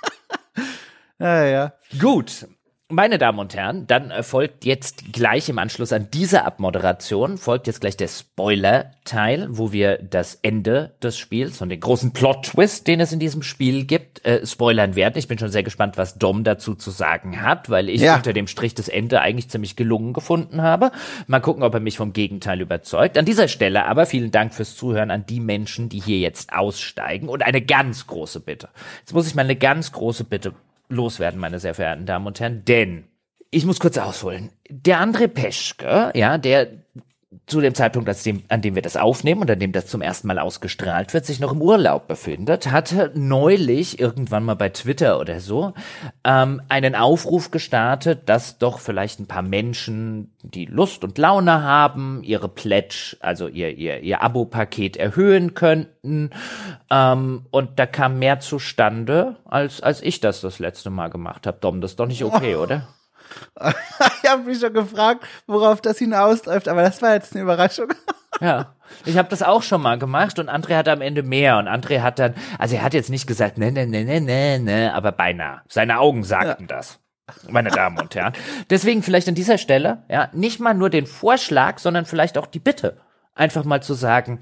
[1.25, 1.73] ja, ja.
[1.99, 2.47] Gut.
[2.91, 7.79] Meine Damen und Herren, dann folgt jetzt gleich im Anschluss an diese Abmoderation, folgt jetzt
[7.79, 13.13] gleich der Spoiler-Teil, wo wir das Ende des Spiels und den großen Plot-Twist, den es
[13.13, 15.17] in diesem Spiel gibt, äh, spoilern werden.
[15.17, 18.17] Ich bin schon sehr gespannt, was Dom dazu zu sagen hat, weil ich ja.
[18.17, 20.91] unter dem Strich das Ende eigentlich ziemlich gelungen gefunden habe.
[21.27, 23.17] Mal gucken, ob er mich vom Gegenteil überzeugt.
[23.17, 27.29] An dieser Stelle aber vielen Dank fürs Zuhören an die Menschen, die hier jetzt aussteigen
[27.29, 28.67] und eine ganz große Bitte.
[28.99, 30.53] Jetzt muss ich mal eine ganz große Bitte
[30.91, 33.05] loswerden, meine sehr verehrten Damen und Herren, denn
[33.49, 34.51] ich muss kurz ausholen.
[34.69, 36.67] Der André Peschke, ja, der
[37.47, 38.09] zu dem Zeitpunkt,
[38.49, 41.39] an dem wir das aufnehmen und an dem das zum ersten Mal ausgestrahlt wird, sich
[41.39, 45.73] noch im Urlaub befindet, hatte neulich irgendwann mal bei Twitter oder so
[46.25, 52.21] ähm, einen Aufruf gestartet, dass doch vielleicht ein paar Menschen, die Lust und Laune haben,
[52.21, 56.31] ihre Pledge, also ihr ihr ihr Abo-Paket erhöhen könnten.
[56.89, 61.59] Ähm, und da kam mehr zustande, als als ich das das letzte Mal gemacht habe.
[61.61, 62.89] Dom, das ist doch nicht okay, oder?
[64.31, 67.87] ich habe mich schon gefragt, worauf das hinausläuft, aber das war jetzt eine Überraschung.
[68.39, 68.75] ja.
[69.05, 72.01] Ich habe das auch schon mal gemacht und André hat am Ende mehr und André
[72.01, 75.11] hat dann, also er hat jetzt nicht gesagt, ne, ne, ne, ne, ne, ne, aber
[75.11, 75.61] beinahe.
[75.67, 76.75] Seine Augen sagten ja.
[76.75, 76.99] das.
[77.49, 78.33] Meine Damen und Herren.
[78.69, 82.59] Deswegen vielleicht an dieser Stelle, ja, nicht mal nur den Vorschlag, sondern vielleicht auch die
[82.59, 82.97] Bitte,
[83.33, 84.41] einfach mal zu sagen,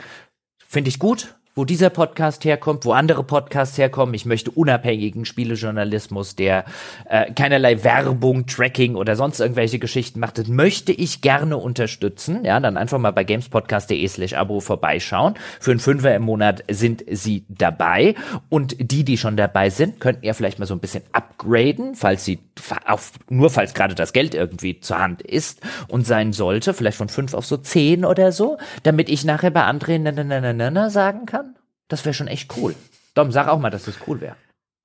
[0.58, 4.16] finde ich gut, wo dieser Podcast herkommt, wo andere Podcasts herkommen.
[4.16, 6.64] Ich möchte unabhängigen Spielejournalismus, der
[7.10, 10.38] äh, keinerlei Werbung, Tracking oder sonst irgendwelche Geschichten macht.
[10.38, 12.46] Das möchte ich gerne unterstützen.
[12.46, 15.34] Ja, dann einfach mal bei gamespodcast.de slash Abo vorbeischauen.
[15.60, 18.16] Für einen Fünfer im Monat sind sie dabei.
[18.48, 22.24] Und die, die schon dabei sind, könnten ja vielleicht mal so ein bisschen upgraden, falls
[22.24, 22.40] sie
[22.86, 25.60] auf, nur falls gerade das Geld irgendwie zur Hand ist
[25.90, 29.64] und sein sollte, vielleicht von fünf auf so zehn oder so, damit ich nachher bei
[29.64, 31.49] André na, na, na, sagen kann.
[31.90, 32.76] Das wäre schon echt cool.
[33.16, 34.36] Dom, sag auch mal, dass das cool wäre.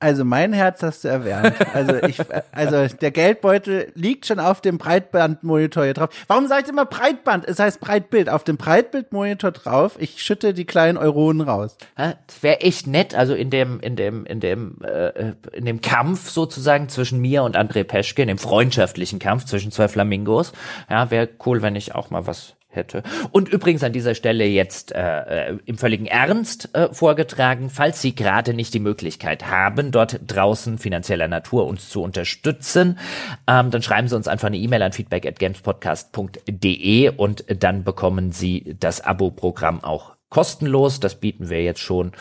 [0.04, 1.54] Also mein Herz hast du erwärmt.
[1.72, 2.18] Also ich,
[2.52, 6.10] also der Geldbeutel liegt schon auf dem Breitbandmonitor hier drauf.
[6.26, 7.48] Warum sagt immer Breitband?
[7.48, 8.28] Es heißt Breitbild.
[8.28, 9.96] Auf dem Breitbildmonitor drauf.
[9.98, 11.78] Ich schütte die kleinen Euronen raus.
[11.96, 13.14] das wäre echt nett.
[13.14, 17.56] Also in dem, in dem, in dem, äh, in dem Kampf sozusagen zwischen mir und
[17.56, 20.52] André Peschke, in dem freundschaftlichen Kampf zwischen zwei Flamingos.
[20.90, 23.02] Ja, wäre cool, wenn ich auch mal was hätte.
[23.30, 28.14] Und übrigens an dieser Stelle jetzt äh, äh, im völligen Ernst äh, vorgetragen, falls Sie
[28.14, 32.98] gerade nicht die Möglichkeit haben, dort draußen finanzieller Natur uns zu unterstützen,
[33.46, 38.32] ähm, dann schreiben Sie uns einfach eine E-Mail an feedback at gamespodcast.de und dann bekommen
[38.32, 40.98] Sie das Abo-Programm auch kostenlos.
[41.00, 42.12] Das bieten wir jetzt schon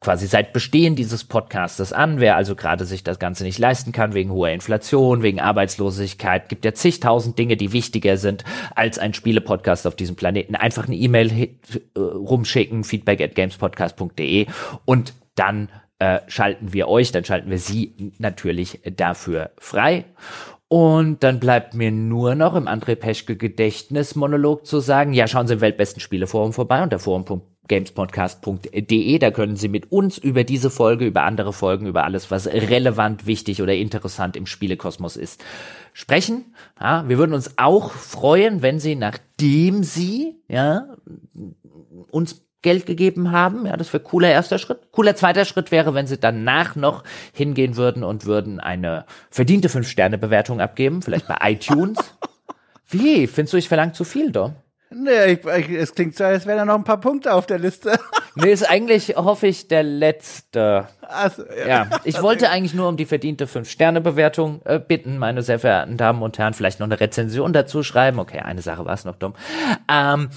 [0.00, 2.20] quasi seit Bestehen dieses Podcastes an.
[2.20, 6.64] Wer also gerade sich das Ganze nicht leisten kann, wegen hoher Inflation, wegen Arbeitslosigkeit, gibt
[6.64, 8.44] ja zigtausend Dinge, die wichtiger sind
[8.74, 10.56] als ein Spielepodcast auf diesem Planeten.
[10.56, 11.50] Einfach eine E-Mail
[11.96, 14.46] rumschicken, feedback at gamespodcast.de
[14.86, 15.68] und dann
[15.98, 20.06] äh, schalten wir euch, dann schalten wir sie natürlich dafür frei.
[20.68, 25.54] Und dann bleibt mir nur noch im André Peschke Gedächtnismonolog zu sagen, ja, schauen Sie
[25.54, 29.18] im Weltbesten Spieleforum vorbei unter forum.de gamespodcast.de.
[29.18, 33.26] Da können Sie mit uns über diese Folge, über andere Folgen, über alles, was relevant,
[33.26, 35.42] wichtig oder interessant im Spielekosmos ist,
[35.94, 36.54] sprechen.
[36.78, 40.88] Ja, wir würden uns auch freuen, wenn Sie, nachdem Sie ja,
[42.10, 43.64] uns Geld gegeben haben.
[43.66, 44.92] Ja, das wäre cooler erster Schritt.
[44.92, 50.60] Cooler zweiter Schritt wäre, wenn sie danach noch hingehen würden und würden eine verdiente Fünf-Sterne-Bewertung
[50.60, 51.98] abgeben, vielleicht bei iTunes.
[52.86, 53.26] Wie?
[53.28, 54.56] Findest du, ich verlange zu viel, Dom?
[54.92, 57.60] Nee, ich, ich, es klingt so, als wären da noch ein paar Punkte auf der
[57.60, 57.96] Liste.
[58.34, 60.88] nee, ist eigentlich, hoffe ich, der letzte.
[61.00, 61.66] Also, ja.
[61.66, 61.90] ja.
[62.02, 66.38] Ich wollte eigentlich nur um die verdiente Fünf-Sterne-Bewertung äh, bitten, meine sehr verehrten Damen und
[66.38, 68.18] Herren, vielleicht noch eine Rezension dazu schreiben.
[68.18, 69.34] Okay, eine Sache war es noch dumm.
[69.88, 70.30] Ähm,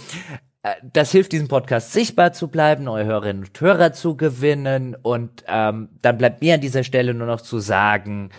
[0.62, 4.96] äh, das hilft diesem Podcast sichtbar zu bleiben, neue Hörerinnen und Hörer zu gewinnen.
[5.02, 8.30] Und ähm, dann bleibt mir an dieser Stelle nur noch zu sagen,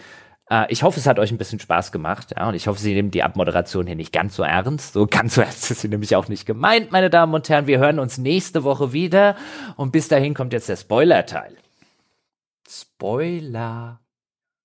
[0.55, 2.35] äh, ich hoffe, es hat euch ein bisschen Spaß gemacht.
[2.37, 4.93] Ja, und ich hoffe, Sie nehmen die Abmoderation hier nicht ganz so ernst.
[4.93, 7.67] So ganz so ernst ist sie nämlich auch nicht gemeint, meine Damen und Herren.
[7.67, 9.37] Wir hören uns nächste Woche wieder.
[9.77, 11.57] Und bis dahin kommt jetzt der Spoiler-Teil.
[12.69, 14.01] Spoiler.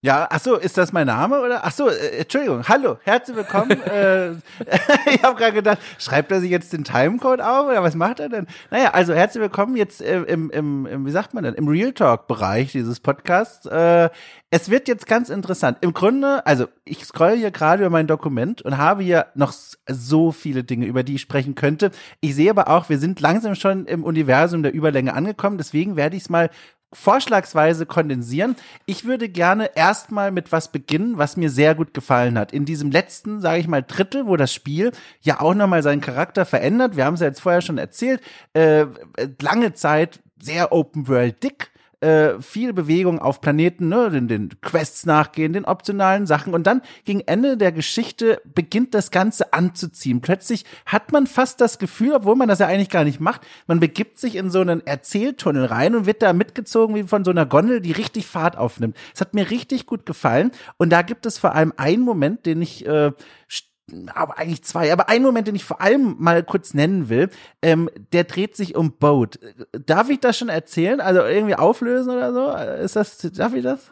[0.01, 1.65] Ja, ach so, ist das mein Name oder?
[1.65, 2.65] Ach so, äh, Entschuldigung.
[2.69, 3.71] Hallo, herzlich willkommen.
[3.83, 4.29] äh,
[5.13, 8.29] ich habe gerade gedacht, schreibt er sich jetzt den Timecode auf oder was macht er
[8.29, 8.47] denn?
[8.71, 11.91] Naja, also herzlich willkommen jetzt äh, im, im, im, wie sagt man denn, im Real
[11.91, 13.65] Talk Bereich dieses Podcasts.
[13.65, 14.09] Äh,
[14.51, 15.79] es wird jetzt ganz interessant.
[15.81, 20.31] Im Grunde, also ich scroll hier gerade über mein Dokument und habe hier noch so
[20.31, 21.91] viele Dinge, über die ich sprechen könnte.
[22.21, 25.57] Ich sehe aber auch, wir sind langsam schon im Universum der Überlänge angekommen.
[25.57, 26.49] Deswegen werde ich es mal
[26.91, 28.55] vorschlagsweise kondensieren.
[28.85, 32.51] Ich würde gerne erstmal mit was beginnen, was mir sehr gut gefallen hat.
[32.51, 34.91] In diesem letzten, sage ich mal, Drittel, wo das Spiel
[35.21, 36.95] ja auch nochmal seinen Charakter verändert.
[36.95, 38.21] Wir haben es ja jetzt vorher schon erzählt.
[38.53, 38.87] Äh,
[39.41, 41.71] lange Zeit sehr Open World dick
[42.01, 46.81] äh, viel Bewegung auf Planeten, ne, den, den Quests nachgehen, den optionalen Sachen und dann
[47.03, 50.21] gegen Ende der Geschichte beginnt das Ganze anzuziehen.
[50.21, 53.79] Plötzlich hat man fast das Gefühl, obwohl man das ja eigentlich gar nicht macht, man
[53.79, 57.45] begibt sich in so einen Erzähltunnel rein und wird da mitgezogen wie von so einer
[57.45, 58.95] Gondel, die richtig Fahrt aufnimmt.
[59.13, 62.61] Es hat mir richtig gut gefallen und da gibt es vor allem einen Moment, den
[62.61, 63.11] ich äh,
[64.13, 67.29] aber eigentlich zwei, aber ein Moment, den ich vor allem mal kurz nennen will,
[67.61, 69.39] ähm, der dreht sich um Boat.
[69.85, 71.01] Darf ich das schon erzählen?
[71.01, 72.83] Also irgendwie auflösen oder so?
[72.83, 73.91] Ist das, darf ich das?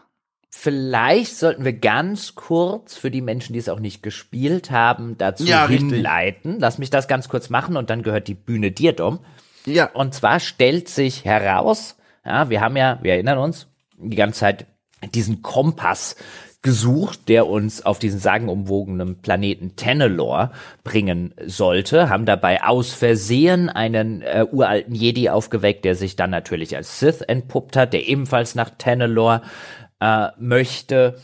[0.50, 5.44] Vielleicht sollten wir ganz kurz für die Menschen, die es auch nicht gespielt haben, dazu
[5.44, 6.52] ja, hinleiten.
[6.52, 6.62] Richtig.
[6.62, 9.20] Lass mich das ganz kurz machen und dann gehört die Bühne dir, Dom.
[9.66, 9.92] Ja.
[9.94, 13.68] Und zwar stellt sich heraus, ja, wir haben ja, wir erinnern uns,
[13.98, 14.66] die ganze Zeit
[15.14, 16.16] diesen Kompass
[16.68, 20.52] gesucht, der uns auf diesen sagenumwogenen Planeten Tennelor
[20.84, 26.76] bringen sollte, haben dabei aus Versehen einen äh, uralten Jedi aufgeweckt, der sich dann natürlich
[26.76, 29.44] als Sith entpuppt hat, der ebenfalls nach Tennelor
[30.02, 31.16] äh, möchte.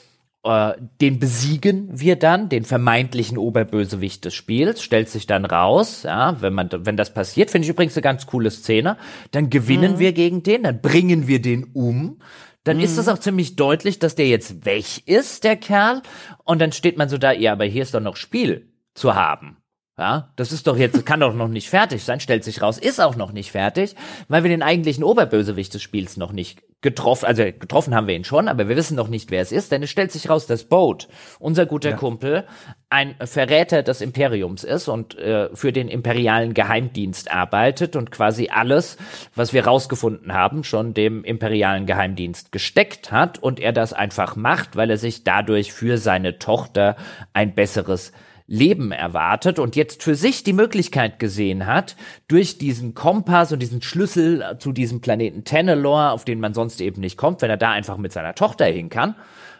[0.45, 6.37] Äh, den besiegen wir dann, den vermeintlichen Oberbösewicht des Spiels, stellt sich dann raus, ja,
[6.41, 8.95] wenn man, wenn das passiert, finde ich übrigens eine ganz coole Szene,
[9.31, 9.99] dann gewinnen mhm.
[9.99, 12.19] wir gegen den, dann bringen wir den um,
[12.63, 12.83] dann mhm.
[12.83, 16.01] ist es auch ziemlich deutlich, dass der jetzt weg ist, der Kerl.
[16.43, 19.57] Und dann steht man so da, ja, aber hier ist doch noch Spiel zu haben.
[19.97, 22.99] Ja, das ist doch jetzt, kann doch noch nicht fertig sein, stellt sich raus, ist
[22.99, 23.95] auch noch nicht fertig,
[24.27, 28.25] weil wir den eigentlichen Oberbösewicht des Spiels noch nicht getroffen, also getroffen haben wir ihn
[28.25, 30.65] schon, aber wir wissen noch nicht, wer es ist, denn es stellt sich raus, dass
[30.65, 31.07] Boat,
[31.39, 31.95] unser guter ja.
[31.95, 32.43] Kumpel,
[32.89, 38.97] ein Verräter des Imperiums ist und äh, für den imperialen Geheimdienst arbeitet und quasi alles,
[39.33, 44.75] was wir rausgefunden haben, schon dem imperialen Geheimdienst gesteckt hat und er das einfach macht,
[44.75, 46.97] weil er sich dadurch für seine Tochter
[47.33, 48.11] ein besseres
[48.47, 51.95] Leben erwartet und jetzt für sich die Möglichkeit gesehen hat,
[52.27, 57.01] durch diesen Kompass und diesen Schlüssel zu diesem Planeten Tennelor, auf den man sonst eben
[57.01, 59.15] nicht kommt, wenn er da einfach mit seiner Tochter hin kann,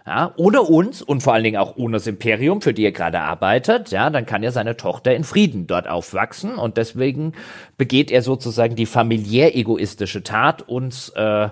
[0.06, 3.22] ja, ohne uns und vor allen Dingen auch ohne das Imperium, für die er gerade
[3.22, 7.32] arbeitet, ja, dann kann ja seine Tochter in Frieden dort aufwachsen und deswegen
[7.78, 11.48] begeht er sozusagen die familiär egoistische Tat, uns äh,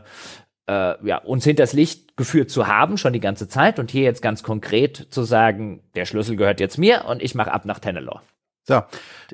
[0.72, 3.77] äh, ja, uns hinters Licht geführt zu haben, schon die ganze Zeit.
[3.77, 7.52] Und hier jetzt ganz konkret zu sagen, der Schlüssel gehört jetzt mir und ich mache
[7.52, 8.22] ab nach Tennelor.
[8.64, 8.84] So,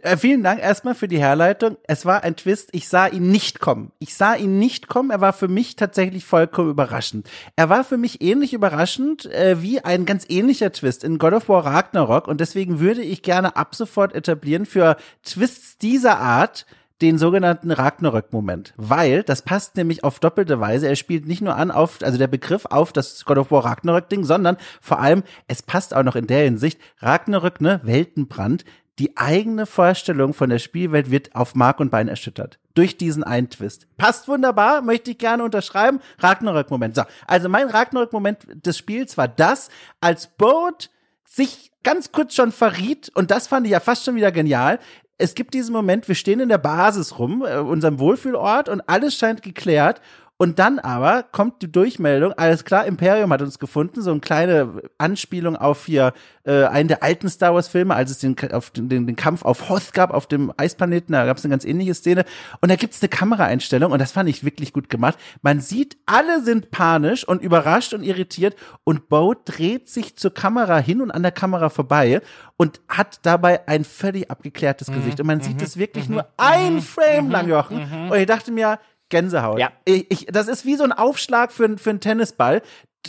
[0.03, 1.77] äh, vielen Dank erstmal für die Herleitung.
[1.83, 2.69] Es war ein Twist.
[2.71, 3.91] Ich sah ihn nicht kommen.
[3.99, 5.11] Ich sah ihn nicht kommen.
[5.11, 7.29] Er war für mich tatsächlich vollkommen überraschend.
[7.57, 11.49] Er war für mich ähnlich überraschend äh, wie ein ganz ähnlicher Twist in God of
[11.49, 12.27] War Ragnarok.
[12.27, 16.65] Und deswegen würde ich gerne ab sofort etablieren für Twists dieser Art
[17.01, 20.87] den sogenannten Ragnarök-Moment, weil das passt nämlich auf doppelte Weise.
[20.87, 24.23] Er spielt nicht nur an auf, also der Begriff auf das God of War Ragnarök-Ding,
[24.23, 28.65] sondern vor allem, es passt auch noch in der Hinsicht, Ragnarök, ne, Weltenbrand,
[28.99, 32.57] die eigene Vorstellung von der Spielwelt wird auf Mark und Bein erschüttert.
[32.73, 33.87] Durch diesen einen Twist.
[33.97, 35.99] Passt wunderbar, möchte ich gerne unterschreiben.
[36.19, 36.95] Ragnarök-Moment.
[36.95, 39.69] So, also mein Ragnarök-Moment des Spiels war das,
[40.01, 40.89] als Boat
[41.25, 44.79] sich ganz kurz schon verriet, und das fand ich ja fast schon wieder genial,
[45.17, 49.15] es gibt diesen Moment, wir stehen in der Basis rum, äh, unserem Wohlfühlort und alles
[49.15, 50.01] scheint geklärt
[50.39, 54.83] und dann aber kommt die Durchmeldung, alles klar, Imperium hat uns gefunden, so eine kleine
[54.99, 58.87] Anspielung auf hier äh, einen der alten Star Wars Filme, als es den, auf den,
[58.87, 62.23] den, Kampf auf Hoth gab, auf dem Eisplaneten, da gab es eine ganz ähnliche Szene.
[62.61, 65.17] Und da gibt's eine Kameraeinstellung und das fand ich wirklich gut gemacht.
[65.41, 70.77] Man sieht, alle sind panisch und überrascht und irritiert und Bo dreht sich zur Kamera
[70.77, 72.21] hin und an der Kamera vorbei
[72.57, 74.95] und hat dabei ein völlig abgeklärtes mhm.
[74.95, 75.19] Gesicht.
[75.19, 76.15] Und man sieht es wirklich mhm.
[76.15, 76.81] nur ein mhm.
[76.81, 77.77] Frame lang, Jochen.
[77.77, 78.11] Mhm.
[78.11, 78.77] Und ich dachte mir,
[79.09, 79.59] Gänsehaut.
[79.59, 79.71] Ja.
[79.85, 82.61] Ich, ich, das ist wie so ein Aufschlag für, für einen Tennisball.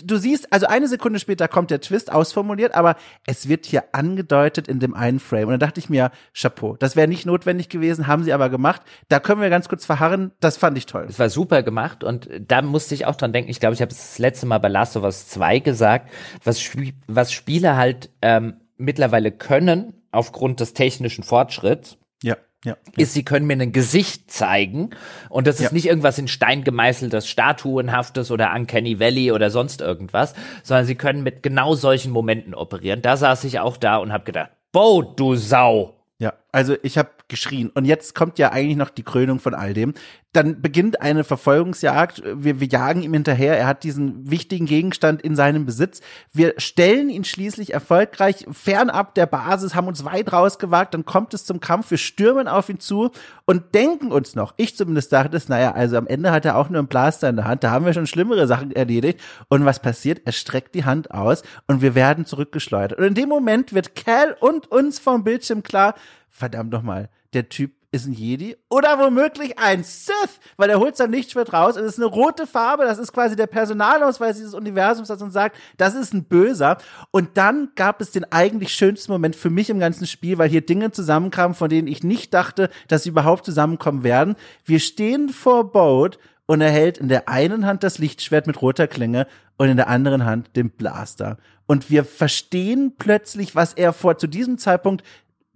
[0.05, 2.95] Du siehst, also eine Sekunde später kommt der Twist ausformuliert, aber
[3.27, 5.47] es wird hier angedeutet in dem einen Frame.
[5.47, 8.83] Und dann dachte ich mir, Chapeau, das wäre nicht notwendig gewesen, haben sie aber gemacht.
[9.09, 11.07] Da können wir ganz kurz verharren, das fand ich toll.
[11.09, 13.91] Es war super gemacht und da musste ich auch dran denken, ich glaube, ich habe
[13.91, 16.11] es das letzte Mal bei Last of Us 2 gesagt,
[16.45, 16.63] was,
[17.09, 23.47] was Spiele halt ähm, mittlerweile können, aufgrund des technischen Fortschritts, ja ja, ist, sie können
[23.47, 24.91] mir ein Gesicht zeigen
[25.29, 25.73] und das ist ja.
[25.73, 31.23] nicht irgendwas in Stein gemeißeltes, Statuenhaftes oder Uncanny Valley oder sonst irgendwas, sondern sie können
[31.23, 33.01] mit genau solchen Momenten operieren.
[33.01, 35.95] Da saß ich auch da und habe gedacht, Bo, du Sau.
[36.19, 37.71] Ja, also ich habe geschrien.
[37.71, 39.95] Und jetzt kommt ja eigentlich noch die Krönung von all dem.
[40.33, 42.23] Dann beginnt eine Verfolgungsjagd.
[42.25, 43.59] Wir, wir jagen ihm hinterher.
[43.59, 46.03] Er hat diesen wichtigen Gegenstand in seinem Besitz.
[46.33, 50.93] Wir stellen ihn schließlich erfolgreich fernab der Basis, haben uns weit rausgewagt.
[50.93, 51.91] Dann kommt es zum Kampf.
[51.91, 53.11] Wir stürmen auf ihn zu
[53.47, 56.69] und denken uns noch, ich zumindest dachte es, naja, also am Ende hat er auch
[56.69, 57.65] nur einen Blaster in der Hand.
[57.65, 59.21] Da haben wir schon schlimmere Sachen erledigt.
[59.49, 60.21] Und was passiert?
[60.27, 62.99] Er streckt die Hand aus und wir werden zurückgeschleudert.
[62.99, 65.95] Und in dem Moment wird Cal und uns vom Bildschirm klar,
[66.29, 71.11] verdammt nochmal, der Typ ist ein Jedi oder womöglich ein Sith, weil er holt sein
[71.11, 75.09] Lichtschwert raus und es ist eine rote Farbe, das ist quasi der Personalausweis dieses Universums,
[75.09, 76.77] das uns sagt, das ist ein Böser.
[77.13, 80.61] Und dann gab es den eigentlich schönsten Moment für mich im ganzen Spiel, weil hier
[80.61, 84.37] Dinge zusammenkamen, von denen ich nicht dachte, dass sie überhaupt zusammenkommen werden.
[84.65, 88.87] Wir stehen vor Boat und er hält in der einen Hand das Lichtschwert mit roter
[88.87, 89.27] Klinge
[89.57, 91.39] und in der anderen Hand den Blaster.
[91.67, 95.03] Und wir verstehen plötzlich, was er vor zu diesem Zeitpunkt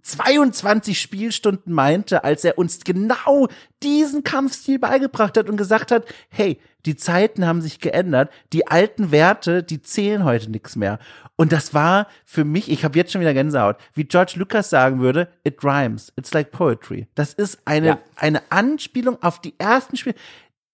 [0.03, 3.47] 22 Spielstunden meinte, als er uns genau
[3.81, 9.11] diesen Kampfstil beigebracht hat und gesagt hat, hey, die Zeiten haben sich geändert, die alten
[9.11, 10.99] Werte, die zählen heute nichts mehr.
[11.37, 14.99] Und das war für mich, ich habe jetzt schon wieder Gänsehaut, wie George Lucas sagen
[14.99, 17.07] würde, it rhymes, it's like poetry.
[17.15, 17.99] Das ist eine, ja.
[18.17, 20.15] eine Anspielung auf die ersten Spiele.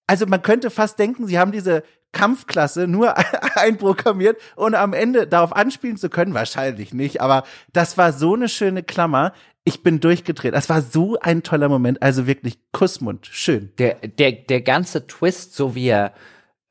[0.07, 3.15] Also man könnte fast denken, sie haben diese Kampfklasse nur
[3.55, 6.33] einprogrammiert, ohne am Ende darauf anspielen zu können.
[6.33, 9.33] Wahrscheinlich nicht, aber das war so eine schöne Klammer.
[9.63, 10.53] Ich bin durchgedreht.
[10.53, 12.01] Das war so ein toller Moment.
[12.01, 13.27] Also wirklich Kussmund.
[13.27, 13.71] Schön.
[13.77, 16.13] Der, der, der ganze Twist, so wie er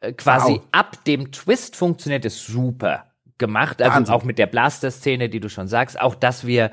[0.01, 0.63] äh, quasi wow.
[0.73, 3.07] ab dem Twist funktioniert, ist super
[3.39, 3.81] gemacht.
[3.81, 4.15] Also Wahnsinn.
[4.15, 6.01] auch mit der Blaster-Szene, die du schon sagst.
[6.01, 6.73] Auch, dass wir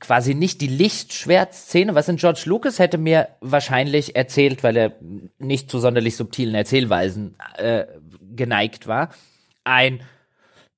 [0.00, 4.92] quasi nicht die Lichtschwertszene, was in George Lucas hätte mir wahrscheinlich erzählt, weil er
[5.38, 7.86] nicht zu sonderlich subtilen Erzählweisen äh,
[8.34, 9.10] geneigt war.
[9.64, 10.00] Ein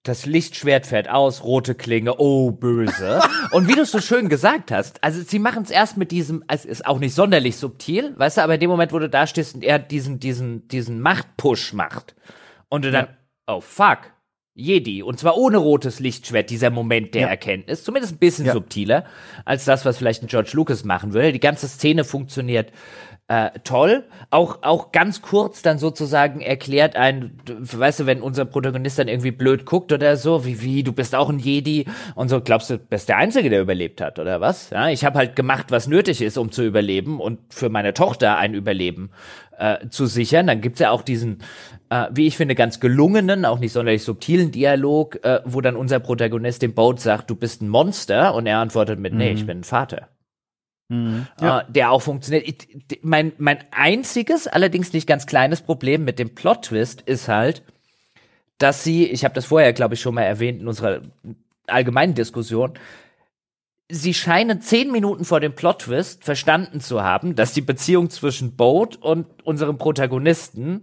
[0.04, 3.20] das Lichtschwert fährt aus, rote Klinge, oh böse.
[3.52, 6.44] Und wie du es so schön gesagt hast, also sie machen es erst mit diesem,
[6.48, 9.26] es ist auch nicht sonderlich subtil, weißt du, aber in dem Moment, wo du da
[9.26, 12.14] stehst und er diesen, diesen, diesen Machtpush macht
[12.68, 13.54] und du dann, ja.
[13.54, 13.98] oh fuck,
[14.58, 15.02] Jedi.
[15.02, 17.28] Und zwar ohne rotes Lichtschwert, dieser Moment der ja.
[17.28, 17.84] Erkenntnis.
[17.84, 18.52] Zumindest ein bisschen ja.
[18.52, 19.04] subtiler
[19.44, 21.32] als das, was vielleicht ein George Lucas machen würde.
[21.32, 22.72] Die ganze Szene funktioniert
[23.28, 24.04] äh, toll.
[24.30, 29.30] Auch, auch ganz kurz dann sozusagen erklärt ein, weißt du, wenn unser Protagonist dann irgendwie
[29.30, 31.84] blöd guckt oder so, wie, wie, du bist auch ein Jedi
[32.14, 34.70] und so, glaubst du, bist der Einzige, der überlebt hat, oder was?
[34.70, 38.38] Ja, ich habe halt gemacht, was nötig ist, um zu überleben und für meine Tochter
[38.38, 39.10] ein Überleben
[39.58, 40.46] äh, zu sichern.
[40.46, 41.42] Dann gibt's ja auch diesen,
[41.90, 46.00] äh, wie ich finde, ganz gelungenen, auch nicht sonderlich subtilen Dialog, äh, wo dann unser
[46.00, 49.46] Protagonist dem Boat sagt, du bist ein Monster und er antwortet mit, nee, ich mhm.
[49.46, 50.08] bin ein Vater.
[50.88, 51.60] Mhm, ja.
[51.60, 52.66] äh, der auch funktioniert.
[53.02, 57.62] Mein, mein einziges, allerdings nicht ganz kleines Problem mit dem Plot-Twist ist halt,
[58.56, 61.02] dass sie, ich habe das vorher, glaube ich, schon mal erwähnt in unserer
[61.66, 62.72] allgemeinen Diskussion,
[63.90, 68.96] sie scheinen zehn Minuten vor dem Plot-Twist verstanden zu haben, dass die Beziehung zwischen Boat
[68.96, 70.82] und unserem Protagonisten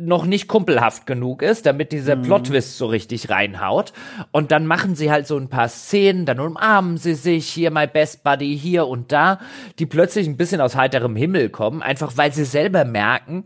[0.00, 2.22] noch nicht kumpelhaft genug ist, damit dieser mhm.
[2.22, 3.92] Plot-Twist so richtig reinhaut.
[4.32, 7.86] Und dann machen sie halt so ein paar Szenen, dann umarmen sie sich, hier my
[7.86, 9.38] best buddy, hier und da,
[9.78, 13.44] die plötzlich ein bisschen aus heiterem Himmel kommen, einfach weil sie selber merken,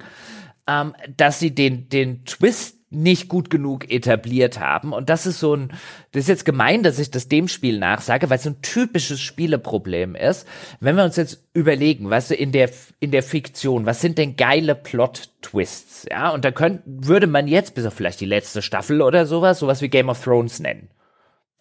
[0.66, 4.92] ähm, dass sie den, den Twist nicht gut genug etabliert haben.
[4.92, 5.72] Und das ist so ein,
[6.12, 9.20] das ist jetzt gemein, dass ich das dem Spiel nachsage, weil es so ein typisches
[9.20, 10.46] Spieleproblem ist.
[10.80, 14.36] Wenn wir uns jetzt überlegen, weißt du, in der, in der Fiktion, was sind denn
[14.36, 16.06] geile Plot-Twists?
[16.10, 19.58] Ja, und da könnte, würde man jetzt, bis auf vielleicht die letzte Staffel oder sowas,
[19.58, 20.88] sowas wie Game of Thrones nennen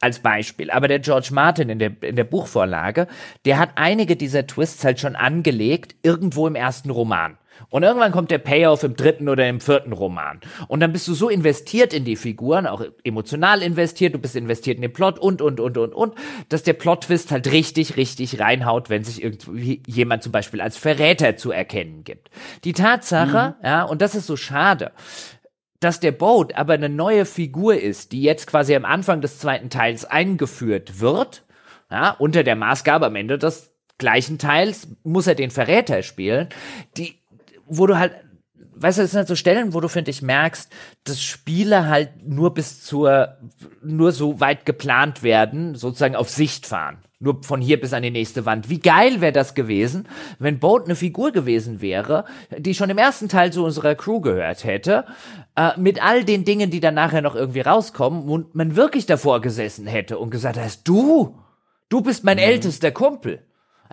[0.03, 0.69] als Beispiel.
[0.69, 3.07] Aber der George Martin in der, in der Buchvorlage,
[3.45, 7.37] der hat einige dieser Twists halt schon angelegt, irgendwo im ersten Roman.
[7.69, 10.39] Und irgendwann kommt der Payoff im dritten oder im vierten Roman.
[10.67, 14.77] Und dann bist du so investiert in die Figuren, auch emotional investiert, du bist investiert
[14.77, 16.15] in den Plot und, und, und, und, und,
[16.49, 21.37] dass der Plot-Twist halt richtig, richtig reinhaut, wenn sich irgendwie jemand zum Beispiel als Verräter
[21.37, 22.29] zu erkennen gibt.
[22.63, 23.65] Die Tatsache, mhm.
[23.65, 24.91] ja, und das ist so schade,
[25.79, 29.69] dass der Boat aber eine neue Figur ist, die jetzt quasi am Anfang des zweiten
[29.69, 31.43] Teils eingeführt wird,
[31.91, 36.49] ja, unter der Maßgabe am Ende des gleichen Teils muss er den Verräter spielen,
[36.97, 37.19] die
[37.67, 38.13] wo du halt,
[38.75, 40.71] weißt du, das sind halt so Stellen, wo du, finde ich, merkst,
[41.03, 43.37] dass Spiele halt nur bis zur,
[43.83, 46.97] nur so weit geplant werden, sozusagen auf Sicht fahren.
[47.19, 48.69] Nur von hier bis an die nächste Wand.
[48.69, 50.09] Wie geil wäre das gewesen,
[50.39, 52.25] wenn Boat eine Figur gewesen wäre,
[52.57, 55.05] die schon im ersten Teil zu unserer Crew gehört hätte,
[55.55, 59.39] äh, mit all den Dingen, die dann nachher noch irgendwie rauskommen und man wirklich davor
[59.39, 61.39] gesessen hätte und gesagt hast, du,
[61.87, 62.43] du bist mein mhm.
[62.43, 63.39] ältester Kumpel.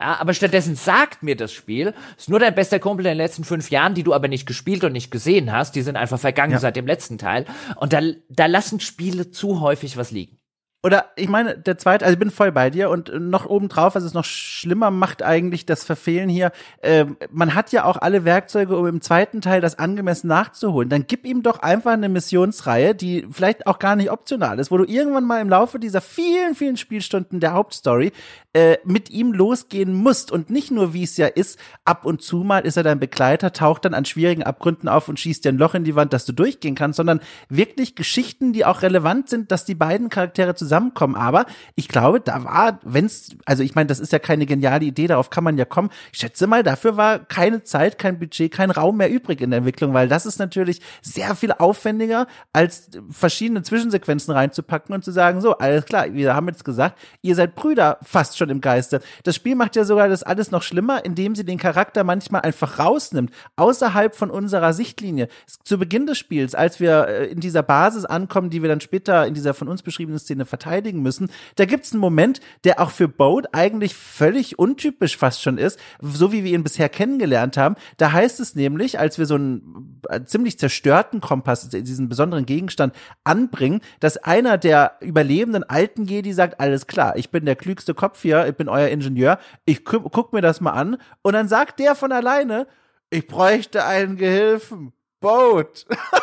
[0.01, 3.45] Ja, aber stattdessen sagt mir das Spiel, ist nur dein bester Kumpel in den letzten
[3.45, 5.77] fünf Jahren, die du aber nicht gespielt und nicht gesehen hast.
[5.77, 6.59] Die sind einfach vergangen ja.
[6.59, 7.45] seit dem letzten Teil.
[7.77, 8.01] Und da,
[8.31, 10.40] da lassen Spiele zu häufig was liegen.
[10.83, 14.03] Oder ich meine, der zweite, also ich bin voll bei dir und noch obendrauf, was
[14.03, 18.77] es noch schlimmer macht eigentlich, das Verfehlen hier, äh, man hat ja auch alle Werkzeuge,
[18.77, 20.89] um im zweiten Teil das angemessen nachzuholen.
[20.89, 24.79] Dann gib ihm doch einfach eine Missionsreihe, die vielleicht auch gar nicht optional ist, wo
[24.79, 28.13] du irgendwann mal im Laufe dieser vielen, vielen Spielstunden der Hauptstory
[28.55, 32.39] äh, mit ihm losgehen musst und nicht nur, wie es ja ist, ab und zu
[32.39, 35.59] mal ist er dein Begleiter, taucht dann an schwierigen Abgründen auf und schießt dir ein
[35.59, 39.53] Loch in die Wand, dass du durchgehen kannst, sondern wirklich Geschichten, die auch relevant sind,
[39.53, 41.17] dass die beiden Charaktere zusammenkommen.
[41.17, 45.09] Aber ich glaube, da war, wenn's, also ich meine, das ist ja keine geniale Idee,
[45.09, 45.91] darauf kann man ja kommen.
[46.13, 49.59] Ich schätze mal, dafür war keine Zeit, kein Budget, kein Raum mehr übrig in der
[49.59, 55.41] Entwicklung, weil das ist natürlich sehr viel aufwendiger, als verschiedene Zwischensequenzen reinzupacken und zu sagen,
[55.41, 59.01] so, alles klar, wir haben jetzt gesagt, ihr seid Brüder fast schon im Geiste.
[59.25, 62.79] Das Spiel macht ja sogar das alles noch schlimmer, indem sie den Charakter manchmal einfach
[62.79, 65.29] rausnimmt, außerhalb von unserer Sichtlinie.
[65.65, 69.27] Zu Beginn des Spiels, als wir äh, in dieser Basis ankommen, die wir dann später
[69.27, 73.09] in dieser von uns beschriebenen Szene verteidigen müssen, da gibt's einen Moment, der auch für
[73.09, 77.77] Boat eigentlich völlig untypisch fast schon ist, so wie wir ihn bisher kennengelernt haben.
[77.97, 82.95] Da heißt es nämlich, als wir so einen äh, ziemlich zerstörten Kompass, diesen besonderen Gegenstand
[83.25, 88.21] anbringen, dass einer der überlebenden alten Jedi sagt, alles klar, ich bin der klügste Kopf
[88.23, 90.99] hier, ich bin euer Ingenieur, ich gu guck mir das mal an.
[91.23, 92.67] Und dann sagt der von alleine,
[93.09, 94.93] ich bräuchte einen Gehilfen.
[95.21, 95.87] Boat.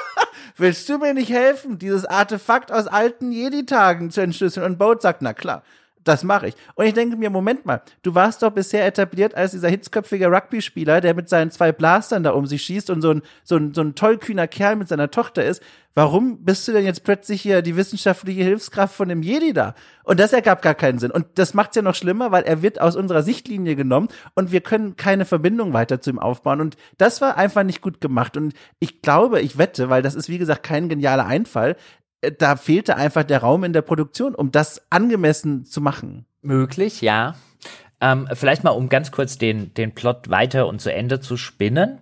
[0.55, 4.65] Willst du mir nicht helfen, dieses Artefakt aus alten Jedi-Tagen zu entschlüsseln?
[4.65, 5.64] Und Boat sagt, na klar
[6.07, 6.55] das mache ich.
[6.75, 11.01] Und ich denke mir, Moment mal, du warst doch bisher etabliert als dieser hitzköpfige Rugby-Spieler,
[11.01, 13.81] der mit seinen zwei Blastern da um sich schießt und so ein, so ein, so
[13.81, 15.61] ein tollkühner Kerl mit seiner Tochter ist.
[15.97, 19.73] Warum bist du denn jetzt plötzlich hier die wissenschaftliche Hilfskraft von dem Jedi da?
[20.03, 21.09] Und das ergab gar keinen Sinn.
[21.09, 24.61] Und das macht's ja noch schlimmer, weil er wird aus unserer Sichtlinie genommen und wir
[24.61, 26.61] können keine Verbindung weiter zu ihm aufbauen.
[26.61, 28.38] Und das war einfach nicht gut gemacht.
[28.38, 31.75] Und ich glaube, ich wette, weil das ist wie gesagt kein genialer Einfall,
[32.22, 36.26] da fehlte einfach der Raum in der Produktion, um das angemessen zu machen.
[36.41, 37.35] Möglich, ja.
[37.99, 41.99] Ähm, vielleicht mal, um ganz kurz den, den Plot weiter und zu Ende zu spinnen.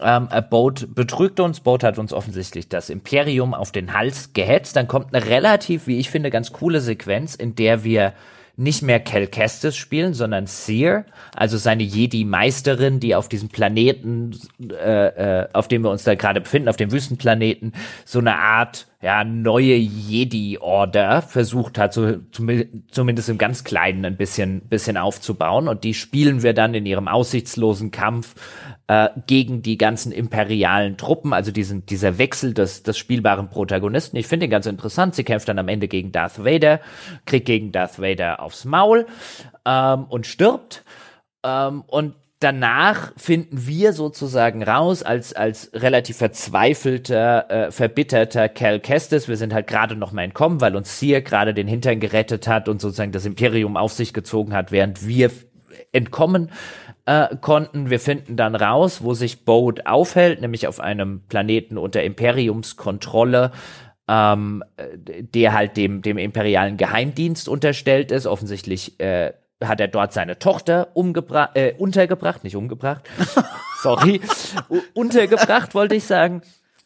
[0.00, 4.76] Ähm, Boat betrügt uns, Boat hat uns offensichtlich das Imperium auf den Hals gehetzt.
[4.76, 8.12] Dann kommt eine relativ, wie ich finde, ganz coole Sequenz, in der wir
[8.58, 14.36] nicht mehr Cal Kestis spielen, sondern Seer, also seine Jedi-Meisterin, die auf diesem Planeten,
[14.68, 17.72] äh, äh, auf dem wir uns da gerade befinden, auf dem Wüstenplaneten,
[18.04, 24.62] so eine Art ja, neue Jedi-Order versucht hat, so, zumindest im ganz Kleinen ein bisschen,
[24.62, 25.68] bisschen aufzubauen.
[25.68, 28.34] Und die spielen wir dann in ihrem aussichtslosen Kampf
[28.88, 34.16] äh, gegen die ganzen imperialen Truppen, also diesen, dieser Wechsel des, des spielbaren Protagonisten.
[34.16, 35.14] Ich finde ihn ganz interessant.
[35.14, 36.80] Sie kämpft dann am Ende gegen Darth Vader,
[37.24, 39.06] kriegt gegen Darth Vader aufs Maul
[39.64, 40.84] ähm, und stirbt.
[41.44, 49.28] Ähm, und danach finden wir sozusagen raus als als relativ verzweifelter, äh, verbitterter Cal Kestis.
[49.28, 52.68] Wir sind halt gerade noch mal entkommen, weil uns Seer gerade den Hintern gerettet hat
[52.68, 55.30] und sozusagen das Imperium auf sich gezogen hat, während wir
[55.92, 56.50] entkommen
[57.06, 57.90] äh, konnten.
[57.90, 63.52] Wir finden dann raus, wo sich Bode aufhält, nämlich auf einem Planeten unter Imperiumskontrolle.
[64.10, 70.38] Ähm, der halt dem, dem imperialen Geheimdienst unterstellt ist, offensichtlich äh, hat er dort seine
[70.38, 73.08] Tochter umgebracht, äh, untergebracht, nicht umgebracht,
[73.82, 74.20] sorry,
[74.94, 76.42] untergebracht wollte ich sagen.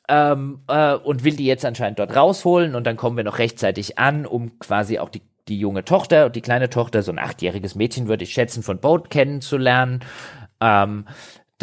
[0.09, 3.99] Ähm, äh, und will die jetzt anscheinend dort rausholen und dann kommen wir noch rechtzeitig
[3.99, 7.77] an, um quasi auch die, die junge Tochter und die kleine Tochter, so ein achtjähriges
[7.77, 10.01] Mädchen würde ich schätzen, von Boat kennenzulernen.
[10.61, 11.07] Ähm,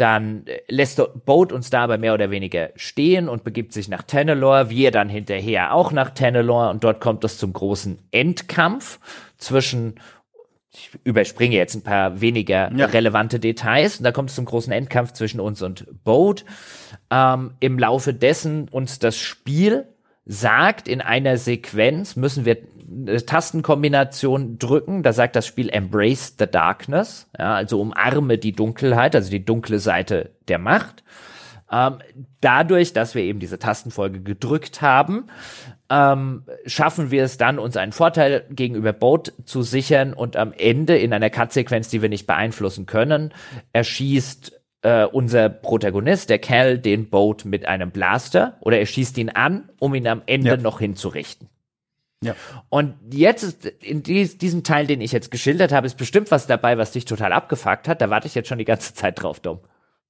[0.00, 4.70] dann lässt Boat uns da aber mehr oder weniger stehen und begibt sich nach Tennelore,
[4.70, 8.98] wir dann hinterher auch nach Tennelore und dort kommt es zum großen Endkampf
[9.36, 10.00] zwischen
[10.72, 12.86] ich überspringe jetzt ein paar weniger ja.
[12.86, 13.98] relevante Details.
[13.98, 16.44] Und da kommt es zum großen Endkampf zwischen uns und Bode.
[17.10, 19.86] Ähm, Im Laufe dessen uns das Spiel
[20.26, 25.02] sagt, in einer Sequenz müssen wir eine Tastenkombination drücken.
[25.02, 29.80] Da sagt das Spiel Embrace the Darkness, ja, also umarme die Dunkelheit, also die dunkle
[29.80, 31.02] Seite der Macht.
[31.72, 31.98] Ähm,
[32.40, 35.26] dadurch, dass wir eben diese Tastenfolge gedrückt haben,
[35.90, 40.96] ähm, schaffen wir es dann, uns einen Vorteil gegenüber Boat zu sichern und am Ende
[40.96, 43.34] in einer Cut-Sequenz, die wir nicht beeinflussen können,
[43.72, 49.30] erschießt äh, unser Protagonist, der Cal, den Boat mit einem Blaster oder er schießt ihn
[49.30, 50.56] an, um ihn am Ende ja.
[50.56, 51.48] noch hinzurichten.
[52.22, 52.36] Ja.
[52.68, 56.46] Und jetzt ist in dies, diesem Teil, den ich jetzt geschildert habe, ist bestimmt was
[56.46, 58.00] dabei, was dich total abgefuckt hat.
[58.00, 59.60] Da warte ich jetzt schon die ganze Zeit drauf, Dom.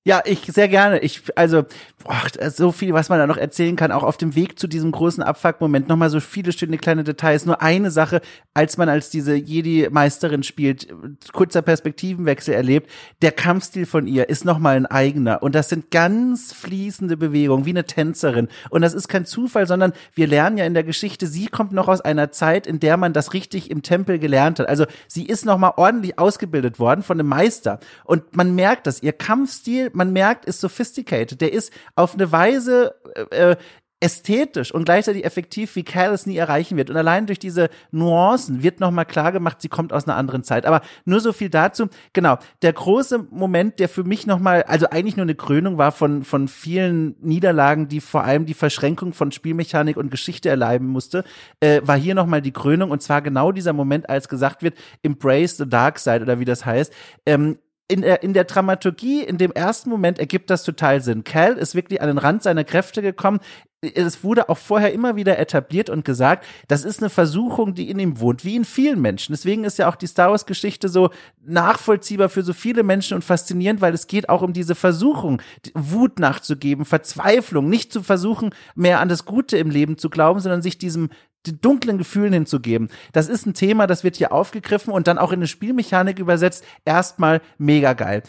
[0.02, 1.00] Ja, ich sehr gerne.
[1.00, 1.64] Ich also
[2.02, 4.92] boah, so viel, was man da noch erzählen kann, auch auf dem Weg zu diesem
[4.92, 5.88] großen Abfuck-Moment.
[5.88, 7.44] Nochmal so viele schöne kleine Details.
[7.44, 8.22] Nur eine Sache,
[8.54, 10.88] als man als diese Jedi-Meisterin spielt,
[11.34, 12.90] kurzer Perspektivenwechsel erlebt.
[13.20, 15.42] Der Kampfstil von ihr ist nochmal ein eigener.
[15.42, 18.48] Und das sind ganz fließende Bewegungen, wie eine Tänzerin.
[18.70, 21.88] Und das ist kein Zufall, sondern wir lernen ja in der Geschichte, sie kommt noch
[21.88, 24.68] aus einer Zeit, in der man das richtig im Tempel gelernt hat.
[24.68, 27.80] Also sie ist nochmal ordentlich ausgebildet worden von einem Meister.
[28.04, 29.02] Und man merkt das.
[29.02, 31.40] Ihr Kampfstil man merkt, ist sophisticated.
[31.40, 32.94] Der ist auf eine Weise
[33.30, 33.56] äh, äh,
[34.00, 36.88] ästhetisch und gleichzeitig effektiv, wie Cal es nie erreichen wird.
[36.88, 40.64] Und allein durch diese Nuancen wird nochmal klar gemacht, sie kommt aus einer anderen Zeit.
[40.64, 41.88] Aber nur so viel dazu.
[42.14, 46.24] Genau, der große Moment, der für mich nochmal, also eigentlich nur eine Krönung war von,
[46.24, 51.22] von vielen Niederlagen, die vor allem die Verschränkung von Spielmechanik und Geschichte erleiden musste,
[51.60, 52.90] äh, war hier nochmal die Krönung.
[52.90, 56.64] Und zwar genau dieser Moment, als gesagt wird, embrace the dark side oder wie das
[56.64, 56.90] heißt.
[57.26, 57.58] Ähm,
[57.90, 61.24] in der, in der Dramaturgie, in dem ersten Moment ergibt das total Sinn.
[61.24, 63.40] Cal ist wirklich an den Rand seiner Kräfte gekommen.
[63.82, 67.98] Es wurde auch vorher immer wieder etabliert und gesagt, das ist eine Versuchung, die in
[67.98, 69.32] ihm wohnt, wie in vielen Menschen.
[69.32, 71.08] Deswegen ist ja auch die Star Wars Geschichte so
[71.42, 75.40] nachvollziehbar für so viele Menschen und faszinierend, weil es geht auch um diese Versuchung,
[75.72, 80.60] Wut nachzugeben, Verzweiflung, nicht zu versuchen, mehr an das Gute im Leben zu glauben, sondern
[80.60, 81.08] sich diesem
[81.46, 82.88] die dunklen Gefühlen hinzugeben.
[83.12, 86.64] Das ist ein Thema, das wird hier aufgegriffen und dann auch in eine Spielmechanik übersetzt.
[86.84, 88.22] Erstmal mega geil.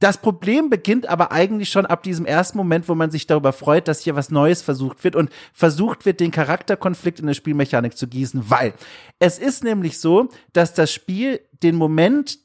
[0.00, 3.86] Das Problem beginnt aber eigentlich schon ab diesem ersten Moment, wo man sich darüber freut,
[3.86, 8.08] dass hier was Neues versucht wird und versucht wird, den Charakterkonflikt in eine Spielmechanik zu
[8.08, 8.72] gießen, weil
[9.18, 12.38] es ist nämlich so, dass das Spiel den Moment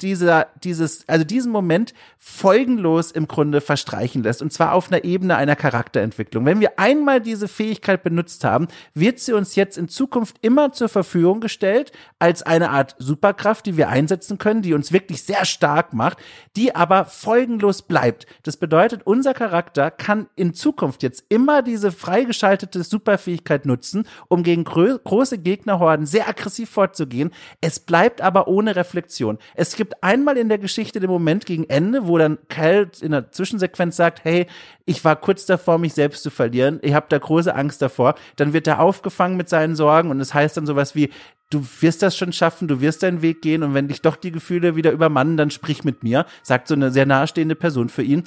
[0.00, 4.42] dieser, dieses, also diesen Moment folgenlos im Grunde verstreichen lässt.
[4.42, 6.44] Und zwar auf einer Ebene einer Charakterentwicklung.
[6.44, 10.88] Wenn wir einmal diese Fähigkeit benutzt haben, wird sie uns jetzt in Zukunft immer zur
[10.88, 15.92] Verfügung gestellt als eine Art Superkraft, die wir einsetzen können, die uns wirklich sehr stark
[15.92, 16.18] macht,
[16.56, 18.26] die aber folgenlos bleibt.
[18.42, 24.64] Das bedeutet, unser Charakter kann in Zukunft jetzt immer diese freigeschaltete Superfähigkeit nutzen, um gegen
[24.64, 27.30] große Gegnerhorden sehr aggressiv vorzugehen.
[27.60, 29.38] Es bleibt aber ohne Reflexion.
[29.54, 33.30] Es gibt einmal in der Geschichte den Moment gegen Ende, wo dann Cal in der
[33.30, 34.46] Zwischensequenz sagt, hey,
[34.84, 36.78] ich war kurz davor, mich selbst zu verlieren.
[36.82, 38.14] Ich habe da große Angst davor.
[38.36, 41.10] Dann wird er aufgefangen mit seinen Sorgen und es heißt dann sowas wie,
[41.50, 44.32] du wirst das schon schaffen, du wirst deinen Weg gehen und wenn dich doch die
[44.32, 48.24] Gefühle wieder übermannen, dann sprich mit mir, sagt so eine sehr nahestehende Person für ihn.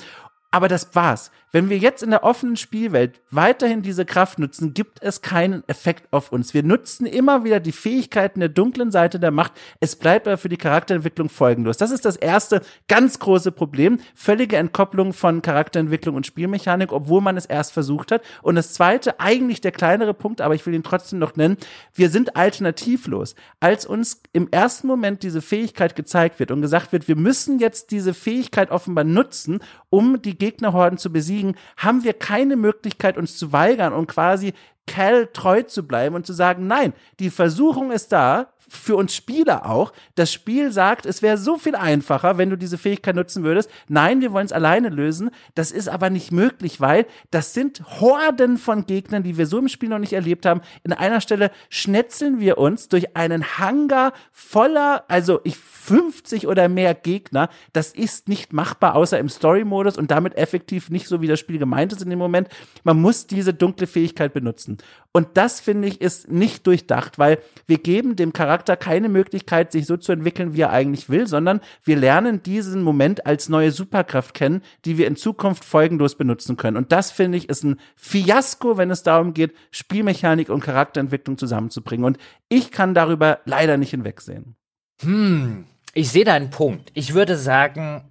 [0.52, 1.32] Aber das war's.
[1.52, 6.08] Wenn wir jetzt in der offenen Spielwelt weiterhin diese Kraft nutzen, gibt es keinen Effekt
[6.12, 6.54] auf uns.
[6.54, 9.54] Wir nutzen immer wieder die Fähigkeiten der dunklen Seite der Macht.
[9.80, 11.78] Es bleibt aber für die Charakterentwicklung folgenlos.
[11.78, 14.00] Das ist das erste ganz große Problem.
[14.14, 18.22] Völlige Entkopplung von Charakterentwicklung und Spielmechanik, obwohl man es erst versucht hat.
[18.44, 21.58] Und das zweite, eigentlich der kleinere Punkt, aber ich will ihn trotzdem noch nennen.
[21.96, 23.34] Wir sind alternativlos.
[23.60, 27.90] Als uns im ersten Moment diese Fähigkeit gezeigt wird und gesagt wird, wir müssen jetzt
[27.90, 33.38] diese Fähigkeit offenbar nutzen, um die Gegnerhorden zu besiegen, besiegen, haben wir keine Möglichkeit, uns
[33.38, 34.54] zu weigern und quasi
[34.88, 39.70] Cal treu zu bleiben und zu sagen, nein, die Versuchung ist da, für uns Spieler
[39.70, 39.92] auch.
[40.16, 43.70] Das Spiel sagt, es wäre so viel einfacher, wenn du diese Fähigkeit nutzen würdest.
[43.88, 45.32] Nein, wir wollen es alleine lösen.
[45.56, 49.68] Das ist aber nicht möglich, weil das sind Horden von Gegnern, die wir so im
[49.68, 50.62] Spiel noch nicht erlebt haben.
[50.84, 55.58] In einer Stelle schnetzeln wir uns durch einen Hangar voller, also ich
[55.90, 57.50] 50 oder mehr Gegner.
[57.74, 61.58] Das ist nicht machbar, außer im Story-Modus und damit effektiv nicht so, wie das Spiel
[61.58, 62.48] gemeint ist in dem Moment.
[62.84, 64.78] Man muss diese dunkle Fähigkeit benutzen.
[65.12, 69.88] Und das finde ich ist nicht durchdacht, weil wir geben dem Charakter keine Möglichkeit, sich
[69.88, 74.36] so zu entwickeln, wie er eigentlich will, sondern wir lernen diesen Moment als neue Superkraft
[74.36, 76.78] kennen, die wir in Zukunft folgenlos benutzen können.
[76.78, 82.06] Und das finde ich ist ein Fiasko, wenn es darum geht, Spielmechanik und Charakterentwicklung zusammenzubringen.
[82.06, 84.56] Und ich kann darüber leider nicht hinwegsehen.
[85.02, 85.66] Hm,
[85.96, 86.92] ich sehe deinen Punkt.
[86.94, 88.04] Ich würde sagen,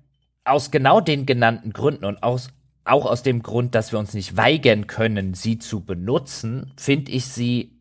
[0.44, 2.48] aus genau den genannten Gründen und aus
[2.88, 7.26] auch aus dem Grund, dass wir uns nicht weigern können, sie zu benutzen, finde ich
[7.26, 7.72] sie,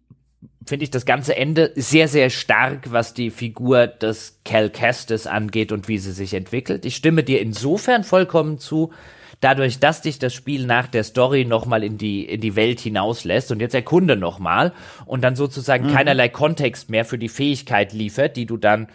[0.66, 5.72] finde ich das ganze Ende sehr, sehr stark, was die Figur des Cal Kestis angeht
[5.72, 6.86] und wie sie sich entwickelt.
[6.86, 8.92] Ich stimme dir insofern vollkommen zu,
[9.40, 13.52] dadurch, dass dich das Spiel nach der Story nochmal in die, in die Welt hinauslässt
[13.52, 14.74] und jetzt erkunde nochmal
[15.06, 15.94] und dann sozusagen mhm.
[15.94, 18.88] keinerlei Kontext mehr für die Fähigkeit liefert, die du dann,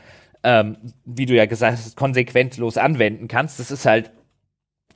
[0.42, 3.60] ähm, wie du ja gesagt hast, konsequentlos anwenden kannst.
[3.60, 4.10] Das ist halt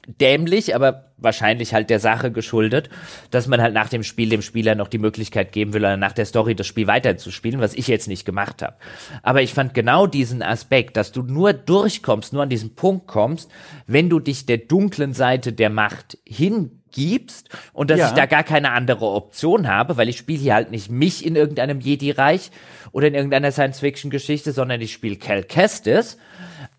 [0.07, 2.91] dämlich, aber wahrscheinlich halt der Sache geschuldet,
[3.31, 6.12] dass man halt nach dem Spiel dem Spieler noch die Möglichkeit geben will, oder nach
[6.12, 8.76] der Story das Spiel weiterzuspielen, was ich jetzt nicht gemacht habe.
[9.23, 13.51] Aber ich fand genau diesen Aspekt, dass du nur durchkommst, nur an diesen Punkt kommst,
[13.86, 18.09] wenn du dich der dunklen Seite der Macht hingibst und dass ja.
[18.09, 21.35] ich da gar keine andere Option habe, weil ich spiele hier halt nicht mich in
[21.35, 22.51] irgendeinem Jedi-Reich
[22.93, 26.18] oder in irgendeiner Science-Fiction-Geschichte, sondern ich spiele Cal Kestis.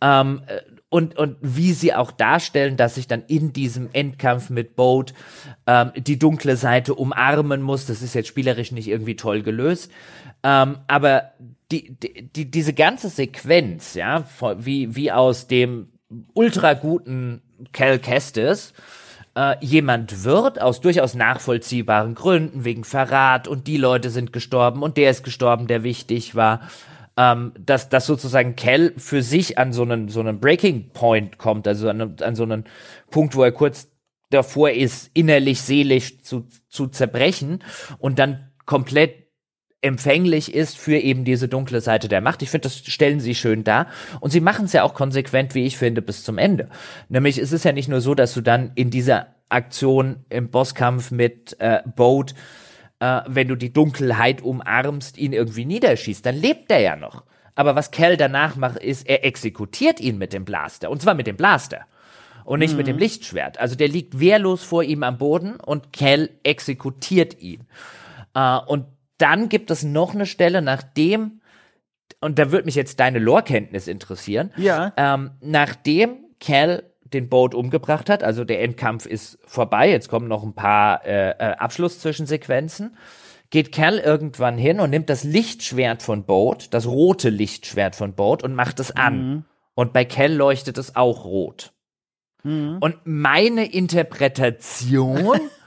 [0.02, 0.42] Ähm,
[0.90, 5.14] und, und wie sie auch darstellen, dass sich dann in diesem Endkampf mit Boat
[5.66, 7.86] ähm, die dunkle Seite umarmen muss.
[7.86, 9.92] Das ist jetzt spielerisch nicht irgendwie toll gelöst.
[10.44, 11.32] Ähm, aber
[11.72, 14.24] die, die, die, diese ganze Sequenz, ja,
[14.58, 15.90] wie, wie aus dem
[16.34, 17.42] ultra guten
[17.74, 18.74] Cal Kestis,
[19.36, 24.96] äh, jemand wird, aus durchaus nachvollziehbaren Gründen, wegen Verrat und die Leute sind gestorben und
[24.96, 26.62] der ist gestorben, der wichtig war,
[27.18, 31.68] ähm, dass, dass sozusagen Cal für sich an so einen, so einen Breaking Point kommt,
[31.68, 32.66] also an, an so einen
[33.10, 33.90] Punkt, wo er kurz
[34.30, 37.64] davor ist, innerlich, seelisch zu, zu zerbrechen
[37.98, 39.28] und dann komplett
[39.82, 42.42] empfänglich ist für eben diese dunkle Seite der Macht.
[42.42, 43.88] Ich finde, das stellen sie schön dar.
[44.20, 46.70] Und sie machen es ja auch konsequent, wie ich finde, bis zum Ende.
[47.10, 51.12] Nämlich es ist ja nicht nur so, dass du dann in dieser Aktion im Bosskampf
[51.12, 52.34] mit äh, Boat,
[53.00, 56.26] äh, wenn du die Dunkelheit umarmst, ihn irgendwie niederschießt.
[56.26, 57.24] Dann lebt er ja noch.
[57.56, 60.92] Aber was Cal danach macht, ist, er exekutiert ihn mit dem Blaster.
[60.92, 61.86] Und zwar mit dem Blaster.
[62.46, 62.78] Und nicht mhm.
[62.78, 63.60] mit dem Lichtschwert.
[63.60, 67.68] Also der liegt wehrlos vor ihm am Boden und Cal exekutiert ihn.
[68.38, 68.86] Uh, und
[69.18, 71.42] dann gibt es noch eine Stelle, nachdem,
[72.22, 74.94] und da würde mich jetzt deine Lore-Kenntnis interessieren, ja.
[74.96, 80.44] ähm, nachdem Cal den Boat umgebracht hat, also der Endkampf ist vorbei, jetzt kommen noch
[80.44, 82.98] ein paar äh, äh, Abschlusszwischensequenzen,
[83.50, 88.44] geht Cal irgendwann hin und nimmt das Lichtschwert von Boat, das rote Lichtschwert von Boat
[88.44, 89.30] und macht es an.
[89.30, 89.46] Mhm.
[89.74, 91.72] Und bei Cal leuchtet es auch rot.
[92.44, 92.78] Mhm.
[92.80, 95.40] Und meine Interpretation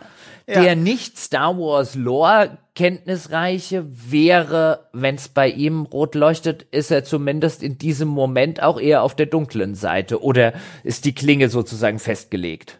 [0.55, 7.05] der nicht Star Wars Lore kenntnisreiche wäre, wenn es bei ihm rot leuchtet, ist er
[7.05, 11.99] zumindest in diesem Moment auch eher auf der dunklen Seite oder ist die Klinge sozusagen
[11.99, 12.80] festgelegt?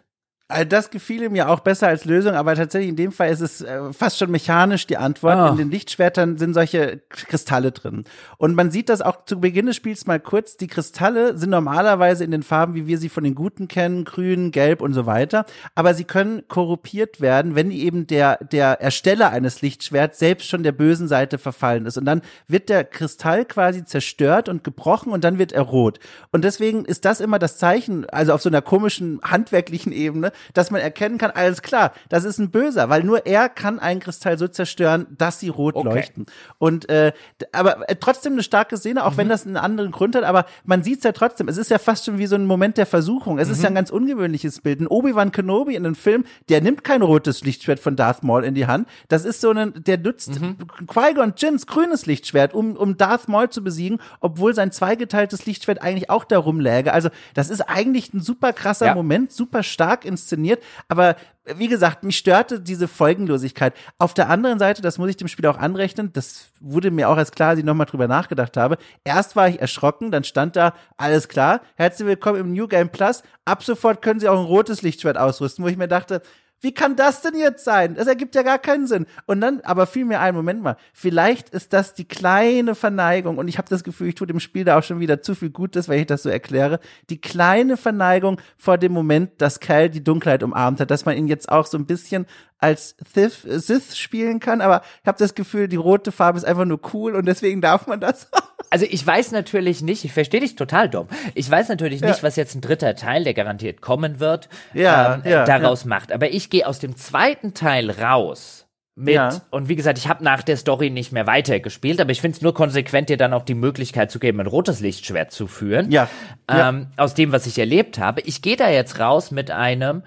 [0.51, 3.61] Also das gefiel mir auch besser als Lösung, aber tatsächlich in dem Fall ist es
[3.61, 5.37] äh, fast schon mechanisch die Antwort.
[5.37, 5.51] Oh.
[5.51, 8.03] In den Lichtschwertern sind solche Kristalle drin.
[8.37, 10.57] Und man sieht das auch zu Beginn des Spiels mal kurz.
[10.57, 14.51] Die Kristalle sind normalerweise in den Farben, wie wir sie von den Guten kennen, grün,
[14.51, 15.45] gelb und so weiter.
[15.75, 20.73] Aber sie können korruptiert werden, wenn eben der, der Ersteller eines Lichtschwerts selbst schon der
[20.73, 21.97] bösen Seite verfallen ist.
[21.97, 25.99] Und dann wird der Kristall quasi zerstört und gebrochen und dann wird er rot.
[26.31, 30.71] Und deswegen ist das immer das Zeichen, also auf so einer komischen handwerklichen Ebene, dass
[30.71, 34.37] man erkennen kann, alles klar, das ist ein Böser, weil nur er kann einen Kristall
[34.37, 35.87] so zerstören, dass sie rot okay.
[35.87, 36.25] leuchten.
[36.57, 37.13] Und äh,
[37.51, 39.17] aber äh, trotzdem eine starke Szene, auch mhm.
[39.17, 41.47] wenn das einen anderen Grund hat, aber man sieht es ja trotzdem.
[41.47, 43.39] Es ist ja fast schon wie so ein Moment der Versuchung.
[43.39, 43.53] Es mhm.
[43.53, 44.81] ist ja ein ganz ungewöhnliches Bild.
[44.81, 48.55] Ein Obi-Wan Kenobi in einem Film, der nimmt kein rotes Lichtschwert von Darth Maul in
[48.55, 48.87] die Hand.
[49.07, 50.57] Das ist so ein, der nutzt mhm.
[50.87, 56.09] Qui-Gon Jins grünes Lichtschwert, um, um Darth Maul zu besiegen, obwohl sein zweigeteiltes Lichtschwert eigentlich
[56.09, 56.93] auch darum läge.
[56.93, 58.95] Also das ist eigentlich ein super krasser ja.
[58.95, 63.73] Moment, super stark inszeniert inszeniert, aber wie gesagt, mich störte diese Folgenlosigkeit.
[63.97, 67.17] Auf der anderen Seite, das muss ich dem Spiel auch anrechnen, das wurde mir auch
[67.17, 68.77] erst klar, als ich nochmal drüber nachgedacht habe.
[69.03, 73.23] Erst war ich erschrocken, dann stand da, alles klar, herzlich willkommen im New Game Plus,
[73.45, 76.21] ab sofort können Sie auch ein rotes Lichtschwert ausrüsten, wo ich mir dachte,
[76.61, 77.95] wie kann das denn jetzt sein?
[77.95, 79.07] Das ergibt ja gar keinen Sinn.
[79.25, 83.47] Und dann aber fiel mir ein, Moment mal, vielleicht ist das die kleine Verneigung, und
[83.47, 85.89] ich habe das Gefühl, ich tue dem Spiel da auch schon wieder zu viel Gutes,
[85.89, 90.43] wenn ich das so erkläre, die kleine Verneigung vor dem Moment, dass Cal die Dunkelheit
[90.43, 92.27] umarmt hat, dass man ihn jetzt auch so ein bisschen
[92.59, 96.65] als Sith, Sith spielen kann, aber ich habe das Gefühl, die rote Farbe ist einfach
[96.65, 98.29] nur cool und deswegen darf man das.
[98.69, 101.07] Also ich weiß natürlich nicht, ich verstehe dich total dumm.
[101.33, 105.21] Ich weiß natürlich nicht, was jetzt ein dritter Teil, der garantiert kommen wird, ja, ähm,
[105.31, 105.89] ja, daraus ja.
[105.89, 106.11] macht.
[106.11, 109.41] Aber ich gehe aus dem zweiten Teil raus mit, ja.
[109.51, 112.41] und wie gesagt, ich habe nach der Story nicht mehr weitergespielt, aber ich finde es
[112.41, 115.91] nur konsequent, dir dann auch die Möglichkeit zu geben, ein rotes Lichtschwert zu führen.
[115.91, 116.09] Ja.
[116.49, 118.21] Ähm, aus dem, was ich erlebt habe.
[118.21, 120.03] Ich gehe da jetzt raus mit einem,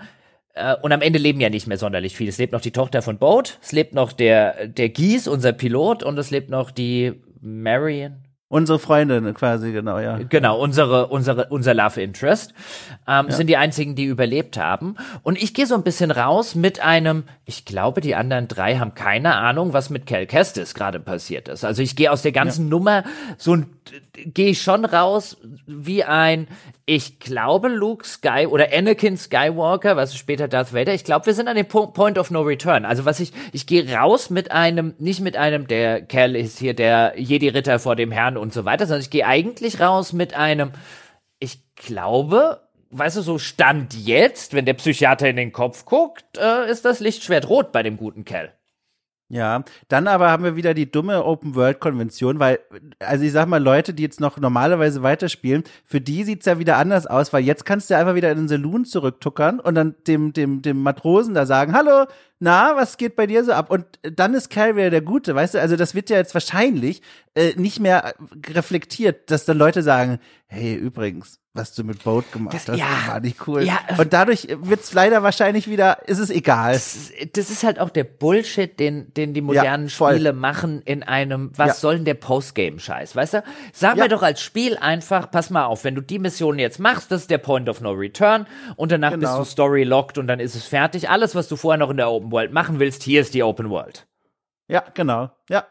[0.53, 2.29] äh, und am Ende leben ja nicht mehr sonderlich viel.
[2.29, 6.03] Es lebt noch die Tochter von Boat, es lebt noch der, der Gies, unser Pilot,
[6.03, 8.24] und es lebt noch die Marion.
[8.49, 10.19] Unsere Freundin quasi, genau, ja.
[10.29, 12.53] Genau, unsere, unsere, unser Love Interest
[13.09, 13.31] ähm, ja.
[13.31, 14.97] sind die einzigen, die überlebt haben.
[15.23, 18.95] Und ich gehe so ein bisschen raus mit einem, ich glaube, die anderen drei haben
[18.95, 21.65] keine Ahnung, was mit Cal Kestis gerade passiert ist.
[21.65, 22.71] Also ich gehe aus der ganzen ja.
[22.71, 23.05] Nummer
[23.39, 23.67] so ein,
[24.13, 26.47] gehe schon raus wie ein,
[26.87, 31.35] ich glaube, Luke Sky oder Anakin Skywalker, was ist später Darth Vader, ich glaube, wir
[31.35, 32.85] sind an dem Point of No Return.
[32.85, 36.75] Also was ich, ich gehe raus mit einem, nicht mit einem, der Kerl ist hier
[36.75, 40.73] der Jedi-Ritter vor dem Herrn und so weiter, sondern ich gehe eigentlich raus mit einem,
[41.39, 46.71] ich glaube, weißt du, so Stand jetzt, wenn der Psychiater in den Kopf guckt, äh,
[46.71, 48.53] ist das Lichtschwert rot bei dem guten Kerl.
[49.31, 52.59] Ja, dann aber haben wir wieder die dumme Open-World-Konvention, weil,
[52.99, 56.77] also ich sag mal, Leute, die jetzt noch normalerweise weiterspielen, für die sieht's ja wieder
[56.77, 60.35] anders aus, weil jetzt kannst du einfach wieder in den Saloon zurücktuckern und dann dem,
[60.35, 62.05] dem, dem Matrosen da sagen, hallo,
[62.45, 63.71] na, was geht bei dir so ab?
[63.71, 65.61] Und dann ist Cal wieder der Gute, weißt du?
[65.61, 67.01] Also das wird ja jetzt wahrscheinlich
[67.35, 68.15] äh, nicht mehr
[68.49, 72.87] reflektiert, dass dann Leute sagen, hey, übrigens, was du mit Boat gemacht das, hast, ja,
[73.07, 73.63] war nicht cool.
[73.63, 76.73] Ja, und dadurch wird's leider wahrscheinlich wieder, ist es egal.
[76.73, 81.05] Das, das ist halt auch der Bullshit, den, den die modernen ja, Spiele machen in
[81.05, 81.75] einem, was ja.
[81.75, 83.45] soll denn der Postgame-Scheiß, weißt du?
[83.73, 87.13] Sag mir doch als Spiel einfach, pass mal auf, wenn du die Mission jetzt machst,
[87.13, 89.39] das ist der Point of No Return und danach genau.
[89.39, 91.09] bist du Story-locked und dann ist es fertig.
[91.09, 93.71] Alles, was du vorher noch in der Open World machen willst, hier ist die Open
[93.71, 94.07] World.
[94.69, 95.31] Ja, genau.
[95.49, 95.67] Ja.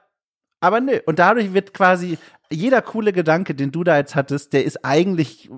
[0.64, 0.98] Aber nö.
[1.06, 2.18] Und dadurch wird quasi
[2.50, 5.50] jeder coole Gedanke, den du da jetzt hattest, der ist eigentlich,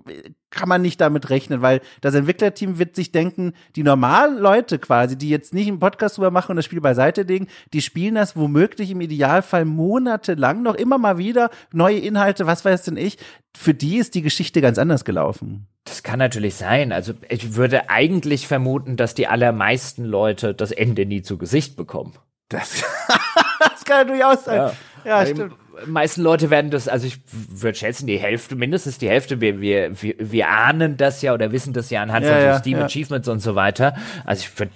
[0.49, 5.15] kann man nicht damit rechnen, weil das Entwicklerteam wird sich denken, die normalen Leute quasi,
[5.15, 8.35] die jetzt nicht einen Podcast drüber machen und das Spiel beiseite legen, die spielen das
[8.35, 13.19] womöglich im Idealfall monatelang noch immer mal wieder neue Inhalte, was weiß denn ich.
[13.55, 15.67] Für die ist die Geschichte ganz anders gelaufen.
[15.83, 16.91] Das kann natürlich sein.
[16.91, 22.13] Also ich würde eigentlich vermuten, dass die allermeisten Leute das Ende nie zu Gesicht bekommen.
[22.49, 22.83] Das,
[23.59, 24.57] das kann natürlich auch sein.
[24.57, 24.73] Ja,
[25.05, 25.53] ja stimmt
[25.85, 30.01] meisten Leute werden das, also ich würde schätzen, die Hälfte, mindestens die Hälfte, wir, wir,
[30.01, 32.85] wir, wir ahnen das ja oder wissen das ja anhand ja, von ja, Steam ja.
[32.85, 33.95] Achievements und so weiter.
[34.23, 34.71] Also ich würde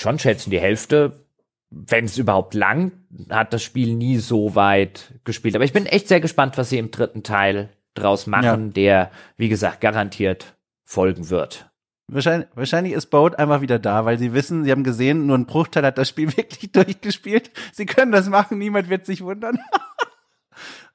[0.00, 1.24] schon schätzen, die Hälfte,
[1.70, 2.92] wenn es überhaupt lang,
[3.30, 5.54] hat das Spiel nie so weit gespielt.
[5.56, 9.48] Aber ich bin echt sehr gespannt, was sie im dritten Teil draus machen, der, wie
[9.48, 11.70] gesagt, garantiert folgen wird.
[12.08, 15.46] Wahrscheinlich, wahrscheinlich ist Boat einfach wieder da, weil sie wissen, sie haben gesehen, nur ein
[15.46, 17.50] Bruchteil hat das Spiel wirklich durchgespielt.
[17.72, 19.58] Sie können das machen, niemand wird sich wundern.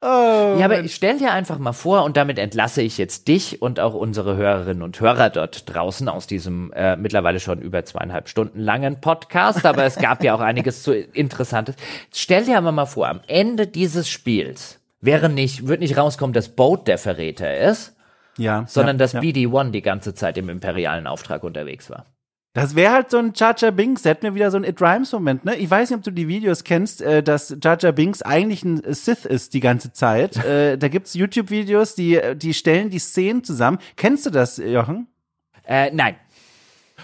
[0.01, 3.61] Oh, ja, aber ich stell dir einfach mal vor, und damit entlasse ich jetzt dich
[3.61, 8.29] und auch unsere Hörerinnen und Hörer dort draußen aus diesem äh, mittlerweile schon über zweieinhalb
[8.29, 11.75] Stunden langen Podcast, aber es gab ja auch einiges zu Interessantes.
[12.13, 16.47] Stell dir aber mal vor, am Ende dieses Spiels wäre nicht, wird nicht rauskommen, dass
[16.47, 17.93] Boat der Verräter ist,
[18.39, 19.21] ja, sondern ja, dass ja.
[19.21, 22.05] BD-1 die ganze Zeit im imperialen Auftrag unterwegs war.
[22.53, 25.45] Das wäre halt so ein Jaja Binks, hätten wir wieder so ein It Rhymes Moment,
[25.45, 25.55] ne?
[25.55, 29.25] Ich weiß nicht, ob du die Videos kennst, äh, dass Jaja Binks eigentlich ein Sith
[29.25, 30.35] ist die ganze Zeit.
[30.45, 33.77] äh, da gibt's YouTube-Videos, die, die stellen die Szenen zusammen.
[33.95, 35.07] Kennst du das, Jochen?
[35.63, 36.15] Äh, nein.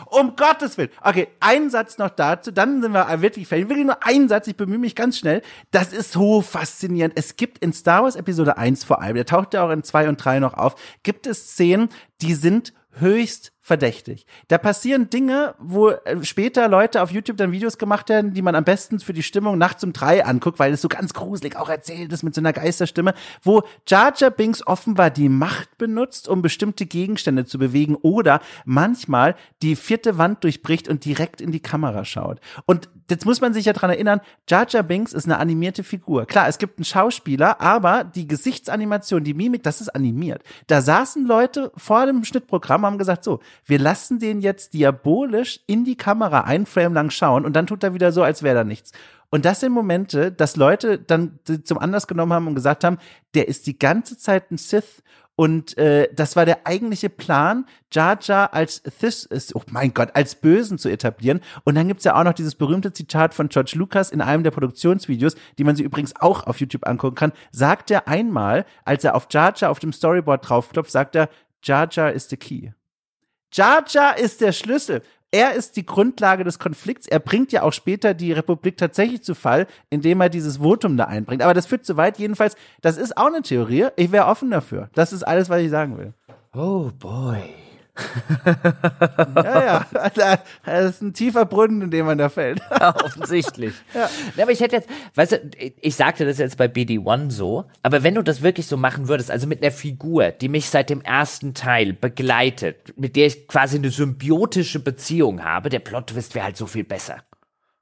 [0.06, 0.90] Um Gottes Willen.
[1.02, 3.70] Okay, einen Satz noch dazu, dann sind wir wirklich fertig.
[3.70, 5.42] Wirklich nur einen Satz, ich bemühe mich ganz schnell.
[5.72, 7.14] Das ist so faszinierend.
[7.18, 10.10] Es gibt in Star Wars Episode 1 vor allem, der taucht ja auch in 2
[10.10, 11.90] und 3 noch auf, gibt es Szenen,
[12.22, 14.28] die sind höchst verdächtig.
[14.48, 18.54] Da passieren Dinge, wo äh, später Leute auf YouTube dann Videos gemacht werden, die man
[18.54, 21.68] am besten für die Stimmung nachts um drei anguckt, weil es so ganz gruselig auch
[21.68, 26.44] erzählt ist mit so einer Geisterstimme, wo Jar Jar Binks offenbar die Macht benutzt, um
[26.44, 32.06] bestimmte Gegenstände zu bewegen oder manchmal die vierte Wand durchbricht und direkt in die Kamera
[32.06, 32.42] schaut.
[32.68, 36.28] Und jetzt muss man sich ja dran erinnern, Jar Jar Binks ist eine animierte Figur.
[36.28, 40.44] Klar, es gibt einen Schauspieler, aber die Gesichtsanimation, die Mimik, das ist animiert.
[40.68, 45.86] Da saßen Leute vor dem Schnittprogramm, haben gesagt, so, wir lassen den jetzt diabolisch in
[45.86, 48.64] die Kamera ein Frame lang schauen und dann tut er wieder so, als wäre da
[48.64, 48.92] nichts.
[49.30, 53.00] Und das sind Momente, dass Leute dann zum Anlass genommen haben und gesagt haben,
[53.34, 55.04] der ist die ganze Zeit ein Sith
[55.36, 60.36] und äh, das war der eigentliche Plan, Jar Jar als This, oh mein Gott, als
[60.36, 61.42] Bösen zu etablieren.
[61.66, 64.52] Und dann gibt's ja auch noch dieses berühmte Zitat von George Lucas in einem der
[64.52, 67.32] Produktionsvideos, die man sich übrigens auch auf YouTube angucken kann.
[67.52, 71.30] Sagt er einmal, als er auf Jar Jar auf dem Storyboard draufklopft, sagt er,
[71.62, 72.70] Jar Jar is the key.
[73.56, 75.02] Jar Jar ist der Schlüssel.
[75.32, 77.08] Er ist die Grundlage des Konflikts.
[77.08, 81.06] Er bringt ja auch später die Republik tatsächlich zu Fall, indem er dieses Votum da
[81.06, 81.42] einbringt.
[81.42, 82.20] Aber das führt zu weit.
[82.20, 83.88] Jedenfalls, das ist auch eine Theorie.
[83.96, 84.90] Ich wäre offen dafür.
[84.94, 86.14] Das ist alles, was ich sagen will.
[86.54, 87.65] Oh boy
[89.36, 90.40] ja, ja.
[90.66, 92.60] Das ist ein tiefer Brunnen, in dem man da fällt.
[92.80, 93.74] ja, offensichtlich.
[93.94, 94.10] Ja.
[94.42, 95.38] Aber ich hätte jetzt, weißt du,
[95.82, 99.32] ich sagte das jetzt bei BD1 so, aber wenn du das wirklich so machen würdest,
[99.32, 103.78] also mit einer Figur, die mich seit dem ersten Teil begleitet, mit der ich quasi
[103.78, 107.24] eine symbiotische Beziehung habe, der Plot-Twist wäre halt so viel besser.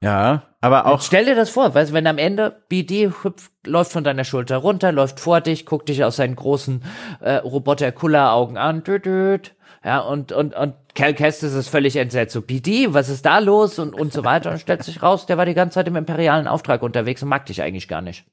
[0.04, 0.96] Ja, aber auch.
[0.96, 4.26] Jetzt stell dir das vor, weißt du, wenn am Ende BD hüpft, läuft von deiner
[4.26, 6.84] Schulter runter, läuft vor dich, guckt dich aus seinen großen
[7.22, 12.34] äh, Roboter-Kuller-Augen an, düt, düt, ja, und, und, und Cal Kestis ist völlig entsetzt.
[12.34, 13.80] So, BD, was ist da los?
[13.80, 14.52] Und, und so weiter.
[14.52, 17.46] Und stellt sich raus, der war die ganze Zeit im imperialen Auftrag unterwegs und mag
[17.46, 18.26] dich eigentlich gar nicht.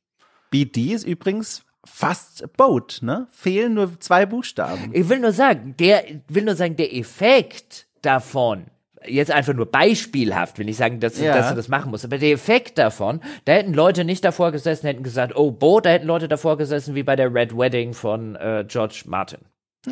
[0.51, 3.27] BD ist übrigens fast Boat, ne?
[3.31, 4.91] Fehlen nur zwei Buchstaben.
[4.93, 8.67] Ich will nur sagen, der, will nur sagen, der Effekt davon,
[9.07, 11.35] jetzt einfach nur beispielhaft, will ich sagen, dass, ja.
[11.35, 14.87] dass du das machen musst, aber der Effekt davon, da hätten Leute nicht davor gesessen,
[14.87, 18.37] hätten gesagt, oh, Boat, da hätten Leute davor gesessen, wie bei der Red Wedding von
[18.37, 19.41] äh, George Martin.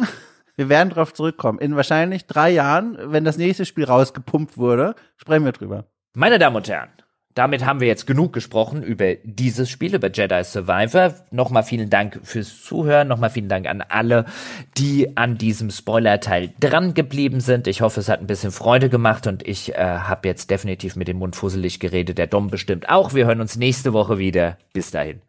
[0.58, 1.60] Wir werden darauf zurückkommen.
[1.60, 5.84] In wahrscheinlich drei Jahren, wenn das nächste Spiel rausgepumpt wurde, sprechen wir drüber.
[6.14, 6.88] Meine Damen und Herren,
[7.34, 11.14] damit haben wir jetzt genug gesprochen über dieses Spiel, über Jedi Survivor.
[11.30, 13.06] Nochmal vielen Dank fürs Zuhören.
[13.06, 14.24] Nochmal vielen Dank an alle,
[14.76, 17.68] die an diesem Spoiler-Teil dran geblieben sind.
[17.68, 21.06] Ich hoffe, es hat ein bisschen Freude gemacht und ich äh, habe jetzt definitiv mit
[21.06, 22.18] dem Mund fusselig geredet.
[22.18, 23.14] Der Dom bestimmt auch.
[23.14, 24.58] Wir hören uns nächste Woche wieder.
[24.72, 25.20] Bis dahin.